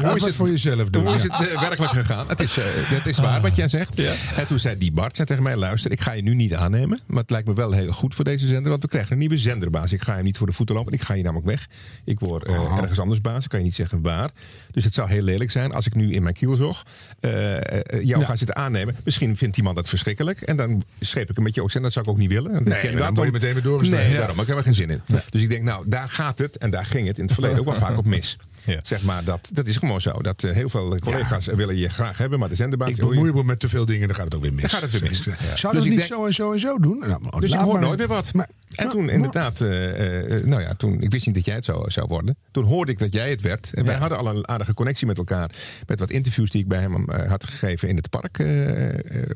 Hoe 0.00 0.16
is 0.16 0.24
het- 0.24 0.34
voor 0.34 0.48
jezelf 0.50 0.90
doen. 0.90 1.06
Hoe 1.06 1.14
is 1.14 1.22
het 1.22 1.38
werkelijk 1.60 1.92
gegaan? 1.92 2.28
Het 2.28 2.40
is, 2.40 2.56
het 2.62 3.06
is 3.06 3.18
waar 3.18 3.40
wat 3.40 3.56
jij 3.56 3.68
zegt. 3.68 4.00
En 4.36 4.46
toen 4.46 4.58
zei 4.58 4.78
die 4.78 4.92
Bart 4.92 5.16
zei 5.16 5.28
tegen 5.28 5.42
mij: 5.42 5.56
luister, 5.56 5.90
ik 5.90 6.00
ga 6.00 6.12
je 6.12 6.22
nu 6.22 6.34
niet 6.34 6.54
aannemen. 6.54 7.00
Maar 7.06 7.20
het 7.20 7.30
lijkt 7.30 7.48
me 7.48 7.54
wel 7.54 7.72
heel 7.72 7.92
goed 7.92 8.14
voor 8.14 8.24
deze 8.24 8.46
zender. 8.46 8.70
Want 8.70 8.82
we 8.82 8.88
krijgen 8.88 9.12
een 9.12 9.18
nieuwe 9.18 9.36
zenderbaas. 9.38 9.92
Ik 9.92 10.02
ga 10.02 10.16
je 10.16 10.22
niet 10.22 10.36
voor 10.38 10.46
de 10.46 10.52
voeten 10.52 10.74
lopen. 10.74 10.92
Ik 10.92 11.02
ga 11.02 11.14
je 11.14 11.22
namelijk 11.22 11.46
weg. 11.46 11.68
Ik 12.04 12.20
word 12.20 12.44
eh, 12.44 12.78
ergens 12.80 12.98
anders 13.00 13.20
baas. 13.20 13.44
Ik 13.44 13.50
kan 13.50 13.58
je 13.58 13.64
niet 13.64 13.74
zeggen 13.74 14.02
waar. 14.02 14.30
Dus 14.70 14.84
het 14.84 14.94
zou 14.94 15.08
heel 15.08 15.22
lelijk 15.22 15.41
zijn 15.50 15.72
als 15.72 15.86
ik 15.86 15.94
nu 15.94 16.12
in 16.12 16.22
mijn 16.22 16.34
kielzog 16.34 16.82
eh, 17.20 17.56
eh, 17.56 18.02
jou 18.04 18.24
ga 18.24 18.36
zitten 18.36 18.56
aannemen. 18.56 18.96
Misschien 19.04 19.36
vindt 19.36 19.54
die 19.54 19.64
man 19.64 19.74
dat 19.74 19.88
verschrikkelijk. 19.88 20.40
En 20.40 20.56
dan 20.56 20.82
scheep 21.00 21.30
ik 21.30 21.36
een 21.36 21.44
beetje 21.44 21.62
ook 21.62 21.70
zin. 21.70 21.82
Dat 21.82 21.92
zou 21.92 22.04
ik 22.04 22.10
ook 22.10 22.18
niet 22.18 22.28
willen. 22.28 22.52
En 22.54 22.62
Nee, 22.64 22.80
ken 22.80 22.90
dan 22.96 23.00
dat 23.06 23.14
word 23.14 23.26
je 23.26 23.32
meteen 23.32 23.52
weer 23.52 23.62
doorgestuurd. 23.62 24.00
Nee, 24.02 24.10
Ja. 24.10 24.18
daarom. 24.18 24.40
Ik 24.40 24.46
heb 24.46 24.56
er 24.56 24.62
geen 24.62 24.74
zin 24.74 24.90
in. 24.90 25.00
Dus 25.30 25.42
ik 25.42 25.50
denk, 25.50 25.62
nou, 25.62 25.84
daar 25.88 26.08
gaat 26.08 26.38
het. 26.38 26.56
En 26.58 26.70
daar 26.70 26.84
ging 26.84 27.06
het 27.06 27.18
in 27.18 27.24
het 27.24 27.32
verleden 27.34 27.58
ook 27.58 27.64
wel 27.64 27.74
vaak 27.74 27.96
op 27.98 28.04
mis. 28.04 28.36
Zeg 28.82 29.02
maar, 29.02 29.24
dat, 29.24 29.50
dat 29.52 29.66
is 29.66 29.76
gewoon 29.76 30.00
zo. 30.00 30.20
Dat 30.20 30.42
eh, 30.44 30.52
heel 30.52 30.68
veel 30.68 30.98
collega's 30.98 31.46
willen 31.46 31.76
je 31.76 31.88
graag 31.88 32.18
hebben. 32.18 32.38
Maar 32.38 32.48
de 32.48 32.54
zenderbaas... 32.54 32.88
Ik 32.88 32.96
bemoei 32.96 33.32
me 33.32 33.44
met 33.44 33.60
te 33.60 33.68
veel 33.68 33.84
dingen, 33.86 34.06
dan 34.06 34.16
gaat 34.16 34.24
het 34.24 34.34
ook 34.34 34.42
weer 34.42 34.52
mis. 34.52 34.60
Dan 34.60 34.70
gaat 34.70 34.82
het 34.82 34.90
weer 34.90 35.02
mis. 35.10 35.22
Zou 35.22 35.36
Ja. 35.40 35.46
dat 35.62 35.72
Dus 35.72 35.84
ik 35.84 35.88
niet 35.90 35.98
denk- 35.98 36.12
zo 36.12 36.26
en 36.26 36.32
zo 36.34 36.52
en 36.52 36.60
zo 36.60 36.78
doen? 36.78 36.98
Nou, 36.98 37.40
Dus 37.40 37.52
ik 37.52 37.58
hoor 37.58 37.80
nooit 37.80 37.98
meer 37.98 38.06
wat. 38.08 38.30
En 38.76 38.88
toen 38.88 39.08
inderdaad, 39.08 39.60
eh, 39.60 40.36
eh, 40.36 40.44
nou 40.44 40.62
ja, 40.62 40.74
toen, 40.74 41.00
ik 41.00 41.10
wist 41.10 41.26
niet 41.26 41.34
dat 41.34 41.44
jij 41.44 41.54
het 41.54 41.64
zou, 41.64 41.90
zou 41.90 42.06
worden. 42.06 42.36
Toen 42.50 42.64
hoorde 42.64 42.92
ik 42.92 42.98
dat 42.98 43.12
jij 43.12 43.30
het 43.30 43.40
werd. 43.40 43.70
En 43.74 43.84
wij 43.84 43.94
hadden 43.94 44.18
al 44.18 44.26
een 44.26 44.48
aardige 44.48 44.74
connectie 44.74 45.06
met 45.06 45.18
elkaar. 45.18 45.50
Met 45.86 45.98
wat 45.98 46.10
interviews 46.10 46.50
die 46.50 46.60
ik 46.62 46.68
bij 46.68 46.80
hem 46.80 47.08
eh, 47.08 47.28
had 47.30 47.44
gegeven 47.44 47.88
in 47.88 47.96
het 47.96 48.10
park. 48.10 48.38
eh, 48.38 48.88
eh, 48.88 49.30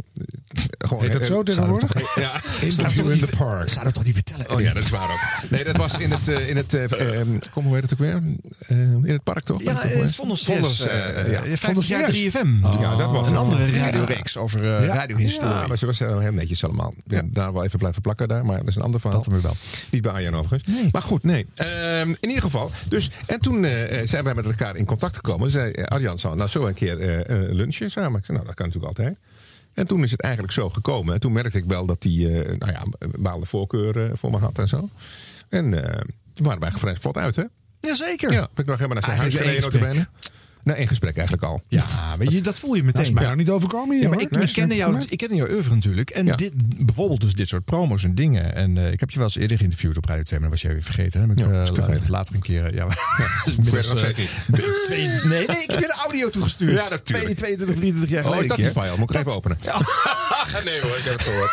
gewoon, 0.79 1.03
Heet 1.03 1.13
dat 1.13 1.21
eh, 1.21 1.27
zo 1.27 1.43
tegenwoordig? 1.43 2.15
Ja, 2.15 2.41
Interview 2.67 3.11
in 3.11 3.19
the 3.19 3.37
park. 3.37 3.69
Zou 3.69 3.85
dat 3.85 3.95
toch 3.95 4.05
niet 4.05 4.15
vertellen? 4.15 4.51
Oh 4.51 4.61
ja, 4.61 4.73
dat 4.73 4.83
is 4.83 4.91
waar 4.91 5.11
ook. 5.11 5.25
Nee, 5.51 5.65
dat 5.65 5.77
was 5.77 5.99
in 5.99 6.11
het, 6.11 6.29
eh, 6.29 6.49
in 6.49 6.57
het 6.57 6.75
eh, 6.75 7.21
eh, 7.21 7.27
kom, 7.53 7.65
hoe 7.65 7.75
heet 7.75 7.83
het 7.83 7.93
ook 7.93 7.99
weer? 7.99 8.23
Eh, 8.67 8.79
in 8.79 9.05
het 9.09 9.23
park 9.23 9.41
toch? 9.41 9.63
Ja, 9.63 9.75
het? 9.77 10.15
Vondels 10.15 10.45
Vondels, 10.45 10.87
eh, 10.87 11.21
eh, 11.21 11.33
ja. 11.33 11.45
ja, 11.45 11.57
50 11.57 11.87
jaar 11.87 12.11
3FM. 12.13 12.81
Ja, 12.81 12.97
dat 12.97 13.11
was 13.11 13.27
Een 13.29 13.37
andere 13.37 13.73
Ja. 13.73 13.85
radioreeks 13.85 14.37
over 14.37 14.61
eh, 14.65 14.87
Ja. 14.87 14.95
radiohistorie. 14.95 15.55
Ja, 15.55 15.67
maar 15.67 15.79
ze 15.79 15.87
was 15.87 15.99
heel, 15.99 16.21
netjes 16.33 16.65
allemaal. 16.65 16.93
Ik 16.97 17.03
ben 17.05 17.33
daar 17.33 17.53
wel 17.53 17.65
even 17.65 17.79
blijven 17.79 18.03
plakken 18.03 18.29
daar, 18.29 18.45
maar 18.45 18.59
dat 18.59 18.69
is 18.69 18.77
een 18.77 18.83
ander 18.83 19.01
verhaal. 19.01 19.25
Weer 19.33 19.43
wel. 19.43 19.55
Niet 19.91 20.03
bij 20.03 20.13
Arjan 20.13 20.37
overigens. 20.37 20.93
Maar 20.93 21.03
goed, 21.03 21.23
nee. 21.23 21.47
Ehm, 21.55 22.09
in 22.09 22.29
ieder 22.29 22.43
geval. 22.43 22.71
Dus, 22.89 23.11
en 23.27 23.39
toen 23.39 23.65
eh, 23.65 24.07
zijn 24.07 24.25
wij 24.25 24.35
met 24.35 24.45
elkaar 24.45 24.77
in 24.77 24.85
contact 24.85 25.17
gekomen. 25.17 25.51
Zei 25.51 25.71
eh, 25.73 25.85
Arjan, 25.85 26.19
zou 26.19 26.37
nou 26.37 26.49
zo 26.49 26.67
een 26.67 26.75
keer 26.75 27.01
eh, 27.01 27.19
eh, 27.19 27.53
lunchen 27.53 27.91
samen? 27.91 28.19
Ik 28.19 28.25
zei, 28.25 28.37
nou, 28.37 28.49
dat 28.49 28.57
kan 28.57 28.67
natuurlijk 28.67 28.99
altijd. 28.99 29.19
En 29.77 29.87
toen 29.87 30.03
is 30.03 30.11
het 30.11 30.21
eigenlijk 30.21 30.53
zo 30.55 30.71
gekomen. 30.71 31.15
En 31.15 31.21
toen 31.21 31.33
merkte 31.33 31.59
ik 31.59 31.65
wel 31.65 31.87
dat 31.87 32.03
hij 32.03 32.13
eh, 32.13 32.59
nou 32.59 32.73
ja, 32.73 32.83
een 32.99 33.11
bepaalde 33.11 33.47
voorkeur 33.47 34.05
eh, 34.05 34.11
voor 34.15 34.31
me 34.31 34.39
had 34.39 34.59
en 34.59 34.69
zo. 34.69 34.89
En 35.49 35.85
eh, 35.85 36.01
toen 36.35 36.47
waren 36.47 36.61
wij 36.61 36.71
vrij 36.71 36.97
vlot 36.97 37.17
uit, 37.17 37.37
hè? 37.37 37.45
Jazeker. 37.81 38.33
Ja, 38.33 38.49
ben 38.55 38.65
ik 38.65 38.67
nog 38.67 38.79
helemaal 38.79 38.95
naar 38.95 39.05
zijn 39.05 39.17
huis 39.17 39.35
gereden. 39.35 40.09
Na 40.67 40.75
één 40.75 40.89
gesprek 40.89 41.17
eigenlijk 41.17 41.47
al. 41.47 41.63
Ja, 41.69 41.85
weet 42.19 42.33
je, 42.33 42.41
dat 42.41 42.59
voel 42.59 42.75
je 42.75 42.83
meteen. 42.83 43.13
Dat 43.15 43.21
is 43.23 43.27
mij 43.27 43.35
niet 43.35 43.51
overkomen 43.51 43.95
hier, 43.95 44.03
Ja, 44.05 44.09
maar 44.11 44.21
ik, 44.21 44.31
ik, 44.37 44.67
nee. 44.67 44.77
jou, 44.77 45.03
ik 45.09 45.19
kende 45.19 45.35
jouw 45.35 45.51
oeuvre 45.51 45.75
natuurlijk. 45.75 46.11
En 46.11 46.37
dit, 46.37 46.53
bijvoorbeeld 46.87 47.21
dus 47.21 47.33
dit 47.35 47.49
soort 47.49 47.65
promos 47.65 48.05
en 48.05 48.15
dingen. 48.15 48.55
En 48.55 48.79
eh, 48.79 48.93
ik 48.93 49.01
heb 49.01 49.11
je 49.11 49.17
wel 49.19 49.27
eens 49.27 49.37
eerder 49.37 49.57
geïnterviewd 49.57 49.97
op 49.97 50.05
Radio 50.05 50.23
2, 50.23 50.41
maar 50.41 50.49
dat 50.51 50.59
was 50.61 50.67
jij 50.69 50.73
weer 50.79 50.83
vergeten. 50.93 51.21
Hè? 51.21 51.27
Heb 51.27 51.39
ik, 51.39 51.45
Ja, 51.53 51.63
is 51.63 51.71
vergeten. 51.75 52.11
later 52.11 52.35
een 52.35 52.41
keer... 52.41 52.65
eh, 52.65 52.75
Ja, 52.75 52.85
Ik 53.47 54.17
niet. 54.17 54.31
twee, 54.85 55.09
nee, 55.33 55.47
nee, 55.47 55.63
ik 55.63 55.71
heb 55.71 55.81
je 55.81 55.87
de 55.87 55.97
audio 56.03 56.29
toegestuurd. 56.31 56.73
Ja, 56.85 56.89
natuurlijk. 56.91 57.37
22, 57.37 57.77
23 57.77 58.11
jaar 58.11 58.25
Oh, 58.25 58.31
geleden. 58.31 58.43
is 58.43 58.49
dat 58.49 58.59
een 58.59 58.73
keer. 58.73 58.83
file? 58.83 58.99
Moet 58.99 59.11
ik 59.15 59.17
even 59.21 59.35
openen? 59.35 59.59
nee 60.65 60.81
hoor, 60.81 60.97
ik 60.97 61.03
heb 61.05 61.13
het 61.13 61.23
gehoord. 61.23 61.51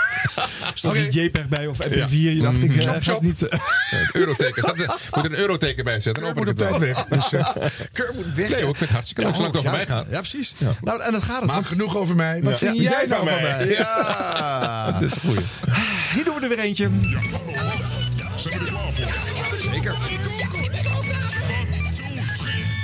Stond 0.73 0.97
Oké. 0.97 1.07
die 1.07 1.21
JPEG 1.23 1.47
bij 1.47 1.67
of 1.67 1.77
MP4? 1.87 1.93
Ja. 1.95 2.05
Je 2.09 2.39
dacht, 2.41 2.63
ik 2.63 2.75
eh, 2.75 2.83
Chop, 2.83 3.01
ga 3.03 3.17
niet... 3.21 3.39
Het 3.39 4.15
euroteken. 4.15 4.63
Staat 4.63 4.79
er- 4.79 4.95
moet 5.15 5.25
een 5.25 5.37
euroteken 5.37 5.83
bij 5.83 5.99
zetten. 5.99 6.23
Dan 6.23 6.33
moet 6.35 6.47
open 6.47 6.53
op 6.53 6.71
ik 6.71 6.81
het 6.81 6.93
tijd 6.95 7.07
weg. 7.09 7.29
Dus, 7.31 7.87
Keur 7.93 8.11
moet 8.15 8.25
weg. 8.35 8.49
Nee 8.49 8.61
hoor, 8.61 8.69
ik 8.69 8.75
vind 8.75 8.89
het 8.89 8.99
hartstikke 9.03 9.21
leuk. 9.21 9.35
Zolang 9.35 9.53
het 9.53 9.61
ja, 9.63 9.69
over 9.69 9.85
mij 9.85 9.95
gaat. 9.95 10.05
Ja, 10.09 10.19
precies. 10.19 10.53
Nou, 10.81 11.01
en 11.01 11.11
dan 11.11 11.21
gaat 11.21 11.35
het. 11.37 11.45
maar 11.45 11.55
want- 11.55 11.67
genoeg 11.67 11.95
over 11.95 12.15
mij. 12.15 12.41
Wat 12.41 12.59
Ja. 12.59 12.65
vind 12.67 12.77
Ja, 12.77 12.89
jij 12.89 13.05
nou 13.07 13.25
van 13.25 13.33
mij? 13.33 13.41
mij? 13.41 13.67
Ja. 13.67 14.91
Dat 14.99 15.01
is 15.01 15.13
goeie. 15.13 15.39
Hier 16.13 16.23
doen 16.23 16.35
we 16.35 16.41
er 16.41 16.49
weer 16.49 16.59
eentje. 16.59 16.89
Zijn 18.35 18.59
we 18.59 18.65
er 18.65 18.71
klaar 18.71 18.93
voor? 18.93 19.71
Zeker. 19.73 19.95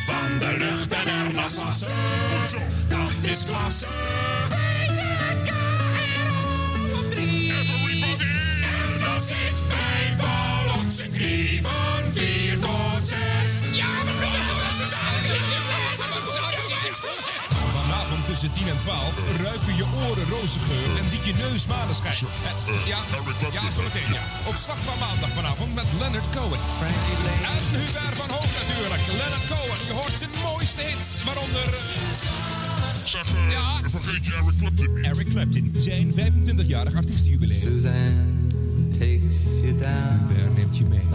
Van 0.06 0.40
de 0.40 0.56
lucht 0.58 0.92
en 0.94 1.08
er 1.08 1.34
naar 1.34 1.50
Sassen. 1.50 1.88
Goed 2.38 2.50
zo. 2.50 2.58
Dat 2.90 3.30
is 3.32 3.44
klasse. 3.44 3.86
Everybody. 7.10 7.52
En 8.64 9.00
dan 9.04 9.22
zit 9.22 9.68
mijn 9.68 10.18
bal 10.18 10.74
op 10.76 10.82
zijn 10.92 11.12
tussen 18.40 18.66
10 18.66 18.74
en 18.76 18.80
12 18.80 19.42
ruiken 19.46 19.76
je 19.76 19.86
oren 20.08 20.28
rozengeur 20.36 20.90
en 21.00 21.10
ziet 21.10 21.26
je 21.30 21.34
neus 21.46 21.64
maneschijn. 21.68 22.16
Eh, 22.16 22.88
Ja, 22.92 23.00
ja, 23.58 23.72
zo 23.78 23.82
meteen, 23.90 24.12
ja. 24.18 24.24
Op 24.50 24.56
slag 24.66 24.80
van 24.90 24.98
maandag 25.06 25.32
vanavond 25.40 25.72
met 25.80 25.88
Leonard 26.00 26.30
Cohen. 26.36 26.62
Frankie 26.80 27.18
Blake. 27.22 27.44
En 27.54 27.64
Hubert 27.80 28.16
van 28.22 28.30
Hoog 28.36 28.52
natuurlijk. 28.62 29.04
Leonard 29.22 29.46
Cohen, 29.52 29.80
je 29.90 29.94
hoort 30.00 30.16
zijn 30.22 30.34
mooiste 30.48 30.82
hits, 30.90 31.10
waaronder... 31.28 31.68
Zeg, 33.14 33.28
eh, 33.34 33.90
vergeet 33.96 34.26
je 34.26 34.34
Eric 34.34 34.58
Clapton 34.60 34.94
niet. 34.94 35.06
Eric 35.12 35.30
Clapton, 35.30 35.66
zijn 35.88 36.08
25-jarig 36.20 36.96
artiestenjubileum. 36.96 37.60
Suzanne 37.60 38.26
takes 39.00 39.40
you 39.62 39.78
down. 39.84 40.28
Hubert 40.28 40.56
neemt 40.58 40.78
je 40.78 40.86
mee. 40.86 41.08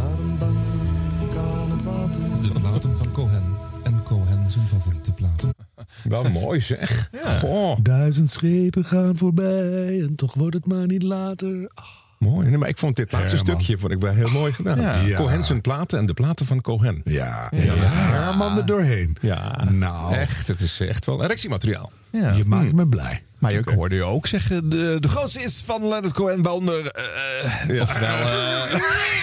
De 2.42 2.60
platen 2.60 2.96
van 2.98 3.12
Cohen. 3.12 3.44
En 3.82 4.02
Cohen 4.02 4.50
zijn 4.50 4.66
favoriete 4.66 5.12
platen. 5.12 5.63
Wel 6.02 6.24
mooi 6.30 6.60
zeg. 6.60 7.10
Goh, 7.40 7.78
Duizend 7.82 8.30
schepen 8.30 8.84
gaan 8.84 9.16
voorbij 9.16 10.00
en 10.00 10.14
toch 10.16 10.34
wordt 10.34 10.54
het 10.54 10.66
maar 10.66 10.86
niet 10.86 11.02
later. 11.02 11.70
Ah, 11.74 11.84
mooi. 12.18 12.48
Nee, 12.48 12.58
maar 12.58 12.68
ik 12.68 12.78
vond 12.78 12.96
dit 12.96 13.12
laatste 13.12 13.36
Herman. 13.36 13.54
stukje 13.54 13.78
vond 13.78 13.92
ik 13.92 13.98
wel 14.00 14.12
heel 14.12 14.28
mooi 14.30 14.52
gedaan. 14.52 15.06
Ja. 15.06 15.16
Cohen 15.16 15.44
zijn 15.44 15.60
platen 15.60 15.98
en 15.98 16.06
de 16.06 16.14
platen 16.14 16.46
van 16.46 16.60
Cohen. 16.60 17.00
Ja, 17.04 17.50
en 17.50 17.66
dan 17.66 17.76
Herman 17.78 18.58
er 18.58 18.66
doorheen. 18.66 19.16
Ja, 19.20 19.64
Nou. 19.70 20.14
echt. 20.14 20.46
Het 20.48 20.60
is 20.60 20.80
echt 20.80 21.06
wel 21.06 21.24
erectiemateriaal. 21.24 21.92
Ja. 22.12 22.32
Je 22.32 22.44
maakt 22.44 22.72
me 22.72 22.86
blij. 22.86 23.22
Maar 23.38 23.52
je 23.52 23.62
hoorde 23.74 23.94
je 23.94 24.02
ook 24.02 24.26
zeggen, 24.26 24.68
de, 24.70 24.96
de 25.00 25.08
grootste 25.08 25.42
is 25.42 25.62
van 25.64 25.80
Leonard 25.80 26.12
Cohen, 26.12 26.42
waaronder... 26.42 26.86
eh, 26.86 27.82
Oftewel, 27.82 28.14
eh, 28.30 28.74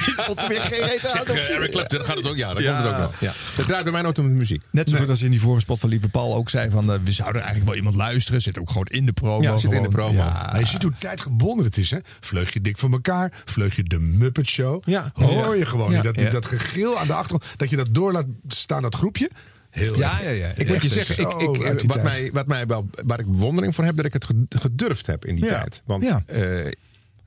ik 0.07 0.13
vond 0.17 0.41
er 0.41 0.47
weer 0.47 0.61
geen 0.61 0.79
reet 0.87 0.99
Zeg, 1.01 1.23
vier. 1.25 1.51
Eric 1.51 1.71
Clapton, 1.71 2.03
gaat 2.03 2.15
het 2.17 2.27
ook? 2.27 2.35
Ja, 2.37 2.53
dat 2.53 2.63
Ja. 2.63 2.71
komt 2.73 2.83
het 2.83 2.93
ook 2.93 2.97
wel. 2.99 3.11
Ja. 3.19 3.31
Het 3.55 3.65
draait 3.65 3.83
bij 3.83 3.91
mij 3.93 4.01
nooit 4.01 4.19
om 4.19 4.25
de 4.27 4.33
muziek. 4.33 4.61
Net 4.71 4.89
zo 4.89 4.97
goed 4.97 5.09
als 5.09 5.21
in 5.21 5.31
die 5.31 5.41
vorige 5.41 5.61
spot 5.61 5.79
van 5.79 5.89
Lieve 5.89 6.09
Paul 6.09 6.35
ook 6.35 6.49
zei 6.49 6.69
van... 6.71 7.03
we 7.03 7.11
zouden 7.11 7.41
eigenlijk 7.41 7.65
wel 7.69 7.75
iemand 7.77 7.95
luisteren. 7.95 8.41
Zit 8.41 8.59
ook 8.59 8.67
gewoon 8.67 8.85
in 8.89 9.05
de 9.05 9.13
promo. 9.13 9.41
Ja, 9.41 9.57
zit 9.57 9.71
in 9.71 9.81
de 9.83 9.89
promo. 9.89 10.13
Ja. 10.17 10.49
Maar 10.51 10.59
je 10.59 10.65
ziet 10.65 10.83
hoe 10.83 10.93
tijdgebonden 10.99 11.65
het 11.65 11.77
is, 11.77 11.91
hè? 11.91 11.97
Vleug 12.19 12.53
je 12.53 12.61
dik 12.61 12.77
voor 12.77 12.91
elkaar, 12.91 13.31
vleug 13.45 13.75
je 13.75 13.83
de 13.83 13.99
Muppet 13.99 14.47
Show. 14.47 14.81
Ja. 14.85 15.11
Hoor 15.13 15.57
je 15.57 15.65
gewoon 15.65 15.91
Ja. 15.91 16.01
dat, 16.01 16.19
Ja. 16.19 16.29
dat 16.29 16.45
gegil 16.45 16.99
aan 16.99 17.07
de 17.07 17.13
achtergrond, 17.13 17.45
dat 17.57 17.69
je 17.69 17.75
dat 17.75 17.87
door 17.91 18.11
laat 18.11 18.25
staan, 18.47 18.81
dat 18.81 18.95
groepje. 18.95 19.29
Heel 19.71 19.97
Ja, 19.97 20.19
ja, 20.23 20.29
ja. 20.29 20.51
Ik 20.55 20.67
moet 20.67 20.81
je 20.81 20.87
zeggen, 20.89 21.23
ik, 21.23 21.31
ik, 21.41 21.53
die 21.79 21.87
wat, 21.87 21.91
tijd. 21.91 22.03
mij, 22.03 22.29
wat 22.33 22.47
mij 22.47 22.65
wel, 22.65 22.89
waar 23.05 23.19
ik 23.19 23.25
bewondering 23.31 23.75
voor 23.75 23.83
heb, 23.85 23.95
dat 23.95 24.05
ik 24.05 24.13
het 24.13 24.25
ged- 24.25 24.35
gedurfd 24.61 25.07
heb 25.07 25.25
in 25.25 25.35
die 25.35 25.45
Ja. 25.45 25.59
tijd. 25.59 25.81
Want 25.85 26.03
Ja. 26.03 26.23
eh, 26.25 26.71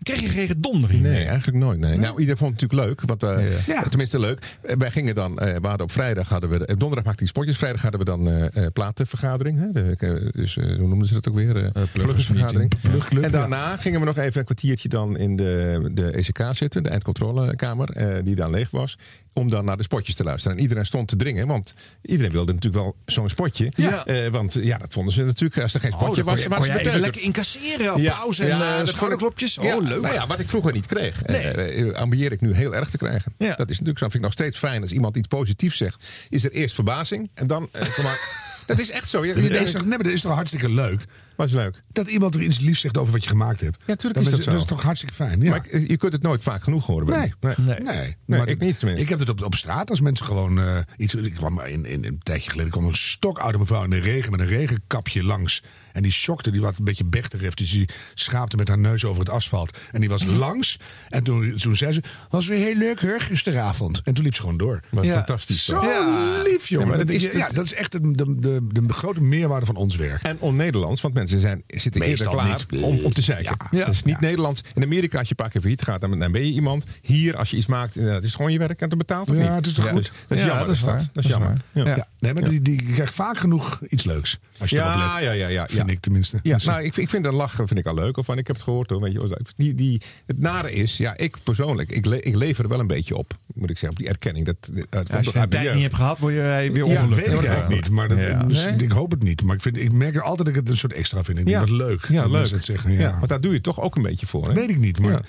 Kreeg 0.02 0.20
je 0.20 0.28
geen 0.28 0.46
gedondering 0.46 1.00
Nee, 1.02 1.24
eigenlijk 1.24 1.58
nooit. 1.58 1.78
Nee. 1.78 1.98
Nou, 1.98 2.12
iedereen 2.18 2.36
vond 2.36 2.52
het 2.60 2.60
natuurlijk 2.70 2.88
leuk. 2.88 3.08
Want, 3.08 3.22
eh, 3.22 3.66
Ja. 3.66 3.82
Tenminste 3.82 4.18
leuk. 4.18 4.56
Eh, 4.62 4.76
wij 4.76 4.90
gingen 4.90 5.14
dan, 5.14 5.34
we 5.34 5.58
hadden 5.62 5.80
op 5.80 5.90
vrijdag 5.92 6.28
hadden 6.28 6.50
we, 6.50 6.56
eh, 6.58 6.76
donderdag 6.76 7.04
maakte 7.04 7.18
hij 7.18 7.26
spotjes. 7.28 7.56
Vrijdag 7.56 7.82
hadden 7.82 8.00
we 8.00 8.06
dan 8.06 8.50
platenvergadering. 8.72 9.58
Hè? 9.58 9.70
De, 9.70 10.28
dus 10.32 10.54
hoe 10.54 10.76
noemden 10.88 11.08
ze 11.08 11.14
dat 11.14 11.28
ook 11.28 11.34
weer? 11.34 11.70
Pluggersvergadering. 11.92 12.72
En 13.10 13.20
ja. 13.20 13.28
daarna 13.28 13.76
gingen 13.76 14.00
we 14.00 14.06
nog 14.06 14.16
even 14.18 14.38
een 14.38 14.44
kwartiertje 14.44 14.88
dan 14.88 15.16
in 15.18 15.36
de, 15.36 15.90
de 15.94 16.10
ECK 16.10 16.40
zitten, 16.50 16.82
de 16.82 16.88
eindcontrolekamer, 16.88 18.22
die 18.24 18.34
dan 18.34 18.50
leeg 18.50 18.70
was. 18.70 18.98
Om 19.36 19.50
dan 19.50 19.64
naar 19.64 19.76
de 19.76 19.82
spotjes 19.82 20.14
te 20.14 20.24
luisteren. 20.24 20.56
En 20.56 20.62
iedereen 20.62 20.86
stond 20.86 21.08
te 21.08 21.16
dringen, 21.16 21.46
want 21.46 21.74
iedereen 22.02 22.32
wilde 22.32 22.52
natuurlijk 22.52 22.82
wel 22.84 22.96
zo'n 23.06 23.28
spotje. 23.28 23.72
Ja. 23.76 24.04
Eh, 24.06 24.28
want 24.30 24.56
ja, 24.60 24.78
dat 24.78 24.92
vonden 24.92 25.12
ze 25.14 25.22
natuurlijk, 25.24 25.60
als 25.62 25.74
er 25.74 25.80
geen 25.80 25.92
Oh, 25.92 26.00
spotje 26.02 26.22
kon 26.22 26.30
was, 26.32 26.42
kon 26.46 26.58
beteuterd. 26.58 26.96
lekker 27.00 27.22
incasseren. 27.22 27.92
Applaus 27.92 28.38
en 28.38 28.46
Ja, 28.46 28.52
eh, 28.54 28.58
dat 28.60 28.74
vond 28.76 28.88
ik- 28.88 28.94
schouderklopjes. 28.94 29.58
Oh, 29.58 29.64
Ja, 29.64 29.78
leuk. 29.78 30.00
nou 30.00 30.14
ja, 30.14 30.26
wat 30.26 30.38
ik 30.38 30.48
vroeger 30.48 30.72
niet 30.72 30.86
kreeg. 30.86 31.26
Nee. 31.26 31.36
eh, 31.38 31.88
eh, 31.88 31.94
ambieer 31.94 32.32
ik 32.32 32.40
nu 32.40 32.54
heel 32.54 32.74
erg 32.74 32.90
te 32.90 32.98
krijgen. 32.98 33.34
Ja. 33.38 33.54
Dat 33.54 33.68
is 33.70 33.78
natuurlijk 33.78 33.98
zo. 33.98 34.04
Vind 34.04 34.14
ik 34.14 34.20
nog 34.20 34.32
steeds 34.32 34.58
fijn 34.58 34.82
als 34.82 34.92
iemand 34.92 35.16
iets 35.16 35.28
positiefs 35.28 35.76
zegt. 35.76 36.06
Is 36.28 36.44
er 36.44 36.50
eerst 36.52 36.74
verbazing 36.74 37.30
en 37.34 37.46
dan. 37.46 37.68
eh, 37.72 37.94
kom 37.94 38.04
maar. 38.04 38.18
dat 38.66 38.78
is 38.78 38.90
echt 38.90 39.08
zo. 39.08 39.20
Je, 39.20 39.26
je 39.26 39.32
Dat 39.32 39.42
denkt- 39.42 39.60
is, 39.66 39.72
toch- 39.72 39.84
nee, 39.84 39.98
dat 39.98 40.06
is 40.12 40.20
toch 40.20 40.32
hartstikke 40.34 40.68
leuk? 40.68 41.04
Was 41.36 41.52
leuk. 41.52 41.82
Dat 41.92 42.08
iemand 42.10 42.34
er 42.34 42.40
iets 42.42 42.60
liefs 42.60 42.80
zegt 42.80 42.98
over 42.98 43.12
wat 43.12 43.22
je 43.24 43.28
gemaakt 43.30 43.60
hebt. 43.60 43.78
Ja, 43.86 43.94
tuurlijk 43.96 44.14
Dan 44.14 44.22
is 44.22 44.30
dat 44.30 44.38
is, 44.38 44.44
zo. 44.44 44.50
dat 44.50 44.60
is 44.60 44.66
toch 44.66 44.82
hartstikke 44.82 45.14
fijn. 45.14 45.40
Ja. 45.40 45.50
Maar 45.50 45.66
ik- 45.70 45.88
je 45.88 45.96
kunt 45.96 46.12
het 46.12 46.22
nooit 46.22 46.42
vaak 46.42 46.62
genoeg 46.62 46.86
horen. 46.86 47.06
Nee, 47.08 47.32
nee, 47.56 47.80
nee. 47.80 48.16
Maar 48.26 48.48
ik 48.48 48.58
niet 48.58 48.78
tenminste. 48.78 49.02
Ik 49.04 49.08
heb 49.08 49.18
het 49.18 49.28
op, 49.28 49.42
op 49.44 49.54
straat 49.54 49.90
als 49.90 50.00
mensen 50.00 50.26
gewoon 50.26 50.58
eh, 50.60 50.78
iets. 50.96 51.14
Ik 51.14 51.34
kwam 51.34 51.60
in, 51.60 51.84
in, 51.84 52.04
een 52.04 52.18
tijdje 52.22 52.50
geleden 52.50 52.72
kwam 52.72 52.84
een 52.84 52.94
stokoude 52.94 53.58
mevrouw 53.58 53.84
in 53.84 53.90
de 53.90 53.98
regen 54.00 54.30
met 54.30 54.40
een 54.40 54.46
regenkapje 54.46 55.22
langs. 55.24 55.62
En 55.94 56.02
die 56.02 56.12
schokte, 56.12 56.50
die 56.50 56.60
wat 56.60 56.78
een 56.78 56.84
beetje 56.84 57.04
bechter 57.04 57.40
heeft. 57.40 57.58
Dus 57.58 57.70
die 57.70 57.88
schaapte 58.14 58.56
met 58.56 58.68
haar 58.68 58.78
neus 58.78 59.04
over 59.04 59.20
het 59.20 59.28
asfalt. 59.28 59.78
En 59.92 60.00
die 60.00 60.08
was 60.08 60.24
langs. 60.24 60.76
En 61.08 61.22
toen, 61.22 61.56
toen 61.56 61.76
zei 61.76 61.92
ze: 61.92 62.02
Was 62.28 62.46
weer 62.46 62.58
heel 62.58 62.74
leuk 62.76 63.00
hoor, 63.00 63.20
gisteravond. 63.20 64.00
En 64.04 64.14
toen 64.14 64.24
liep 64.24 64.34
ze 64.34 64.40
gewoon 64.40 64.56
door. 64.56 64.80
Wat 64.90 65.04
Ja. 65.04 65.14
fantastisch. 65.14 65.64
Zo 65.64 65.72
toch? 65.80 66.42
lief, 66.44 66.68
jongen. 66.68 66.86
Ja, 66.86 66.92
maar 66.96 67.06
dat, 67.06 67.14
is, 67.14 67.24
is 67.24 67.32
ja, 67.32 67.46
het- 67.46 67.54
dat 67.54 67.64
is 67.64 67.74
echt 67.74 67.92
de, 67.92 68.00
de, 68.14 68.34
de, 68.40 68.60
de 68.86 68.92
grote 68.92 69.20
meerwaarde 69.20 69.66
van 69.66 69.76
ons 69.76 69.96
werk. 69.96 70.22
En 70.22 70.36
on-Nederlands, 70.40 71.00
want 71.00 71.14
mensen 71.14 71.40
zijn, 71.40 71.62
zitten 71.66 72.00
Meestal 72.00 72.32
eerder 72.32 72.44
klaar 72.66 72.66
niet. 72.70 72.82
om, 72.82 73.04
om 73.04 73.12
te 73.12 73.22
zeiken. 73.22 73.56
Ja. 73.70 73.84
Dat 73.84 73.94
is 73.94 74.02
niet 74.02 74.20
Nederlands. 74.20 74.62
In 74.74 74.82
Amerika, 74.82 75.18
als 75.18 75.28
je 75.28 75.34
een 75.36 75.42
paar 75.44 75.50
keer 75.52 75.60
failliet 75.60 75.82
gaat, 75.82 76.00
dan, 76.00 76.18
dan 76.18 76.32
ben 76.32 76.46
je 76.46 76.52
iemand. 76.52 76.84
Hier, 77.02 77.36
als 77.36 77.50
je 77.50 77.56
iets 77.56 77.66
maakt, 77.66 77.96
eh, 77.96 78.12
het 78.12 78.24
is 78.24 78.34
gewoon 78.34 78.52
je 78.52 78.58
werk 78.58 78.80
en 78.80 78.88
het 78.88 78.98
betaalt 78.98 79.26
Ja, 79.26 79.32
niet? 79.32 79.48
het 79.48 79.66
is 79.66 79.72
toch 79.72 79.88
goed? 79.88 80.02
dus 80.02 80.10
dat 80.28 80.38
is 80.38 80.44
Ja, 80.44 80.46
jammer. 80.50 80.66
dat 80.66 80.76
is 80.76 80.82
is 81.14 81.24
is 81.24 81.30
jammer. 81.30 81.52
Ja. 81.72 81.84
Ja. 81.86 82.08
Nee, 82.18 82.34
maar 82.34 82.48
die, 82.50 82.62
die 82.62 82.92
krijgt 82.92 83.14
vaak 83.14 83.38
genoeg 83.38 83.80
iets 83.88 84.04
leuks. 84.04 84.38
Als 84.58 84.70
je 84.70 84.76
erop 84.80 84.88
Ja, 84.94 85.14
let. 85.14 85.24
ja, 85.24 85.30
ja, 85.32 85.48
ja, 85.48 85.66
Vind 85.84 85.90
ja. 85.90 85.94
ik 85.96 86.00
tenminste. 86.00 86.38
Ja, 86.42 86.54
Dus, 86.54 86.64
nou, 86.64 86.78
ik, 86.82 86.92
vind- 86.94 87.06
ik 87.06 87.08
vind 87.08 87.24
dat 87.24 87.32
lachen 87.32 87.66
vind 87.66 87.80
ik 87.80 87.86
al 87.86 87.94
leuk. 87.94 88.16
Of 88.16 88.24
van, 88.24 88.38
ik 88.38 88.46
heb 88.46 88.56
het 88.56 88.64
gehoord 88.64 88.90
hoor. 88.90 89.00
Weet 89.00 89.12
je, 89.12 89.36
die, 89.56 89.74
die, 89.74 90.00
het 90.26 90.38
nare 90.38 90.72
is, 90.72 90.96
ja, 90.96 91.16
ik 91.16 91.36
persoonlijk, 91.42 91.90
ik, 91.90 92.06
le- 92.06 92.16
ik 92.16 92.36
lever 92.36 92.64
er 92.64 92.70
wel 92.70 92.80
een 92.80 92.86
beetje 92.86 93.16
op. 93.16 93.36
Moet 93.54 93.70
ik 93.70 93.78
zeggen, 93.78 93.90
op 93.90 93.96
die 94.04 94.08
erkenning. 94.08 94.46
Dat, 94.46 94.56
dat, 94.60 94.86
dat 94.90 95.12
Als 95.12 95.26
je 95.32 95.46
tijd 95.46 95.72
niet 95.74 95.82
hebt 95.82 95.94
gehad, 95.94 96.18
word 96.18 96.34
je 96.34 96.40
weer 96.72 96.86
Ja, 96.86 97.02
ongelukkig. 97.02 97.40
weet 97.40 97.62
ik 97.62 97.68
niet. 97.68 97.90
Maar 97.90 98.08
dat, 98.08 98.22
Ja. 98.22 98.44
dus 98.44 98.64
ik 98.66 98.90
hoop 98.90 99.10
het 99.10 99.22
niet. 99.22 99.42
Maar 99.42 99.54
ik, 99.54 99.62
vind, 99.62 99.76
ik 99.76 99.92
merk 99.92 100.16
altijd 100.16 100.38
dat 100.38 100.48
ik 100.48 100.54
het 100.54 100.68
een 100.68 100.76
soort 100.76 100.92
extra 100.92 101.24
vind. 101.24 101.38
Ik 101.38 101.48
Ja. 101.48 101.60
wat 101.60 101.70
leuk. 101.70 102.04
Ja, 102.08 102.22
dat 102.22 102.30
leuk. 102.30 102.48
het 102.50 102.64
zeggen. 102.64 102.92
Ja. 102.92 103.00
Ja, 103.00 103.14
want 103.16 103.28
daar 103.28 103.40
doe 103.40 103.52
je 103.52 103.60
toch 103.60 103.80
ook 103.80 103.96
een 103.96 104.02
beetje 104.02 104.26
voor. 104.26 104.46
Hè? 104.48 104.54
Weet 104.54 104.70
ik 104.70 104.78
niet, 104.78 104.98
maar... 104.98 105.12
Ja. 105.12 105.20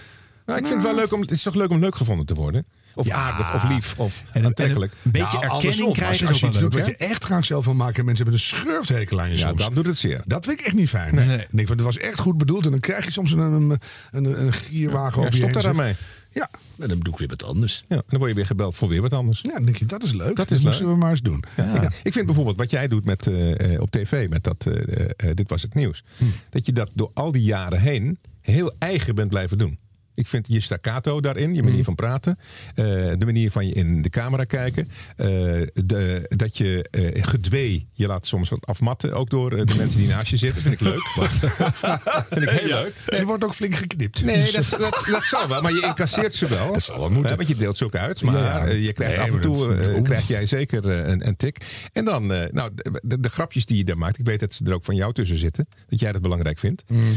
Nou, 0.45 0.59
ik 0.59 0.65
vind 0.65 0.83
het 0.83 0.91
wel 0.91 0.95
leuk 1.01 1.13
om. 1.13 1.21
Het 1.21 1.31
is 1.31 1.41
toch 1.43 1.55
leuk 1.55 1.69
om 1.69 1.79
leuk 1.79 1.95
gevonden 1.95 2.25
te 2.25 2.33
worden? 2.33 2.65
Of 2.95 3.05
Ja. 3.05 3.15
aardig, 3.15 3.53
of 3.53 3.63
lief, 3.69 3.93
of 3.99 4.23
En 4.31 4.39
een- 4.39 4.45
aantrekkelijk. 4.45 4.91
en 4.93 4.99
een 5.03 5.11
beetje 5.11 5.39
Nou, 5.39 5.43
erkenning 5.53 5.93
krijgen 5.93 6.27
als 6.27 6.39
je, 6.39 6.47
iets 6.47 6.59
doet 6.59 6.73
wat 6.73 6.85
je 6.85 6.95
echt 6.97 7.23
graag 7.23 7.45
zelf 7.45 7.63
van 7.63 7.75
maken 7.75 7.99
en 7.99 8.05
mensen 8.05 8.23
hebben 8.23 8.41
een 8.43 8.47
schurfthekel 8.47 9.21
aan 9.21 9.31
je 9.31 9.37
Ja, 9.37 9.47
soms. 9.47 9.57
dan 9.61 9.73
doet 9.73 9.85
het 9.85 9.97
zeer. 9.97 10.21
Dat 10.25 10.45
vind 10.45 10.59
ik 10.59 10.65
echt 10.65 10.75
niet 10.75 10.89
fijn. 10.89 11.15
Nee. 11.15 11.45
Nee. 11.49 11.67
Van, 11.67 11.75
het 11.75 11.85
was 11.85 11.97
echt 11.97 12.19
goed 12.19 12.37
bedoeld 12.37 12.65
en 12.65 12.71
dan 12.71 12.79
krijg 12.79 13.05
je 13.05 13.11
soms 13.11 13.31
een, 13.31 13.39
een, 13.39 13.79
een, 14.11 14.41
een 14.45 14.53
gierwagen 14.53 15.21
Ja, 15.21 15.27
over 15.27 15.39
je 15.39 15.47
stop 15.49 15.53
heen. 15.53 15.63
daar 15.63 15.75
mee. 15.85 15.95
Ja, 16.31 16.49
en 16.79 16.87
dan 16.87 16.99
doe 16.99 17.13
ik 17.13 17.19
weer 17.19 17.27
wat 17.27 17.43
anders. 17.43 17.85
Ja, 17.89 17.95
en 17.95 18.03
dan 18.07 18.17
word 18.19 18.29
je 18.31 18.35
weer 18.37 18.45
gebeld 18.45 18.75
voor 18.75 18.87
weer 18.89 19.01
wat 19.01 19.13
anders. 19.13 19.39
Ja, 19.41 19.51
dan 19.53 19.63
denk 19.65 19.77
je, 19.77 19.85
dat 19.85 20.03
is 20.03 20.11
leuk. 20.13 20.35
Dat 20.35 20.49
Dat, 20.49 20.51
is 20.57 20.63
leuk. 20.79 20.89
we 20.89 20.95
maar 20.95 21.09
eens 21.09 21.21
doen. 21.21 21.43
Ja. 21.57 21.81
Ik, 21.81 21.89
ik 22.03 22.13
vind 22.13 22.25
bijvoorbeeld 22.25 22.57
wat 22.57 22.71
jij 22.71 22.87
doet 22.87 23.05
met, 23.05 23.27
eh, 23.27 23.73
eh, 23.73 23.81
op 23.81 23.91
tv 23.91 24.29
met 24.29 24.43
dat 24.43 24.65
eh, 24.65 25.29
Dit 25.33 25.49
Was 25.49 25.61
Het 25.61 25.73
Nieuws. 25.73 26.03
Hm. 26.17 26.23
Dat 26.49 26.65
je 26.65 26.71
dat 26.73 26.89
door 26.93 27.11
al 27.13 27.31
die 27.31 27.41
jaren 27.43 27.79
heen 27.81 28.17
heel 28.41 28.73
eigen 28.79 29.15
bent 29.15 29.29
blijven 29.29 29.57
doen. 29.57 29.77
Ik 30.15 30.27
vind 30.27 30.47
je 30.47 30.59
staccato 30.59 31.21
daarin, 31.21 31.53
je 31.55 31.63
manier 31.63 31.83
van 31.83 31.95
praten, 31.95 32.39
eh, 32.75 32.85
de 33.17 33.25
manier 33.25 33.51
van 33.51 33.67
je 33.67 33.73
in 33.73 34.01
de 34.01 34.09
camera 34.09 34.43
kijken, 34.43 34.89
eh, 35.17 35.27
de, 35.73 36.25
dat 36.35 36.57
je 36.57 36.87
eh, 36.91 37.23
gedwee, 37.23 37.87
je 37.93 38.07
laat 38.07 38.27
soms 38.27 38.49
wat 38.49 38.65
afmatten, 38.65 39.13
ook 39.13 39.29
door 39.29 39.49
de 39.49 39.75
mensen 39.77 39.97
die 39.99 40.07
naast 40.07 40.27
je 40.27 40.37
zitten, 40.37 40.61
vind 40.61 40.73
ik 40.73 40.79
leuk. 40.79 41.01
vind 42.29 42.41
ik 42.41 42.49
heel 42.49 42.67
leuk. 42.67 42.93
En 43.05 43.17
er 43.19 43.25
wordt 43.25 43.43
ook 43.43 43.53
flink 43.55 43.75
geknipt. 43.75 44.23
Nee, 44.23 44.41
Dus- 44.41 44.51
dat, 44.69 44.79
dat, 44.79 45.05
dat 45.11 45.23
zal 45.23 45.47
wel, 45.47 45.61
maar 45.61 45.73
je 45.73 45.81
incasseert 45.81 46.35
ze 46.35 46.47
wel. 46.47 46.71
Dat 46.73 46.83
zal 46.83 46.99
wel 46.99 47.09
moeten. 47.09 47.35
Want 47.37 47.47
je 47.47 47.55
deelt 47.55 47.77
ze 47.77 47.85
ook 47.85 47.95
uit, 47.95 48.21
maar 48.21 48.35
Ja. 48.37 48.65
je 48.73 48.93
krijgt 48.93 49.13
Nee, 49.13 49.21
af 49.21 49.27
en 49.27 49.33
maar 49.33 49.41
dat- 49.41 49.93
toe 49.93 50.01
krijg 50.01 50.27
jij 50.27 50.45
zeker 50.45 50.85
een, 50.89 51.27
een 51.27 51.35
tik. 51.35 51.87
En 51.93 52.05
dan, 52.05 52.27
nou, 52.27 52.71
de, 53.01 53.29
grapjes 53.29 53.65
die 53.65 53.77
je 53.77 53.83
daar 53.83 53.97
maakt, 53.97 54.17
ik 54.19 54.25
weet 54.25 54.39
dat 54.39 54.53
ze 54.53 54.63
er 54.65 54.73
ook 54.73 54.83
van 54.85 54.95
jou 54.95 55.13
tussen 55.13 55.37
zitten, 55.37 55.67
dat 55.89 55.99
jij 55.99 56.11
dat 56.11 56.21
belangrijk 56.21 56.59
vindt. 56.59 56.83
Mm. 56.87 57.11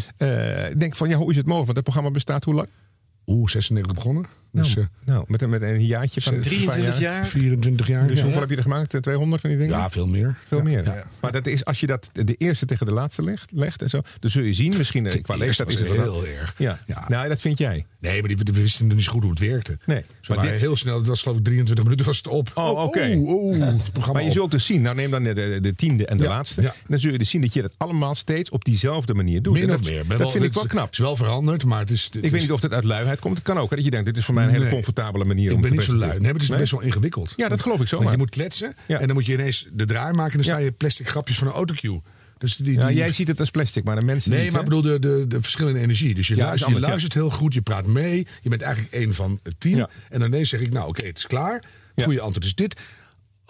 Ik 0.70 0.80
denk 0.80 0.96
van, 0.96 1.08
ja, 1.08 1.16
hoe 1.16 1.30
is 1.30 1.36
het 1.36 1.46
mogelijk? 1.46 1.64
Want 1.66 1.76
het 1.76 1.82
programma 1.84 2.10
bestaat 2.10 2.44
hoe 2.44 2.54
lang? 2.54 2.68
Oeh, 3.28 3.46
96 3.46 3.86
begonnen. 3.86 4.26
Dus 4.52 4.74
nou, 4.74 4.86
nou, 5.04 5.24
met, 5.26 5.42
een, 5.42 5.48
met 5.50 5.62
een 5.62 5.86
jaartje 5.86 6.20
van 6.22 6.40
23 6.40 6.98
jaar? 7.00 7.26
24 7.26 7.86
jaar. 7.86 8.06
Dus 8.06 8.16
ja. 8.16 8.22
hoeveel 8.22 8.40
heb 8.40 8.50
je 8.50 8.56
er 8.56 8.62
gemaakt? 8.62 8.94
Eh, 8.94 9.00
200 9.00 9.40
van 9.40 9.50
die 9.50 9.58
dingen? 9.58 9.76
Ja, 9.76 9.90
veel 9.90 10.06
meer. 10.06 10.36
Veel 10.46 10.58
Ja, 10.58 10.64
meer. 10.64 10.84
ja. 10.84 11.04
Maar 11.20 11.32
dat 11.32 11.46
is, 11.46 11.64
als 11.64 11.80
je 11.80 11.86
dat 11.86 12.10
de 12.12 12.34
eerste 12.34 12.66
tegen 12.66 12.86
de 12.86 12.92
laatste 12.92 13.22
legt, 13.24 13.52
legt 13.54 13.82
en 13.82 13.88
zo, 13.90 14.00
dan 14.20 14.30
zul 14.30 14.42
je 14.42 14.52
zien, 14.52 14.76
misschien 14.76 15.06
eh, 15.06 15.22
qua 15.22 15.34
eerste 15.34 15.64
leeftijd 15.64 15.68
is 15.90 15.96
het 15.96 16.02
heel 16.10 16.26
erg. 16.26 16.54
Ja. 16.58 16.78
Ja. 16.86 17.04
Nou, 17.08 17.28
dat 17.28 17.40
vind 17.40 17.58
jij. 17.58 17.86
Nee, 18.00 18.20
maar 18.22 18.34
die, 18.44 18.54
wisten 18.54 18.86
niet 18.86 19.02
zo 19.02 19.12
goed 19.12 19.22
hoe 19.22 19.30
het 19.30 19.40
werkte. 19.40 19.78
Nee, 19.86 20.04
maar 20.28 20.36
maar 20.38 20.46
dit- 20.50 20.60
heel 20.60 20.76
snel, 20.76 20.98
het 20.98 21.06
was 21.06 21.22
geloof 21.22 21.38
ik 21.38 21.44
23 21.44 21.84
minuten 21.84 22.06
was 22.06 22.16
het 22.16 22.26
op. 22.26 22.50
Oh, 22.54 22.82
oké. 22.82 23.12
Oeh, 23.16 23.28
oeh, 23.30 23.66
het 23.66 23.92
programma 23.92 24.12
Maar 24.12 24.22
je 24.22 24.32
zult 24.32 24.50
dus 24.50 24.66
zien, 24.66 24.82
nou 24.82 24.96
neem 24.96 25.10
dan 25.10 25.22
de, 25.22 25.34
de, 25.34 25.58
de 25.60 25.74
tiende 25.74 26.06
en 26.06 26.16
de 26.16 26.22
Ja, 26.22 26.28
laatste. 26.28 26.72
dan 26.88 26.98
zul 26.98 27.12
je 27.12 27.18
dus 27.18 27.30
zien 27.30 27.40
dat 27.40 27.52
je 27.52 27.62
dat 27.62 27.72
allemaal 27.76 28.14
steeds 28.14 28.50
op 28.50 28.64
diezelfde 28.64 29.14
manier 29.14 29.42
doet. 29.42 29.52
Min 29.52 29.64
of 29.64 29.70
dat, 29.80 29.84
meer. 30.06 30.18
Dat 30.18 30.30
vind 30.32 30.44
ik 30.44 30.52
wel 30.52 30.66
knap. 30.66 30.84
Het 30.84 30.92
is 30.92 30.98
wel 30.98 31.16
veranderd, 31.16 31.64
maar 31.64 31.80
het 31.80 31.90
is... 31.90 32.10
Ik 32.20 32.30
weet 32.30 32.40
niet 32.40 32.52
of 32.52 32.62
het 32.62 32.72
uit 32.72 32.84
luiheid 32.84 33.18
komt. 33.18 33.34
Het 33.36 33.44
kan 33.46 33.58
ook. 33.58 33.70
Hè, 33.70 33.76
dat 33.76 33.84
je 33.84 33.90
denkt, 33.90 34.06
dit 34.06 34.16
is 34.16 34.24
voor 34.24 34.34
mij 34.38 34.46
een 34.46 34.52
hele 34.52 34.64
Nee. 34.64 34.72
comfortabele 34.72 35.24
manier 35.24 35.48
Ik 35.50 35.54
om 35.54 35.60
ben 35.60 35.70
te 35.70 35.76
niet 35.76 35.84
zo 35.84 35.90
lui. 35.92 35.98
presenteren. 36.00 36.22
Nee, 36.22 36.32
maar 36.32 36.40
het 36.40 36.42
is 36.42 36.48
Nee? 36.48 36.58
best 36.58 36.72
wel 36.72 36.82
ingewikkeld. 36.92 37.32
Ja, 37.36 37.48
dat 37.48 37.60
geloof 37.60 37.80
ik 37.80 37.86
zo. 37.86 37.96
Want 37.96 38.02
maar. 38.08 38.12
je 38.18 38.22
moet 38.24 38.30
kletsen 38.30 38.74
Ja. 38.86 38.98
en 39.00 39.06
dan 39.06 39.16
moet 39.16 39.26
je 39.26 39.32
ineens 39.32 39.66
de 39.72 39.84
draai 39.84 40.12
maken... 40.12 40.30
en 40.30 40.36
dan 40.36 40.44
sta 40.46 40.56
Ja. 40.58 40.64
je 40.64 40.70
plastic 40.72 41.08
grapjes 41.08 41.38
van 41.38 41.46
een 41.46 41.52
autocue. 41.52 42.00
Dus 42.38 42.56
die, 42.56 42.74
Ja, 42.78 42.86
die- 42.86 42.96
jij 42.96 43.12
ziet 43.12 43.28
het 43.28 43.40
als 43.40 43.50
plastic, 43.50 43.84
maar 43.84 43.96
de 43.98 44.04
mensen 44.04 44.30
Nee, 44.30 44.42
niet. 44.42 44.50
maar 44.52 44.60
ik 44.60 44.66
bedoel 44.68 44.82
de, 44.82 44.98
de, 44.98 45.24
de 45.28 45.40
verschillende 45.42 45.80
energie. 45.80 46.14
Dus 46.14 46.28
je, 46.28 46.36
Ja, 46.36 46.52
is 46.52 46.60
luistert, 46.60 47.12
je 47.12 47.18
ja. 47.18 47.24
heel 47.24 47.30
goed, 47.36 47.54
je 47.54 47.60
praat 47.62 47.86
mee. 47.86 48.26
Je 48.42 48.48
bent 48.48 48.62
eigenlijk 48.62 48.94
één 48.94 49.14
van 49.14 49.40
het 49.42 49.54
team. 49.60 49.76
Ja. 49.76 49.88
En 50.10 50.18
dan 50.20 50.28
ineens 50.28 50.48
zeg 50.48 50.60
ik, 50.60 50.72
nou 50.72 50.88
oké, 50.88 51.06
het 51.06 51.18
is 51.18 51.26
klaar. 51.26 51.62
Ja. 51.94 52.04
Goeie 52.04 52.20
antwoord 52.20 52.44
is 52.44 52.54
dit. 52.54 52.80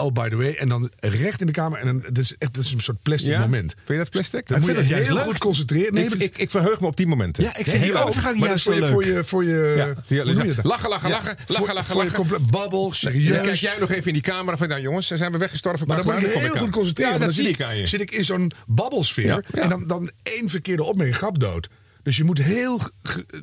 Oh, 0.01 0.13
by 0.13 0.29
the 0.29 0.37
way. 0.37 0.53
En 0.55 0.69
dan 0.69 0.91
recht 1.01 1.41
in 1.41 1.47
de 1.47 1.53
kamer. 1.53 1.79
En 1.79 1.87
dan, 1.87 2.01
dat, 2.13 2.19
is 2.19 2.35
echt, 2.39 2.55
dat 2.55 2.65
is 2.65 2.73
een 2.73 2.81
soort 2.81 3.03
plastic 3.03 3.31
Ja? 3.31 3.41
moment. 3.41 3.73
Vind 3.75 3.89
je 3.89 3.97
dat 3.97 4.11
plastic? 4.11 4.47
Dan 4.47 4.57
Ik 4.57 4.63
moet 4.63 4.71
je 4.71 4.77
vind 4.77 4.89
dat 4.89 4.97
juist 4.97 5.07
heel 5.07 5.17
leuk. 5.17 5.25
goed 5.27 5.39
concentreren. 5.39 5.95
Nee, 5.95 6.05
ik, 6.05 6.11
dat- 6.11 6.21
ik, 6.21 6.39
ik 6.39 6.51
verheug 6.51 6.81
me 6.81 6.87
op 6.87 6.97
die 6.97 7.07
momenten. 7.07 7.43
Ja, 7.43 7.57
ik 7.57 7.69
vind 7.69 7.83
die 7.83 8.03
overgang 8.05 8.39
dat 8.39 8.49
juist 8.49 8.65
voor 8.65 8.75
je, 8.75 8.81
leuk. 8.81 8.91
voor 8.91 9.05
je, 9.05 9.25
voor 9.25 9.45
je, 9.45 9.75
Ja, 9.77 10.23
hoe 10.23 10.47
je 10.47 10.55
dat? 10.55 10.65
lachen, 10.65 10.89
lachen, 10.89 11.09
Ja, 11.09 11.15
lachen, 11.15 11.37
voor- 11.47 11.55
lachen, 11.59 11.75
lachen, 11.75 11.93
voor 11.93 12.05
je 12.25 12.31
lachen. 12.31 12.51
babbel, 12.51 12.83
Dan 12.83 12.93
serieus. 12.95 13.41
kijk 13.43 13.55
jij 13.57 13.77
nog 13.81 13.91
even 13.91 14.07
in 14.07 14.13
die 14.13 14.23
camera 14.23 14.57
van, 14.57 14.69
nou 14.69 14.81
jongens, 14.81 15.07
zijn 15.07 15.33
we 15.33 15.39
weggestorven. 15.39 15.87
Maar 15.87 15.97
dan 15.97 16.07
moet 16.07 16.23
ik 16.23 16.31
heel 16.31 16.57
goed 16.57 16.71
concentreren. 16.71 17.13
Ja, 17.13 17.19
dat 17.19 17.27
dan 17.27 17.37
zie 17.37 17.45
zit 17.47 17.55
ik 17.55 17.63
aan 17.67 17.77
je. 17.77 17.87
Zit 17.87 18.01
ik 18.01 18.11
in 18.11 18.25
zo'n 18.25 18.53
babbelsfeer. 18.67 19.45
En 19.53 19.69
dan, 19.69 19.87
dan 19.87 20.11
één 20.23 20.49
verkeerde 20.49 20.83
opmerking, 20.83 21.17
grap 21.17 21.39
dood. 21.41 21.69
Dus 22.09 22.17
je 22.17 22.25
moet, 22.25 22.39
heel, 22.39 22.81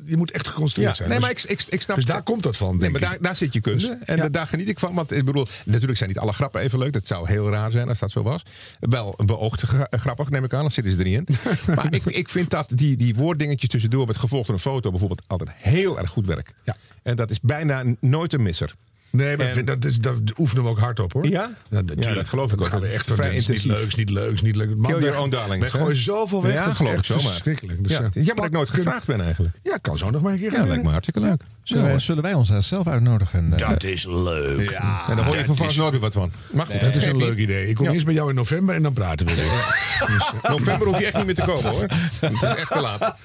je 0.04 0.16
moet 0.16 0.30
echt 0.30 0.46
geconcentreerd 0.48 0.88
Ja, 0.88 0.94
zijn. 0.94 1.08
nee, 1.08 1.18
Dus- 1.18 1.26
maar 1.44 1.52
ik, 1.54 1.60
ik, 1.60 1.66
ik 1.72 1.82
snap 1.82 1.96
dus 1.96 2.04
daar 2.04 2.22
komt 2.22 2.42
dat 2.42 2.56
van, 2.56 2.76
Nee, 2.76 2.90
maar 2.90 3.00
daar, 3.00 3.16
daar 3.20 3.36
zit 3.36 3.52
je. 3.52 3.60
Dus, 3.60 3.88
en 4.04 4.16
ja. 4.16 4.28
daar 4.28 4.46
geniet 4.46 4.68
ik 4.68 4.78
van. 4.78 4.94
Want 4.94 5.12
ik 5.12 5.24
bedoel, 5.24 5.46
natuurlijk 5.64 5.96
zijn 5.98 6.08
niet 6.10 6.18
alle 6.18 6.32
grappen 6.32 6.60
even 6.60 6.78
leuk. 6.78 6.92
Dat 6.92 7.06
zou 7.06 7.28
heel 7.28 7.50
raar 7.50 7.70
zijn 7.70 7.88
als 7.88 7.98
dat 7.98 8.10
zo 8.10 8.22
was. 8.22 8.42
Wel 8.80 9.14
beoogd 9.24 9.62
gra- 9.62 9.86
grappig, 9.90 10.30
neem 10.30 10.44
ik 10.44 10.52
aan. 10.52 10.60
Dan 10.60 10.70
zitten 10.70 10.92
ze 10.92 11.04
erin. 11.04 11.26
maar 11.76 11.86
ik, 11.94 12.04
ik 12.04 12.28
vind 12.28 12.50
dat 12.50 12.68
die, 12.74 12.96
die 12.96 13.14
woorddingetjes 13.14 13.70
tussendoor 13.70 14.06
met 14.06 14.16
gevolgd 14.16 14.46
door 14.46 14.54
een 14.54 14.60
foto 14.62 14.90
bijvoorbeeld 14.90 15.22
altijd 15.26 15.50
heel 15.56 15.98
erg 15.98 16.10
goed 16.10 16.26
werk. 16.26 16.52
Ja. 16.64 16.76
En 17.02 17.16
dat 17.16 17.30
is 17.30 17.40
bijna 17.40 17.84
nooit 18.00 18.32
een 18.32 18.42
misser. 18.42 18.74
Nee, 19.16 19.36
maar 19.36 19.46
En- 19.46 19.64
dat, 19.64 19.84
is, 19.84 19.98
dat 20.00 20.14
oefenen 20.38 20.64
we 20.64 20.68
ook 20.70 20.78
hard 20.78 21.00
op 21.00 21.12
hoor. 21.12 21.28
Ja? 21.28 21.50
natuurlijk. 21.70 22.08
Ja, 22.08 22.14
dat 22.14 22.28
geloof 22.28 22.50
ik 22.52 22.56
Dan 22.56 22.66
ook. 22.66 22.72
gaan 22.72 22.80
we 22.80 22.86
echt 22.86 23.04
Vrij 23.12 23.28
niet 23.28 23.38
intensief. 23.38 23.64
leuk, 23.72 23.86
is 23.86 23.94
niet 23.94 24.10
leuk, 24.10 24.32
is 24.32 24.42
niet 24.42 24.56
leuk. 24.56 24.76
Man, 24.76 24.98
Kill 24.98 25.10
own 25.14 25.30
darlings, 25.30 25.58
Wij 25.60 25.68
hè? 25.72 25.78
gooien 25.78 25.96
zoveel 25.96 26.42
weg. 26.42 26.52
Ja, 26.54 26.62
dat 26.62 26.70
is 26.70 26.76
geloof 26.76 26.94
ik 26.94 27.04
zomaar. 27.04 27.22
verschrikkelijk. 27.22 27.82
Dus, 27.84 27.92
ja. 27.92 27.98
Jammer 28.12 28.34
dat 28.36 28.44
ik 28.44 28.50
nooit 28.50 28.68
kunnen- 28.70 28.84
gevraagd 28.86 29.06
ben 29.06 29.20
eigenlijk. 29.20 29.54
Ja, 29.62 29.76
kan 29.76 29.98
zo 29.98 30.10
nog 30.10 30.22
maar 30.22 30.32
een 30.32 30.38
keer 30.38 30.52
Ja, 30.52 30.66
lijkt 30.66 30.82
me 30.82 30.90
hartstikke 30.90 31.20
leuk. 31.20 31.40
Zullen 31.62 31.84
wij, 31.84 31.98
zullen 31.98 32.22
wij 32.22 32.34
ons 32.34 32.48
daar 32.48 32.62
zelf 32.62 32.86
uitnodigen? 32.86 33.50
Dat 33.56 33.82
is 33.84 34.04
leuk. 34.06 34.70
Ja, 34.70 35.02
En 35.08 35.16
dan 35.16 35.24
hoor 35.24 35.36
je 35.36 35.44
van 35.44 35.56
vast 35.56 35.76
nooit 35.76 35.90
weer 35.90 36.00
wat 36.00 36.12
van. 36.12 36.30
Maar 36.50 36.66
goed, 36.66 36.80
Dat 36.80 36.94
is 36.94 37.04
een 37.04 37.16
niet. 37.16 37.24
leuk 37.26 37.36
idee. 37.36 37.68
Ik 37.68 37.74
kom 37.74 37.84
Ja. 37.86 37.92
eerst 37.92 38.04
bij 38.04 38.14
jou 38.14 38.28
in 38.28 38.34
november 38.34 38.74
en 38.74 38.82
dan 38.82 38.92
praten 38.92 39.26
we 39.26 39.34
weer. 39.34 39.74
Dus, 40.16 40.32
eh, 40.42 40.50
November 40.50 40.86
hoef 40.86 40.98
je 40.98 41.04
echt 41.06 41.16
niet 41.16 41.26
meer 41.26 41.34
te 41.34 41.42
komen 41.44 41.70
hoor. 41.70 41.80
Het 42.20 42.32
is 42.32 42.42
echt 42.42 42.70
te 42.72 42.80
laat. 42.80 43.16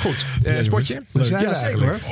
Goed, 0.00 0.26
eh, 0.42 0.64
spotje? 0.64 1.02
Daar 1.12 1.24
zijn 1.24 1.42
we 1.42 1.48
Ja, 1.48 1.54
zeker, 1.54 1.66
eigenlijk. 1.82 2.02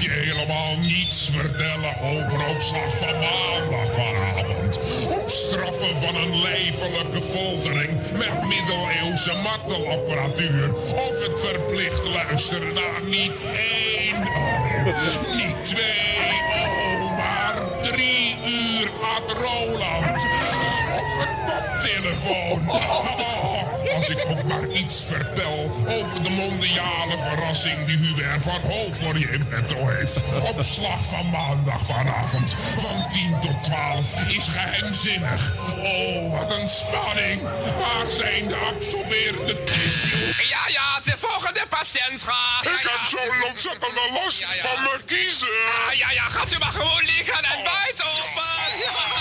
Je 0.00 0.10
helemaal 0.10 0.76
niets 0.78 1.30
vertellen 1.32 2.00
over 2.00 2.46
opslag 2.56 2.96
van 2.96 3.18
maandag 3.18 3.92
vanavond. 3.92 4.78
Opstraffen 5.08 5.96
van 5.96 6.14
een 6.16 6.40
lijfelijke 6.42 7.22
foltering 7.22 8.00
met 8.12 8.42
middeleeuwse 8.42 9.34
martelapparatuur. 9.42 10.74
Of 10.74 11.18
het 11.26 11.40
verplicht 11.40 12.06
luisteren 12.06 12.74
naar 12.74 13.02
niet 13.04 13.44
één, 13.44 14.16
oh, 14.22 14.84
niet 15.36 15.64
twee, 15.64 16.32
oh, 16.50 17.16
maar 17.16 17.82
drie 17.82 18.36
uur 18.44 18.90
ad 19.16 19.32
Roland. 19.32 20.22
Op 20.92 21.20
een 21.20 21.34
koptelefoon. 21.46 22.68
Als 23.96 24.08
ik 24.08 24.24
ook 24.30 24.42
maar 24.42 24.67
iets 24.78 25.04
vertel 25.04 25.84
over 25.88 26.22
de 26.22 26.30
mondiale 26.30 27.16
verrassing 27.28 27.86
die 27.86 27.96
Hubert 27.96 28.42
van 28.42 28.60
Hoof 28.60 28.98
voor 28.98 29.18
je 29.18 29.30
in 29.30 29.48
petto 29.48 29.88
heeft. 29.88 30.16
Opslag 30.56 31.04
van 31.04 31.30
maandag 31.30 31.82
vanavond 31.86 32.54
van 32.76 33.06
10 33.12 33.36
tot 33.40 33.64
12 33.64 34.14
is 34.28 34.46
geheimzinnig. 34.48 35.52
Oh, 35.78 36.38
wat 36.38 36.52
een 36.58 36.68
spanning. 36.68 37.42
Waar 37.78 38.06
zijn 38.08 38.48
de 38.48 38.56
absorberende 38.56 39.64
tissues? 39.64 40.48
Ja, 40.48 40.62
ja, 40.68 41.00
de 41.02 41.14
volgende 41.16 41.62
patiënt 41.68 42.22
gaat. 42.22 42.64
Ja, 42.64 42.70
Ik 42.70 42.88
heb 42.90 43.04
zo'n 43.04 43.50
ontzettende 43.50 44.20
last 44.24 44.38
ja. 44.38 44.68
van 44.68 44.82
mijn 44.82 45.04
kiezen. 45.06 45.48
Ah, 45.88 45.94
ja, 45.94 46.10
ja, 46.10 46.22
gaat 46.28 46.52
u 46.52 46.58
maar 46.58 46.72
gewoon 46.72 47.04
liggen 47.04 47.44
en 47.44 47.62
bijt 47.64 48.02
open. 48.02 49.17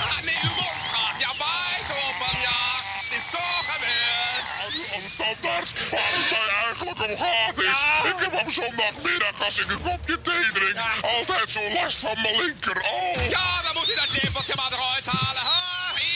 Tandarts. 5.42 5.72
Waar 5.92 6.12
het 6.18 6.30
mij 6.32 6.50
eigenlijk 6.64 7.00
om 7.06 7.18
gaat 7.18 7.58
is... 7.72 7.80
Ik 8.12 8.20
heb 8.26 8.34
op 8.42 8.50
zondagmiddag, 8.52 9.46
als 9.46 9.60
ik 9.60 9.72
een 9.72 9.82
kopje 9.82 10.22
thee 10.22 10.52
drink... 10.54 10.80
altijd 11.02 11.50
zo 11.50 11.62
last 11.74 11.98
van 11.98 12.22
mijn 12.22 12.36
linkeroog. 12.42 13.30
Ja, 13.30 13.48
dan 13.66 13.74
moet 13.74 13.90
u 13.92 13.96
dat 13.96 14.12
lepeltje 14.22 14.54
maar 14.56 14.72
eruit 14.72 15.06
halen. 15.06 15.44
Hè? 15.52 15.60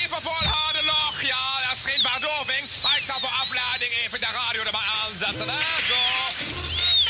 Even 0.03 0.21
volhouden 0.21 0.85
nog. 0.85 1.21
Ja, 1.21 1.43
dat 1.67 1.73
is 1.77 1.83
geen 1.91 2.01
verdoving. 2.01 2.63
Maar 2.83 2.97
ik 2.97 3.03
zal 3.03 3.19
voor 3.19 3.35
afleiding 3.43 3.91
even 4.03 4.19
de 4.19 4.31
radio 4.41 4.61
er 4.63 4.71
maar 4.71 4.89
aanzetten. 5.03 5.47
Hè? 5.49 5.59
Zo. 5.89 7.00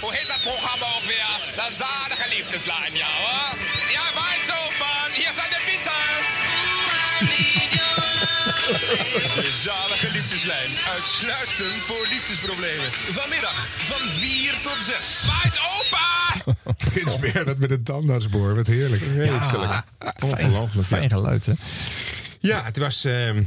Hoe 0.00 0.12
heet 0.16 0.28
dat 0.28 0.40
programma 0.50 0.86
ook 0.96 1.06
weer? 1.14 1.30
De 1.60 1.68
zalige 1.84 2.26
liefdeslijn, 2.36 2.92
ja 3.02 3.06
hoor. 3.20 3.58
Ja, 3.96 4.04
wijd 4.20 4.48
open. 4.60 5.12
Hier 5.18 5.32
zijn 5.38 5.50
de 5.56 5.60
bieten. 5.68 6.00
De 9.34 9.52
zalige 9.62 10.06
liefdeslijn. 10.12 10.70
Uitsluitend 10.94 11.82
voor 11.88 12.06
liefdesproblemen. 12.10 12.90
Vanmiddag 13.20 13.54
van 13.66 14.08
4 14.08 14.52
tot 14.62 14.78
6. 14.84 15.26
Wijd 15.42 15.60
open! 15.76 16.56
Prins 16.90 17.18
Bernhard 17.18 17.58
met 17.58 17.70
een 17.70 17.82
tandartsboor. 17.82 18.54
Wat 18.54 18.66
heerlijk. 18.66 19.02
Ja, 19.14 19.84
ongelooflijk. 20.20 20.86
Fijn 20.86 21.10
geluid, 21.10 21.46
hè? 21.46 21.52
Ja, 22.40 22.64
het 22.64 22.76
was. 22.78 23.04
ehm, 23.04 23.42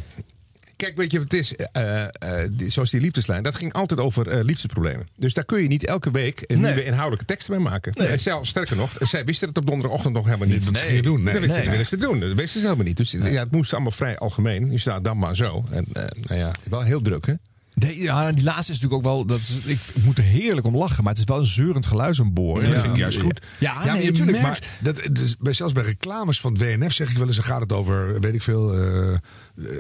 kijk, 0.76 0.98
weet 0.98 1.12
je 1.12 1.18
wat 1.20 1.32
het 1.32 1.42
is? 1.42 1.56
Eh, 1.56 2.04
eh, 2.04 2.10
die- 2.52 2.70
zoals 2.70 2.90
die 2.90 3.02
liefdeslijn, 3.02 3.44
dat 3.44 3.56
ging 3.56 3.74
altijd 3.74 4.00
over 4.00 4.28
eh, 4.28 4.44
liefdesproblemen. 4.44 5.08
Dus 5.18 5.34
daar 5.34 5.46
kun 5.46 5.62
je 5.62 5.68
niet 5.68 5.86
elke 5.86 6.12
week 6.12 6.44
een 6.46 6.60
Nee. 6.60 6.72
nieuwe 6.74 6.88
inhoudelijke 6.88 7.26
tekst 7.26 7.50
mee 7.50 7.60
maken. 7.60 7.94
Nee. 7.96 8.08
En 8.08 8.20
zelfs, 8.20 8.50
sterker 8.50 8.76
nog, 8.76 8.92
zij 9.00 9.26
wisten 9.26 9.48
het 9.48 9.58
op 9.58 9.66
donderdagochtend 9.66 10.14
nog 10.14 10.26
helemaal 10.26 10.48
niet. 10.48 10.64
Ging 10.78 10.96
je 10.96 11.02
doen? 11.02 11.24
Nee. 11.24 11.34
dat 11.34 11.42
wisten 11.42 11.70
Nee. 11.72 11.84
ze 11.84 11.98
doen. 11.98 12.20
Dat 12.20 12.34
wisten 12.34 12.60
ze 12.60 12.66
helemaal 12.66 12.86
niet. 12.86 12.98
Dus 12.98 13.12
ja, 13.12 13.24
het 13.24 13.52
moest 13.52 13.74
allemaal 13.74 13.92
vrij 13.92 14.18
algemeen. 14.18 14.72
Je 14.72 14.78
staat 14.80 15.04
dan 15.04 15.18
maar 15.18 15.36
zo. 15.36 15.66
En 15.70 15.86
nou 15.92 16.40
ja, 16.40 16.48
het 16.48 16.60
is 16.62 16.68
wel 16.70 16.82
heel 16.82 17.02
druk, 17.02 17.26
hè? 17.26 17.34
Nee, 17.74 18.02
ja, 18.02 18.32
die 18.32 18.44
laatste 18.44 18.72
is 18.74 18.80
natuurlijk 18.80 19.08
ook 19.08 19.14
wel. 19.16 19.26
Dat 19.26 19.38
is, 19.40 19.66
ik, 19.66 19.80
ik 19.96 20.04
moet 20.04 20.18
er 20.18 20.24
heerlijk 20.24 20.68
om 20.68 20.78
lachen, 20.78 21.04
maar 21.04 21.12
het 21.14 21.22
is 21.22 21.28
wel 21.28 21.40
een 21.40 21.46
zeurend 21.46 21.86
geluid, 21.86 22.16
zo'n 22.16 22.34
boor. 22.34 22.62
Ja, 22.64 22.68
dat 22.70 22.82
vind 22.82 22.94
ik 22.94 23.00
juist 23.00 23.22
goed. 23.22 23.42
Ja, 23.60 23.86
nee, 23.94 24.06
natuurlijk. 24.06 24.42
merkt 24.42 24.42
Maar 24.42 24.94
dat, 24.94 25.08
dus 25.12 25.36
bij, 25.40 25.54
zelfs 25.54 25.74
bij 25.74 25.84
reclames 25.84 26.40
van 26.40 26.54
het 26.54 26.62
WNF 26.62 26.94
zeg 26.94 27.10
ik 27.12 27.18
wel 27.18 27.28
eens, 27.28 27.36
dan 27.36 27.46
gaat 27.46 27.62
het 27.62 27.74
over, 27.74 28.20
weet 28.20 28.34
ik 28.34 28.42
veel, 28.42 28.74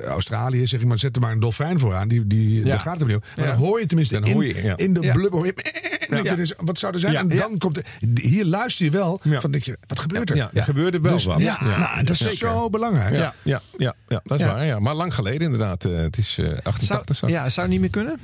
Australië. 0.05 0.67
Zeg 0.67 0.80
ik 0.80 0.86
maar, 0.86 0.99
zet 0.99 1.15
er 1.15 1.21
maar 1.21 1.32
een 1.32 1.39
dolfijn 1.39 1.80
voor 1.80 1.95
aan. 1.95 2.07
Die, 2.07 2.28
die, 2.28 2.59
Ja. 2.59 2.63
Daar 2.65 2.80
gaat 2.80 2.99
het 2.99 3.07
niet 3.07 3.15
om. 3.15 3.21
Maar 3.38 3.45
dan 3.45 3.55
hoor 3.55 3.80
je 3.80 3.86
tenminste 3.86 4.13
Dan 4.13 4.23
in, 4.23 4.34
hoor 4.34 4.45
je, 4.45 4.63
ja. 4.63 4.78
in 4.78 4.93
de 4.93 4.99
blubber. 4.99 5.45
je, 5.45 5.53
je 6.38 6.55
wat 6.57 6.78
zou 6.80 6.93
er 6.93 6.99
zijn? 6.99 7.13
Ja. 7.13 7.19
En 7.19 7.28
dan 7.28 7.57
komt 7.57 7.78
er- 7.78 7.86
hier 8.21 8.45
luister 8.45 8.86
je 8.86 8.91
wel 8.91 9.19
van, 9.23 9.51
denk 9.51 9.63
je, 9.63 9.78
wat 9.88 9.99
gebeurt 9.99 10.30
er? 10.30 10.36
Ja, 10.36 10.49
er 10.53 10.63
gebeurde 10.63 10.99
wel 10.99 11.13
Dus- 11.13 11.23
wat. 11.26 11.41
Ja, 11.41 11.63
nou, 11.63 11.97
dat 12.03 12.09
is 12.09 12.17
Zeker. 12.17 12.36
zo 12.38 12.69
belangrijk. 12.69 13.15
Ja, 13.15 13.34
ja, 13.43 13.61
ja, 14.07 14.19
dat 14.23 14.39
is 14.39 14.45
waar. 14.45 14.65
Ja. 14.65 14.80
Maar 14.80 14.95
lang 14.95 15.13
geleden 15.15 15.41
inderdaad. 15.41 15.86
Eh, 15.86 15.95
het 15.97 16.17
is 16.17 16.38
eh, 16.38 16.57
88 16.63 17.15
zo. 17.15 17.28
zou, 17.28 17.32
ja, 17.32 17.49
zou 17.49 17.61
het 17.61 17.69
niet 17.71 17.80
meer 17.80 17.89
kunnen? 17.89 18.19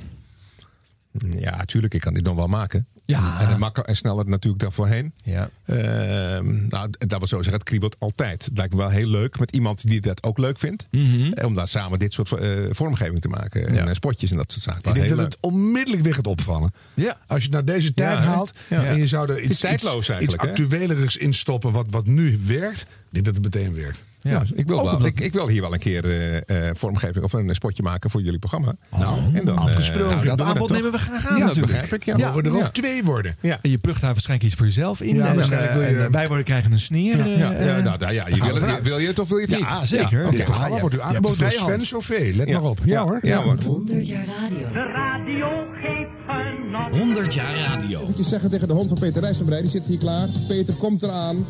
Ja, 1.40 1.56
natuurlijk. 1.56 1.94
Ik 1.94 2.00
kan 2.00 2.14
dit 2.14 2.24
dan 2.24 2.36
wel 2.36 2.46
maken. 2.46 2.86
Ja. 3.04 3.40
En, 3.40 3.58
makkelijker 3.58 3.84
en 3.84 3.96
sneller 3.96 4.26
natuurlijk 4.28 4.62
dan 4.62 4.72
voorheen. 4.72 5.12
Ja. 5.22 5.48
Ehm, 5.66 6.66
nou, 6.68 6.90
dat 6.98 7.18
wil 7.18 7.28
zo 7.28 7.36
zeggen, 7.36 7.52
het 7.52 7.62
kriebelt 7.62 7.96
altijd. 7.98 8.44
Het 8.44 8.56
lijkt 8.56 8.72
me 8.72 8.78
wel 8.78 8.88
heel 8.88 9.06
leuk 9.06 9.38
met 9.38 9.50
iemand 9.54 9.86
die 9.86 10.00
dat 10.00 10.22
ook 10.22 10.38
leuk 10.38 10.58
vindt. 10.58 10.86
Eh, 11.34 11.46
Om 11.46 11.54
daar 11.54 11.68
samen 11.68 11.98
dit 11.98 12.12
soort 12.12 12.32
eh, 12.32 12.48
vormgeving 12.70 13.20
te 13.20 13.28
maken. 13.28 13.68
En 13.68 13.74
Ja. 13.74 13.86
eh, 13.86 13.94
spotjes 13.94 14.30
en 14.30 14.36
dat 14.36 14.52
soort 14.52 14.64
zaken. 14.64 14.88
Ik 14.88 14.94
denk 14.94 15.08
dat 15.08 15.16
leuk. 15.16 15.26
het 15.26 15.36
onmiddellijk 15.40 16.02
weer 16.04 16.14
gaat 16.14 16.26
opvallen. 16.26 16.72
Ja. 16.94 17.16
Als 17.26 17.38
je 17.38 17.44
het 17.44 17.52
naar 17.52 17.64
deze 17.76 17.94
tijd 17.94 18.18
haalt 18.18 18.50
en 18.68 18.96
je 18.98 19.06
zou 19.06 19.30
er 19.32 19.40
iets, 19.40 19.58
tijdloos 19.60 20.08
iets, 20.10 20.18
iets 20.20 20.36
actuelerigs 20.36 21.16
in 21.16 21.34
stoppen 21.34 21.72
wat, 21.72 21.86
wat 21.90 22.06
nu 22.06 22.38
werkt, 22.46 22.80
ik 22.80 22.86
denk 23.10 23.24
dat 23.24 23.34
het 23.34 23.44
meteen 23.44 23.74
werkt. 23.74 24.02
Ja, 24.22 24.42
ik, 24.54 24.66
wil 24.66 24.84
wel, 24.84 25.06
ik, 25.06 25.20
ik 25.20 25.32
wil 25.32 25.48
hier 25.48 25.60
wel 25.60 25.72
een 25.72 25.78
keer 25.78 26.04
eh, 26.04 26.68
eh, 26.68 26.74
vormgeving 26.76 27.24
of 27.24 27.32
een 27.32 27.54
spotje 27.54 27.82
maken 27.82 28.10
voor 28.10 28.22
jullie 28.22 28.38
programma. 28.38 28.74
Nou, 28.98 29.18
en 29.34 29.44
dan, 29.44 29.56
eh, 29.56 29.64
afgesproken. 29.64 30.14
nou, 30.16 30.26
dat 30.26 30.36
we 30.36 30.44
aanbod 30.44 30.70
nemen 30.70 30.90
we 30.92 30.98
graag 30.98 31.26
aan. 31.26 31.32
Ja, 31.38 31.38
dat 31.38 31.54
natuurlijk. 31.54 31.66
begrijp 31.66 31.92
ik. 31.92 32.04
Ja, 32.04 32.16
Ja, 32.16 32.26
mogen 32.26 32.44
er 32.44 32.52
ook 32.52 32.58
Ja. 32.60 32.68
twee 32.70 33.04
worden. 33.04 33.36
Ja. 33.40 33.58
En 33.62 33.70
je 33.70 33.78
plucht 33.78 34.00
daar 34.00 34.12
waarschijnlijk 34.12 34.48
iets 34.48 34.56
voor 34.58 34.66
jezelf 34.66 35.00
in. 35.00 35.16
Ja, 35.16 35.26
en, 35.26 35.40
eh, 35.40 35.72
wil 35.72 35.80
je- 35.82 35.86
en, 35.98 36.10
wij 36.12 36.26
worden 36.26 36.44
krijgen 36.44 36.72
een 36.72 36.80
sneer. 36.80 37.16
Ja, 37.28 37.52
ja, 37.52 37.80
nou, 37.80 37.98
nou 37.98 38.12
ja, 38.12 38.26
je 38.28 38.36
wil, 38.44 38.54
we 38.54 38.66
het, 38.66 38.82
wil 38.82 38.98
je 38.98 39.06
het 39.06 39.18
of 39.18 39.28
wil 39.28 39.38
je 39.38 39.46
het 39.46 39.58
niet? 39.58 39.68
Ja, 39.68 39.84
zeker. 39.84 40.26
oké. 40.26 40.36
Dit 40.36 40.44
programma 40.44 40.74
Ja, 40.74 40.80
wordt 40.80 40.96
u 40.96 41.00
aangeboden 41.00 41.36
de 41.38 41.42
door 41.42 41.50
Sven. 41.52 41.80
Sauvé. 41.80 42.30
Let 42.34 42.48
Ja. 42.48 42.60
maar 42.60 42.70
op. 42.70 42.78
Ja, 42.84 42.92
Ja, 42.92 43.02
hoor. 43.02 43.18
ja, 43.22 43.42
hoor. 43.42 43.56
100 43.66 44.08
jaar 44.08 44.24
radio. 44.26 44.72
De 44.72 44.92
radio. 44.94 45.46
100 46.72 47.34
jaar 47.34 47.56
radio. 47.56 48.00
Eventjes 48.00 48.28
zeggen 48.28 48.50
tegen 48.50 48.68
de 48.68 48.74
hond 48.74 48.88
van 48.88 48.98
Peter 48.98 49.20
Rijssenbrei, 49.20 49.62
die 49.62 49.70
zit 49.70 49.84
hier 49.84 49.98
klaar. 49.98 50.28
Peter 50.48 50.74
komt 50.74 51.02
eraan. 51.02 51.46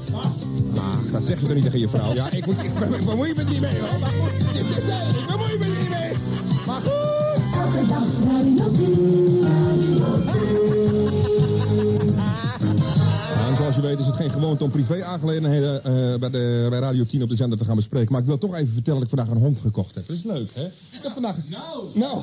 Ach, 0.75 1.11
dat 1.13 1.25
zeg 1.25 1.41
je 1.41 1.47
toch 1.47 1.55
niet 1.55 1.65
tegen 1.65 1.79
je 1.79 1.89
vrouw? 1.89 2.15
Ja, 2.15 2.31
ik, 2.31 2.47
moet, 2.47 2.63
ik, 2.63 2.71
ik, 2.71 2.95
ik 3.01 3.05
bemoei 3.07 3.35
me 3.35 3.41
er 3.41 3.49
niet 3.49 3.61
mee 3.61 3.79
hoor. 3.79 3.99
Maar 3.99 4.11
goed. 4.11 4.41
Ik 4.41 5.27
bemoei 5.27 5.59
me 5.59 5.65
er 5.65 5.81
niet 5.81 5.91
mee. 5.91 6.13
Maar 6.67 6.81
goed. 6.81 7.23
Elke 7.55 7.87
dag 7.87 8.03
En 8.25 9.72
weet 13.83 13.99
is 13.99 14.07
het 14.07 14.17
geen 14.17 14.31
gewoonte 14.31 14.65
om 14.65 14.71
privé-aangelegenheden 14.71 15.85
eh, 15.85 16.19
bij, 16.19 16.31
de, 16.31 16.67
bij 16.71 16.79
Radio 16.79 17.05
10 17.05 17.23
op 17.23 17.29
de 17.29 17.37
zender 17.37 17.59
te 17.59 17.65
gaan 17.65 17.77
bespreken. 17.77 18.13
Maar 18.13 18.21
ik 18.21 18.27
wil 18.27 18.39
toch 18.39 18.55
even 18.55 18.73
vertellen 18.73 19.01
dat 19.01 19.11
ik 19.11 19.17
vandaag 19.17 19.35
een 19.35 19.43
hond 19.43 19.61
gekocht 19.61 19.95
heb. 19.95 20.07
Dat 20.07 20.17
is 20.17 20.23
leuk, 20.23 20.51
hè? 20.53 20.65
Ik 20.67 21.03
heb 21.03 21.13
vandaag... 21.13 21.37
Nou, 21.49 21.87
nou. 21.95 22.23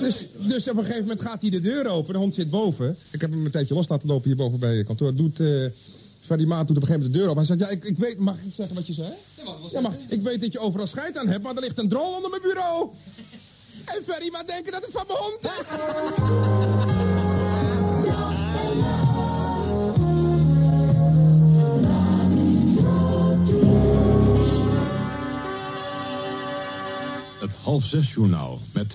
Dus, 0.00 0.26
dus 0.46 0.68
op 0.68 0.76
een 0.76 0.84
gegeven 0.84 1.02
moment 1.02 1.20
gaat 1.20 1.40
hij 1.40 1.50
de 1.50 1.60
deur 1.60 1.86
open. 1.86 2.12
De 2.12 2.18
hond 2.18 2.34
zit 2.34 2.50
boven. 2.50 2.96
Ik 3.10 3.20
heb 3.20 3.30
hem 3.30 3.44
een 3.44 3.50
tijdje 3.50 3.74
los 3.74 3.88
laten 3.88 4.08
lopen 4.08 4.26
hierboven 4.26 4.58
bij 4.58 4.74
je 4.74 4.84
kantoor. 4.84 5.14
Doet... 5.14 5.40
eh 5.40 5.66
Ferdy 6.20 6.44
Maat 6.44 6.66
doet 6.66 6.76
op 6.76 6.82
een 6.82 6.88
gegeven 6.88 7.10
moment 7.10 7.12
de 7.12 7.18
deur 7.18 7.28
open. 7.28 7.46
Hij 7.46 7.46
zegt, 7.46 7.60
ja, 7.60 7.76
ik, 7.76 7.84
ik 7.84 7.98
weet... 7.98 8.18
Mag 8.18 8.36
ik 8.42 8.54
zeggen 8.54 8.74
wat 8.74 8.86
je 8.86 8.92
zei? 8.92 9.12
Ja, 9.72 9.80
mag, 9.80 9.94
ik 10.08 10.22
weet 10.22 10.40
dat 10.40 10.52
je 10.52 10.58
overal 10.58 10.86
scheid 10.86 11.18
aan 11.18 11.28
hebt, 11.28 11.42
maar 11.42 11.54
er 11.54 11.60
ligt 11.60 11.78
een 11.78 11.88
drol 11.88 12.14
onder 12.14 12.30
mijn 12.30 12.42
bureau. 12.42 12.90
En 13.84 14.02
Ferry 14.02 14.28
Maat 14.32 14.46
denken 14.46 14.72
dat 14.72 14.82
het 14.84 14.92
van 14.92 15.04
mijn 15.06 15.18
hond 15.18 15.44
is. 15.44 17.11
Half 27.62 27.84
zes 27.84 28.12
journaal 28.12 28.58
met... 28.72 28.94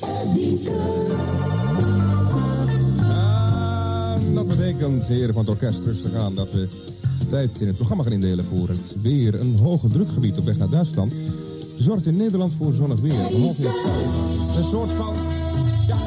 Dat 4.33 4.47
betekent, 4.47 5.07
heren 5.07 5.33
van 5.33 5.45
het 5.45 5.49
orkest, 5.49 5.79
rustig 5.79 6.13
aan 6.13 6.35
dat 6.35 6.51
we 6.51 6.67
tijd 7.29 7.61
in 7.61 7.67
het 7.67 7.75
programma 7.75 8.03
gaan 8.03 8.11
indelen 8.11 8.45
voor 8.45 8.67
het 8.67 8.95
weer. 9.01 9.39
Een 9.39 9.57
hoge 9.57 9.87
drukgebied 9.87 10.37
op 10.37 10.45
weg 10.45 10.57
naar 10.57 10.69
Duitsland 10.69 11.13
zorgt 11.77 12.05
in 12.05 12.15
Nederland 12.15 12.53
voor 12.53 12.73
zonnig 12.73 12.99
weer. 12.99 13.19
Een 14.57 14.65
soort 14.69 14.91
van, 14.91 15.15
ja, 15.87 15.97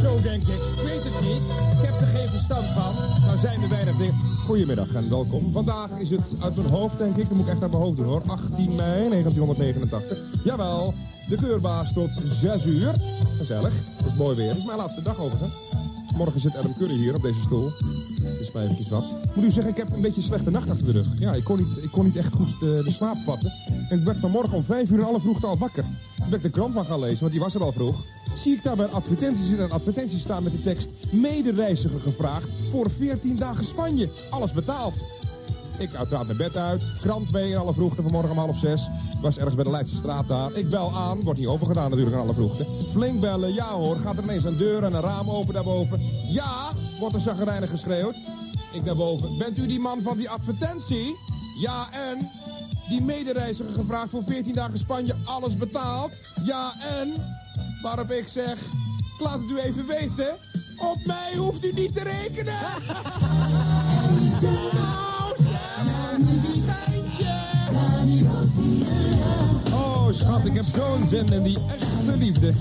zo 0.00 0.20
denk 0.22 0.42
ik. 0.42 0.54
Ik 0.54 0.82
weet 0.84 1.04
het 1.04 1.20
niet. 1.20 1.42
Ik 1.78 1.86
heb 1.86 2.00
er 2.00 2.06
geen 2.06 2.28
verstand 2.28 2.66
van. 2.66 2.94
Nou 3.26 3.38
zijn 3.38 3.62
er 3.62 3.68
weinig 3.68 3.96
dingen. 3.96 4.14
Goedemiddag 4.46 4.94
en 4.94 5.10
welkom. 5.10 5.52
Vandaag 5.52 5.98
is 5.98 6.10
het 6.10 6.34
uit 6.40 6.56
mijn 6.56 6.68
hoofd, 6.68 6.98
denk 6.98 7.16
ik. 7.16 7.28
Dan 7.28 7.36
moet 7.36 7.46
ik 7.46 7.52
echt 7.52 7.60
naar 7.60 7.70
mijn 7.70 7.82
hoofd 7.82 7.96
doen 7.96 8.06
hoor. 8.06 8.22
18 8.26 8.74
mei 8.74 9.08
1989. 9.08 10.18
Jawel, 10.44 10.94
de 11.28 11.36
keurbaas 11.36 11.92
tot 11.92 12.10
6 12.40 12.64
uur. 12.64 12.94
Gezellig. 13.36 13.72
Het 13.96 14.06
is 14.06 14.14
mooi 14.14 14.36
weer. 14.36 14.48
Het 14.48 14.56
is 14.56 14.64
mijn 14.64 14.78
laatste 14.78 15.02
dag 15.02 15.18
overigens. 15.18 15.52
Morgen 16.18 16.40
zit 16.40 16.56
Adam 16.56 16.74
Curry 16.78 16.94
hier 16.94 17.14
op 17.14 17.22
deze 17.22 17.40
stoel. 17.40 17.72
Is 18.40 18.52
mij 18.52 18.62
eventjes 18.62 18.88
wat. 18.88 19.04
Moet 19.34 19.44
u 19.44 19.50
zeggen, 19.50 19.72
ik 19.72 19.76
heb 19.76 19.92
een 19.92 20.00
beetje 20.00 20.20
een 20.20 20.26
slechte 20.26 20.50
nacht 20.50 20.70
achter 20.70 20.86
de 20.86 20.92
rug. 20.92 21.06
Ja, 21.18 21.32
ik 21.32 21.44
kon 21.44 21.56
niet, 21.56 21.84
ik 21.84 21.90
kon 21.90 22.04
niet 22.04 22.16
echt 22.16 22.34
goed 22.34 22.60
de, 22.60 22.80
de 22.84 22.90
slaap 22.90 23.16
vatten. 23.16 23.52
En 23.90 23.98
ik 23.98 24.04
werd 24.04 24.18
vanmorgen 24.18 24.56
om 24.56 24.62
vijf 24.62 24.90
uur 24.90 24.98
in 24.98 25.04
alle 25.04 25.20
vroegte 25.20 25.46
al 25.46 25.58
wakker. 25.58 25.84
Toen 26.16 26.26
ben 26.28 26.38
ik 26.38 26.42
de 26.42 26.50
krant 26.50 26.74
van 26.74 26.84
gaan 26.84 27.00
lezen, 27.00 27.20
want 27.20 27.32
die 27.32 27.40
was 27.40 27.54
er 27.54 27.62
al 27.62 27.72
vroeg. 27.72 28.04
Zie 28.36 28.54
ik 28.54 28.62
daar 28.62 28.76
bij 28.76 28.84
een 28.84 28.92
advertentie 28.92 29.44
zitten 29.44 29.64
een 29.64 29.72
advertentie 29.72 30.18
staan 30.18 30.42
met 30.42 30.52
de 30.52 30.62
tekst... 30.62 30.88
medereiziger 31.10 32.00
gevraagd 32.00 32.48
voor 32.70 32.90
14 32.90 33.36
dagen 33.36 33.64
Spanje. 33.64 34.08
Alles 34.30 34.52
betaald. 34.52 34.94
Ik 35.78 35.94
uiteraard 35.94 36.26
mijn 36.26 36.38
bed 36.38 36.56
uit, 36.56 36.82
krant 37.00 37.32
mee 37.32 37.50
in 37.50 37.56
alle 37.56 37.74
vroegte 37.74 38.02
vanmorgen 38.02 38.30
om 38.30 38.38
half 38.38 38.58
zes. 38.58 38.88
Was 39.20 39.36
ergens 39.36 39.54
bij 39.54 39.64
de 39.64 39.70
Leidse 39.70 39.96
straat 39.96 40.28
daar. 40.28 40.52
Ik 40.52 40.70
bel 40.70 40.92
aan, 40.96 41.22
wordt 41.22 41.38
niet 41.38 41.48
opengedaan 41.48 41.90
natuurlijk 41.90 42.16
in 42.16 42.22
alle 42.22 42.34
vroegte. 42.34 42.66
Flink 42.90 43.20
bellen, 43.20 43.54
ja 43.54 43.70
hoor, 43.70 43.96
gaat 43.96 44.16
er 44.16 44.22
ineens 44.22 44.44
een 44.44 44.56
deur 44.56 44.84
en 44.84 44.94
een 44.94 45.00
raam 45.00 45.30
open 45.30 45.54
daarboven. 45.54 46.00
Ja, 46.28 46.72
wordt 47.00 47.14
er 47.14 47.20
zagrijnig 47.20 47.70
geschreeuwd. 47.70 48.14
Ik 48.72 48.84
naar 48.84 48.96
boven, 48.96 49.38
bent 49.38 49.58
u 49.58 49.66
die 49.66 49.80
man 49.80 50.02
van 50.02 50.16
die 50.16 50.30
advertentie? 50.30 51.16
Ja 51.60 51.86
en? 51.92 52.30
Die 52.88 53.02
medereiziger 53.02 53.72
gevraagd 53.72 54.10
voor 54.10 54.22
14 54.22 54.54
dagen 54.54 54.78
Spanje, 54.78 55.14
alles 55.24 55.56
betaald? 55.56 56.12
Ja 56.44 56.72
en? 57.00 57.12
Waarop 57.82 58.10
ik 58.10 58.28
zeg, 58.28 58.60
ik 59.14 59.20
laat 59.20 59.40
het 59.40 59.50
u 59.50 59.58
even 59.58 59.86
weten. 59.86 60.36
Op 60.78 61.06
mij 61.06 61.36
hoeft 61.36 61.64
u 61.64 61.72
niet 61.72 61.94
te 61.94 62.02
rekenen. 62.02 62.58
Oh, 70.08 70.14
schat, 70.14 70.46
ik 70.46 70.54
heb 70.54 70.64
zo'n 70.74 71.08
zin 71.08 71.32
in 71.32 71.42
die 71.42 71.58
echte 71.68 72.16
liefde. 72.16 72.52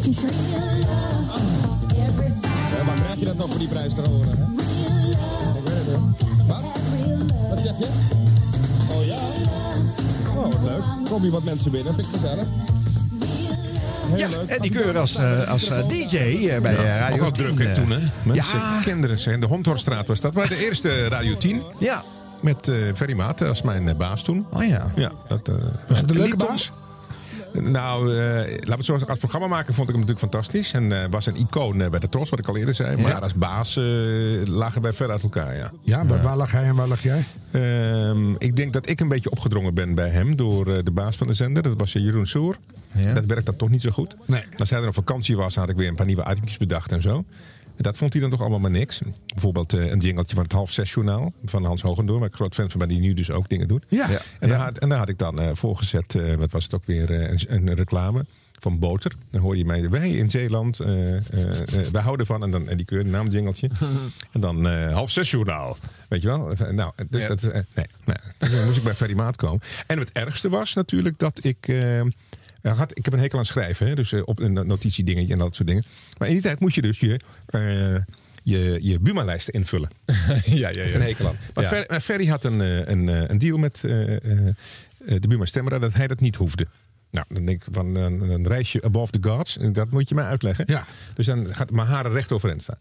waar 2.86 2.96
krijg 3.02 3.20
je 3.20 3.26
dat 3.26 3.38
nog 3.38 3.50
voor 3.50 3.60
die 3.60 3.68
prijs 3.68 3.94
te 3.94 4.02
horen? 4.02 4.28
Hè? 4.30 4.44
Ik 5.58 5.64
weet 5.64 5.74
het 5.76 5.96
hoor. 5.96 6.02
Wat? 6.48 6.64
Wat 7.50 7.60
zeg 7.64 7.78
je? 7.78 7.88
Oh 8.92 9.06
ja? 9.06 9.20
Oh, 10.36 10.44
wat 10.44 10.62
leuk. 10.64 11.10
Kom 11.10 11.22
hier 11.22 11.32
wat 11.32 11.44
mensen 11.44 11.72
binnen, 11.72 11.94
vind 11.96 12.08
ik 12.08 12.14
gezellig. 12.14 12.46
Heel 14.08 14.18
Ja, 14.18 14.30
leuk. 14.30 14.50
en 14.50 14.62
die 14.62 14.72
keur 14.72 14.98
als, 14.98 15.16
eh, 15.16 15.50
als 15.50 15.70
eh, 15.70 15.88
DJ 15.88 16.18
eh, 16.18 16.62
bij 16.62 16.76
eh, 16.78 17.00
Radio 17.00 17.16
Ook 17.16 17.22
wel 17.22 17.32
10, 17.32 17.56
druk 17.56 17.68
hè, 17.68 17.74
toen, 17.74 17.92
hè? 17.92 18.00
Mensen, 18.24 18.60
Ja. 18.60 18.80
kinderen 18.84 19.20
zijn. 19.20 19.40
De 19.40 19.46
Hondhorststraat 19.48 20.08
was 20.08 20.22
dat. 20.22 20.34
Maar 20.34 20.48
de 20.48 20.66
eerste 20.66 21.08
Radio 21.08 21.38
10. 21.38 21.62
Ja. 21.80 22.04
Met 22.42 22.68
eh 22.68 22.76
Ferry 22.96 23.14
Maat 23.14 23.42
als 23.42 23.62
mijn 23.62 23.98
baas 23.98 24.24
toen. 24.24 24.46
Oh 24.54 24.64
ja. 24.68 24.92
Ja, 24.96 25.12
dat, 25.28 25.48
eh, 25.48 25.56
Was 25.88 26.00
het 26.02 26.10
een 26.10 26.18
leuke 26.18 26.36
baas? 26.38 26.72
Nou, 27.62 28.16
eh 28.18 28.26
laten 28.46 28.66
we 28.68 28.76
het 28.76 28.86
zo. 28.86 28.94
Als 29.08 29.20
programma 29.20 29.48
maken 29.48 29.74
vond 29.74 29.90
ik 29.90 29.96
hem 29.96 30.04
natuurlijk 30.06 30.32
fantastisch. 30.34 30.74
En 30.74 31.02
eh, 31.02 31.10
was 31.10 31.26
een 31.26 31.36
icoon 31.36 31.82
eh, 31.82 31.90
bij 31.90 32.00
de 32.00 32.10
Tros, 32.10 32.30
wat 32.30 32.40
ik 32.40 32.48
al 32.48 32.58
eerder 32.58 32.74
zei. 32.74 33.02
Maar 33.02 33.12
Ja. 33.12 33.18
als 33.18 33.34
baas 33.34 33.78
eh, 33.78 33.84
lagen 34.46 34.82
wij 34.82 34.94
ver 34.94 35.12
uit 35.12 35.24
elkaar, 35.24 35.56
ja. 35.56 35.72
Ja, 35.82 36.04
maar 36.04 36.22
waar 36.22 36.38
lag 36.38 36.52
hij 36.52 36.64
en 36.64 36.76
waar 36.76 36.88
lag 36.88 37.04
jij? 37.04 37.24
Ehm, 37.52 38.34
ik 38.38 38.56
denk 38.56 38.74
dat 38.74 38.90
ik 38.90 39.00
een 39.00 39.08
beetje 39.08 39.32
opgedrongen 39.32 39.74
ben 39.74 39.96
bij 39.96 40.10
hem 40.10 40.36
door 40.36 40.68
eh, 40.68 40.84
de 40.84 40.92
baas 40.92 41.16
van 41.16 41.28
de 41.28 41.34
zender. 41.34 41.64
Dat 41.64 41.74
was 41.78 41.96
eh, 41.96 42.04
Jeroen 42.04 42.28
Soer. 42.28 42.58
Dat 43.14 43.26
werkt 43.26 43.46
dat 43.46 43.58
toch 43.58 43.70
niet 43.70 43.82
zo 43.82 43.90
goed. 43.90 44.16
Nee. 44.26 44.44
Als 44.58 44.70
hij 44.70 44.82
er 44.82 44.88
op 44.88 44.94
vakantie 44.94 45.38
was, 45.38 45.56
had 45.56 45.70
ik 45.70 45.76
weer 45.76 45.88
een 45.88 45.96
paar 45.96 46.06
nieuwe 46.06 46.26
items 46.30 46.58
bedacht 46.58 46.92
en 46.92 47.02
zo. 47.02 47.24
Dat 47.78 47.98
vond 47.98 48.14
hij 48.14 48.22
dan 48.22 48.32
toch 48.32 48.40
allemaal 48.40 48.60
maar 48.60 48.72
niks. 48.72 49.00
Bijvoorbeeld 49.34 49.74
eh, 49.74 49.92
een 49.92 50.00
jingeltje 50.00 50.36
van 50.36 50.44
het 50.44 50.52
half 50.54 50.72
zes 50.72 50.94
journaal 50.94 51.34
van 51.46 51.64
Hans 51.66 51.82
Hogendoor. 51.82 52.20
Waar 52.20 52.28
ik 52.28 52.36
groot 52.36 52.56
fan 52.56 52.70
van 52.70 52.80
ben, 52.80 52.90
die 52.90 53.00
nu 53.00 53.14
dus 53.14 53.32
ook 53.32 53.50
dingen 53.50 53.68
doet. 53.68 53.86
Ja. 53.88 54.10
Ja. 54.10 54.22
En, 54.40 54.50
daar 54.50 54.60
had, 54.60 54.78
en 54.78 54.90
daar 54.90 55.00
had 55.00 55.10
ik 55.10 55.18
dan 55.18 55.40
eh, 55.40 55.48
voorgezet, 55.54 56.16
eh, 56.16 56.34
wat 56.36 56.52
was 56.52 56.64
het 56.64 56.74
ook 56.74 56.86
weer, 56.86 57.30
een, 57.32 57.40
een 57.48 57.74
reclame 57.74 58.26
van 58.60 58.80
boter. 58.80 59.12
Dan 59.30 59.42
hoor 59.42 59.58
je 59.58 59.66
mij, 59.66 59.90
wij 59.90 60.10
in 60.10 60.32
Zeeland, 60.32 60.78
wij 61.92 62.02
houden 62.02 62.26
van, 62.26 62.44
en, 62.44 62.52
dan, 62.52 62.70
en 62.70 62.78
die 62.78 62.86
keur, 62.86 63.06
naam 63.08 63.28
jingeltje. 63.28 63.70
en 64.34 64.42
dan 64.42 64.66
half 64.92 65.12
zes 65.12 65.32
journaal, 65.32 65.78
weet 66.08 66.22
je 66.22 66.28
wel. 66.28 66.54
Nou, 66.72 66.92
dus 67.10 67.22
Ja. 67.22 67.28
dat, 67.28 67.42
nee, 67.42 67.64
nee, 68.06 68.18
dan 68.40 68.66
moest 68.66 68.78
ik 68.78 68.84
bij 68.84 68.96
Ferry 68.96 69.16
Maat 69.16 69.36
komen. 69.36 69.62
En 69.88 70.00
het 70.00 70.12
ergste 70.12 70.50
was 70.50 70.74
natuurlijk 70.74 71.20
dat 71.20 71.40
ik... 71.44 71.68
eh, 72.62 72.78
had, 72.78 72.98
ik 72.98 73.06
heb 73.06 73.14
een 73.14 73.20
hekel 73.20 73.40
aan 73.40 73.46
schrijven, 73.46 73.88
hè, 73.88 73.96
dus 73.96 74.12
eh, 74.12 74.22
op 74.26 74.40
een 74.40 74.54
notitiedingetje 74.54 75.34
en 75.34 75.40
dat 75.40 75.56
soort 75.56 75.68
dingen. 75.68 75.84
Maar 76.18 76.28
in 76.28 76.34
die 76.34 76.44
tijd 76.44 76.60
moest 76.60 76.76
je 76.76 76.82
dus 76.82 77.00
je, 77.00 77.20
eh 77.46 77.96
je, 78.44 78.80
je 78.82 79.00
Buma-lijsten 79.00 79.54
invullen. 79.54 79.90
ja, 80.06 80.16
ja, 80.46 80.70
ja. 80.70 80.84
Een 80.94 81.02
hekel 81.02 81.28
aan. 81.28 81.36
Maar 81.54 81.64
Ja. 81.64 81.70
Fer- 81.70 81.86
maar 81.88 82.02
Ferry 82.02 82.28
had 82.28 82.44
een, 82.44 82.60
een, 82.92 83.32
een 83.32 83.38
deal 83.38 83.58
met 83.58 83.80
de 83.82 85.28
Buma 85.28 85.46
Stemra 85.46 85.80
dat 85.80 85.94
hij 85.94 86.08
dat 86.08 86.20
niet 86.20 86.36
hoefde. 86.36 86.68
Nou, 87.12 87.26
dan 87.30 87.46
denk 87.46 87.62
ik 87.62 87.74
van 87.74 87.96
een, 87.96 88.30
een 88.30 88.48
reisje 88.48 88.82
above 88.82 89.20
the 89.20 89.30
gods. 89.30 89.58
Dat 89.72 89.90
moet 89.92 90.10
je 90.10 90.16
mij 90.16 90.24
uitleggen. 90.26 90.66
Ja. 90.68 90.86
Dus 91.14 91.26
dan 91.26 91.56
gaat 91.56 91.72
mijn 91.72 91.88
haren 91.88 92.12
recht 92.12 92.32
overeind 92.32 92.62
staan. 92.62 92.78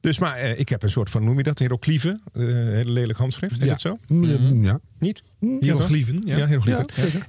Dus 0.00 0.18
maar 0.18 0.36
eh, 0.36 0.58
ik 0.58 0.68
heb 0.68 0.82
een 0.82 0.90
soort 0.90 1.10
van, 1.10 1.24
noem 1.24 1.36
je 1.36 1.42
dat, 1.42 1.58
hieroglyphen? 1.58 2.20
Eh 2.32 2.42
hele 2.44 2.90
lelijk 2.90 3.18
handschrift, 3.18 3.58
is 3.58 3.64
Ja. 3.64 3.72
het 3.72 3.80
zo? 3.80 3.98
Mm, 4.06 4.64
Ja. 4.64 4.80
Niet? 4.98 5.22
Hieroglyphen, 5.40 6.22
ja. 6.26 6.36
Ja, 6.36 6.46
hieroglyphen. 6.46 6.86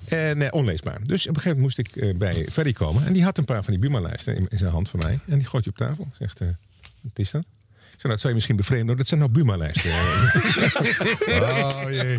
Ja. 0.09 0.17
En 0.17 0.41
eh, 0.41 0.53
onleesbaar. 0.53 0.99
Dus 1.03 1.27
op 1.27 1.35
een 1.35 1.41
gegeven 1.41 1.61
moment 1.61 1.77
moest 1.77 1.77
ik 1.77 1.95
eh, 1.95 2.15
bij 2.15 2.45
Ferry 2.51 2.73
komen. 2.73 3.05
En 3.05 3.13
die 3.13 3.23
had 3.23 3.37
een 3.37 3.45
paar 3.45 3.63
van 3.63 3.73
die 3.73 3.81
Buma-lijsten 3.81 4.35
in, 4.35 4.47
in 4.49 4.57
zijn 4.57 4.71
hand 4.71 4.89
van 4.89 4.99
mij. 4.99 5.19
En 5.27 5.37
die 5.37 5.47
gooit 5.47 5.65
hij 5.65 5.73
op 5.73 5.87
tafel. 5.87 6.07
Zegt, 6.17 6.39
eh, 6.39 6.47
wat 7.01 7.19
is 7.19 7.31
dat? 7.31 7.43
Dat 8.09 8.19
zou 8.19 8.27
je 8.27 8.33
misschien 8.33 8.55
bevreemden. 8.55 8.97
Dat 8.97 9.07
zijn 9.07 9.19
nou 9.19 9.31
Buma-lijsten. 9.31 9.91
Oh 11.31 11.81
jee. 11.91 12.17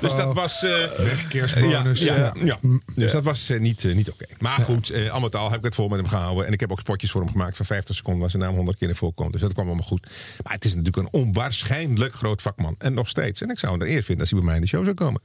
Dus 0.00 0.14
dat 0.16 0.32
was... 0.34 0.62
eh, 0.62 0.70
Weg, 0.98 1.28
kerstbonus. 1.28 2.00
Ja, 2.02 2.16
ja, 2.16 2.32
Ja. 2.34 2.58
ja. 2.62 2.78
Dus 2.94 3.12
dat 3.12 3.24
was 3.24 3.48
eh, 3.50 3.60
niet, 3.60 3.84
eh, 3.84 3.94
niet 3.94 4.10
oké. 4.10 4.24
Maar 4.38 4.58
goed, 4.60 4.90
eh, 4.90 5.10
al 5.10 5.20
met 5.20 5.34
al 5.34 5.48
heb 5.50 5.58
ik 5.58 5.64
het 5.64 5.74
vol 5.74 5.88
met 5.88 5.98
hem 5.98 6.08
gehouden. 6.08 6.46
En 6.46 6.52
ik 6.52 6.60
heb 6.60 6.70
ook 6.72 6.78
spotjes 6.80 7.10
voor 7.10 7.20
hem 7.20 7.30
gemaakt 7.30 7.56
van 7.56 7.66
50 7.66 7.96
seconden... 7.96 8.20
waar 8.20 8.30
zijn 8.30 8.42
naam 8.42 8.54
100 8.54 8.78
keer 8.78 8.88
in 8.88 8.94
voorkomt. 8.94 9.32
Dus 9.32 9.40
dat 9.40 9.52
kwam 9.52 9.66
allemaal 9.66 9.84
goed. 9.86 10.10
Maar 10.42 10.52
het 10.52 10.64
is 10.64 10.74
natuurlijk 10.74 10.96
een 11.14 11.20
onwaarschijnlijk 11.20 12.14
groot 12.14 12.42
vakman. 12.42 12.74
En 12.78 12.94
nog 12.94 13.08
steeds. 13.08 13.40
En 13.42 13.50
ik 13.50 13.58
zou 13.58 13.72
hem 13.72 13.82
er 13.82 13.88
eer 13.88 14.02
vinden 14.02 14.20
als 14.20 14.30
hij 14.30 14.38
bij 14.38 14.48
mij 14.48 14.56
in 14.56 14.62
de 14.62 14.68
show 14.68 14.82
zou 14.84 14.94
komen. 14.94 15.20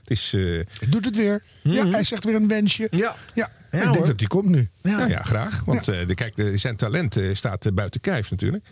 Het 0.00 0.10
is... 0.10 0.32
eh, 0.34 0.88
Doet 0.88 1.04
het 1.04 1.16
weer. 1.16 1.42
Ja, 1.62 1.86
hij 1.86 2.04
zegt 2.04 2.24
weer 2.24 2.34
een 2.34 2.48
wensje. 2.48 2.86
Ja. 2.90 2.98
Ja, 2.98 3.14
Ja, 3.34 3.46
ik 3.78 3.82
denk 3.82 3.96
hoor. 3.96 4.06
dat 4.06 4.18
die 4.18 4.28
komt 4.28 4.48
nu. 4.48 4.68
ja, 4.82 5.06
ja, 5.06 5.22
graag. 5.22 5.62
Want 5.64 5.88
eh, 5.88 6.06
de, 6.06 6.14
kijk, 6.14 6.36
de, 6.36 6.56
zijn 6.56 6.76
talent 6.76 7.16
eh, 7.16 7.34
staat 7.34 7.66
eh, 7.66 7.72
buiten 7.72 8.00
kijf 8.00 8.30
natuurlijk. 8.30 8.64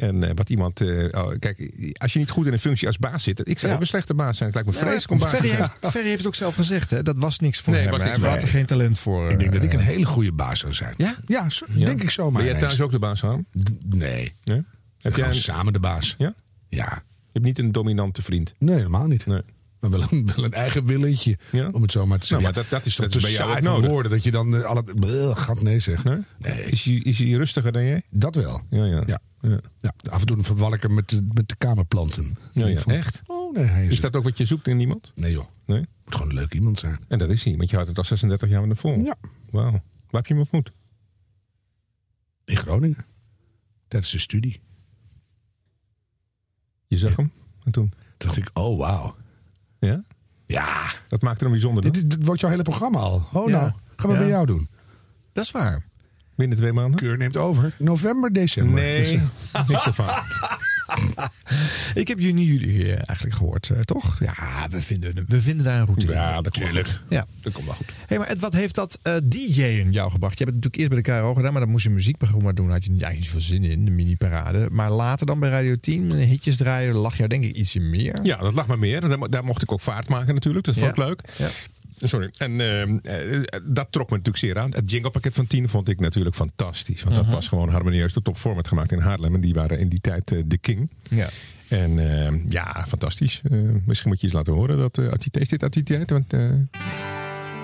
En 0.00 0.24
eh, 0.24 0.30
wat 0.34 0.48
iemand... 0.50 0.80
eh, 0.80 1.04
oh, 1.10 1.30
kijk, 1.38 1.70
als 1.98 2.12
je 2.12 2.18
niet 2.18 2.30
goed 2.30 2.46
in 2.46 2.52
een 2.52 2.58
functie 2.58 2.86
als 2.86 2.98
baas 2.98 3.22
zit... 3.22 3.48
Ik 3.48 3.58
zou 3.58 3.72
Ja. 3.72 3.80
een 3.80 3.86
slechte 3.86 4.14
baas 4.14 4.36
zijn. 4.36 4.52
Het 4.52 4.64
lijkt 4.64 4.70
me 4.80 4.84
vreselijk 4.86 5.10
om 5.10 5.18
baas 5.18 5.30
te 5.30 5.36
Ferry 5.36 5.48
zijn. 5.56 5.68
heeft, 5.80 5.92
Ferry 5.92 6.06
heeft 6.06 6.18
het 6.18 6.26
ook 6.26 6.34
zelf 6.34 6.54
gezegd, 6.54 6.90
hè? 6.90 7.02
Dat 7.02 7.16
was 7.18 7.38
niks 7.38 7.60
voor 7.60 7.72
Nee, 7.72 7.82
hem. 7.88 8.00
hij 8.00 8.30
had 8.30 8.42
er 8.42 8.48
geen 8.48 8.66
talent 8.66 8.98
voor. 8.98 9.30
Ik 9.30 9.38
denk 9.38 9.52
dat 9.52 9.62
ik 9.62 9.72
eh, 9.72 9.78
een 9.78 9.84
hele 9.84 10.04
goede 10.06 10.32
baas 10.32 10.60
zou 10.60 10.74
zijn. 10.74 10.94
Ja? 10.96 11.16
Ja, 11.26 11.50
zo- 11.50 11.66
Ja. 11.74 11.84
denk 11.84 12.02
ik 12.02 12.10
zomaar. 12.10 12.42
Ben 12.42 12.50
jij 12.50 12.60
thuis 12.60 12.80
ook 12.80 12.90
de 12.90 12.98
baas? 12.98 13.20
D- 13.20 13.24
Nee. 13.94 14.32
Nee? 14.44 14.62
Heb 14.98 15.16
jij 15.16 15.28
een, 15.28 15.34
samen 15.34 15.72
de 15.72 15.78
baas. 15.80 16.14
ja? 16.18 16.34
Ja. 16.68 17.02
Je 17.22 17.30
hebt 17.32 17.44
niet 17.44 17.58
een 17.58 17.72
dominante 17.72 18.22
vriend. 18.22 18.52
Nee, 18.58 18.76
helemaal 18.76 19.06
niet. 19.06 19.26
Nee. 19.26 19.42
Maar 19.80 19.90
wel 19.90 20.02
een, 20.10 20.30
wel 20.36 20.44
een 20.44 20.52
eigen 20.52 20.84
willetje, 20.86 21.38
Ja? 21.52 21.68
om 21.68 21.82
het 21.82 21.92
zo 21.92 22.06
maar 22.06 22.18
te 22.18 22.26
Nou, 22.32 22.42
zeggen. 22.42 22.42
maar 22.42 22.52
dat, 22.52 22.68
dat 22.70 22.86
is, 22.86 22.96
Ja, 22.96 23.02
dat 23.02 23.14
is 23.14 23.22
te 23.22 23.26
bij 23.28 23.36
jou 23.36 23.42
saai 23.48 23.58
ook 23.58 23.64
van 23.64 23.74
nodig. 23.74 23.90
woorden 23.90 24.10
dat 24.10 24.24
je 24.24 24.30
dan 24.30 24.56
eh, 24.56 24.62
al 24.62 24.76
het 24.76 24.94
bleh, 25.00 25.36
gat 25.36 25.62
nee 25.62 25.80
zegt. 25.80 26.04
Nee? 26.04 26.18
Nee. 26.38 26.62
Is, 26.62 26.84
hij, 26.84 26.94
is 26.94 27.18
hij 27.18 27.28
rustiger 27.30 27.72
dan 27.72 27.84
jij? 27.84 28.02
Dat 28.10 28.34
wel. 28.34 28.60
Ja, 28.70 28.84
ja. 28.84 29.02
Ja. 29.06 29.20
ja. 29.40 29.60
Ja, 29.78 29.92
af 30.10 30.20
en 30.20 30.26
toe 30.26 30.42
verwal 30.42 30.72
ik 30.74 30.82
hem 30.82 30.94
met 30.94 31.08
de, 31.08 31.24
met 31.34 31.48
de 31.48 31.56
kamerplanten. 31.56 32.36
Ja, 32.52 32.66
ja. 32.66 32.84
Echt? 32.84 33.20
Oh 33.26 33.54
nee, 33.54 33.64
hij 33.64 33.84
is, 33.86 33.92
Is 33.92 34.00
dat 34.00 34.16
ook 34.16 34.24
wat 34.24 34.38
je 34.38 34.44
zoekt 34.44 34.66
in 34.66 34.80
iemand? 34.80 35.12
Nee 35.14 35.32
joh, 35.32 35.46
Nee? 35.64 35.78
moet 36.04 36.14
gewoon 36.14 36.28
een 36.28 36.34
leuk 36.34 36.54
iemand 36.54 36.78
zijn. 36.78 36.98
En 37.08 37.18
dat 37.18 37.30
is 37.30 37.44
hij, 37.44 37.56
want 37.56 37.68
je 37.70 37.74
houdt 37.74 37.88
het 37.88 37.98
al 37.98 38.04
36 38.04 38.48
jaar 38.48 38.66
met 38.66 38.68
hem 38.68 38.78
vol. 38.92 39.04
Ja. 39.04 39.14
Wauw. 39.50 39.70
Waar 39.70 39.80
heb 40.10 40.26
je 40.26 40.32
hem 40.34 40.42
ontmoet? 40.42 40.70
In 42.44 42.56
Groningen. 42.56 43.04
Tijdens 43.88 44.12
de 44.12 44.18
studie. 44.18 44.60
Je 46.86 46.98
zag 46.98 47.16
hem? 47.16 47.32
En 47.64 47.72
toen? 47.72 47.88
Toen 47.88 47.98
dacht 48.16 48.36
ik, 48.36 48.50
oh 48.52 48.78
wauw. 48.78 49.14
Ja? 49.80 50.02
Ja, 50.46 50.86
Dat 51.08 51.22
maakt 51.22 51.40
hem 51.40 51.50
bijzonder. 51.50 51.82
dit, 51.92 52.10
dit 52.10 52.24
wordt 52.24 52.40
jouw 52.40 52.50
hele 52.50 52.62
programma 52.62 52.98
al. 52.98 53.26
Oh 53.32 53.48
Ja. 53.48 53.60
nou, 53.60 53.72
gaan 53.96 54.10
we 54.10 54.16
bij 54.16 54.28
jou 54.28 54.46
doen. 54.46 54.68
Dat 55.32 55.44
is 55.44 55.50
waar. 55.50 55.82
Binnen 56.36 56.58
twee 56.58 56.72
maanden? 56.72 57.00
Keur 57.00 57.16
neemt 57.16 57.36
over. 57.36 57.74
November, 57.78 58.32
december. 58.32 58.74
Nee, 58.74 59.20
niks 59.68 59.86
ervan. 59.86 60.06
Ik 61.94 62.08
heb 62.08 62.18
juni 62.18 62.44
jullie 62.44 62.84
eh, 62.84 63.02
eigenlijk 63.06 63.34
gehoord, 63.36 63.70
eh, 63.70 63.80
toch? 63.80 64.18
Ja, 64.20 64.68
we 64.70 64.80
vinden, 64.80 65.24
we 65.28 65.40
vinden 65.40 65.64
daar 65.64 65.80
een 65.80 65.86
routine. 65.86 66.12
Ja, 66.12 66.40
dat 66.40 66.52
Tuurlijk. 66.52 66.86
komt 66.86 66.98
Ja. 67.08 67.26
Dat 67.42 67.52
komt 67.52 67.66
wel 67.66 67.74
goed. 67.74 67.86
Hey, 68.06 68.18
maar 68.18 68.26
Ed, 68.26 68.38
wat 68.38 68.52
heeft 68.52 68.74
dat 68.74 68.98
eh 69.02 69.14
DJ'en 69.22 69.92
jou 69.92 70.10
gebracht? 70.10 70.38
Je 70.38 70.44
hebt 70.44 70.56
het 70.56 70.64
natuurlijk 70.64 70.76
eerst 70.76 70.88
bij 71.04 71.14
de 71.16 71.20
KRO 71.20 71.34
gedaan, 71.34 71.52
maar 71.52 71.60
dan 71.60 71.70
moest 71.70 71.82
je 71.82 71.88
een 71.88 71.94
muziekprogramma 71.94 72.52
doen. 72.52 72.66
Daar 72.66 72.74
had 72.74 72.84
je 72.84 72.90
eigenlijk 72.90 73.20
niet 73.20 73.28
veel 73.30 73.40
zin 73.40 73.62
in, 73.64 73.84
de 73.84 73.90
mini-parade. 73.90 74.68
Maar 74.70 74.90
later 74.90 75.26
dan 75.26 75.38
bij 75.40 75.50
Radio 75.50 75.76
10, 75.80 76.12
eh, 76.12 76.26
hitjes 76.26 76.56
draaien, 76.56 76.94
lag 76.94 77.16
jou 77.16 77.28
denk 77.28 77.44
ik 77.44 77.54
ietsje 77.56 77.80
meer. 77.80 78.18
Ja, 78.22 78.36
dat 78.36 78.52
lag 78.54 78.66
me 78.66 78.76
meer. 78.76 79.00
Daar, 79.00 79.30
daar 79.30 79.44
mocht 79.44 79.62
ik 79.62 79.72
ook 79.72 79.80
vaart 79.80 80.08
maken 80.08 80.34
natuurlijk. 80.34 80.64
Dat 80.64 80.74
vond 80.74 80.90
ik 80.90 80.96
Ja. 80.96 81.04
leuk. 81.04 81.22
Ja. 81.36 81.48
Sorry. 82.02 82.30
En 82.36 82.60
eh, 82.60 82.82
eh, 82.82 83.42
dat 83.62 83.86
trok 83.90 84.10
me 84.10 84.16
natuurlijk 84.16 84.44
zeer 84.44 84.58
aan. 84.58 84.70
Het 84.74 84.90
jinglepakket 84.90 85.34
van 85.34 85.46
10 85.46 85.68
vond 85.68 85.88
ik 85.88 86.00
natuurlijk 86.00 86.36
fantastisch. 86.36 87.02
Want 87.02 87.16
dat 87.16 87.26
was 87.26 87.48
gewoon 87.48 87.68
harmonieus. 87.68 88.12
De 88.12 88.22
topformat 88.22 88.68
gemaakt 88.68 88.92
in 88.92 88.98
Haarlem. 88.98 89.34
En 89.34 89.40
die 89.40 89.54
waren 89.54 89.78
in 89.78 89.88
die 89.88 90.00
tijd 90.00 90.32
eh, 90.32 90.38
de 90.46 90.58
king. 90.58 90.90
Ja. 91.10 91.28
En 91.68 91.98
eh, 92.26 92.50
ja, 92.50 92.84
fantastisch. 92.88 93.40
Eh, 93.50 93.58
misschien 93.84 94.08
moet 94.10 94.20
je 94.20 94.26
eens 94.26 94.36
laten 94.36 94.52
horen 94.52 94.78
dat 94.78 94.98
uh, 94.98 95.12
is 95.30 95.48
dit 95.48 95.62
uit 95.62 95.72
die 95.72 95.82
tijd? 95.82 96.10
Want, 96.10 96.32
eh, 96.32 96.38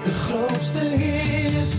De 0.05 0.13
grootste 0.13 0.79
hits, 0.85 1.77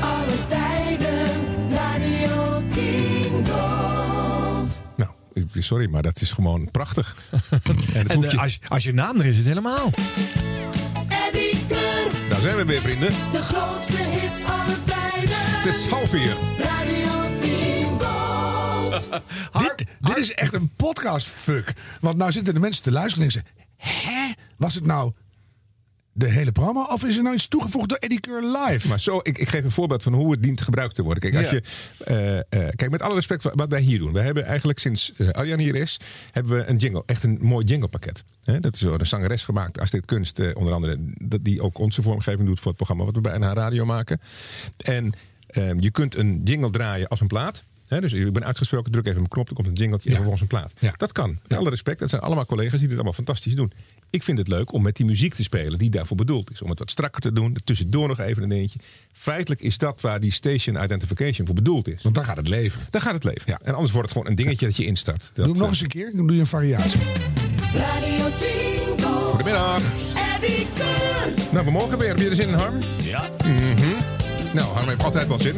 alle 0.00 0.46
tijden, 0.48 1.70
Radio 1.70 2.62
10 2.72 3.24
Gold. 3.46 4.72
nou, 4.96 5.10
ik- 5.32 5.48
sorry, 5.62 5.90
maar 5.90 6.02
dat 6.02 6.20
is 6.20 6.32
gewoon 6.32 6.70
prachtig. 6.70 7.16
en 7.50 7.60
dat 7.64 7.94
En 8.06 8.14
hoef 8.16 8.30
je, 8.32 8.38
als, 8.38 8.58
als 8.68 8.84
je 8.84 8.92
naam 8.94 9.16
er 9.20 9.24
is, 9.24 9.30
is 9.30 9.36
het 9.36 9.46
helemaal. 9.46 9.90
Daar 12.34 12.42
zijn 12.42 12.56
we 12.56 12.64
weer, 12.64 12.80
vrienden. 12.80 13.10
de 13.32 13.42
grootste 13.42 13.96
hits, 13.96 14.44
alle 14.44 14.84
tijden. 14.84 15.36
Het 15.36 15.74
is 15.74 15.86
half 15.86 16.08
vier. 16.08 16.36
Radio 16.58 17.38
10 17.38 18.00
Gold. 18.00 19.22
dit, 19.76 19.86
dit 20.00 20.16
is 20.16 20.32
echt 20.32 20.52
een 20.54 20.70
podcast 20.76 21.28
fuck. 21.28 21.72
Want 22.00 22.16
nou 22.16 22.32
zitten 22.32 22.54
de 22.54 22.60
mensen 22.60 22.82
te 22.82 22.92
luisteren 22.92 23.28
en 23.28 23.32
denken 23.32 23.52
ze... 23.76 24.08
Hè? 24.08 24.32
Was 24.56 24.74
het 24.74 24.86
nou 24.86 25.12
de 26.16 26.28
hele 26.30 26.52
programma? 26.52 26.84
Of 26.84 27.04
is 27.04 27.16
er 27.16 27.22
nou 27.22 27.34
iets 27.34 27.48
toegevoegd 27.48 27.88
door 27.88 27.98
Eddie 27.98 28.20
Keur 28.20 28.42
live? 28.42 28.88
Maar 28.88 29.00
zo, 29.00 29.18
ik, 29.22 29.38
ik 29.38 29.48
geef 29.48 29.64
een 29.64 29.70
voorbeeld 29.70 30.02
van 30.02 30.12
hoe 30.14 30.30
het 30.30 30.42
dient 30.42 30.60
gebruikt 30.60 30.94
te 30.94 31.02
worden. 31.02 31.22
Kijk, 31.22 31.34
als 31.34 31.44
Ja. 31.44 31.50
je, 31.52 31.62
eh, 32.04 32.38
eh, 32.66 32.74
kijk 32.76 32.90
met 32.90 33.02
alle 33.02 33.14
respect 33.14 33.42
wat 33.54 33.68
wij 33.68 33.80
hier 33.80 33.98
doen. 33.98 34.12
We 34.12 34.20
hebben 34.20 34.44
eigenlijk 34.44 34.78
sinds 34.78 35.12
eh 35.16 35.28
Arjan 35.28 35.58
hier 35.58 35.74
is, 35.74 36.00
hebben 36.30 36.56
we 36.56 36.64
een 36.64 36.76
jingle. 36.76 37.02
Echt 37.06 37.22
een 37.22 37.38
mooi 37.40 37.64
jinglepakket. 37.66 38.24
Hè, 38.44 38.60
dat 38.60 38.74
is 38.74 38.80
door 38.80 39.00
een 39.00 39.06
zangeres 39.06 39.42
gemaakt, 39.44 39.78
Astrid 39.80 40.04
Kunst, 40.04 40.54
onder 40.54 40.72
andere. 40.72 40.96
Dat 41.24 41.44
die 41.44 41.62
ook 41.62 41.78
onze 41.78 42.02
vormgeving 42.02 42.46
doet 42.46 42.58
voor 42.58 42.66
het 42.66 42.76
programma 42.76 43.04
wat 43.04 43.14
we 43.14 43.20
bij 43.20 43.38
NH 43.38 43.52
Radio 43.52 43.84
maken. 43.84 44.20
En 44.76 45.12
eh, 45.46 45.70
je 45.78 45.90
kunt 45.90 46.16
een 46.16 46.40
jingle 46.44 46.70
draaien 46.70 47.08
als 47.08 47.20
een 47.20 47.26
plaat. 47.26 47.62
Dus 47.88 48.12
ik 48.12 48.32
ben 48.32 48.44
uitgesproken, 48.44 48.92
druk 48.92 49.06
even 49.06 49.20
een 49.20 49.28
knop, 49.28 49.48
er 49.48 49.54
komt 49.54 49.66
een 49.66 49.72
jingle 49.74 49.98
en 50.04 50.10
vervolgens 50.12 50.40
een 50.40 50.46
plaat. 50.46 50.72
Dat 50.96 51.12
kan. 51.12 51.38
Met 51.46 51.58
alle 51.58 51.70
respect, 51.70 52.00
het 52.00 52.10
zijn 52.10 52.22
allemaal 52.22 52.46
collega's 52.46 52.78
die 52.78 52.88
dit 52.88 52.94
allemaal 52.96 53.12
fantastisch 53.12 53.54
doen. 53.54 53.72
Ik 54.14 54.22
vind 54.22 54.38
het 54.38 54.48
leuk 54.48 54.72
om 54.72 54.82
met 54.82 54.96
die 54.96 55.06
muziek 55.06 55.34
te 55.34 55.42
spelen 55.42 55.78
die 55.78 55.90
daarvoor 55.90 56.16
bedoeld 56.16 56.50
is. 56.50 56.62
Om 56.62 56.70
het 56.70 56.78
wat 56.78 56.90
strakker 56.90 57.20
te 57.20 57.32
doen, 57.32 57.56
tussendoor 57.64 58.08
nog 58.08 58.20
even 58.20 58.42
een 58.42 58.48
dingetje. 58.48 58.78
Feitelijk 59.12 59.60
is 59.60 59.78
dat 59.78 60.00
waar 60.00 60.20
die 60.20 60.32
station 60.32 60.82
identification 60.82 61.46
voor 61.46 61.54
bedoeld 61.54 61.88
is. 61.88 62.02
Want 62.02 62.14
dan 62.14 62.24
gaat 62.24 62.36
het 62.36 62.48
leven. 62.48 62.80
Dan 62.90 63.00
gaat 63.00 63.12
het 63.12 63.24
leven. 63.24 63.58
En 63.60 63.74
anders 63.74 63.92
wordt 63.92 64.08
het 64.08 64.16
gewoon 64.18 64.26
een 64.26 64.44
dingetje 64.44 64.66
dat 64.66 64.76
je 64.76 64.84
instart. 64.84 65.20
Dat, 65.20 65.34
Doe 65.34 65.44
hem 65.44 65.54
nog 65.54 65.62
eh, 65.62 65.68
eens 65.68 65.80
een 65.80 65.88
keer, 65.88 66.10
dan 66.14 66.26
doe 66.26 66.34
je 66.36 66.40
een 66.42 66.46
variatie. 66.46 67.00
Radio 67.74 68.28
10 68.96 69.04
Gold. 69.04 69.30
Goedemiddag. 69.30 69.82
Eddie. 70.34 70.66
Nou, 71.52 71.64
we 71.64 71.70
mogen 71.70 71.98
weer. 71.98 72.08
Heb 72.08 72.18
je 72.18 72.28
er 72.28 72.36
zin 72.36 72.48
in, 72.48 72.54
Harm? 72.54 72.74
Ja. 73.02 73.28
Nou, 74.54 74.74
Harm 74.74 74.88
heeft 74.88 75.02
altijd 75.04 75.28
wel 75.28 75.38
zin. 75.40 75.54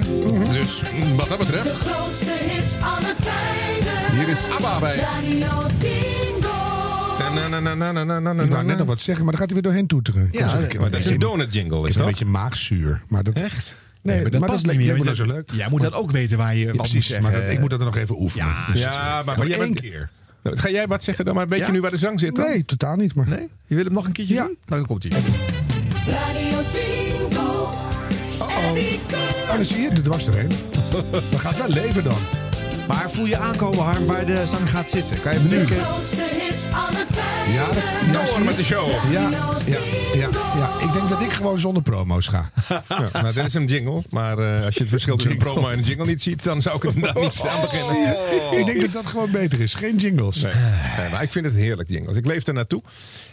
Dus 0.50 0.82
mm, 0.94 1.16
wat 1.16 1.28
dat 1.28 1.38
De 1.38 1.44
betreft, 1.44 1.70
grootste 1.70 2.32
hits 2.38 2.82
aller 2.82 3.14
tijden. 3.16 4.18
hier 4.18 4.28
is 4.28 4.44
ABBA 4.44 4.78
bij. 4.78 4.96
Radio 4.96 5.66
10 5.78 6.25
Ik 7.36 8.50
wou 8.50 8.64
net 8.64 8.78
nog 8.78 8.86
wat 8.86 9.00
zeggen, 9.00 9.24
maar 9.24 9.34
dan 9.34 9.40
gaat 9.46 9.50
hij 9.52 9.62
weer 9.62 9.62
doorheen 9.62 9.86
toeteren. 9.86 10.28
Ja, 10.32 10.46
Maar 10.80 10.90
dat 10.90 10.98
is 11.00 11.04
een 11.04 11.18
donut 11.18 11.54
jingle, 11.54 11.76
Het 11.76 11.84
is 11.84 11.90
is 11.90 11.94
een 11.96 12.00
dat? 12.02 12.10
beetje 12.10 12.24
maagzuur. 12.26 13.02
Maar 13.08 13.22
dat, 13.24 13.34
Echt? 13.34 13.74
Nee, 14.02 14.22
maar 14.22 14.30
dat 14.30 14.46
past 14.46 14.66
niet 14.66 14.76
meer. 14.76 14.96
want 15.04 15.16
zo 15.16 15.24
je- 15.24 15.32
leuk. 15.32 15.50
Jij 15.52 15.68
moet 15.70 15.80
dat 15.80 15.92
ook 15.92 16.10
weten 16.10 16.38
waar 16.38 16.52
je 16.54 16.58
Ja, 16.60 16.66
wat 16.66 16.74
moet 16.74 16.82
precies, 16.82 17.06
zeggen. 17.06 17.30
maar 17.30 17.40
dat, 17.40 17.50
ik 17.52 17.60
moet 17.60 17.70
dat 17.70 17.78
dan 17.78 17.88
nog 17.88 17.96
even 17.96 18.20
oefenen. 18.20 18.46
Ja, 18.46 18.72
Dus 18.72 18.80
Ja, 18.80 19.22
maar, 19.26 19.38
maar 19.38 19.46
jij 19.46 19.58
één 19.60 19.74
keer. 19.74 20.10
Nou, 20.42 20.56
Ga 20.58 20.70
jij 20.70 20.86
wat 20.86 21.04
zeggen 21.04 21.24
dan? 21.24 21.34
Maar 21.34 21.48
weet 21.48 21.58
je 21.58 21.64
Ja? 21.66 21.70
nu 21.72 21.80
waar 21.80 21.90
de 21.90 21.96
zang 21.96 22.20
zit 22.20 22.34
dan? 22.36 22.44
Nee, 22.48 22.64
totaal 22.64 22.96
niet. 22.96 23.14
Maar... 23.14 23.28
Nee? 23.28 23.48
Je 23.66 23.74
wil 23.74 23.84
hem 23.84 23.92
nog 23.92 24.06
een 24.06 24.12
keertje 24.12 24.34
Ja. 24.34 24.44
doen? 24.44 24.56
Nou, 24.66 24.80
dan 24.80 24.86
komt 24.86 25.02
hij. 25.02 25.12
Radio 26.06 26.58
10 26.70 27.36
Gold. 27.36 27.74
Eddie 28.68 29.00
Keur. 29.06 29.18
Oh, 29.48 29.54
dan 29.54 29.64
zie 29.64 29.80
je, 29.80 29.88
er 29.88 30.02
was 30.08 30.26
er 30.26 30.38
een. 30.38 30.50
Dan 31.30 31.40
gaat 31.40 31.56
wel 31.56 31.68
leven 31.68 32.04
dan. 32.04 32.18
Maar 32.88 33.10
voel 33.10 33.26
je 33.26 33.36
aankomen, 33.36 33.84
Harm, 33.84 34.06
waar 34.06 34.26
de 34.26 34.42
zang 34.46 34.70
gaat 34.70 34.90
zitten? 34.90 35.20
Kan 35.20 35.32
je 35.32 35.38
hem 35.38 35.48
nu... 35.48 35.56
Ja, 37.54 37.66
dat, 37.66 37.82
ja, 38.12 38.24
Door 38.24 38.40
met 38.44 38.56
de 38.56 38.64
show. 38.64 38.90
Ja, 39.12 39.30
ja, 39.66 39.78
ja, 40.14 40.28
ja. 40.56 40.80
Ik 40.86 40.92
denk 40.92 41.08
dat 41.08 41.20
ik 41.20 41.30
gewoon 41.32 41.58
zonder 41.58 41.82
promo's 41.82 42.26
ga. 42.28 42.50
Ja, 42.68 42.82
nou, 43.22 43.34
dit 43.34 43.44
is 43.46 43.54
een 43.54 43.64
jingle. 43.66 44.02
Maar 44.10 44.38
eh, 44.38 44.64
als 44.64 44.74
je 44.74 44.80
het 44.80 44.88
verschil 44.88 45.14
tussen 45.14 45.32
een 45.32 45.38
promo 45.38 45.68
en 45.68 45.78
een 45.78 45.84
jingle 45.84 46.06
niet 46.06 46.22
ziet, 46.22 46.44
dan 46.44 46.62
zou 46.62 46.76
ik 46.76 46.82
het 46.82 46.94
inderdaad 46.94 47.22
niet 47.22 47.40
aan 47.48 47.60
beginnen. 47.60 48.16
Ik 48.58 48.66
denk 48.66 48.80
dat 48.80 48.92
dat 48.92 49.06
gewoon 49.06 49.30
beter 49.30 49.60
is. 49.60 49.74
Geen 49.74 49.96
jingles. 49.96 50.40
Nee, 50.42 50.52
nee, 50.98 51.10
maar 51.10 51.22
ik 51.22 51.30
vind 51.30 51.44
het 51.44 51.54
heerlijk, 51.54 51.88
jingles. 51.90 52.16
Ik 52.16 52.26
leef 52.26 52.46
er 52.46 52.54
naartoe. 52.54 52.82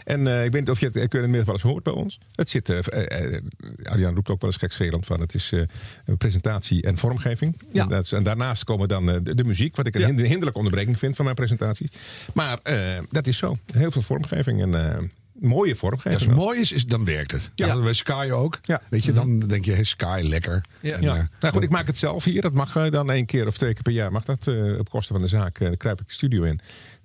En 0.04 0.26
eh, 0.26 0.44
ik 0.44 0.50
weet 0.52 0.60
niet 0.60 0.70
of 0.70 0.80
je 0.80 0.86
het 0.86 0.94
kun 0.94 1.08
je 1.10 1.18
het 1.18 1.28
meer 1.28 1.44
wel 1.44 1.54
eens 1.54 1.62
hoort 1.62 1.82
bij 1.82 1.92
ons. 1.92 2.18
Het 2.34 2.50
zit, 2.50 2.68
eh 2.68 2.78
eh, 2.78 3.34
eh, 3.34 3.42
Arjan 3.84 4.14
roept 4.14 4.28
ook 4.30 4.40
wel 4.40 4.50
eens 4.50 4.58
gekscherend 4.58 5.06
van. 5.06 5.20
Het 5.20 5.34
is 5.34 5.50
eh, 5.52 5.60
een 6.06 6.16
presentatie 6.16 6.82
en 6.82 6.98
vormgeving. 6.98 7.60
Ja. 7.72 7.82
En, 7.82 7.88
dat 7.88 8.04
is- 8.04 8.12
en 8.12 8.22
daarnaast 8.22 8.64
komen 8.64 8.88
dan 8.88 9.10
eh, 9.10 9.16
de, 9.22 9.43
de 9.44 9.50
muziek, 9.50 9.76
wat 9.76 9.86
ik 9.86 9.94
een 9.94 10.00
Ja. 10.00 10.06
hinderlijke 10.24 10.58
onderbreking 10.58 10.98
vind 10.98 11.16
van 11.16 11.24
mijn 11.24 11.36
presentaties. 11.36 11.88
Maar 12.34 12.58
eh, 12.62 12.78
dat 13.10 13.26
is 13.26 13.36
zo. 13.36 13.58
Heel 13.72 13.90
veel 13.90 14.02
vormgeving 14.02 14.62
en 14.62 14.74
eh, 14.94 15.02
mooie 15.32 15.76
vormgeving. 15.76 16.14
Als 16.14 16.24
het 16.24 16.34
mooi 16.34 16.60
is, 16.60 16.72
is, 16.72 16.86
dan 16.86 17.04
werkt 17.04 17.30
het. 17.30 17.50
Ja, 17.54 17.66
Ja. 17.66 17.78
bij 17.80 17.92
Sky 17.92 18.28
ook. 18.32 18.58
Ja. 18.62 18.82
Weet 18.88 19.04
je, 19.04 19.12
dan 19.12 19.38
denk 19.38 19.64
je, 19.64 19.72
hey, 19.72 19.84
Sky, 19.84 20.20
lekker. 20.24 20.64
Ja. 20.80 20.96
En, 20.96 21.02
Ja. 21.02 21.16
eh, 21.16 21.22
nou 21.40 21.54
goed, 21.54 21.62
ik 21.62 21.70
maak 21.70 21.86
het 21.86 21.98
zelf 21.98 22.24
hier. 22.24 22.42
Dat 22.42 22.52
mag 22.52 22.72
dan 22.90 23.10
één 23.10 23.26
keer 23.26 23.46
of 23.46 23.56
twee 23.56 23.72
keer 23.72 23.82
per 23.82 23.92
jaar. 23.92 24.12
Mag 24.12 24.24
dat 24.24 24.48
op 24.78 24.90
kosten 24.90 25.14
van 25.14 25.24
de 25.24 25.30
zaak. 25.30 25.58
Dan 25.58 25.76
kruip 25.76 26.00
ik 26.00 26.06
de 26.06 26.12
studio 26.12 26.42
in. 26.42 26.50
En 26.50 26.60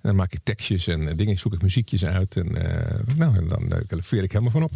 dan 0.08 0.14
maak 0.16 0.32
ik 0.32 0.40
tekstjes 0.42 0.86
en 0.86 1.16
dingen. 1.16 1.38
Zoek 1.38 1.52
ik 1.54 1.62
muziekjes 1.62 2.04
uit. 2.04 2.36
En, 2.36 2.52
nou, 3.16 3.36
en 3.36 3.48
dan 3.48 4.02
veer 4.02 4.22
ik 4.22 4.32
helemaal 4.32 4.52
van 4.52 4.62
op. 4.62 4.70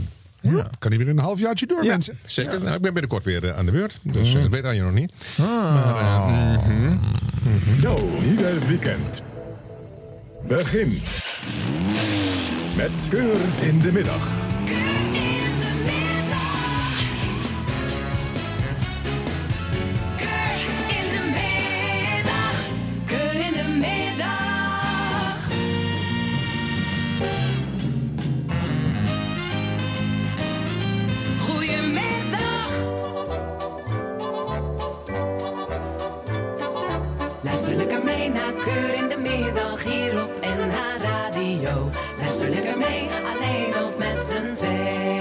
ja, 0.50 0.66
kan 0.78 0.90
hij 0.90 0.98
weer 0.98 1.08
een 1.08 1.18
half 1.18 1.38
jaartje 1.38 1.66
door, 1.66 1.84
Ja, 1.84 1.90
mensen. 1.90 2.18
zeker. 2.26 2.62
Nou, 2.62 2.74
ik 2.74 2.82
ben 2.82 2.92
binnenkort 2.92 3.24
weer 3.24 3.48
eh, 3.48 3.58
aan 3.58 3.64
de 3.64 3.70
beurt. 3.72 3.98
Dus 4.02 4.34
eh, 4.34 4.40
dat 4.40 4.50
weet 4.50 4.74
je 4.74 4.82
nog 4.82 4.92
niet. 4.92 5.12
Maar, 5.36 5.96
eh, 6.00 6.66
mhm. 6.68 6.96
Jouw 7.80 8.08
nieuwe 8.22 8.66
weekend 8.66 9.22
begint 10.46 11.22
met 12.76 13.06
Keur 13.08 13.36
in 13.60 13.78
de 13.78 13.92
middag. 13.92 14.53
Luister 42.34 42.62
lekker 42.62 42.78
mee, 42.78 43.08
alleen 43.34 43.84
of 43.84 43.96
met 43.96 44.26
z'n 44.26 44.54
twee. 44.54 45.13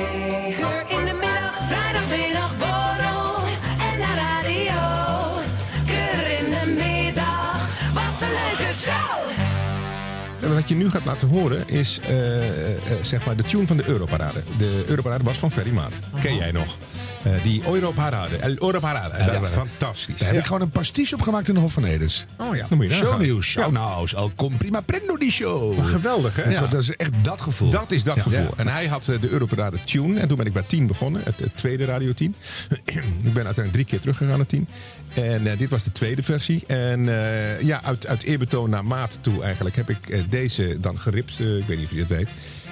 Wat 10.48 10.70
je 10.70 10.76
nu 10.76 10.90
gaat 10.90 11.06
laten 11.06 11.28
horen 11.28 11.70
is 11.70 12.00
eh, 12.00 12.72
eh, 12.72 12.78
zeg 13.02 13.26
maar 13.26 13.36
de 13.36 13.44
tune 13.44 13.68
van 13.68 13.78
de 13.78 13.84
Europarade. 13.88 14.44
De 14.58 14.84
Europarade 14.88 15.24
was 15.24 15.38
van 15.38 15.52
Ferry 15.52 15.72
Maat. 15.72 15.94
Ken 16.22 16.36
jij 16.36 16.52
nog? 16.52 16.78
Eh, 17.24 17.32
die 17.44 17.62
Europarade. 17.72 18.36
El 18.36 18.56
Europarade. 18.60 19.26
dat 19.32 19.44
is 19.44 19.50
fantastisch. 19.50 20.20
Daar 20.20 20.30
heb 20.30 20.38
ik 20.38 20.46
gewoon 20.46 20.62
een 20.62 20.70
pastiche 20.70 21.16
opgemaakt 21.16 21.48
in 21.48 21.54
de 21.54 21.60
Hof 21.60 21.74
van 21.74 21.84
Edens. 21.84 22.26
Oh 22.38 22.56
ja. 22.56 22.66
Dan 22.70 22.78
moet 22.78 22.86
je 22.88 22.92
nagaan. 22.92 23.08
Shownieuws, 23.08 23.46
shownauws, 23.46 24.16
al 24.16 24.32
com 24.36 24.58
prima 24.58 24.82
prendo 24.82 25.18
die 25.18 25.32
show. 25.32 25.78
Maar 25.78 25.86
geweldig, 25.86 26.36
hè? 26.36 26.44
Dat 26.44 26.52
is, 26.52 26.70
dat 26.70 26.82
is 26.82 26.96
echt 26.96 27.12
dat 27.22 27.42
gevoel. 27.42 27.70
Dat 27.70 27.92
is 27.92 28.04
dat 28.04 28.16
Ja. 28.16 28.22
gevoel. 28.22 28.42
Ja. 28.42 28.50
En 28.58 28.68
hij 28.68 28.88
had 28.88 29.08
eh, 29.08 29.22
de 29.22 29.30
Europarade 29.30 29.78
Tune. 29.86 30.20
En 30.20 30.28
toen 30.28 30.38
ben 30.38 30.46
ik 30.46 30.54
bij 30.54 30.64
10 30.68 30.88
begonnen. 30.88 31.22
Het, 31.24 31.40
het 31.40 31.58
tweede 31.58 31.86
Radio 31.86 32.14
10. 32.14 32.36
ik 32.86 33.34
ben 33.34 33.46
uiteindelijk 33.46 33.72
drie 33.74 33.86
keer 33.86 34.00
teruggegaan 34.00 34.38
naar 34.38 34.46
10. 34.46 34.68
En 35.14 35.48
eh, 35.48 35.58
dit 35.58 35.70
was 35.70 35.84
de 35.84 35.92
tweede 35.92 36.24
versie. 36.24 36.64
En 36.68 37.10
eh, 37.10 37.62
ja, 37.62 37.84
uit, 37.84 38.08
uit 38.08 38.24
eerbetoon 38.24 38.70
naar 38.70 38.86
maat 38.86 39.18
toe 39.22 39.44
eigenlijk 39.44 39.76
heb 39.76 39.90
ik 39.90 40.10
eh, 40.10 40.22
deze 40.34 40.80
dan 40.80 41.00
geript. 41.00 41.40
Eh, 41.40 41.58
ik 41.58 41.66
weet 41.66 41.78
niet 41.78 41.86
of 41.86 41.94
je 41.94 42.00
het 42.00 42.08
weet. 42.08 42.30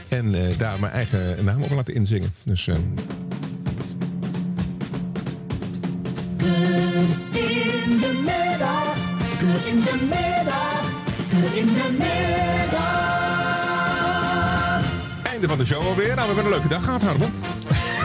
En 0.07 0.35
eh, 0.35 0.57
daar 0.57 0.79
mijn 0.79 0.91
eigen 0.91 1.43
naam 1.43 1.63
op 1.63 1.71
laten 1.71 1.93
inzingen. 1.93 2.33
Dus 2.43 2.67
in 2.67 2.75
in 11.53 11.67
in 11.67 11.69
einde 15.23 15.47
van 15.47 15.57
de 15.57 15.65
show 15.65 15.87
alweer. 15.87 16.15
Nou, 16.15 16.29
we 16.29 16.33
hebben 16.35 16.43
een 16.43 16.49
leuke 16.49 16.67
dag 16.67 16.83
gehad, 16.83 17.01
Harmel. 17.01 17.29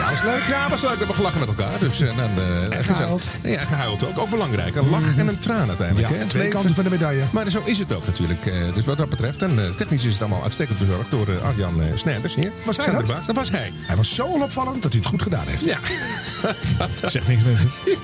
Ja, 0.07 0.13
was 0.13 0.23
leuk. 0.23 0.43
Ja, 0.47 0.69
was 0.69 0.81
leuk. 0.81 0.91
We 0.91 0.97
hebben 0.97 1.15
gelachen 1.15 1.39
met 1.39 1.47
elkaar. 1.47 1.79
Dus, 1.79 2.01
eh, 2.01 2.07
dan, 2.17 2.29
eh, 2.69 2.85
gehuild. 2.85 3.27
Ja, 3.43 3.65
gehuild 3.65 4.03
ook. 4.07 4.17
Ook 4.17 4.29
belangrijk. 4.29 4.75
Een 4.75 4.89
lach 4.89 5.15
en 5.17 5.27
een 5.27 5.39
traan 5.39 5.67
uiteindelijk. 5.67 6.07
Ja, 6.07 6.13
hè. 6.13 6.19
Het 6.19 6.29
twee 6.29 6.47
kanten 6.47 6.73
van 6.75 6.83
de 6.83 6.89
medaille. 6.89 7.23
Maar 7.31 7.49
zo 7.49 7.61
is 7.65 7.79
het 7.79 7.93
ook 7.93 8.05
natuurlijk. 8.05 8.45
Eh, 8.45 8.73
dus 8.73 8.85
wat 8.85 8.97
dat 8.97 9.09
betreft. 9.09 9.41
En 9.41 9.73
technisch 9.75 10.03
is 10.03 10.11
het 10.13 10.21
allemaal 10.21 10.43
uitstekend 10.43 10.77
verzorgd 10.77 11.11
door 11.11 11.27
Arjan 11.43 11.81
Snijders 11.95 12.35
hier. 12.35 12.51
Was 12.65 12.77
hij 12.77 12.91
dat? 12.91 13.07
Dat 13.25 13.35
was 13.35 13.49
hij. 13.49 13.71
Hij 13.75 13.95
was 13.95 14.15
zo 14.15 14.25
onopvallend 14.27 14.81
dat 14.83 14.91
hij 14.91 15.01
het 15.01 15.09
goed 15.09 15.21
gedaan 15.21 15.45
heeft. 15.47 15.63
Ja. 15.65 15.77
Zeg 17.09 17.27
niks, 17.27 17.43
mensen. 17.43 17.69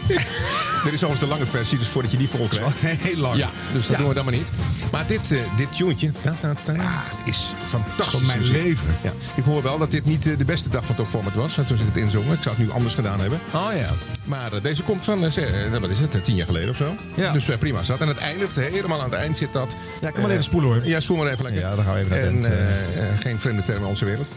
Dit 0.84 0.93
is 0.93 1.03
overigens 1.03 1.19
de 1.19 1.27
lange 1.27 1.45
versie, 1.45 1.77
dus 1.77 1.88
voordat 1.88 2.11
je 2.11 2.17
die 2.17 2.30
vol 2.30 2.47
krijgt. 2.47 2.80
Heel 2.80 3.15
lang. 3.17 3.35
Ja, 3.35 3.49
dus 3.71 3.81
dat 3.88 3.91
Ja. 3.95 3.97
doen 3.97 4.07
we 4.07 4.13
dan 4.13 4.25
maar 4.25 4.34
niet. 4.34 4.47
Maar 4.91 5.03
dit, 5.07 5.31
eh 5.31 5.39
dit 5.55 5.77
tunetje, 5.77 6.11
ta, 6.21 6.35
ta, 6.41 6.53
het 6.65 7.27
is 7.27 7.53
fantastisch. 7.67 8.05
gewoon 8.05 8.25
mijn 8.25 8.39
muziek. 8.39 8.55
leven. 8.55 8.95
Ja. 9.03 9.11
Ik 9.35 9.43
hoor 9.43 9.61
wel 9.61 9.77
dat 9.77 9.91
dit 9.91 10.05
niet 10.05 10.23
de 10.23 10.45
beste 10.45 10.69
dag 10.69 10.85
van 10.85 10.95
Top 10.95 11.07
Format 11.07 11.34
was. 11.34 11.53
Toen 11.67 11.77
het 11.94 12.03
inzongen. 12.03 12.34
Ik 12.34 12.44
zou 12.44 12.56
het 12.56 12.65
nu 12.65 12.72
anders 12.72 12.95
gedaan 12.95 13.20
hebben. 13.20 13.40
Oh 13.53 13.70
ja. 13.76 13.90
Maar 14.24 14.53
eh, 14.53 14.61
deze 14.61 14.84
komt 14.84 15.03
van, 15.03 15.26
eh, 15.26 15.65
eh, 15.65 15.82
wat 15.82 15.90
is 15.90 15.99
het, 15.99 16.24
tien 16.24 16.36
jaar 16.36 16.45
geleden 16.45 16.70
of 16.70 16.76
zo. 16.76 16.95
Ja. 17.15 17.32
Dus 17.32 17.45
prima 17.60 17.84
zat. 17.84 18.02
En 18.02 18.07
het 18.07 18.18
eindigt 18.18 18.56
helemaal 18.56 19.02
aan 19.02 19.10
het 19.10 19.20
eind 19.20 19.38
zit 19.38 19.53
dat. 19.53 19.76
Ja, 20.02 20.10
kan 20.10 20.22
maar 20.22 20.32
even 20.32 20.44
spoelen 20.44 20.70
hoor. 20.70 20.86
Ja, 20.86 20.99
spoel 20.99 21.18
maar 21.18 21.28
even 21.28 21.44
lekker. 21.44 21.61
Ja, 21.61 21.76
dan 21.76 21.86
gaan 21.86 21.94
we 21.94 21.99
even 21.99 22.40
naar 22.40 22.52
het 22.52 22.95
En 22.95 23.18
geen 23.18 23.40
vreemde 23.40 23.64
termen 23.64 23.84
in 23.84 23.90
onze 23.90 24.06
wereld. 24.06 24.28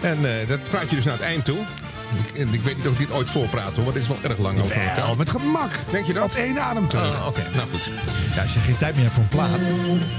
En 0.00 0.40
eh, 0.40 0.48
dat 0.48 0.62
praat 0.62 0.90
je 0.90 0.96
dus 0.96 1.04
naar 1.04 1.14
het 1.14 1.22
eind 1.22 1.44
toe. 1.44 1.58
Ik, 2.24 2.38
en 2.40 2.52
ik 2.52 2.62
weet 2.62 2.76
niet 2.76 2.86
of 2.86 2.92
ik 2.92 2.98
dit 2.98 3.12
ooit 3.12 3.30
volpraat 3.30 3.74
hoor, 3.74 3.84
want 3.84 3.92
dit 3.92 4.02
is 4.02 4.08
wel 4.08 4.30
erg 4.30 4.38
lang 4.38 4.60
over 4.60 4.76
elkaar. 4.76 4.96
Wel, 4.96 5.14
met 5.14 5.30
gemak. 5.30 5.70
Denk 5.90 6.06
je 6.06 6.12
dat? 6.12 6.24
Op 6.24 6.30
één 6.30 6.62
adem 6.62 6.88
terug. 6.88 7.20
Ah, 7.20 7.26
Oké, 7.26 7.42
nou 7.54 7.68
goed. 7.70 7.90
Ja, 8.34 8.42
als 8.42 8.54
je 8.54 8.60
geen 8.60 8.76
tijd 8.76 8.94
meer 8.94 9.04
hebt 9.04 9.14
voor 9.14 9.22
een 9.22 9.28
plaat. 9.28 9.64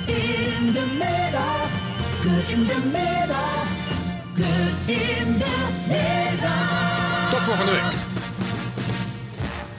In 0.05 0.71
de 0.71 0.85
middag, 0.91 1.69
in 2.47 2.63
de 2.63 2.77
middag, 2.83 3.65
keur 4.35 4.73
in 4.85 5.37
de 5.37 5.67
middag. 5.87 7.29
Tot 7.29 7.39
volgende 7.39 7.71
week. 7.71 7.93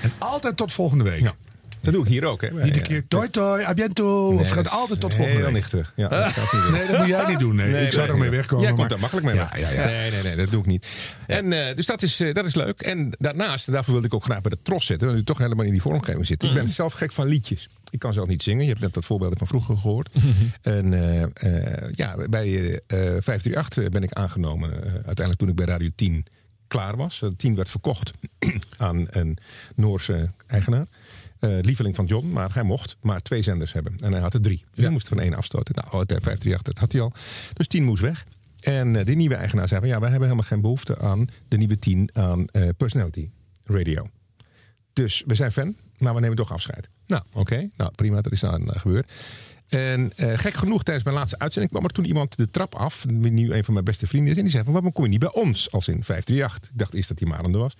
En 0.00 0.12
altijd 0.18 0.56
tot 0.56 0.72
volgende 0.72 1.04
week. 1.04 1.20
Ja. 1.20 1.32
Dat 1.86 1.94
doe 1.94 2.04
ik 2.04 2.10
hier 2.10 2.24
ook, 2.24 2.40
hè. 2.40 2.64
Niet 2.64 2.76
een 2.76 2.82
keer 2.82 3.08
toi 3.08 3.28
toi, 3.30 3.64
a 3.64 3.74
biento. 3.74 4.28
of 4.38 4.48
gaat 4.48 4.70
altijd 4.70 5.00
tot 5.00 5.14
volgende 5.14 5.38
Heel 5.40 5.44
week. 5.52 5.54
nichterig. 5.60 5.92
Ja, 5.96 6.08
dat 6.24 6.24
gaat 6.24 6.52
niet. 6.52 6.72
Nee, 6.72 6.86
dat 6.86 6.98
moet 6.98 7.06
jij 7.06 7.26
niet 7.28 7.38
doen. 7.38 7.56
Nee. 7.56 7.86
ik 7.86 7.92
zou 7.92 8.08
ermee 8.08 8.30
wegkomen. 8.30 8.64
Jij 8.64 8.74
komt 8.74 8.88
daar 8.90 8.98
makkelijk 9.00 9.26
mee 9.26 9.34
Ja, 9.36 9.48
weg. 9.54 9.60
ja, 9.60 9.70
ja. 9.70 9.84
Nee, 9.86 10.10
nee, 10.10 10.22
nee, 10.22 10.36
dat 10.36 10.48
doe 10.50 10.60
ik 10.60 10.66
niet. 10.66 10.86
En, 11.26 11.52
eh, 11.52 11.76
dus 11.76 11.86
dat 11.86 12.02
is, 12.02 12.20
eh, 12.20 12.34
dat 12.34 12.44
is 12.44 12.54
leuk. 12.54 12.80
En 12.80 13.12
daarnaast, 13.18 13.66
en 13.66 13.72
daarvoor 13.72 13.92
wilde 13.92 14.06
ik 14.08 14.14
ook 14.14 14.24
graag 14.24 14.40
bij 14.42 14.50
de 14.50 14.58
tros 14.62 14.86
zitten. 14.86 15.06
Want 15.08 15.20
u 15.20 15.24
toch 15.24 15.38
helemaal 15.38 15.64
in 15.64 15.72
die 15.72 15.82
vormgeving 15.82 16.26
zit. 16.26 16.42
Ik 16.42 16.50
Mhm. 16.50 16.58
ben 16.58 16.68
zelf 16.72 16.92
gek 16.92 17.12
van 17.12 17.26
liedjes. 17.26 17.68
Ik 17.90 17.98
kan 17.98 18.12
zelf 18.12 18.28
niet 18.28 18.42
zingen. 18.42 18.62
Je 18.64 18.68
hebt 18.70 18.80
net 18.80 18.94
wat 18.94 19.04
voorbeelden 19.04 19.38
van 19.38 19.46
vroeger 19.46 19.76
gehoord. 19.76 20.14
Mhm. 20.14 20.28
En 20.62 20.92
eh, 20.92 21.22
eh, 21.22 21.92
ja, 21.94 22.14
bij 22.30 22.46
eh, 22.46 22.74
eh, 23.14 23.22
538 23.22 23.88
ben 23.88 24.02
ik 24.02 24.12
aangenomen. 24.12 24.72
eh, 24.84 24.92
uiteindelijk 24.92 25.38
toen 25.38 25.48
ik 25.48 25.54
bij 25.54 25.66
Radio 25.66 25.88
10 25.96 26.26
klaar 26.68 26.96
was. 26.96 27.20
Uh, 27.24 27.30
10 27.36 27.54
werd 27.56 27.70
verkocht 27.70 28.10
aan 28.76 29.06
een 29.10 29.38
Noorse 29.74 30.30
eigenaar. 30.46 30.86
Eh, 31.38 31.58
lieveling 31.60 31.96
van 31.96 32.04
John, 32.04 32.30
maar 32.30 32.54
hij 32.54 32.62
mocht 32.62 32.96
maar 33.00 33.22
twee 33.22 33.42
zenders 33.42 33.72
hebben. 33.72 33.94
En 33.98 34.12
hij 34.12 34.20
had 34.20 34.34
er 34.34 34.40
drie. 34.40 34.64
Dus 34.74 34.84
hij 34.84 34.92
moest 34.92 35.08
van 35.08 35.20
één 35.20 35.34
afstoten. 35.34 35.74
Nou, 35.74 36.06
de 36.06 36.20
538, 36.20 36.62
dat 36.62 36.78
had 36.78 36.92
hij 36.92 37.00
al. 37.00 37.12
Dus 37.52 37.66
10 37.66 37.84
moest 37.84 38.02
weg. 38.02 38.24
En 38.60 38.96
eh, 38.96 39.04
die 39.04 39.16
nieuwe 39.16 39.34
eigenaar 39.34 39.68
zei 39.68 39.80
van 39.80 39.88
ja, 39.88 40.00
wij 40.00 40.10
hebben 40.10 40.28
helemaal 40.28 40.48
geen 40.48 40.60
behoefte 40.60 40.98
aan 40.98 41.28
de 41.48 41.56
nieuwe 41.56 41.78
10 41.78 42.10
aan 42.12 42.46
eh, 42.46 42.68
personality 42.76 43.28
radio. 43.64 44.06
Dus 44.92 45.22
we 45.26 45.34
zijn 45.34 45.52
fan, 45.52 45.74
maar 45.98 46.14
we 46.14 46.20
nemen 46.20 46.36
toch 46.36 46.52
afscheid. 46.52 46.88
Nou, 47.06 47.22
oké. 47.32 47.68
Nou, 47.76 47.90
prima. 47.94 48.20
Dat 48.20 48.32
is 48.32 48.40
dan 48.40 48.70
gebeurd. 48.72 49.12
En 49.68 50.12
gek 50.16 50.54
genoeg, 50.54 50.82
tijdens 50.82 51.04
mijn 51.04 51.16
laatste 51.16 51.38
uitzending 51.38 51.72
kwam 51.72 51.84
er 51.84 51.92
toen 51.92 52.04
iemand 52.04 52.36
de 52.36 52.50
trap 52.50 52.74
af. 52.74 53.04
Die 53.08 53.30
nu 53.30 53.52
een 53.52 53.64
van 53.64 53.72
mijn 53.72 53.84
beste 53.84 54.06
vrienden 54.06 54.30
is. 54.30 54.36
En 54.36 54.42
die 54.42 54.52
zei 54.52 54.64
van, 54.64 54.72
waarom 54.72 54.92
kom 54.92 55.04
je 55.04 55.10
niet 55.10 55.18
bij 55.18 55.32
ons? 55.32 55.72
Als 55.72 55.88
in 55.88 56.04
538. 56.04 56.70
Ik 56.70 56.78
dacht 56.78 56.94
eerst 56.94 57.08
dat 57.08 57.18
hij 57.18 57.28
Marende 57.28 57.58
was. 57.58 57.72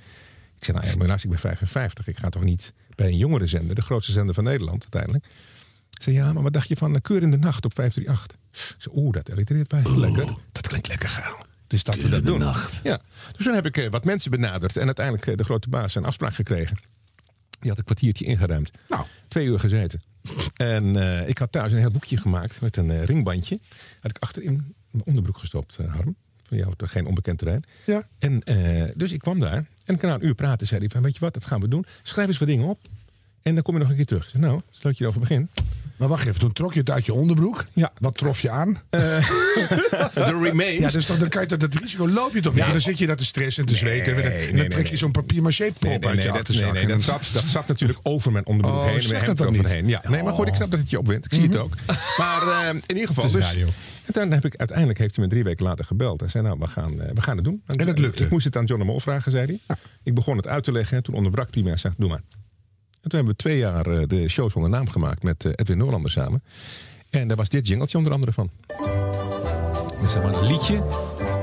Ik 0.59 0.65
zei, 0.65 0.77
nou 0.77 0.91
ja, 0.91 0.97
maar 0.97 1.07
luister, 1.07 1.31
ik 1.31 1.35
ben 1.35 1.51
55. 1.51 2.09
Ik 2.09 2.19
ga 2.19 2.29
toch 2.29 2.43
niet 2.43 2.73
bij 2.97 3.07
een 3.07 3.17
jongere 3.17 3.47
zender. 3.47 3.75
De 3.75 3.83
grootste 3.83 4.13
zender 4.13 4.35
van 4.35 4.45
Nederland 4.45 4.83
uiteindelijk. 4.83 5.25
Ik 5.91 6.03
zei, 6.03 6.17
ja, 6.17 6.33
maar 6.33 6.43
wat 6.43 6.53
dacht 6.53 6.69
je 6.69 6.77
van 6.77 6.95
een 6.95 7.03
keur 7.03 7.23
in 7.23 7.31
de 7.31 7.39
nacht 7.39 7.65
op 7.65 7.75
538? 7.75 8.37
Ik 8.77 8.83
zei, 8.83 8.97
oeh, 8.97 9.13
dat 9.13 9.31
allitereert 9.31 9.71
mij 9.71 9.81
heel 9.81 9.99
lekker. 9.99 10.35
Dat 10.53 10.67
klinkt 10.67 10.89
lekker 10.89 11.09
geil. 11.09 11.45
Dus 11.67 11.83
dat 11.83 11.97
we 11.97 12.09
dat 12.09 12.25
doen. 12.25 12.41
Ja. 12.83 13.01
Dus 13.37 13.45
toen 13.45 13.55
heb 13.55 13.67
ik 13.67 13.77
eh, 13.77 13.91
wat 13.91 14.05
mensen 14.05 14.31
benaderd. 14.31 14.77
En 14.77 14.87
uiteindelijk 14.87 15.27
eh, 15.27 15.37
de 15.37 15.45
grote 15.45 15.69
baas 15.69 15.95
een 15.95 16.05
afspraak 16.05 16.35
gekregen. 16.35 16.77
Die 17.61 17.69
had 17.69 17.79
een 17.79 17.85
kwartiertje 17.85 18.25
ingeruimd. 18.25 18.71
Nou. 18.89 19.05
Twee 19.29 19.47
uur 19.47 19.61
gezeten. 19.61 20.01
En 20.57 20.97
eh, 20.97 21.29
ik 21.29 21.39
had 21.39 21.53
thuis 21.53 21.73
een 21.73 21.79
heel 21.79 21.91
boekje 21.91 22.17
gemaakt 22.17 22.61
met 22.61 22.77
een 22.77 22.91
eh, 22.91 23.05
ringbandje. 23.05 23.59
Had 24.01 24.11
ik 24.11 24.19
achterin 24.19 24.75
mijn 24.91 25.05
onderbroek 25.05 25.39
gestopt, 25.39 25.77
eh, 25.77 25.95
Harm. 25.95 26.17
Van 26.43 26.57
jou 26.57 26.75
geen 26.77 27.07
onbekend 27.07 27.39
terrein. 27.39 27.65
Ja. 27.85 28.07
En 28.19 28.43
eh, 28.43 28.91
dus 28.95 29.13
ik 29.13 29.21
kwam 29.21 29.39
daar. 29.39 29.67
En 29.87 29.99
na 30.01 30.15
een 30.15 30.27
uur 30.27 30.35
praten 30.35 30.67
zei 30.67 30.81
hij 30.81 30.89
van, 30.89 31.03
weet 31.03 31.15
je 31.15 31.21
wat, 31.21 31.35
dat 31.35 31.45
gaan 31.45 31.61
we 31.61 31.69
doen. 31.69 31.85
Schrijf 32.03 32.29
eens 32.29 32.39
wat 32.39 32.49
dingen 32.49 32.67
op. 32.67 32.79
En 33.43 33.55
dan 33.55 33.63
kom 33.63 33.75
je 33.75 33.81
nog 33.81 33.89
een 33.89 33.97
keer 33.97 34.07
terug. 34.07 34.25
Ik 34.25 34.31
zei, 34.31 34.43
nou, 34.43 34.61
sluit 34.71 34.97
je 34.99 35.03
erover 35.03 35.21
begin. 35.21 35.49
Maar 35.97 36.09
wacht 36.09 36.27
even, 36.27 36.41
toen 36.41 36.53
trok 36.53 36.73
je 36.73 36.79
het 36.81 36.91
uit 36.91 37.07
je 37.07 37.13
onderbroek. 37.15 37.65
Ja. 37.73 37.93
Wat 37.99 38.15
trof 38.17 38.41
je 38.41 38.51
aan? 38.51 38.81
De 40.15 40.39
remains. 40.43 40.79
Ja, 40.79 40.89
dus 40.91 41.07
toch, 41.07 41.19
dan 41.19 41.29
kan 41.29 41.43
je 41.43 41.49
toch, 41.49 41.59
dat 41.59 41.75
risico 41.75 42.09
loop 42.09 42.35
je 42.35 42.41
toch 42.41 42.55
niet? 42.55 42.65
Ja. 42.65 42.71
Dan 42.73 42.81
zit 42.81 42.99
je 42.99 43.07
daar 43.07 43.17
te 43.17 43.25
stressen 43.25 43.63
en 43.63 43.69
te 43.69 43.77
zweten. 43.77 44.17
en 44.17 44.23
dan, 44.23 44.31
en 44.33 44.57
dan 44.57 44.69
trek 44.69 44.87
je 44.87 44.97
zo'n 44.97 45.11
papier 45.11 45.43
maché 45.43 45.71
nee, 45.81 45.93
uit 45.93 46.05
nee, 46.05 46.17
je 46.17 46.23
dat, 46.23 46.33
achterzak. 46.37 46.73
nee, 46.73 46.81
dat, 46.83 46.91
dan- 46.91 47.01
zat, 47.01 47.31
dat 47.33 47.45
zat 47.47 47.67
natuurlijk 47.69 47.99
over 48.03 48.33
mijn 48.33 48.47
onderbroek 48.47 48.77
Oh, 48.79 48.85
heen. 48.87 48.95
en 48.95 49.03
zeg 49.03 49.11
mijn 49.11 49.25
dat 49.37 49.39
dan 49.39 49.53
niet. 49.53 49.89
Ja, 49.91 50.03
nee, 50.09 50.23
maar 50.23 50.33
goed, 50.33 50.49
ik 50.49 50.55
snap 50.55 50.71
dat 50.71 50.81
het 50.81 50.91
je 50.91 50.99
opwint. 50.99 51.25
Ik 51.25 51.33
zie 51.33 51.43
het 51.43 51.53
Mhm. 51.53 51.61
ook. 51.63 51.75
Maar 52.19 52.43
eh, 52.49 52.69
in 52.69 52.83
ieder 52.87 53.07
geval. 53.07 53.31
Dus, 53.31 53.45
radio. 53.45 53.67
en 53.67 54.13
dan 54.13 54.33
heb 54.33 54.45
ik, 54.45 54.57
uiteindelijk 54.57 54.99
heeft 54.99 55.17
hij 55.17 55.25
me 55.25 55.31
drie 55.31 55.45
weken 55.45 55.65
later 55.65 55.85
gebeld. 55.85 56.23
En 56.23 56.31
zei, 56.31 56.45
nou, 56.45 56.57
we 56.59 56.67
gaan, 56.67 57.01
eh, 57.01 57.11
we 57.15 57.21
gaan 57.23 57.37
het 57.37 57.45
doen. 57.45 57.63
En 57.67 57.87
het 57.87 57.99
lukte. 57.99 58.25
Ik 58.25 58.31
moest 58.31 58.45
het 58.45 58.57
aan 58.57 58.65
John 58.65 58.81
de 58.81 58.87
Mol 58.87 59.01
vragen, 59.01 59.31
zei 59.33 59.59
hij. 59.67 59.77
Ik 60.03 60.15
begon 60.15 60.37
het 60.37 60.47
uit 60.47 60.65
te 60.65 60.73
leggen. 60.73 60.97
En 60.97 61.03
toen 61.03 61.15
onderbrak 61.15 61.55
hij 61.55 61.63
me 61.63 61.71
en 61.71 61.79
zei, 61.79 61.95
doe 61.97 62.09
maar. 62.09 62.21
En 63.07 63.13
toen 63.13 63.21
hebben 63.21 63.37
we 63.37 63.49
twee 63.49 63.59
jaar 63.59 63.87
eh, 63.87 64.03
de 64.07 64.29
show 64.29 64.51
zonder 64.51 64.71
naam 64.71 64.89
gemaakt 64.89 65.23
met 65.23 65.45
eh, 65.45 65.53
Edwin 65.55 65.79
Noorlander 65.79 66.11
samen. 66.11 66.43
En 67.11 67.29
daar 67.29 67.37
was 67.37 67.49
dit 67.49 67.67
jingeltje 67.67 67.99
onder 67.99 68.13
andere 68.13 68.33
van. 68.33 68.51
Dus 70.01 70.13
zeg 70.13 70.23
maar 70.23 70.35
een 70.35 70.47
liedje, 70.47 70.83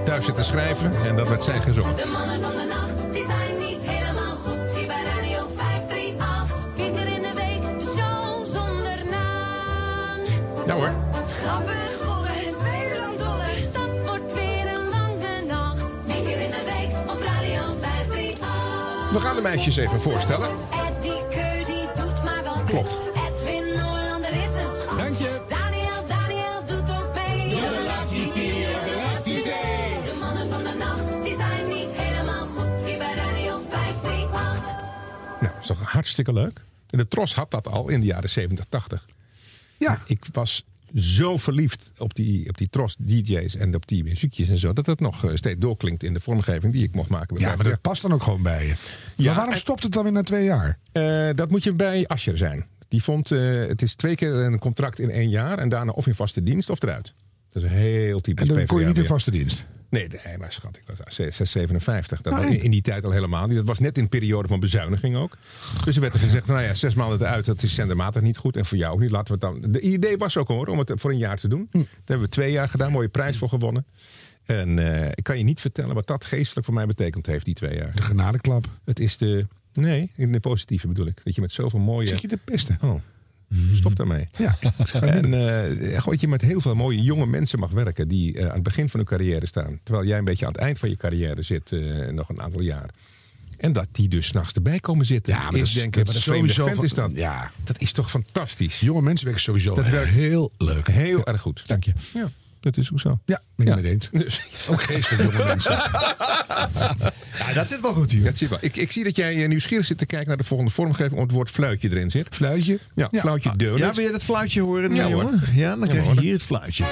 thuis 0.05 0.25
zitten 0.25 0.43
schrijven 0.43 0.91
en 1.05 1.15
dat 1.15 1.27
werd 1.27 1.43
zij 1.43 1.59
gezongen. 1.61 1.95
De 1.95 2.05
mannen 2.05 2.39
van 2.39 2.51
de 2.51 2.65
nacht, 2.69 3.13
die 3.13 3.25
zijn 3.25 3.69
niet 3.69 3.81
helemaal 3.81 4.35
goed. 4.35 4.75
Hier 4.75 4.87
bij 4.87 5.03
Radio 5.03 5.47
538. 5.55 6.67
Vier 6.75 6.91
keer 6.91 7.07
in 7.07 7.21
de 7.21 7.33
week, 7.35 7.61
de 7.61 7.93
show 7.95 8.45
zonder 8.45 8.97
naam. 9.09 10.19
Ja 10.67 10.73
hoor. 10.73 10.91
Grappen 11.43 11.73
en 11.73 12.05
gollen, 12.05 12.31
Nederland. 12.63 13.19
Dat 13.73 13.91
wordt 14.05 14.33
weer 14.33 14.67
een 14.75 14.89
lange 14.89 15.45
nacht. 15.47 15.95
Vier 16.07 16.23
keer 16.23 16.39
in 16.41 16.51
de 16.51 16.63
week 16.65 16.91
op 17.13 17.21
Radio 17.21 17.61
538. 17.81 19.11
We 19.11 19.19
gaan 19.19 19.35
de 19.35 19.41
meisjes 19.41 19.77
even 19.77 20.01
voorstellen. 20.01 20.49
Klopt. 22.73 22.99
Edwin 23.15 23.77
Noorlander 23.77 24.31
is 24.31 24.55
een 24.55 24.67
schat. 24.67 24.97
Dank 24.97 25.17
je. 25.17 25.41
Daniel, 25.47 26.07
Daniel 26.07 26.65
doet 26.65 26.97
ook 26.97 27.13
mee. 27.13 27.49
De 30.03 30.17
mannen 30.19 30.49
van 30.49 30.63
de 30.63 30.73
nacht, 30.77 31.23
die 31.23 31.35
zijn 31.35 31.67
niet 31.67 31.91
helemaal 31.91 32.45
goed. 32.45 32.83
Hier 32.85 32.97
bij 32.97 33.13
Radio 33.15 33.61
538. 33.69 34.71
Nou, 35.41 35.53
dat 35.53 35.61
is 35.61 35.67
toch 35.67 35.81
hartstikke 35.81 36.33
leuk. 36.33 36.61
En 36.89 36.97
de 36.97 37.07
Tros 37.07 37.33
had 37.33 37.51
dat 37.51 37.67
al 37.67 37.89
in 37.89 37.99
de 37.99 38.05
jaren 38.05 38.29
70, 38.29 38.65
80. 38.69 39.05
Ja. 39.77 39.99
Ik 40.05 40.25
was 40.31 40.63
zo 40.95 41.37
verliefd 41.37 41.91
op 41.97 42.15
die, 42.15 42.49
op 42.49 42.57
die 42.57 42.69
Tros 42.69 42.95
DJ's 42.99 43.55
en 43.55 43.75
op 43.75 43.87
die 43.87 44.03
muziekjes 44.03 44.49
en 44.49 44.57
zo... 44.57 44.73
dat 44.73 44.85
het 44.85 44.99
nog 44.99 45.25
eh, 45.25 45.35
steeds 45.35 45.59
doorklinkt 45.59 46.03
in 46.03 46.13
de 46.13 46.19
vormgeving 46.19 46.73
die 46.73 46.83
ik 46.83 46.93
mocht 46.95 47.09
maken. 47.09 47.35
Ja, 47.39 47.41
maar 47.41 47.49
50 47.55 47.71
dat 47.73 47.81
past 47.81 48.01
dan 48.01 48.13
ook 48.13 48.23
gewoon 48.23 48.41
bij 48.43 48.65
je. 48.65 48.73
Ja, 49.15 49.25
maar 49.25 49.35
waarom 49.35 49.53
en- 49.53 49.59
stopt 49.59 49.83
het 49.83 49.91
dan 49.91 50.03
weer 50.03 50.11
na 50.11 50.23
twee 50.23 50.43
jaar? 50.43 50.77
Eh, 50.91 51.29
dat 51.35 51.49
moet 51.49 51.63
je 51.63 51.73
bij 51.73 52.07
Ascher 52.07 52.37
zijn. 52.37 52.65
Die 52.87 53.03
vond, 53.03 53.31
eh, 53.31 53.39
het 53.67 53.81
is 53.81 53.95
twee 53.95 54.15
keer 54.15 54.33
een 54.33 54.59
contract 54.59 54.99
in 54.99 55.09
één 55.09 55.29
jaar... 55.29 55.57
en 55.59 55.69
daarna 55.69 55.91
of 55.91 56.07
in 56.07 56.15
vaste 56.15 56.43
dienst 56.43 56.69
of 56.69 56.83
eruit. 56.83 57.13
Dat 57.49 57.63
is 57.63 57.69
heel 57.69 58.21
typisch 58.21 58.49
En 58.49 58.55
dan 58.55 58.65
kon 58.65 58.79
je 58.79 58.85
niet 58.85 58.97
in 58.97 59.05
vaste 59.05 59.31
dienst. 59.31 59.65
Nee, 59.93 60.07
nee, 60.25 60.37
maar 60.37 60.51
schat, 60.51 60.77
ik 60.77 60.83
was 60.85 61.15
657. 61.15 62.21
Dat 62.21 62.33
Nee. 62.33 62.43
was 62.43 62.53
in, 62.55 62.61
in 62.63 62.71
die 62.71 62.81
tijd 62.81 63.05
al 63.05 63.11
helemaal 63.11 63.47
niet. 63.47 63.55
Dat 63.55 63.65
was 63.67 63.79
net 63.79 63.97
in 63.97 64.03
een 64.03 64.09
periode 64.09 64.47
van 64.47 64.59
bezuiniging 64.59 65.15
ook. 65.15 65.37
Dus 65.83 65.95
er 65.95 66.01
werd 66.01 66.13
er 66.13 66.19
gezegd, 66.19 66.45
nou 66.47 66.61
ja, 66.61 66.73
zes 66.73 66.93
maanden 66.93 67.19
eruit, 67.19 67.45
dat 67.45 67.63
is 67.63 67.73
zendermatig 67.73 68.21
niet 68.21 68.37
goed. 68.37 68.57
En 68.57 68.65
voor 68.65 68.77
jou 68.77 68.93
ook 68.93 68.99
niet. 68.99 69.11
Laten 69.11 69.39
we 69.39 69.45
het 69.45 69.61
dan... 69.61 69.71
De 69.71 69.79
idee 69.79 70.17
was 70.17 70.37
ook 70.37 70.47
hoor, 70.47 70.67
om 70.67 70.77
het 70.79 70.91
voor 70.95 71.11
een 71.11 71.17
jaar 71.17 71.37
te 71.37 71.47
doen. 71.47 71.67
Dat 71.71 71.85
hebben 72.05 72.25
we 72.25 72.29
twee 72.29 72.51
jaar 72.51 72.69
gedaan, 72.69 72.91
mooie 72.91 73.07
prijs 73.07 73.37
voor 73.37 73.49
gewonnen. 73.49 73.85
En 74.45 74.79
eh, 74.79 75.05
ik 75.15 75.23
kan 75.23 75.37
je 75.37 75.43
niet 75.43 75.59
vertellen 75.61 75.95
wat 75.95 76.07
dat 76.07 76.25
geestelijk 76.25 76.65
voor 76.65 76.75
mij 76.75 76.85
betekend 76.85 77.25
heeft, 77.25 77.45
die 77.45 77.53
twee 77.53 77.75
jaar. 77.75 77.95
De 77.95 78.01
genadeklap. 78.01 78.65
Het 78.85 78.99
is 78.99 79.17
de... 79.17 79.45
Nee, 79.73 80.11
in 80.15 80.31
de 80.31 80.39
positieve 80.39 80.87
bedoel 80.87 81.07
ik. 81.07 81.21
Dat 81.23 81.35
je 81.35 81.41
met 81.41 81.51
zoveel 81.51 81.79
mooie... 81.79 82.07
Zit 82.07 82.21
je 82.21 82.27
te 82.27 82.37
pesten? 82.37 82.77
Oh. 82.81 83.01
Stop 83.75 83.95
daarmee. 83.95 84.27
Ja. 84.37 84.57
En 85.01 85.23
gewoon 85.23 86.01
dat 86.05 86.21
je 86.21 86.27
met 86.27 86.41
heel 86.41 86.61
veel 86.61 86.75
mooie 86.75 87.01
jonge 87.01 87.25
mensen 87.25 87.59
mag 87.59 87.71
werken 87.71 88.07
die 88.07 88.37
eh, 88.37 88.45
aan 88.47 88.53
het 88.53 88.63
begin 88.63 88.89
van 88.89 88.99
hun 88.99 89.09
carrière 89.09 89.45
staan. 89.45 89.79
Terwijl 89.83 90.07
jij 90.07 90.17
een 90.17 90.25
beetje 90.25 90.45
aan 90.45 90.51
het 90.51 90.61
eind 90.61 90.79
van 90.79 90.89
je 90.89 90.97
carrière 90.97 91.41
zit, 91.41 91.71
eh, 91.71 92.07
nog 92.11 92.29
een 92.29 92.41
aantal 92.41 92.61
jaar. 92.61 92.89
En 93.57 93.73
dat 93.73 93.87
die 93.91 94.07
dus 94.07 94.27
s'nachts 94.27 94.53
erbij 94.53 94.79
komen 94.79 95.05
zitten. 95.05 95.33
Ja, 95.33 95.39
maar 95.41 95.51
dat 95.51 95.61
is- 95.61 95.73
denken, 95.73 96.05
dat 96.05 96.15
is 96.15 96.23
sowieso 96.23 96.65
vent 96.65 96.83
is 96.83 96.93
dat. 96.93 97.11
ja. 97.13 97.51
Dat 97.63 97.79
is 97.79 97.91
toch 97.91 98.09
fantastisch. 98.09 98.79
Jonge 98.79 99.01
mensen 99.01 99.25
werken 99.25 99.43
sowieso 99.43 99.75
Dat 99.75 99.89
werkt 99.89 100.09
heel 100.09 100.51
leuk. 100.57 100.87
Heel 100.87 101.25
erg 101.25 101.41
goed. 101.41 101.67
Dank 101.67 101.83
je. 101.83 101.93
Ja, 102.13 102.29
dat 102.63 102.77
is 102.77 102.91
ook 102.91 102.99
zo. 102.99 103.19
Ja, 103.25 103.39
ben 103.55 103.67
ik 103.67 103.83
Ja. 103.83 103.89
eens. 103.89 104.09
Dus, 104.11 104.41
Ook 104.69 104.81
geestelijk 104.83 105.31
jonge 105.31 105.45
mensen. 105.45 105.71
Ja, 107.47 107.53
dat 107.53 107.69
zit 107.69 107.79
wel 107.81 107.93
goed 107.93 108.11
hier. 108.11 108.23
dat 108.23 108.37
zie 108.37 108.47
je 108.47 108.53
wel. 108.53 108.59
Ik, 108.61 108.75
ik 108.75 108.91
zie 108.91 109.03
dat 109.03 109.15
jij 109.15 109.41
eh, 109.41 109.47
nieuwsgierig 109.47 109.85
zit 109.85 109.97
te 109.97 110.05
kijken 110.05 110.27
naar 110.27 110.37
de 110.37 110.43
volgende 110.43 110.71
vormgeving. 110.71 111.11
Omdat 111.11 111.25
het 111.25 111.35
woord 111.35 111.49
fluitje 111.49 111.89
erin 111.89 112.11
zit. 112.11 112.27
Fluitje? 112.31 112.79
Ja, 112.95 113.09
fluitje 113.11 113.51
deur. 113.55 113.77
Ja, 113.77 113.93
wil 113.93 114.05
je 114.05 114.11
dat 114.11 114.23
fluitje 114.23 114.61
horen, 114.61 114.93
Ja, 114.93 115.07
ja, 115.07 115.13
hoor. 115.13 115.23
jongen? 115.23 115.41
Ja, 115.53 115.75
dan 115.75 115.87
krijg 115.87 116.13
je 116.13 116.19
hier 116.19 116.33
het 116.33 116.43
fluitje. 116.43 116.85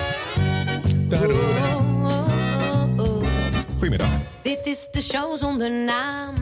Goedemiddag. 3.78 4.10
Dit 4.44 4.66
is 4.66 4.88
de 4.92 5.02
show 5.02 5.38
zonder 5.38 5.72
naam. 5.86 6.36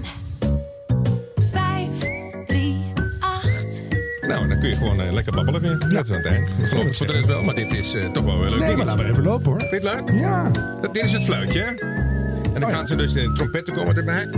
Nou, 4.29 4.47
dan 4.47 4.59
kun 4.59 4.69
je 4.69 4.75
gewoon 4.75 5.01
eh, 5.01 5.11
lekker 5.11 5.33
babbelen 5.33 5.61
weer. 5.61 5.79
Dat 5.79 5.89
is 6.05 6.11
aan 6.11 6.17
het 6.17 6.25
eind. 6.25 6.47
Ik 6.57 6.67
geloof 6.67 6.83
het 6.83 6.97
voor 6.97 7.07
de 7.07 7.13
rest 7.13 7.25
wel, 7.27 7.43
maar 7.43 7.55
dit 7.55 7.73
is 7.73 7.93
eh, 7.93 8.05
toch 8.11 8.23
wel 8.25 8.39
leuk. 8.39 8.49
Nee, 8.49 8.59
maar 8.59 8.67
ding. 8.75 8.83
laten 8.83 9.03
we 9.05 9.11
even 9.11 9.23
lopen 9.23 9.51
hoor. 9.51 9.59
Vind 9.59 9.81
je 9.83 9.89
het 9.89 10.07
leuk? 10.09 10.19
Ja. 10.21 10.51
Dat, 10.81 10.93
dit 10.93 11.03
is 11.03 11.11
het 11.11 11.23
fluitje, 11.23 11.59
hè? 11.59 11.65
En 11.65 12.53
dan 12.53 12.63
Oh 12.63 12.69
ja. 12.69 12.75
gaan 12.75 12.87
ze 12.87 12.95
dus 12.95 13.13
de 13.13 13.31
trompetten 13.33 13.73
komen 13.73 13.95
erbij. 13.97 14.29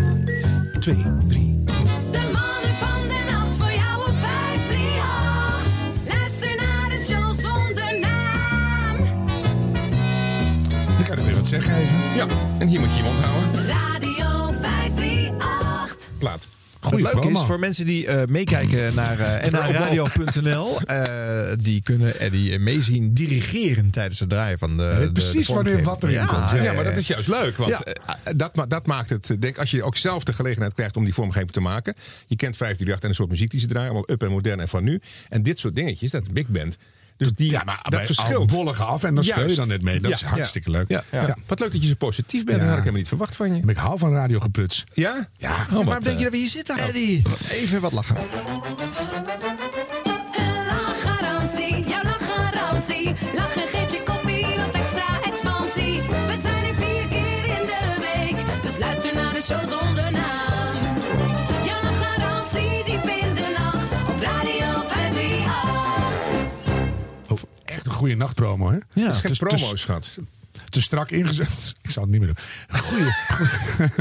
Twee, 0.80 1.06
drie. 1.28 1.64
De 2.12 2.20
mannen 2.34 2.76
van 2.80 3.08
de 3.08 3.32
nacht 3.32 3.56
voor 3.56 3.72
jou 3.72 4.00
op 4.08 4.16
538. 4.20 6.18
Luister 6.18 6.50
naar 6.56 6.90
de 6.90 6.98
show 7.04 7.34
zonder 7.50 8.00
naam. 8.00 8.98
Je 10.98 11.04
kan 11.04 11.18
er 11.18 11.26
weer 11.26 11.36
wat 11.36 11.48
zeggen 11.48 11.76
even. 11.76 11.98
Ja, 12.16 12.26
en 12.60 12.68
hier 12.68 12.80
moet 12.80 12.90
je 12.90 12.96
je 12.98 13.04
mond 13.04 13.20
houden. 13.20 13.66
Radio 13.68 14.52
538. 14.62 16.10
Plaat. 16.20 16.48
Goeie 16.82 17.06
het 17.06 17.14
leuke 17.14 17.32
is 17.40 17.44
voor 17.45 17.60
mensen 17.60 17.86
die 17.86 18.08
eh, 18.08 18.28
meekijken 18.28 18.95
naar 19.02 19.20
eh 19.20 19.52
nhradio.nl, 19.52 20.80
eh, 20.82 21.52
die 21.60 21.84
kunnen 21.84 22.20
Eddie 22.20 22.60
meezien 22.60 23.14
dirigeren 23.14 23.90
tijdens 23.90 24.20
het 24.20 24.30
draaien 24.30 24.60
van 24.60 24.78
de. 24.78 24.95
de- 24.99 24.99
de 25.06 25.12
precies 25.12 25.48
wanneer 25.48 25.84
vormgeving. 25.84 25.86
wat 25.86 26.03
erin 26.03 26.16
ja, 26.16 26.26
komt. 26.26 26.64
Ja, 26.64 26.74
maar 26.74 26.84
dat 26.84 26.95
is 26.95 27.08
juist 27.08 27.28
leuk. 27.28 27.58
Want 27.58 27.70
Ja. 28.26 28.34
dat, 28.34 28.56
ma- 28.56 28.66
dat 28.66 28.86
maakt 28.86 29.10
het. 29.10 29.36
Denk, 29.40 29.58
als 29.58 29.72
je 29.72 29.84
ook 29.84 29.98
zelf 29.98 30.24
de 30.24 30.34
gelegenheid 30.34 30.74
krijgt 30.74 30.98
om 30.98 31.03
die 31.03 31.14
vormgeving 31.14 31.52
te 31.52 31.62
maken. 31.62 31.94
Je 32.28 32.36
kent 32.36 32.58
538 32.58 33.03
en 33.03 33.10
een 33.10 33.16
soort 33.16 33.30
muziek 33.30 33.52
die 33.52 33.60
ze 33.60 33.68
draaien. 33.68 33.90
Allemaal 33.90 34.12
up 34.12 34.24
en 34.24 34.30
modern 34.32 34.60
en 34.60 34.68
van 34.68 34.84
nu. 34.84 35.02
En 35.30 35.44
dit 35.44 35.60
soort 35.60 35.76
dingetjes, 35.76 36.12
dat 36.12 36.32
big 36.34 36.48
band. 36.48 36.78
Dus 37.22 37.34
die, 37.34 37.52
Ja, 37.52 37.64
maar 37.65 37.85
dat 37.89 38.06
verschilt. 38.06 38.52
bollige 38.52 38.84
af 38.84 39.03
en 39.03 39.15
dan 39.15 39.23
speel 39.23 39.48
je 39.49 39.56
dan 39.56 39.68
net 39.68 39.81
mee. 39.81 39.99
Dat 39.99 40.10
Ja, 40.11 40.15
is 40.18 40.22
hartstikke 40.23 40.72
ja. 40.72 40.77
leuk. 40.77 40.89
Ja, 40.89 41.03
ja. 41.11 41.27
Ja. 41.27 41.35
Wat 41.48 41.60
leuk 41.60 41.72
dat 41.72 41.81
je 41.81 41.88
zo 41.88 41.93
positief 41.98 42.43
bent. 42.43 42.57
Dat 42.60 42.68
had 42.68 42.69
ik 42.77 42.80
helemaal 42.80 42.99
niet 42.99 43.07
verwacht 43.07 43.35
van 43.35 43.56
je. 43.56 43.61
Maar 43.61 43.69
ik 43.73 43.77
hou 43.81 43.98
van 43.98 44.14
radiogeputs. 44.14 44.84
Ja? 44.93 45.27
Ja. 45.38 45.52
Oh, 45.69 45.72
wat, 45.76 45.84
Waarom 45.84 46.03
denk 46.03 46.06
je 46.06 46.11
eh, 46.18 46.22
dat 46.23 46.31
we 46.31 46.38
hier 46.38 46.49
zitten, 46.49 46.77
Eddie? 46.77 47.22
Even 47.49 47.81
wat 47.81 47.91
lachen. 47.91 48.15
Lachgarantie, 50.68 51.84
jouw 51.88 52.03
lachgarantie. 52.03 53.14
Lachen 53.35 53.68
geeft 53.68 53.91
je 53.91 54.02
koppie 54.06 54.45
wat 54.57 54.76
extra 54.76 55.22
expansie. 55.26 56.02
We 56.02 56.38
zijn 56.41 56.64
er 56.65 56.76
vier 56.76 57.07
keer 57.07 57.45
in 57.60 57.65
de 57.65 57.98
week, 57.99 58.35
dus 58.61 58.77
luister 58.77 59.14
naar 59.15 59.34
de 59.34 59.41
show 59.41 59.65
zonder 59.65 59.91
goede 68.02 68.15
nachtpromo, 68.15 68.69
hè? 68.72 68.78
Ja, 68.94 69.06
het 69.06 69.14
is 69.15 69.19
geen 69.22 69.34
te- 69.34 69.45
promo, 69.57 69.76
schat. 69.76 70.18
Te 70.69 70.82
strak 70.82 71.11
ingezet. 71.11 71.73
Ik 71.82 71.90
zal 71.90 72.03
het 72.03 72.11
niet 72.11 72.22
meer 72.22 72.34
doen. 72.36 72.80
Goeie, 72.82 73.06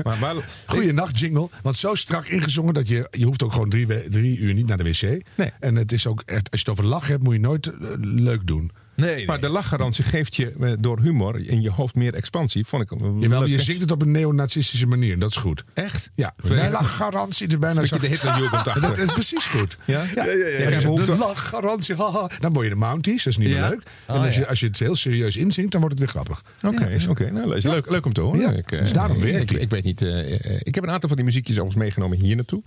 Maar, 0.05 0.19
maar, 0.19 0.35
goeie 0.67 0.93
nacht 0.93 1.19
jingle. 1.19 1.49
Want 1.63 1.77
zo 1.77 1.95
strak 1.95 2.27
ingezongen 2.27 2.75
dat 2.75 2.89
je... 2.89 3.07
Je 3.11 3.25
hoeft 3.25 3.43
ook 3.43 3.53
gewoon 3.53 3.69
drie, 3.69 4.09
drie 4.09 4.39
uur 4.39 4.55
niet 4.55 4.67
naar 4.67 4.77
de 4.79 4.85
wc. 4.85 5.23
Nee. 5.37 5.53
En 5.61 5.77
het 5.77 5.93
is 5.93 6.07
ook... 6.07 6.23
echt- 6.27 6.51
Als 6.51 6.61
je 6.61 6.71
het 6.71 6.79
over 6.79 6.85
lachen 6.85 7.11
hebt, 7.11 7.23
moet 7.23 7.35
je 7.35 7.41
nooit 7.41 7.67
eh, 7.67 7.73
leuk 8.01 8.47
doen. 8.47 8.71
Nee, 9.01 9.27
maar 9.27 9.41
de 9.41 9.49
lachgarantie 9.49 10.05
geeft 10.05 10.37
je 10.37 10.53
eh, 10.61 10.73
door 10.79 11.01
humor 11.01 11.47
in 11.49 11.61
je 11.61 11.71
hoofd 11.71 11.95
meer 11.95 12.15
expansie. 12.15 12.65
Vond 12.67 12.83
ik 12.83 12.91
Jawel, 13.21 13.41
leuk 13.41 13.49
je 13.49 13.63
zingt 13.63 13.81
het 13.81 13.91
op 13.91 14.03
een 14.03 14.11
neonazistische 14.11 14.87
manier. 14.87 15.19
Dat 15.19 15.31
is 15.31 15.37
goed. 15.37 15.65
Echt? 15.75 16.11
Ja. 16.15 16.35
De 16.43 16.69
lachgarantie 16.73 17.47
is 17.47 17.59
bijna 17.59 17.81
Beetje 17.81 17.95
zo... 17.97 18.01
de 18.01 18.07
Hitlerjugend 18.09 18.67
achter. 18.69 18.83
Dat 18.83 18.99
is 18.99 19.13
precies 19.13 19.47
goed. 19.47 19.77
Ja? 19.85 20.03
Ja, 20.15 20.25
Ja, 20.25 20.25
ja, 20.25 20.33
ja, 20.33 20.47
ja. 20.47 20.59
En 20.59 20.81
Ja, 20.97 21.05
de 21.05 21.17
lachgarantie, 21.17 21.95
haha. 21.95 22.31
Dan 22.41 22.53
word 22.53 22.65
je 22.67 22.73
de 22.73 22.79
Mounties, 22.79 23.25
dat 23.25 23.33
is 23.33 23.39
niet 23.39 23.49
Ja? 23.49 23.61
meer 23.61 23.69
leuk. 23.71 23.83
En 24.07 24.15
Oh, 24.15 24.23
als, 24.23 24.35
je, 24.35 24.47
als 24.47 24.61
je 24.61 24.67
het 24.67 24.79
heel 24.79 24.97
serieus 24.97 25.37
inzingt, 25.37 25.73
dan 25.73 25.81
wordt 25.81 25.99
het 25.99 26.13
weer 26.13 26.23
grappig. 26.23 26.43
Oké, 26.63 26.99
oké. 27.09 27.31
Nou, 27.31 27.49
leuk, 27.49 27.63
leuk, 27.63 27.91
leuk 27.91 28.07
om 28.07 28.13
te 28.13 28.21
horen. 28.21 28.41
Ja, 28.41 28.51
ik, 28.51 28.73
eh, 28.73 28.81
dus 28.81 28.93
daarom 28.93 29.21
werkt 29.21 29.61
ik, 29.61 29.71
weet 29.71 29.85
niet. 29.85 30.03
eh, 30.03 30.35
eh, 30.35 30.61
ik 30.63 30.75
heb 30.75 30.85
een 30.85 30.91
aantal 30.91 31.09
van 31.09 31.17
die 31.17 31.27
muziekjes 31.27 31.57
overigens 31.57 31.83
meegenomen 31.85 32.19
hier 32.19 32.37
naartoe. 32.37 32.63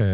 Eh 0.00 0.06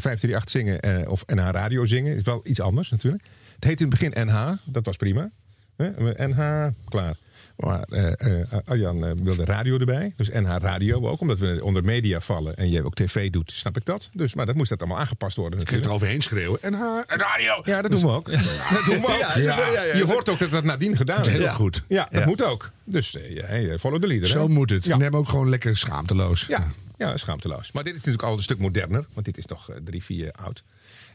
538 0.00 0.50
zingen 0.50 0.80
eh, 0.80 1.08
of 1.10 1.22
NH 1.26 1.48
radio 1.50 1.84
zingen 1.86 2.16
is 2.16 2.22
wel 2.22 2.40
iets 2.44 2.60
anders 2.60 2.90
natuurlijk. 2.90 3.24
Het 3.54 3.64
heet 3.64 3.80
in 3.80 3.90
het 3.90 3.98
begin 4.00 4.26
NH, 4.26 4.52
dat 4.64 4.84
was 4.86 4.96
prima. 4.96 5.30
Hè? 5.76 5.90
NH, 6.26 6.66
klaar. 6.88 7.14
Maar 7.56 7.82
eh, 7.82 8.40
eh, 8.40 8.46
Arjan 8.64 9.04
eh, 9.06 9.10
wilde 9.22 9.44
radio 9.44 9.78
erbij. 9.78 10.12
Dus 10.16 10.28
NH 10.30 10.56
radio 10.60 11.08
ook, 11.08 11.20
omdat 11.20 11.38
we 11.38 11.58
onder 11.62 11.84
media 11.84 12.20
vallen 12.20 12.56
en 12.56 12.70
je 12.70 12.84
ook 12.84 12.94
tv 12.94 13.30
doet, 13.30 13.52
snap 13.52 13.76
ik 13.76 13.84
dat. 13.84 14.08
Dus, 14.12 14.34
maar 14.34 14.46
dat 14.46 14.54
moest 14.54 14.68
dat 14.68 14.78
allemaal 14.80 14.98
aangepast 14.98 15.36
worden 15.36 15.58
Je 15.58 15.64
kunt 15.64 15.80
natuurlijk. 15.82 16.02
er 16.02 16.06
overheen 16.06 16.22
schreeuwen. 16.22 16.62
En 16.62 16.74
radio. 17.06 17.60
Ja, 17.64 17.82
dat 17.82 17.90
doen 17.90 18.00
we 18.00 18.08
ook. 18.08 18.30
Dat 18.74 18.84
doen 18.84 19.00
we 19.00 19.06
ook. 19.06 19.18
Ja, 19.18 19.38
ja, 19.38 19.70
ja, 19.72 19.82
ja. 19.82 19.96
Je 19.96 20.04
hoort 20.04 20.28
ook 20.28 20.38
dat 20.38 20.50
dat 20.50 20.64
nadien 20.64 20.96
gedaan 20.96 21.24
is. 21.24 21.32
Heel 21.32 21.40
Ja. 21.40 21.52
goed. 21.52 21.82
Ja, 21.88 22.06
dat 22.10 22.20
Ja. 22.20 22.26
moet 22.26 22.42
ook. 22.42 22.70
Dus 22.84 23.14
eh, 23.16 23.34
ja, 23.34 23.44
hey, 23.46 23.78
follow 23.78 24.00
the 24.00 24.06
leader. 24.06 24.26
hè? 24.28 24.32
Zo 24.34 24.48
moet 24.48 24.70
het. 24.70 24.84
Ja. 24.84 24.96
Neem 24.96 25.16
ook 25.16 25.28
gewoon 25.28 25.48
lekker 25.48 25.76
schaamteloos. 25.76 26.44
Ja, 26.48 26.66
ja, 26.96 27.16
schaamteloos. 27.16 27.72
Maar 27.72 27.84
dit 27.84 27.92
is 27.92 27.98
natuurlijk 27.98 28.28
al 28.28 28.36
een 28.36 28.42
stuk 28.42 28.58
moderner, 28.58 29.06
want 29.12 29.26
dit 29.26 29.38
is 29.38 29.46
nog 29.46 29.70
eh, 29.70 29.76
drie, 29.84 30.04
vier 30.04 30.24
jaar 30.24 30.32
oud. 30.32 30.64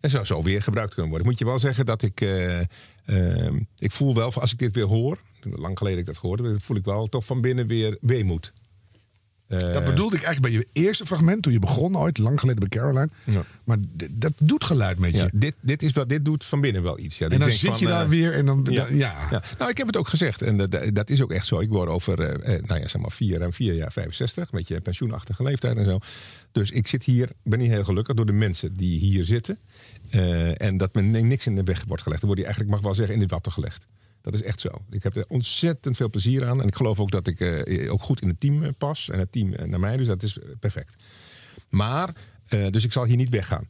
En 0.01 0.09
zou 0.09 0.25
zo 0.25 0.43
weer 0.43 0.61
gebruikt 0.61 0.93
kunnen 0.93 1.09
worden. 1.09 1.29
Moet 1.29 1.39
je 1.39 1.45
wel 1.45 1.59
zeggen 1.59 1.85
dat 1.85 2.01
ik. 2.01 2.21
eh, 2.21 2.59
ehm, 3.05 3.59
ik 3.77 3.91
voel 3.91 4.15
wel, 4.15 4.33
als 4.33 4.51
ik 4.51 4.59
dit 4.59 4.75
weer 4.75 4.85
hoor. 4.85 5.19
Lang 5.43 5.77
geleden 5.77 5.99
ik 5.99 6.05
dat 6.05 6.15
hoorde, 6.17 6.59
voel 6.59 6.77
ik 6.77 6.85
wel 6.85 7.07
toch 7.07 7.25
van 7.25 7.41
binnen 7.41 7.67
weer 7.67 7.97
weemoed. 8.01 8.53
Eh, 9.51 9.73
Dat 9.73 9.83
bedoelde 9.83 10.15
ik 10.15 10.23
eigenlijk 10.23 10.53
bij 10.53 10.63
je 10.73 10.85
eerste 10.85 11.05
fragment, 11.05 11.43
toen 11.43 11.51
je 11.53 11.59
begon 11.59 11.97
ooit, 11.97 12.17
lang 12.17 12.39
geleden 12.39 12.59
bij 12.59 12.69
Caroline. 12.69 13.09
Ja. 13.23 13.43
Maar 13.63 13.77
dat 14.11 14.33
doet 14.41 14.63
geluid 14.63 14.99
met 14.99 15.11
je. 15.11 15.17
Ja, 15.17 15.29
dit, 15.33 15.53
dit, 15.61 15.83
is 15.83 15.91
wel, 15.93 16.07
dit 16.07 16.25
doet 16.25 16.45
van 16.45 16.61
binnen 16.61 16.83
wel 16.83 16.99
iets. 16.99 17.17
Ja. 17.17 17.27
en 17.29 17.39
dan 17.39 17.51
zit 17.51 17.69
van, 17.69 17.79
je 17.79 17.85
daar 17.85 18.03
eh, 18.03 18.09
weer 18.09 18.33
en 18.33 18.45
dan... 18.45 18.67
Ja. 18.69 18.85
Nou, 19.57 19.71
ik 19.71 19.77
heb 19.77 19.87
het 19.87 19.97
ook 19.97 20.07
gezegd. 20.07 20.41
En 20.41 20.57
dat, 20.57 20.77
dat 20.93 21.09
is 21.09 21.21
ook 21.21 21.31
echt 21.31 21.45
zo. 21.45 21.59
Ik 21.59 21.69
word 21.69 21.89
over, 21.89 22.19
eh, 22.29 22.61
nou 22.63 22.79
ja, 22.81 22.87
zeg 22.87 23.01
maar 23.01 23.11
vier 23.11 23.41
en 23.41 23.53
vier 23.53 23.73
jaar 23.73 23.91
65. 23.91 24.43
Een 24.43 24.57
beetje 24.57 24.81
pensioenachtige 24.81 25.43
leeftijd 25.43 25.77
en 25.77 25.85
zo. 25.85 25.99
Dus 26.51 26.71
ik 26.71 26.87
zit 26.87 27.03
hier, 27.03 27.29
ben 27.43 27.59
niet 27.59 27.69
heel 27.69 27.83
gelukkig 27.83 28.15
door 28.15 28.25
de 28.25 28.31
mensen 28.31 28.75
die 28.77 28.99
hier 28.99 29.25
zitten. 29.25 29.57
En 30.57 30.77
dat 30.77 30.93
me 30.93 31.01
ni- 31.01 31.21
niks 31.21 31.45
in 31.45 31.55
de 31.55 31.63
weg 31.63 31.83
wordt 31.87 32.03
gelegd. 32.03 32.19
Dan 32.21 32.29
word 32.29 32.41
je 32.41 32.45
eigenlijk, 32.45 32.75
mag 32.75 32.83
wel 32.83 32.95
zeggen, 32.95 33.15
in 33.15 33.21
het 33.21 33.31
water 33.31 33.51
gelegd. 33.51 33.85
Dat 34.21 34.33
is 34.33 34.41
echt 34.41 34.61
zo. 34.61 34.69
Ik 34.89 35.03
heb 35.03 35.15
er 35.15 35.25
ontzettend 35.27 35.95
veel 35.95 36.09
plezier 36.09 36.47
aan. 36.47 36.61
En 36.61 36.67
ik 36.67 36.75
geloof 36.75 36.99
ook 36.99 37.11
dat 37.11 37.27
ik 37.27 37.39
eh, 37.39 37.93
ook 37.93 38.01
goed 38.01 38.21
in 38.21 38.27
het 38.27 38.39
team 38.39 38.63
eh, 38.63 38.69
pas. 38.77 39.09
En 39.09 39.19
het 39.19 39.31
team 39.31 39.53
eh, 39.53 39.65
naar 39.65 39.79
mij. 39.79 39.97
Dus 39.97 40.07
dat 40.07 40.23
is 40.23 40.37
perfect. 40.59 40.95
Maar, 41.69 42.13
dus 42.69 42.83
ik 42.83 42.91
zal 42.91 43.05
hier 43.05 43.15
niet 43.15 43.29
weggaan. 43.29 43.67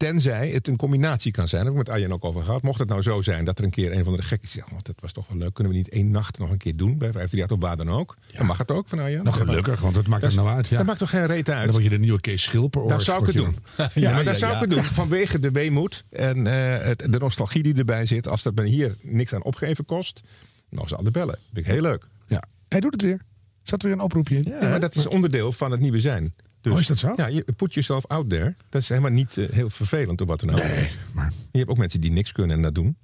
Tenzij 0.00 0.48
het 0.50 0.68
een 0.68 0.76
combinatie 0.76 1.32
kan 1.32 1.48
zijn. 1.48 1.64
Daar 1.64 1.72
heb 1.72 1.80
ik 1.80 1.86
met 1.88 1.96
Arjen 1.96 2.12
ook 2.12 2.24
over 2.24 2.42
gehad. 2.42 2.62
Mocht 2.62 2.78
het 2.78 2.88
nou 2.88 3.02
zo 3.02 3.22
zijn 3.22 3.44
dat 3.44 3.58
er 3.58 3.64
een 3.64 3.70
keer 3.70 3.92
een 3.92 4.04
van 4.04 4.16
de 4.16 4.22
gekkies 4.22 4.50
zegt... 4.50 4.66
"Oh, 4.72 4.78
dat 4.82 4.94
was 5.00 5.12
toch 5.12 5.28
wel 5.28 5.38
leuk, 5.38 5.54
kunnen 5.54 5.72
we 5.72 5.78
niet 5.78 5.88
één 5.88 6.10
nacht 6.10 6.38
nog 6.38 6.50
een 6.50 6.56
keer 6.58 6.76
doen... 6.76 6.98
bij 6.98 7.12
538 7.12 7.56
of 7.56 7.62
waar 7.62 7.76
dan 7.76 7.90
ook? 8.00 8.16
Dan 8.36 8.46
mag 8.46 8.58
het 8.58 8.70
ook 8.70 8.88
van 8.88 8.98
Arjen. 8.98 9.24
Nou, 9.24 9.36
gelukkig, 9.36 9.80
want 9.80 9.94
maakt 9.94 10.08
Dat 10.10 10.20
het 10.20 10.30
is- 10.30 10.36
nou 10.36 10.48
uit? 10.48 10.68
Ja. 10.68 10.76
Dat 10.76 10.86
maakt 10.86 10.98
toch 10.98 11.10
geen 11.10 11.26
reet 11.26 11.50
uit? 11.50 11.62
Dan 11.62 11.70
word 11.72 11.84
je 11.84 11.90
de 11.90 11.98
nieuwe 11.98 12.20
Kees 12.20 12.42
Schilper. 12.42 12.88
Daar 12.88 13.00
zou 13.00 13.20
ik 13.20 13.26
het 13.26 13.36
doen. 13.36 13.56
Ja, 13.94 14.12
maar 14.12 14.24
daar 14.24 14.36
zou 14.36 14.54
ik 14.54 14.60
het 14.60 14.70
doen. 14.70 14.82
Vanwege 14.84 15.40
de 15.40 15.50
weemoed 15.50 16.04
en 16.10 16.46
eh, 16.46 16.84
het, 16.86 17.06
de 17.12 17.18
nostalgie 17.18 17.62
die 17.62 17.74
erbij 17.74 18.06
zit. 18.06 18.28
Als 18.28 18.42
dat 18.42 18.54
me 18.54 18.64
hier 18.66 18.96
niks 19.02 19.34
aan 19.34 19.42
opgeven 19.42 19.84
kost, 19.84 20.20
nog 20.68 20.82
eens 20.82 20.94
aan 20.94 21.04
de 21.04 21.10
bellen. 21.10 21.38
Vind 21.52 21.66
ik 21.66 21.72
heel 21.72 21.82
leuk. 21.82 22.06
Ja. 22.26 22.42
Hij 22.68 22.80
doet 22.80 22.92
het 22.92 23.02
weer. 23.02 23.20
Zat 23.62 23.82
weer 23.82 23.92
een 23.92 24.00
oproepje 24.00 24.36
in. 24.36 24.42
Ja, 24.42 24.68
maar 24.68 24.80
dat 24.80 24.94
is 24.96 25.06
onderdeel 25.06 25.52
van 25.52 25.70
het 25.70 25.80
nieuwe 25.80 26.00
zijn. 26.00 26.34
Dus, 26.60 26.72
Oh, 26.72 26.80
is 26.80 26.86
dat 26.86 26.98
zo? 26.98 27.12
Ja, 27.16 27.26
je 27.26 27.44
put 27.56 27.74
yourself 27.74 28.06
out 28.06 28.28
there. 28.28 28.54
Dat 28.68 28.82
is 28.82 28.88
helemaal 28.88 29.10
niet 29.10 29.36
eh, 29.36 29.48
heel 29.50 29.70
vervelend 29.70 30.20
of 30.20 30.26
wat 30.28 30.40
dan 30.40 30.50
ook. 30.50 30.62
Nee, 30.62 30.90
maar... 31.14 31.32
Je 31.52 31.58
hebt 31.58 31.70
ook 31.70 31.78
mensen 31.78 32.00
die 32.00 32.12
niks 32.12 32.32
kunnen 32.32 32.56
en 32.56 32.62
dat 32.62 32.74
doen. 32.74 32.96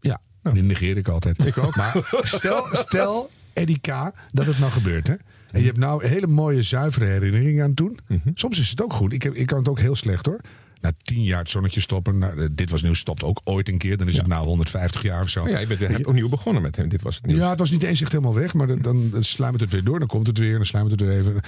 Ja, 0.00 0.20
die 0.52 0.62
negeer 0.62 0.96
ik 0.96 1.08
altijd. 1.08 1.44
Ik 1.46 1.58
ook. 1.58 1.76
Maar 1.76 2.10
stel, 2.22 2.66
stel 2.72 3.30
Eddie 3.52 3.80
K. 3.80 3.86
dat 4.32 4.46
het 4.46 4.58
nou 4.58 4.72
gebeurt, 4.72 5.06
hè? 5.06 5.14
En 5.50 5.60
je 5.60 5.66
hebt 5.66 5.78
nou 5.78 6.06
hele 6.06 6.26
mooie, 6.26 6.62
zuivere 6.62 7.04
herinneringen 7.04 7.64
aan 7.64 7.74
toen. 7.74 7.98
Mhm. 8.08 8.30
Soms 8.34 8.58
is 8.58 8.70
het 8.70 8.82
ook 8.82 8.92
goed. 8.92 9.12
Ik, 9.12 9.22
heb, 9.22 9.34
ik 9.34 9.46
kan 9.46 9.58
het 9.58 9.68
ook 9.68 9.78
heel 9.78 9.96
slecht, 9.96 10.26
hoor. 10.26 10.40
Na 10.80 10.92
tien 11.02 11.22
jaar 11.22 11.38
het 11.38 11.50
zonnetje 11.50 11.80
stoppen. 11.80 12.18
Nou, 12.18 12.40
eh, 12.40 12.48
dit 12.52 12.70
was 12.70 12.82
nieuws 12.82 12.98
stopt 12.98 13.22
ook 13.22 13.40
ooit 13.44 13.68
een 13.68 13.78
keer. 13.78 13.96
Dan 13.96 14.08
is 14.08 14.16
het 14.16 14.26
nou 14.26 14.46
150 14.46 15.02
jaar 15.02 15.22
of 15.22 15.28
zo. 15.28 15.42
Maar 15.42 15.50
ja, 15.50 15.58
je 15.58 15.66
bent 15.66 15.80
hebt 15.80 16.06
opnieuw 16.06 16.28
begonnen 16.28 16.62
met 16.62 16.76
hem. 16.76 16.88
Dit 16.88 17.02
was 17.02 17.14
het 17.16 17.26
nieuws. 17.26 17.38
Ja, 17.38 17.50
het 17.50 17.58
was 17.58 17.70
niet 17.70 17.82
eens 17.82 18.00
echt 18.00 18.12
helemaal 18.12 18.34
weg. 18.34 18.54
Maar 18.54 18.82
dan, 18.82 19.10
dan 19.10 19.24
sluimert 19.24 19.62
het 19.62 19.72
weer 19.72 19.84
door. 19.84 19.98
Dan 19.98 20.08
komt 20.08 20.26
het 20.26 20.38
weer. 20.38 20.56
Dan 20.56 20.66
sluimert 20.66 21.00
het 21.00 21.08
weer 21.08 21.18
even. 21.18 21.40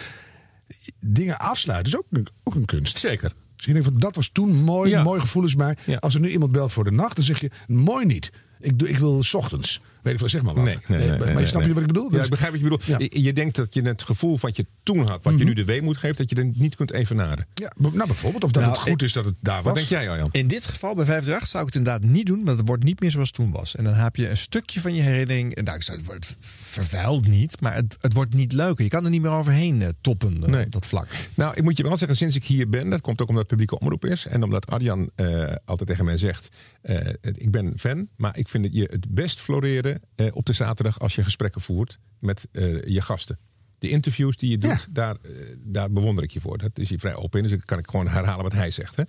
Dingen 1.01 1.39
afsluiten 1.39 1.93
is 1.93 1.99
ook, 1.99 2.07
een- 2.11 2.29
ook 2.45 2.55
een 2.55 2.65
kunst. 2.65 2.99
Zeker. 2.99 3.33
Dus 3.57 3.65
je 3.65 3.83
van, 3.83 3.99
dat 3.99 4.17
was 4.17 4.29
toen 4.29 4.63
mooi, 4.63 4.91
Ja. 4.91 5.03
mooi 5.03 5.21
gevoel 5.21 5.45
is 5.45 5.55
mij. 5.55 5.77
Ja. 5.87 5.97
Als 5.97 6.15
er 6.15 6.21
nu 6.21 6.29
iemand 6.29 6.53
belt 6.53 6.73
voor 6.73 6.85
de 6.85 6.91
nacht, 6.93 7.17
dan 7.17 7.25
zeg 7.25 7.41
je, 7.41 7.51
mooi 7.67 8.05
niet. 8.07 8.33
Ik, 8.61 8.79
doe, 8.79 8.89
ik 8.89 8.99
wil 8.99 9.23
's 9.23 9.35
ochtends. 9.35 9.81
Weet 10.03 10.13
ik 10.13 10.19
veel, 10.19 10.29
zeg 10.29 10.43
maar 10.43 10.55
wat. 10.55 10.65
Nee, 10.65 10.77
nee, 10.87 10.99
nee, 10.99 11.09
maar 11.09 11.19
nee, 11.19 11.33
maar 11.33 11.43
je 11.43 11.49
snapt 11.49 11.65
nee. 11.65 11.75
je 11.75 11.81
wat 11.81 11.83
ik 11.83 11.93
bedoel? 11.93 12.11
Ja, 12.11 12.17
Dat 12.17 12.25
ik 12.25 12.31
begrijp 12.31 12.53
wat 12.53 12.61
je 12.61 12.69
bedoelt. 12.69 12.85
Ja. 12.85 12.99
Je, 12.99 13.23
je 13.23 13.33
denkt 13.33 13.57
dat 13.57 13.75
je 13.75 13.83
het 13.83 14.03
gevoel 14.03 14.39
wat 14.41 14.57
je 14.57 14.67
toen 14.83 14.99
had, 15.09 15.23
wat 15.23 15.39
je 15.39 15.45
nu 15.45 15.55
de 15.55 15.65
weemoed 15.65 15.97
geeft, 15.97 16.19
dat 16.19 16.31
je 16.31 16.37
er 16.37 16.51
niet 16.55 16.77
kunt 16.77 16.93
evenaren. 16.93 17.47
Ja, 17.55 17.73
nou 17.77 18.07
bijvoorbeeld, 18.07 18.45
of 18.45 18.51
dat 18.51 18.63
Nou, 18.63 18.75
het 18.75 18.89
goed 18.89 19.03
is 19.03 19.13
dat 19.13 19.25
het 19.25 19.35
daar 19.41 19.55
was. 19.55 19.65
Wat 19.65 19.75
denk 19.75 19.89
jij, 19.89 20.11
Arjan? 20.11 20.29
In 20.33 20.49
dit 20.49 20.65
geval 20.65 20.95
bij 20.95 21.05
538 21.05 21.49
zou 21.49 21.67
ik 21.67 21.73
het 21.73 21.79
inderdaad 21.79 22.11
niet 22.17 22.27
doen, 22.27 22.45
want 22.45 22.59
het 22.59 22.69
wordt 22.69 22.85
niet 22.85 23.01
meer 23.01 23.11
zoals 23.11 23.29
het 23.29 23.37
toen 23.37 23.51
was. 23.53 23.77
En 23.77 23.85
dan 23.85 23.95
heb 23.95 24.17
je 24.17 24.31
een 24.31 24.37
stukje 24.37 24.81
van 24.81 24.95
je 24.95 25.03
herinnering. 25.03 25.55
en 25.55 25.65
Nou, 25.65 25.77
ik 25.77 25.83
zou 25.83 25.99
het 25.99 26.07
wordt 26.07 26.37
vervuild 26.41 27.27
niet, 27.27 27.61
maar 27.61 27.75
het, 27.75 27.97
het 28.01 28.13
wordt 28.13 28.35
niet 28.35 28.53
leuker. 28.53 28.85
Je 28.85 28.91
kan 28.91 29.05
er 29.05 29.11
niet 29.11 29.23
meer 29.23 29.31
overheen 29.31 29.83
eh, 29.83 29.89
toppen 30.01 30.43
eh, 30.43 30.49
Nee. 30.49 30.65
op 30.65 30.73
dat 30.73 30.87
vlak. 30.87 31.09
Nou, 31.35 31.55
ik 31.57 31.63
moet 31.63 31.77
je 31.77 31.83
wel 31.83 31.97
zeggen, 31.97 32.17
sinds 32.17 32.37
ik 32.37 32.45
hier 32.45 32.69
ben, 32.69 32.91
dat 32.91 33.01
komt 33.01 33.21
ook 33.23 33.29
omdat 33.29 33.43
het 33.43 33.51
publieke 33.51 33.79
omroep 33.79 34.05
is. 34.05 34.27
En 34.27 34.43
omdat 34.43 34.67
Arjan 34.67 35.11
eh, 35.15 35.45
altijd 35.65 35.89
tegen 35.89 36.05
mij 36.05 36.17
zegt: 36.17 36.49
eh, 36.83 36.97
Ik 37.23 37.51
ben 37.51 37.73
fan, 37.77 38.09
maar 38.17 38.39
ik 38.39 38.49
vind 38.49 38.65
dat 38.65 38.73
je 38.75 38.89
het 38.91 39.15
best 39.15 39.41
floreren 39.41 39.92
eh, 40.15 40.27
op 40.33 40.47
de 40.47 40.53
zaterdag 40.53 41.01
als 41.01 41.15
je 41.15 41.25
gesprekken 41.25 41.61
voert 41.61 41.99
met 42.19 42.49
eh, 42.53 42.85
je 42.85 43.01
gasten. 43.01 43.39
De 43.79 43.89
interviews 43.89 44.37
die 44.37 44.51
je 44.51 44.59
doet, 44.59 44.87
daar, 44.91 45.17
eh, 45.23 45.31
daar 45.59 45.91
bewonder 45.91 46.25
ik 46.25 46.31
je 46.31 46.41
voor. 46.41 46.59
Dat 46.59 46.79
is 46.79 46.89
hier 46.89 46.99
vrij 46.99 47.15
open 47.15 47.39
in, 47.39 47.49
dus 47.49 47.57
dan 47.57 47.65
kan 47.65 47.79
ik 47.79 47.87
gewoon 47.87 48.09
herhalen 48.19 48.43
wat 48.43 48.53
hij 48.53 48.71
zegt. 48.71 48.97
Hè? 48.97 49.03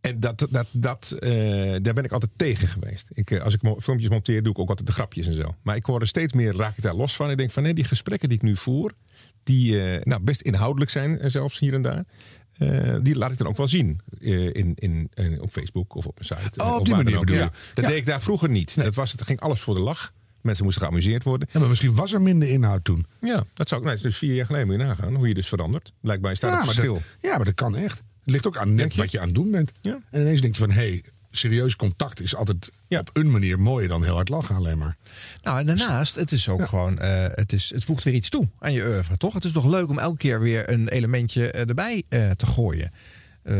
En 0.00 0.20
dat, 0.20 0.46
dat, 0.50 0.66
dat, 0.72 1.16
daar 1.82 1.94
ben 1.94 2.04
ik 2.04 2.12
altijd 2.12 2.32
tegen 2.36 2.68
geweest. 2.68 3.08
Ik, 3.12 3.40
als 3.40 3.54
ik 3.54 3.60
filmpjes 3.78 4.10
monteer, 4.10 4.42
doe 4.42 4.52
ik 4.52 4.58
ook 4.58 4.68
altijd 4.68 4.86
de 4.86 4.92
grapjes 4.92 5.26
en 5.26 5.34
zo. 5.34 5.54
Maar 5.62 5.76
ik 5.76 5.86
word 5.86 6.02
er 6.02 6.08
steeds 6.08 6.32
meer, 6.32 6.56
raak 6.56 6.76
ik 6.76 6.82
daar 6.82 6.94
los 6.94 7.16
van. 7.16 7.30
Ik 7.30 7.36
denk 7.36 7.50
van 7.50 7.62
nee, 7.62 7.74
die 7.74 7.84
gesprekken 7.84 8.28
die 8.28 8.38
ik 8.38 8.44
nu 8.44 8.56
voer, 8.56 8.92
die 9.42 9.76
nou, 10.02 10.22
best 10.22 10.40
inhoudelijk 10.40 10.90
zijn, 10.90 11.30
zelfs 11.30 11.58
hier 11.58 11.74
en 11.74 11.82
daar. 11.82 12.04
Eh, 12.58 12.94
die 13.02 13.16
laat 13.18 13.32
ik 13.32 13.38
dan 13.38 13.46
ook 13.46 13.56
wel 13.56 13.68
zien 13.68 14.00
eh, 14.20 14.44
in, 14.44 14.72
in, 14.74 15.10
in- 15.14 15.40
op 15.40 15.50
Facebook 15.50 15.94
of 15.94 16.06
op 16.06 16.18
mijn 16.18 16.40
site. 16.42 16.60
eh, 16.60 16.66
Oh, 16.70 16.76
op 16.78 16.84
die 16.84 16.94
manier 16.94 17.18
bedoel 17.18 17.36
Ja. 17.36 17.42
je. 17.42 17.50
Dat 17.74 17.84
Ja. 17.84 17.90
deed 17.90 17.98
ik 17.98 18.06
daar 18.06 18.22
vroeger 18.22 18.48
niet. 18.48 18.74
Dat 18.82 18.94
was, 18.94 19.12
het 19.12 19.22
ging 19.22 19.40
alles 19.40 19.60
voor 19.60 19.74
de 19.74 19.80
lach. 19.80 20.12
Mensen 20.40 20.64
moesten 20.64 20.82
geamuseerd 20.82 21.24
worden. 21.24 21.48
Ja, 21.52 21.58
maar 21.60 21.68
misschien 21.68 21.94
was 21.94 22.12
er 22.12 22.20
minder 22.22 22.48
inhoud 22.48 22.84
toen. 22.84 23.06
Ja, 23.20 23.44
dat 23.54 23.68
zou 23.68 23.80
ook. 23.80 23.86
Nee, 23.86 23.96
is 23.96 24.02
dus 24.02 24.18
vier 24.18 24.34
jaar 24.34 24.46
geleden 24.46 24.66
moet 24.66 24.76
je 24.76 24.82
nagaan 24.84 25.14
hoe 25.14 25.28
je 25.28 25.34
dus 25.34 25.48
verandert. 25.48 25.92
Blijkbaar 26.00 26.36
staat 26.36 26.50
ja, 26.50 26.56
het 26.56 26.64
verschil. 26.66 26.94
dat, 26.94 27.02
ja, 27.20 27.36
maar 27.36 27.44
dat 27.44 27.54
kan 27.54 27.76
echt. 27.76 27.98
Het 27.98 28.34
ligt 28.34 28.46
ook 28.46 28.56
aan 28.56 28.74
net 28.74 28.94
je? 28.94 29.00
wat 29.00 29.10
je 29.10 29.18
aan 29.20 29.26
het 29.26 29.34
doen 29.34 29.50
bent. 29.50 29.72
Ja. 29.80 29.98
En 30.10 30.20
ineens 30.20 30.40
denk 30.40 30.52
je 30.54 30.60
van, 30.60 30.70
hé, 30.70 30.88
hey, 30.88 31.02
serieus 31.36 31.76
contact 31.76 32.20
is 32.20 32.36
altijd 32.36 32.70
op 32.88 33.10
een 33.12 33.30
manier 33.30 33.60
mooier 33.60 33.88
dan 33.88 34.04
heel 34.04 34.14
hard 34.14 34.28
lachen 34.28 34.56
alleen 34.56 34.78
maar. 34.78 34.96
Nou, 35.42 35.58
en 35.58 35.66
daarnaast, 35.66 36.14
het 36.14 36.32
is 36.32 36.48
ook 36.48 36.68
gewoon, 36.68 36.98
eh, 36.98 37.24
het, 37.28 37.52
is, 37.52 37.70
het 37.74 37.84
voegt 37.84 38.04
weer 38.04 38.14
iets 38.14 38.28
toe 38.28 38.48
aan 38.58 38.72
je 38.72 38.86
oeuvre, 38.86 39.16
toch? 39.16 39.34
Het 39.34 39.44
is 39.44 39.52
toch 39.52 39.66
leuk 39.66 39.88
om 39.88 39.98
elke 39.98 40.16
keer 40.16 40.40
weer 40.40 40.70
een 40.70 40.88
elementje 40.88 41.50
eh, 41.50 41.68
erbij 41.68 42.02
eh, 42.08 42.30
te 42.30 42.46
gooien. 42.46 42.90
Eh, 43.46 43.56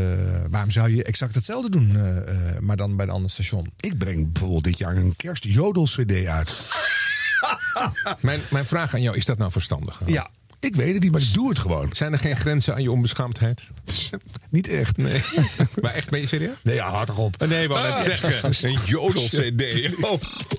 waarom 0.49 0.71
zou 0.71 0.95
je 0.95 1.03
exact 1.03 1.35
hetzelfde 1.35 1.69
doen, 1.69 1.95
eh, 1.95 2.17
eh, 2.17 2.59
maar 2.59 2.77
dan 2.77 2.95
bij 2.95 3.05
een 3.05 3.11
ander 3.11 3.31
station? 3.31 3.71
Ik 3.79 3.97
breng 3.97 4.31
bijvoorbeeld 4.31 4.63
dit 4.63 4.77
jaar 4.77 4.95
een 4.95 5.15
kerstjodel-cd 5.15 6.25
uit. 6.25 6.71
Mijn, 8.21 8.39
mijn 8.51 8.65
vraag 8.65 8.93
aan 8.93 9.01
jou, 9.01 9.17
is 9.17 9.25
dat 9.25 9.37
nou 9.37 9.51
verstandig? 9.51 10.01
Ja, 10.05 10.29
ik 10.59 10.75
weet 10.75 10.93
het 10.93 11.03
niet, 11.03 11.11
maar 11.11 11.21
ik 11.21 11.33
doe 11.33 11.49
het 11.49 11.59
gewoon. 11.59 11.89
Zijn 11.91 12.13
er 12.13 12.19
geen 12.19 12.35
grenzen 12.35 12.73
aan 12.73 12.81
je 12.81 12.91
onbeschaamdheid? 12.91 13.61
Niet 14.49 14.67
echt. 14.67 14.97
Nee. 14.97 15.21
maar 15.81 15.93
echt, 15.93 16.09
ben 16.09 16.19
je 16.19 16.27
serieus? 16.27 16.55
Nee, 16.63 16.75
ja, 16.75 16.89
hard 16.89 17.07
toch 17.07 17.17
op. 17.17 17.45
Nee, 17.47 17.67
wat 17.67 17.77
Ah. 17.77 18.01
zeggen. 18.01 18.69
Een 18.69 18.77
jodel-cd. 18.85 19.63
Oh. 20.01 20.13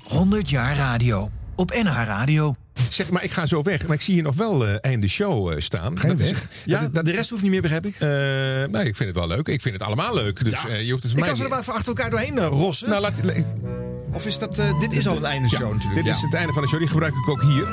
100 0.04 0.50
jaar 0.50 0.76
radio. 0.76 1.30
Op 1.56 1.70
NH 1.70 2.04
Radio. 2.04 2.56
Zeg 2.90 3.10
maar, 3.10 3.24
ik 3.24 3.30
ga 3.30 3.46
zo 3.46 3.62
weg. 3.62 3.86
Maar 3.86 3.96
ik 3.96 4.02
zie 4.02 4.14
hier 4.14 4.22
nog 4.22 4.34
wel 4.34 4.66
eh 4.66 4.74
einde 4.80 5.08
show 5.08 5.50
eh, 5.52 5.60
staan. 5.60 6.00
Ga 6.00 6.08
je 6.08 6.14
Dat 6.14 6.26
is- 6.26 6.30
weg? 6.32 6.48
Ja, 6.64 6.88
de 6.88 7.10
rest 7.10 7.30
hoeft 7.30 7.42
niet 7.42 7.50
meer, 7.50 7.60
begrijp 7.62 7.86
ik. 7.86 7.94
Eh, 7.94 8.08
nee, 8.08 8.84
ik 8.86 8.96
vind 8.96 8.98
het 8.98 9.14
wel 9.14 9.26
leuk. 9.26 9.46
Ik 9.48 9.60
vind 9.62 9.74
het 9.74 9.82
allemaal 9.82 10.14
leuk. 10.14 10.44
Dus 10.44 10.54
eh, 10.68 10.82
je 10.84 10.90
hoeft 10.90 11.02
het 11.02 11.12
Ik 11.12 11.18
mij 11.18 11.28
kan 11.28 11.36
ze 11.36 11.42
er 11.44 11.48
wel 11.50 11.58
even 11.58 11.72
achter 11.72 11.88
elkaar 11.88 12.10
doorheen 12.10 12.38
rossen. 12.38 12.88
Nou, 12.88 13.00
laat, 13.00 13.14
Of 14.12 14.26
is 14.26 14.38
dat, 14.38 14.58
eh, 14.58 14.78
dit 14.78 14.92
is 14.92 15.06
al 15.08 15.16
een 15.16 15.24
einde 15.24 15.48
show 15.48 15.72
natuurlijk. 15.72 16.04
Dit 16.04 16.14
is 16.16 16.22
het 16.22 16.34
einde 16.34 16.52
van 16.52 16.62
de 16.62 16.68
show. 16.68 16.78
Die 16.80 16.88
gebruik 16.88 17.14
ik 17.14 17.28
ook 17.28 17.42
hier. 17.42 17.66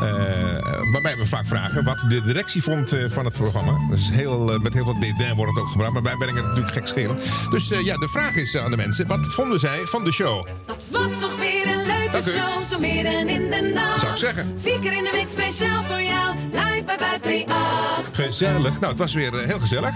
Eh, 0.00 0.92
waarbij 0.92 1.16
we 1.16 1.26
vaak 1.26 1.46
vragen 1.46 1.84
wat 1.84 2.04
de 2.08 2.22
directie 2.22 2.62
vond 2.62 2.92
eh, 2.92 3.04
van 3.08 3.24
het 3.24 3.34
programma. 3.34 3.72
Is 3.92 4.10
heel, 4.10 4.52
eh, 4.52 4.58
met 4.58 4.74
heel 4.74 4.84
veel 4.84 5.00
dédain 5.00 5.36
wordt 5.36 5.52
het 5.52 5.62
ook 5.62 5.70
gebruikt. 5.70 5.94
Maar 5.94 6.02
wij 6.02 6.16
brengen 6.16 6.36
het 6.36 6.46
natuurlijk 6.46 6.74
gek 6.74 6.86
schelen. 6.86 7.18
Dus 7.48 7.68
ja, 7.68 7.96
de 7.96 8.08
vraag 8.08 8.34
is 8.34 8.56
aan 8.56 8.70
de 8.70 8.76
mensen. 8.76 9.06
Wat 9.06 9.26
vonden 9.26 9.60
zij 9.60 9.80
van 9.84 10.04
de 10.04 10.12
show? 10.12 10.46
Dat 10.66 10.84
was 10.90 11.18
toch 11.18 11.36
weer 11.36 11.66
een 11.66 11.86
leuke 11.86 12.30
show, 12.30 12.64
zo 12.64 12.78
midden 12.78 13.28
in 13.28 13.50
de 13.50 13.72
nacht. 13.74 14.00
Zou 14.00 14.12
ik 14.12 14.18
zeggen. 14.18 14.58
Vier 14.60 14.78
keer 14.78 14.92
in 14.92 15.04
de 15.04 15.10
week 15.12 15.28
speciaal 15.28 15.84
voor 15.84 16.02
jou, 16.02 16.34
live 16.50 16.82
bij 16.86 16.98
538. 16.98 18.24
Gezellig. 18.24 18.80
Nou, 18.80 18.86
het 18.86 18.98
was 18.98 19.14
weer 19.14 19.32
heel 19.34 19.58
gezellig. 19.58 19.94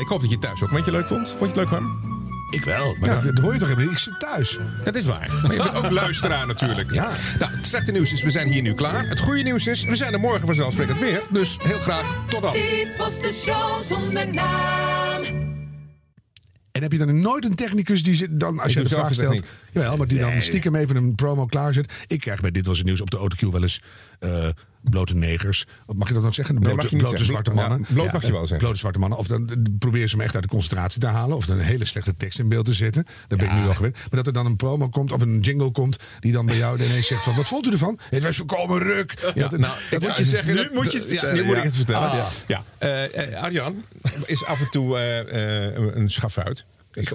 Ik 0.00 0.08
hoop 0.08 0.20
dat 0.20 0.28
je 0.28 0.36
het 0.36 0.44
thuis 0.44 0.62
ook 0.62 0.68
een 0.68 0.76
beetje 0.76 0.90
leuk 0.92 1.08
vond. 1.08 1.28
Vond 1.28 1.40
je 1.40 1.46
het 1.46 1.56
leuk, 1.56 1.68
Harm? 1.68 2.07
Ik 2.50 2.64
wel, 2.64 2.96
maar 3.00 3.08
dat, 3.08 3.22
dat 3.22 3.38
hoor 3.38 3.52
je 3.52 3.58
toch 3.58 3.68
helemaal 3.68 3.88
niet. 3.88 3.98
Ik 3.98 4.02
zit 4.02 4.20
thuis. 4.20 4.58
Dat 4.84 4.96
is 4.96 5.04
waar. 5.04 5.40
Maar 5.42 5.52
je 5.52 5.62
bent 5.62 5.84
ook 5.84 5.90
luisteraar 5.90 6.46
natuurlijk. 6.46 6.92
Ja. 6.92 7.10
Nou, 7.38 7.52
het 7.52 7.66
slechte 7.66 7.92
nieuws 7.92 8.12
is, 8.12 8.22
we 8.22 8.30
zijn 8.30 8.46
hier 8.48 8.62
nu 8.62 8.74
klaar. 8.74 9.08
Het 9.08 9.20
goede 9.20 9.42
nieuws 9.42 9.66
is, 9.66 9.84
we 9.84 9.96
zijn 9.96 10.12
er 10.12 10.20
morgen 10.20 10.46
vanzelfsprekend 10.46 10.98
weer. 10.98 11.22
Dus 11.30 11.58
heel 11.62 11.78
graag 11.78 12.16
tot 12.28 12.42
dan. 12.42 12.52
Dit 12.52 12.96
was 12.96 13.20
de 13.20 13.32
show 13.32 13.82
zonder 13.82 14.34
naam. 14.34 15.22
En 16.72 16.82
heb 16.82 16.92
je 16.92 16.98
dan 16.98 17.20
nooit 17.20 17.44
een 17.44 17.54
technicus 17.54 18.02
die 18.02 18.14
zit 18.14 18.40
dan, 18.40 18.58
als 18.58 18.72
Ik 18.72 18.78
je 18.78 18.82
de 18.82 18.94
vraag 18.94 19.12
stelt, 19.12 19.42
jawel, 19.72 19.96
maar 19.96 20.06
die 20.06 20.18
dan 20.18 20.40
stiekem 20.40 20.74
even 20.74 20.96
een 20.96 21.14
promo 21.14 21.46
klaarzet. 21.46 21.92
Ik 22.06 22.20
krijg 22.20 22.40
bij 22.40 22.50
Dit 22.50 22.66
Was 22.66 22.76
Het 22.76 22.86
Nieuws 22.86 23.00
op 23.00 23.10
de 23.10 23.16
autocue 23.16 23.50
wel 23.50 23.62
eens 23.62 23.82
eh, 24.18 24.48
blote 24.90 25.14
negers. 25.14 25.66
Wat 25.86 25.96
mag 25.96 26.08
je 26.08 26.14
dat 26.14 26.22
nog 26.22 26.34
zeggen? 26.34 26.54
De 26.54 26.60
blote, 26.96 27.24
zwarte 27.24 27.50
mannen. 27.50 27.78
Ja, 27.88 27.94
bloot 27.94 28.12
mag 28.12 28.26
je 28.26 28.32
wel 28.32 28.40
zeggen. 28.40 28.58
Blote 28.58 28.78
zwarte 28.78 28.98
mannen. 28.98 29.18
Of 29.18 29.26
dan 29.26 29.66
proberen 29.78 30.08
ze 30.08 30.16
hem 30.16 30.24
echt 30.24 30.34
uit 30.34 30.42
de 30.42 30.48
concentratie 30.48 31.00
te 31.00 31.06
halen. 31.06 31.36
Of 31.36 31.46
dan 31.46 31.58
een 31.58 31.64
hele 31.64 31.84
slechte 31.84 32.16
tekst 32.16 32.38
in 32.38 32.48
beeld 32.48 32.64
te 32.64 32.72
zetten. 32.72 33.06
Daar 33.28 33.38
ben 33.38 33.46
ik 33.48 33.52
nu 33.54 33.66
al 33.68 33.74
gewend. 33.74 33.94
Maar 33.96 34.08
dat 34.10 34.26
er 34.26 34.32
dan 34.32 34.46
een 34.46 34.56
promo 34.56 34.88
komt 34.88 35.12
of 35.12 35.20
een 35.20 35.40
jingle 35.40 35.70
komt. 35.70 35.96
Die 36.20 36.32
dan 36.32 36.46
bij 36.46 36.56
jou 36.56 36.78
ineens 36.82 37.06
zegt 37.06 37.24
van, 37.24 37.36
wat 37.36 37.48
vond 37.48 37.66
u 37.66 37.70
ervan? 37.70 37.98
Het 38.10 38.22
was 38.24 38.36
voorkomen 38.36 38.78
ruk. 38.78 39.14
Ja, 39.34 39.48
Dat- 39.48 39.60
nou, 39.60 39.72
dat- 39.90 40.02
ik 40.02 40.08
moet 40.08 40.16
je 40.18 40.24
zeggen... 40.24 40.54
nu 40.54 40.62
dat- 40.62 40.72
moet 40.72 40.92
je 40.92 40.98
het 40.98 41.06
ja, 41.06 41.10
vertellen, 41.10 41.34
nu 41.36 41.44
moet 41.44 41.52
ja. 41.52 41.58
ik 41.58 41.64
het 41.66 41.76
vertellen. 41.76 42.10
Ah. 42.10 42.26
Ja. 42.46 42.62
Eh, 42.78 43.32
eh, 43.34 43.42
Arjan 43.42 43.82
is 44.26 44.44
af 44.44 44.60
en 44.60 44.70
toe 44.70 44.98
eh, 44.98 45.96
een 45.96 46.10
schafuit. 46.10 46.64
Ik, 46.92 47.10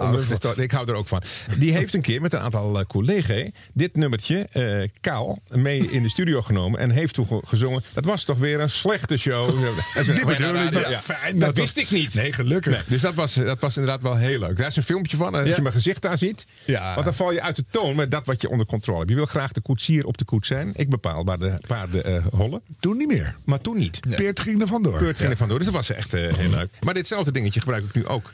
ik 0.56 0.72
hou 0.72 0.88
er 0.88 0.94
ook 0.96 1.08
van. 1.08 1.22
Die 1.58 1.72
heeft 1.72 1.94
een 1.94 2.02
keer 2.02 2.22
met 2.22 2.34
een 2.34 2.40
aantal 2.40 2.80
uh, 2.80 2.86
collega's 2.86 3.50
dit 3.74 3.96
nummertje, 3.96 4.48
eh, 4.52 4.90
Kaal, 5.02 5.40
mee 5.50 5.92
in 5.92 6.04
de 6.04 6.10
studio 6.10 6.42
genomen. 6.42 6.80
En 6.80 6.90
heeft 6.90 7.14
toen 7.14 7.28
ge- 7.28 7.42
gezongen. 7.46 7.84
Dat 7.94 8.06
was 8.06 8.24
toch 8.24 8.38
weer 8.38 8.60
een 8.60 8.70
slechte 8.70 9.18
show. 9.18 9.48
Dat, 9.96 10.06
Dit 10.06 10.26
bedoel 10.26 10.56
ik, 10.56 10.72
dat 10.72 10.90
is 10.90 10.96
fijn, 10.98 11.40
dat 11.40 11.42
dat 11.50 11.58
wist 11.58 11.76
was- 11.76 11.84
ik 11.84 11.92
niet. 11.92 12.14
Nee, 12.14 12.34
gelukkig. 12.34 12.74
Nee, 12.74 12.82
dus 12.88 13.02
dat 13.02 13.14
was, 13.14 13.34
dat 13.34 13.60
was 13.60 13.78
inderdaad 13.78 14.02
wel 14.02 14.16
heel 14.16 14.40
leuk. 14.40 14.58
Daar 14.58 14.68
is 14.68 14.76
een 14.76 14.84
filmpje 14.84 15.18
van. 15.18 15.34
en 15.34 15.40
Als 15.40 15.50
Ja. 15.50 15.56
je 15.56 15.62
mijn 15.62 15.74
gezicht 15.74 16.02
daar 16.02 16.18
ziet. 16.18 16.46
Ja. 16.66 16.94
Want 16.94 17.06
dan 17.06 17.14
val 17.14 17.32
je 17.32 17.42
uit 17.42 17.56
de 17.56 17.66
toon 17.70 17.96
met 17.96 18.12
dat 18.12 18.26
wat 18.26 18.42
je 18.42 18.50
onder 18.50 18.66
controle 18.66 18.98
hebt. 18.98 19.10
Je 19.10 19.16
wil 19.16 19.26
graag 19.26 19.52
de 19.52 19.62
koetsier 19.62 20.06
op 20.06 20.18
de 20.18 20.26
koets 20.26 20.48
zijn. 20.48 20.72
Ik 20.76 20.90
bepaal 20.90 21.24
waar 21.24 21.38
de 21.40 21.54
paarden 21.68 22.04
eh, 22.06 22.26
hollen. 22.32 22.62
Toen 22.80 22.98
niet 22.98 23.08
meer. 23.08 23.36
Maar 23.46 23.62
toen 23.62 23.78
niet. 23.78 24.00
Peert 24.16 24.40
ging 24.40 24.62
er 24.62 24.68
vandoor. 24.68 24.98
Peurt 24.98 25.18
ging 25.18 25.30
er 25.32 25.38
vandoor. 25.38 25.58
Dus 25.58 25.68
dat 25.68 25.76
was 25.76 25.90
echt 25.90 26.14
eh, 26.14 26.34
heel 26.34 26.50
leuk. 26.50 26.70
Maar 26.82 26.94
ditzelfde 26.94 27.32
dingetje 27.32 27.60
gebruik 27.60 27.84
ik 27.84 27.94
nu 27.96 28.08
ook. 28.08 28.32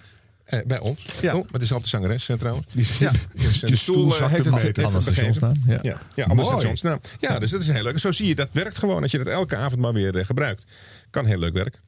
Eh, 0.50 0.60
bij 0.66 0.80
ons. 0.80 1.00
Ja. 1.22 1.36
Oh, 1.36 1.48
het 1.52 1.62
is 1.62 1.72
altijd 1.72 1.90
zangeres 1.90 2.30
eh, 2.30 2.38
trouwens. 2.38 2.66
Ja. 3.00 3.12
Dus 3.34 3.60
Je 3.60 3.76
stoel 3.76 4.12
eh, 4.12 4.18
zakt 4.18 4.32
heeft 4.32 4.46
een 4.46 4.54
het, 4.54 4.62
heeft 4.78 4.94
het 4.94 5.06
begeven. 5.06 5.64
ja. 5.68 5.80
Ja, 5.82 5.98
ja 6.16 6.26
anders 6.26 6.48
stationsnaam. 6.50 7.00
Ja, 7.20 7.40
dus 7.40 7.52
dat 7.52 7.62
is 7.62 7.68
heel 7.68 7.84
leuk. 7.84 8.00
Zo 8.00 8.12
zie 8.12 8.28
je, 8.28 8.36
dat 8.36 8.48
werkt 8.52 8.78
gewoon 8.78 9.02
als 9.02 9.12
je 9.12 9.18
dat 9.18 9.28
elke 9.28 9.56
avond 9.56 9.82
maar 9.82 9.94
weer 9.94 10.18
eh, 10.18 10.26
gebruikt. 10.26 10.64
Kan 11.10 11.26
heel 11.26 11.38
leuk 11.40 11.54
werken. 11.54 11.80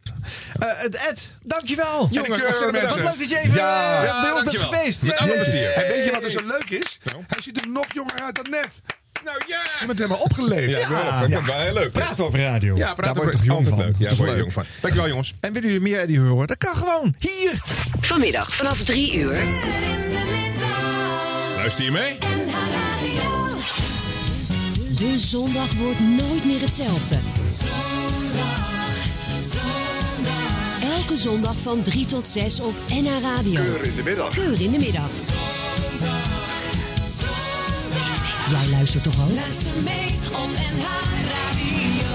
Eh, 0.60 0.68
het 0.74 0.96
Ed, 0.96 1.32
dankjewel. 1.44 2.08
Jongen, 2.12 2.30
Wat 2.30 2.40
leuk 2.40 3.04
dat 3.04 3.30
je 3.30 3.40
even 3.40 3.54
Ja. 3.56 4.00
eh, 4.00 4.06
Ja, 4.06 4.22
bij 4.22 4.32
ons 4.32 4.44
bent 4.44 4.58
geweest. 4.58 5.02
Met 5.04 5.18
alle 5.18 5.28
Yay. 5.30 5.44
plezier. 5.44 5.70
En 5.72 5.88
weet 5.88 6.06
je 6.06 6.12
wat 6.12 6.24
er 6.24 6.32
zo 6.32 6.46
leuk 6.46 6.70
is? 6.70 7.00
Hij 7.28 7.42
ziet 7.42 7.62
er 7.62 7.70
nog 7.72 7.86
jonger 7.94 8.22
uit 8.22 8.36
dan 8.36 8.46
net. 8.52 8.82
Nou 9.26 9.38
ja! 9.48 9.60
Je 9.80 9.86
bent 9.86 9.98
helemaal 10.00 10.22
opgeleefd. 10.22 10.80
Ja, 10.80 10.90
wel, 10.90 11.30
dat 11.30 11.42
is 11.42 11.46
wel 11.48 11.60
heel 11.60 11.74
leuk. 11.74 11.92
Praat 11.92 12.20
over 12.20 12.40
radio. 12.40 12.76
Ja, 12.78 12.86
Daar 12.86 12.96
praat 12.96 13.16
word 13.18 13.20
je 13.32 13.34
over 13.34 13.46
toch 13.46 13.56
jong 13.56 13.68
van. 13.68 13.78
leuk. 13.78 13.96
Ja, 13.98 14.16
word 14.16 14.32
je 14.32 14.38
jong 14.38 14.54
van. 14.54 14.64
Dankjewel 14.82 15.08
jongens. 15.10 15.34
En 15.40 15.54
willen 15.54 15.68
jullie 15.68 15.84
meer 15.84 16.00
Eddie 16.00 16.20
horen? 16.20 16.48
Dat 16.48 16.58
kan 16.58 16.76
gewoon. 16.76 17.16
Hier. 17.20 17.62
Vanmiddag 18.00 18.56
vanaf 18.56 18.78
3 18.84 19.14
uur. 19.16 19.34
Luister 21.56 21.84
je 21.84 21.92
mee? 21.92 22.18
De 24.98 25.18
zondag 25.18 25.74
wordt 25.74 26.00
nooit 26.00 26.46
meer 26.46 26.62
hetzelfde. 26.62 27.18
Elke 30.98 31.18
zondag 31.18 31.56
van 31.62 31.82
3 31.84 32.06
tot 32.06 32.28
6 32.28 32.60
op 32.60 32.74
NH 32.90 33.22
Radio. 33.22 33.54
Keur 33.64 33.84
in 33.86 33.96
de 33.96 34.04
middag. 34.04 34.30
Keur 34.34 34.62
in 34.62 34.72
de 34.72 34.78
middag. 34.78 35.10
Jij 38.52 38.70
luistert 38.70 39.04
toch 39.04 39.22
ook? 39.22 39.36
Luister 39.36 39.82
mee 39.84 40.20
op 40.32 40.50
NH 40.76 40.88
Radio. 41.32 42.10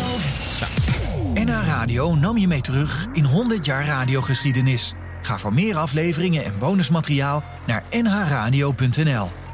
NH 1.44 1.66
Radio 1.66 2.14
nam 2.14 2.38
je 2.38 2.46
mee 2.46 2.60
terug 2.60 3.06
in 3.12 3.24
100 3.24 3.64
jaar 3.64 3.86
radiogeschiedenis. 3.86 4.94
Ga 5.22 5.38
voor 5.38 5.52
meer 5.54 5.76
afleveringen 5.76 6.44
en 6.44 6.58
bonusmateriaal 6.58 7.42
naar 7.66 7.84
nhradio.nl. 7.90 9.45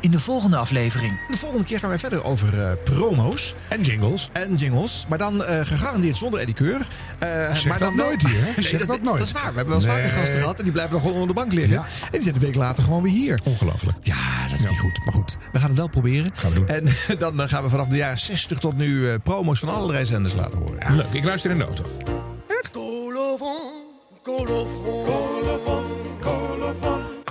In 0.00 0.10
de 0.10 0.20
volgende 0.20 0.56
aflevering. 0.56 1.18
De 1.30 1.36
volgende 1.36 1.64
keer 1.64 1.78
gaan 1.78 1.88
wij 1.88 1.98
verder 1.98 2.24
over 2.24 2.62
eh, 2.62 2.70
promo's. 2.84 3.54
En 3.68 3.82
jingles. 3.82 4.28
En 4.32 4.54
jingles. 4.54 5.06
Maar 5.08 5.18
dan 5.18 5.44
eh, 5.44 5.66
gegarandeerd 5.66 6.16
zonder 6.16 6.40
Eddie 6.40 6.54
Keur. 6.54 6.86
Eh, 7.18 7.28
Zeg 7.28 7.64
maar 7.66 7.78
dat 7.78 7.88
dan 7.88 7.96
wel- 7.96 8.06
nooit 8.06 8.22
hier, 8.26 8.38
hè? 8.40 8.44
nee, 8.56 8.64
Zeg 8.64 8.86
dat 8.86 9.02
nooit. 9.02 9.18
Dat 9.18 9.26
is 9.26 9.32
waar. 9.32 9.50
We 9.50 9.56
hebben 9.56 9.66
wel 9.66 9.76
eens 9.76 9.86
vaker 9.86 10.02
Nee. 10.02 10.12
gasten 10.12 10.38
gehad. 10.38 10.58
En 10.58 10.62
die 10.64 10.72
blijven 10.72 10.92
nog 10.94 11.02
gewoon 11.02 11.16
onder 11.20 11.28
de 11.34 11.40
bank 11.40 11.52
liggen. 11.52 11.72
Ja. 11.72 11.80
En 11.80 12.10
die 12.10 12.22
zitten 12.22 12.34
een 12.42 12.48
week 12.48 12.54
later 12.56 12.84
gewoon 12.84 13.02
weer 13.02 13.12
hier. 13.12 13.40
Ongelooflijk. 13.44 13.96
Ja, 14.02 14.42
dat 14.50 14.58
is 14.58 14.66
niet 14.66 14.78
goed. 14.78 15.00
Maar 15.04 15.14
goed, 15.14 15.36
we 15.52 15.58
gaan 15.58 15.68
het 15.68 15.78
wel 15.78 15.88
proberen. 15.88 16.30
Gaan 16.34 16.52
we 16.52 16.56
doen. 16.56 16.68
En 16.68 16.84
dan 17.36 17.48
gaan 17.48 17.62
we 17.62 17.68
vanaf 17.68 17.88
de 17.88 17.96
jaren 17.96 18.18
60 18.18 18.58
tot 18.58 18.76
nu 18.76 19.08
eh, 19.10 19.14
promo's 19.22 19.58
van 19.58 19.68
allerlei 19.68 20.06
zenders 20.06 20.34
laten 20.34 20.58
horen. 20.58 20.76
Ja. 20.78 20.94
Leuk, 20.94 21.06
ik 21.12 21.24
luister 21.24 21.50
in 21.50 21.58
de 21.58 21.64
auto. 21.64 21.84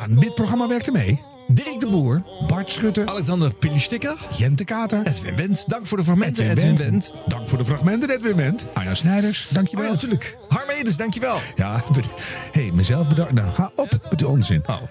Aan 0.07 0.15
dit 0.15 0.35
programma 0.35 0.67
werkte 0.67 0.91
mee 0.91 1.21
Dirk 1.47 1.79
de 1.79 1.87
Boer, 1.87 2.23
Bart 2.47 2.71
Schutter, 2.71 3.05
Alexander 3.05 3.53
Pilistikker. 3.55 4.17
Jente 4.37 4.63
Kater, 4.63 5.07
Edwin 5.07 5.35
Wendt. 5.35 5.69
Dank 5.69 5.87
voor 5.87 5.97
de 5.97 6.03
fragmenten, 6.03 6.49
Edwin 6.49 6.71
Edwin 6.71 6.89
Wendt. 6.89 7.13
Dank 7.27 7.49
voor 7.49 7.57
de 7.57 7.65
fragmenten, 7.65 8.09
Edwin 8.09 8.35
Wendt. 8.35 8.65
Arjan 8.73 8.95
Snijders, 8.95 9.49
dankjewel. 9.49 9.85
Oh, 9.85 9.91
ja, 9.91 9.95
natuurlijk. 9.95 10.37
Harm 10.47 10.69
Edens, 10.69 10.97
dankjewel. 10.97 11.37
Ja, 11.55 11.83
hey, 12.51 12.71
mezelf 12.73 13.07
bedankt. 13.09 13.33
Nou, 13.33 13.53
ga 13.53 13.71
op 13.75 13.99
met 14.09 14.17
die 14.17 14.27
onzin. 14.27 14.63
Oh. 14.65 14.81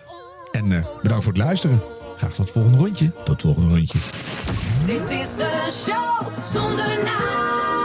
En 0.52 0.72
eh, 0.72 0.86
bedankt 1.02 1.24
voor 1.24 1.32
het 1.32 1.42
luisteren. 1.42 1.82
Graag 2.16 2.30
tot 2.30 2.38
het 2.38 2.50
volgende 2.50 2.78
rondje. 2.78 3.12
Tot 3.12 3.28
het 3.28 3.40
volgende 3.40 3.68
rondje. 3.68 3.98
Dit 4.86 5.10
is 5.10 5.34
de 5.34 5.68
show 5.70 6.44
zonder 6.52 7.02
naam. 7.04 7.75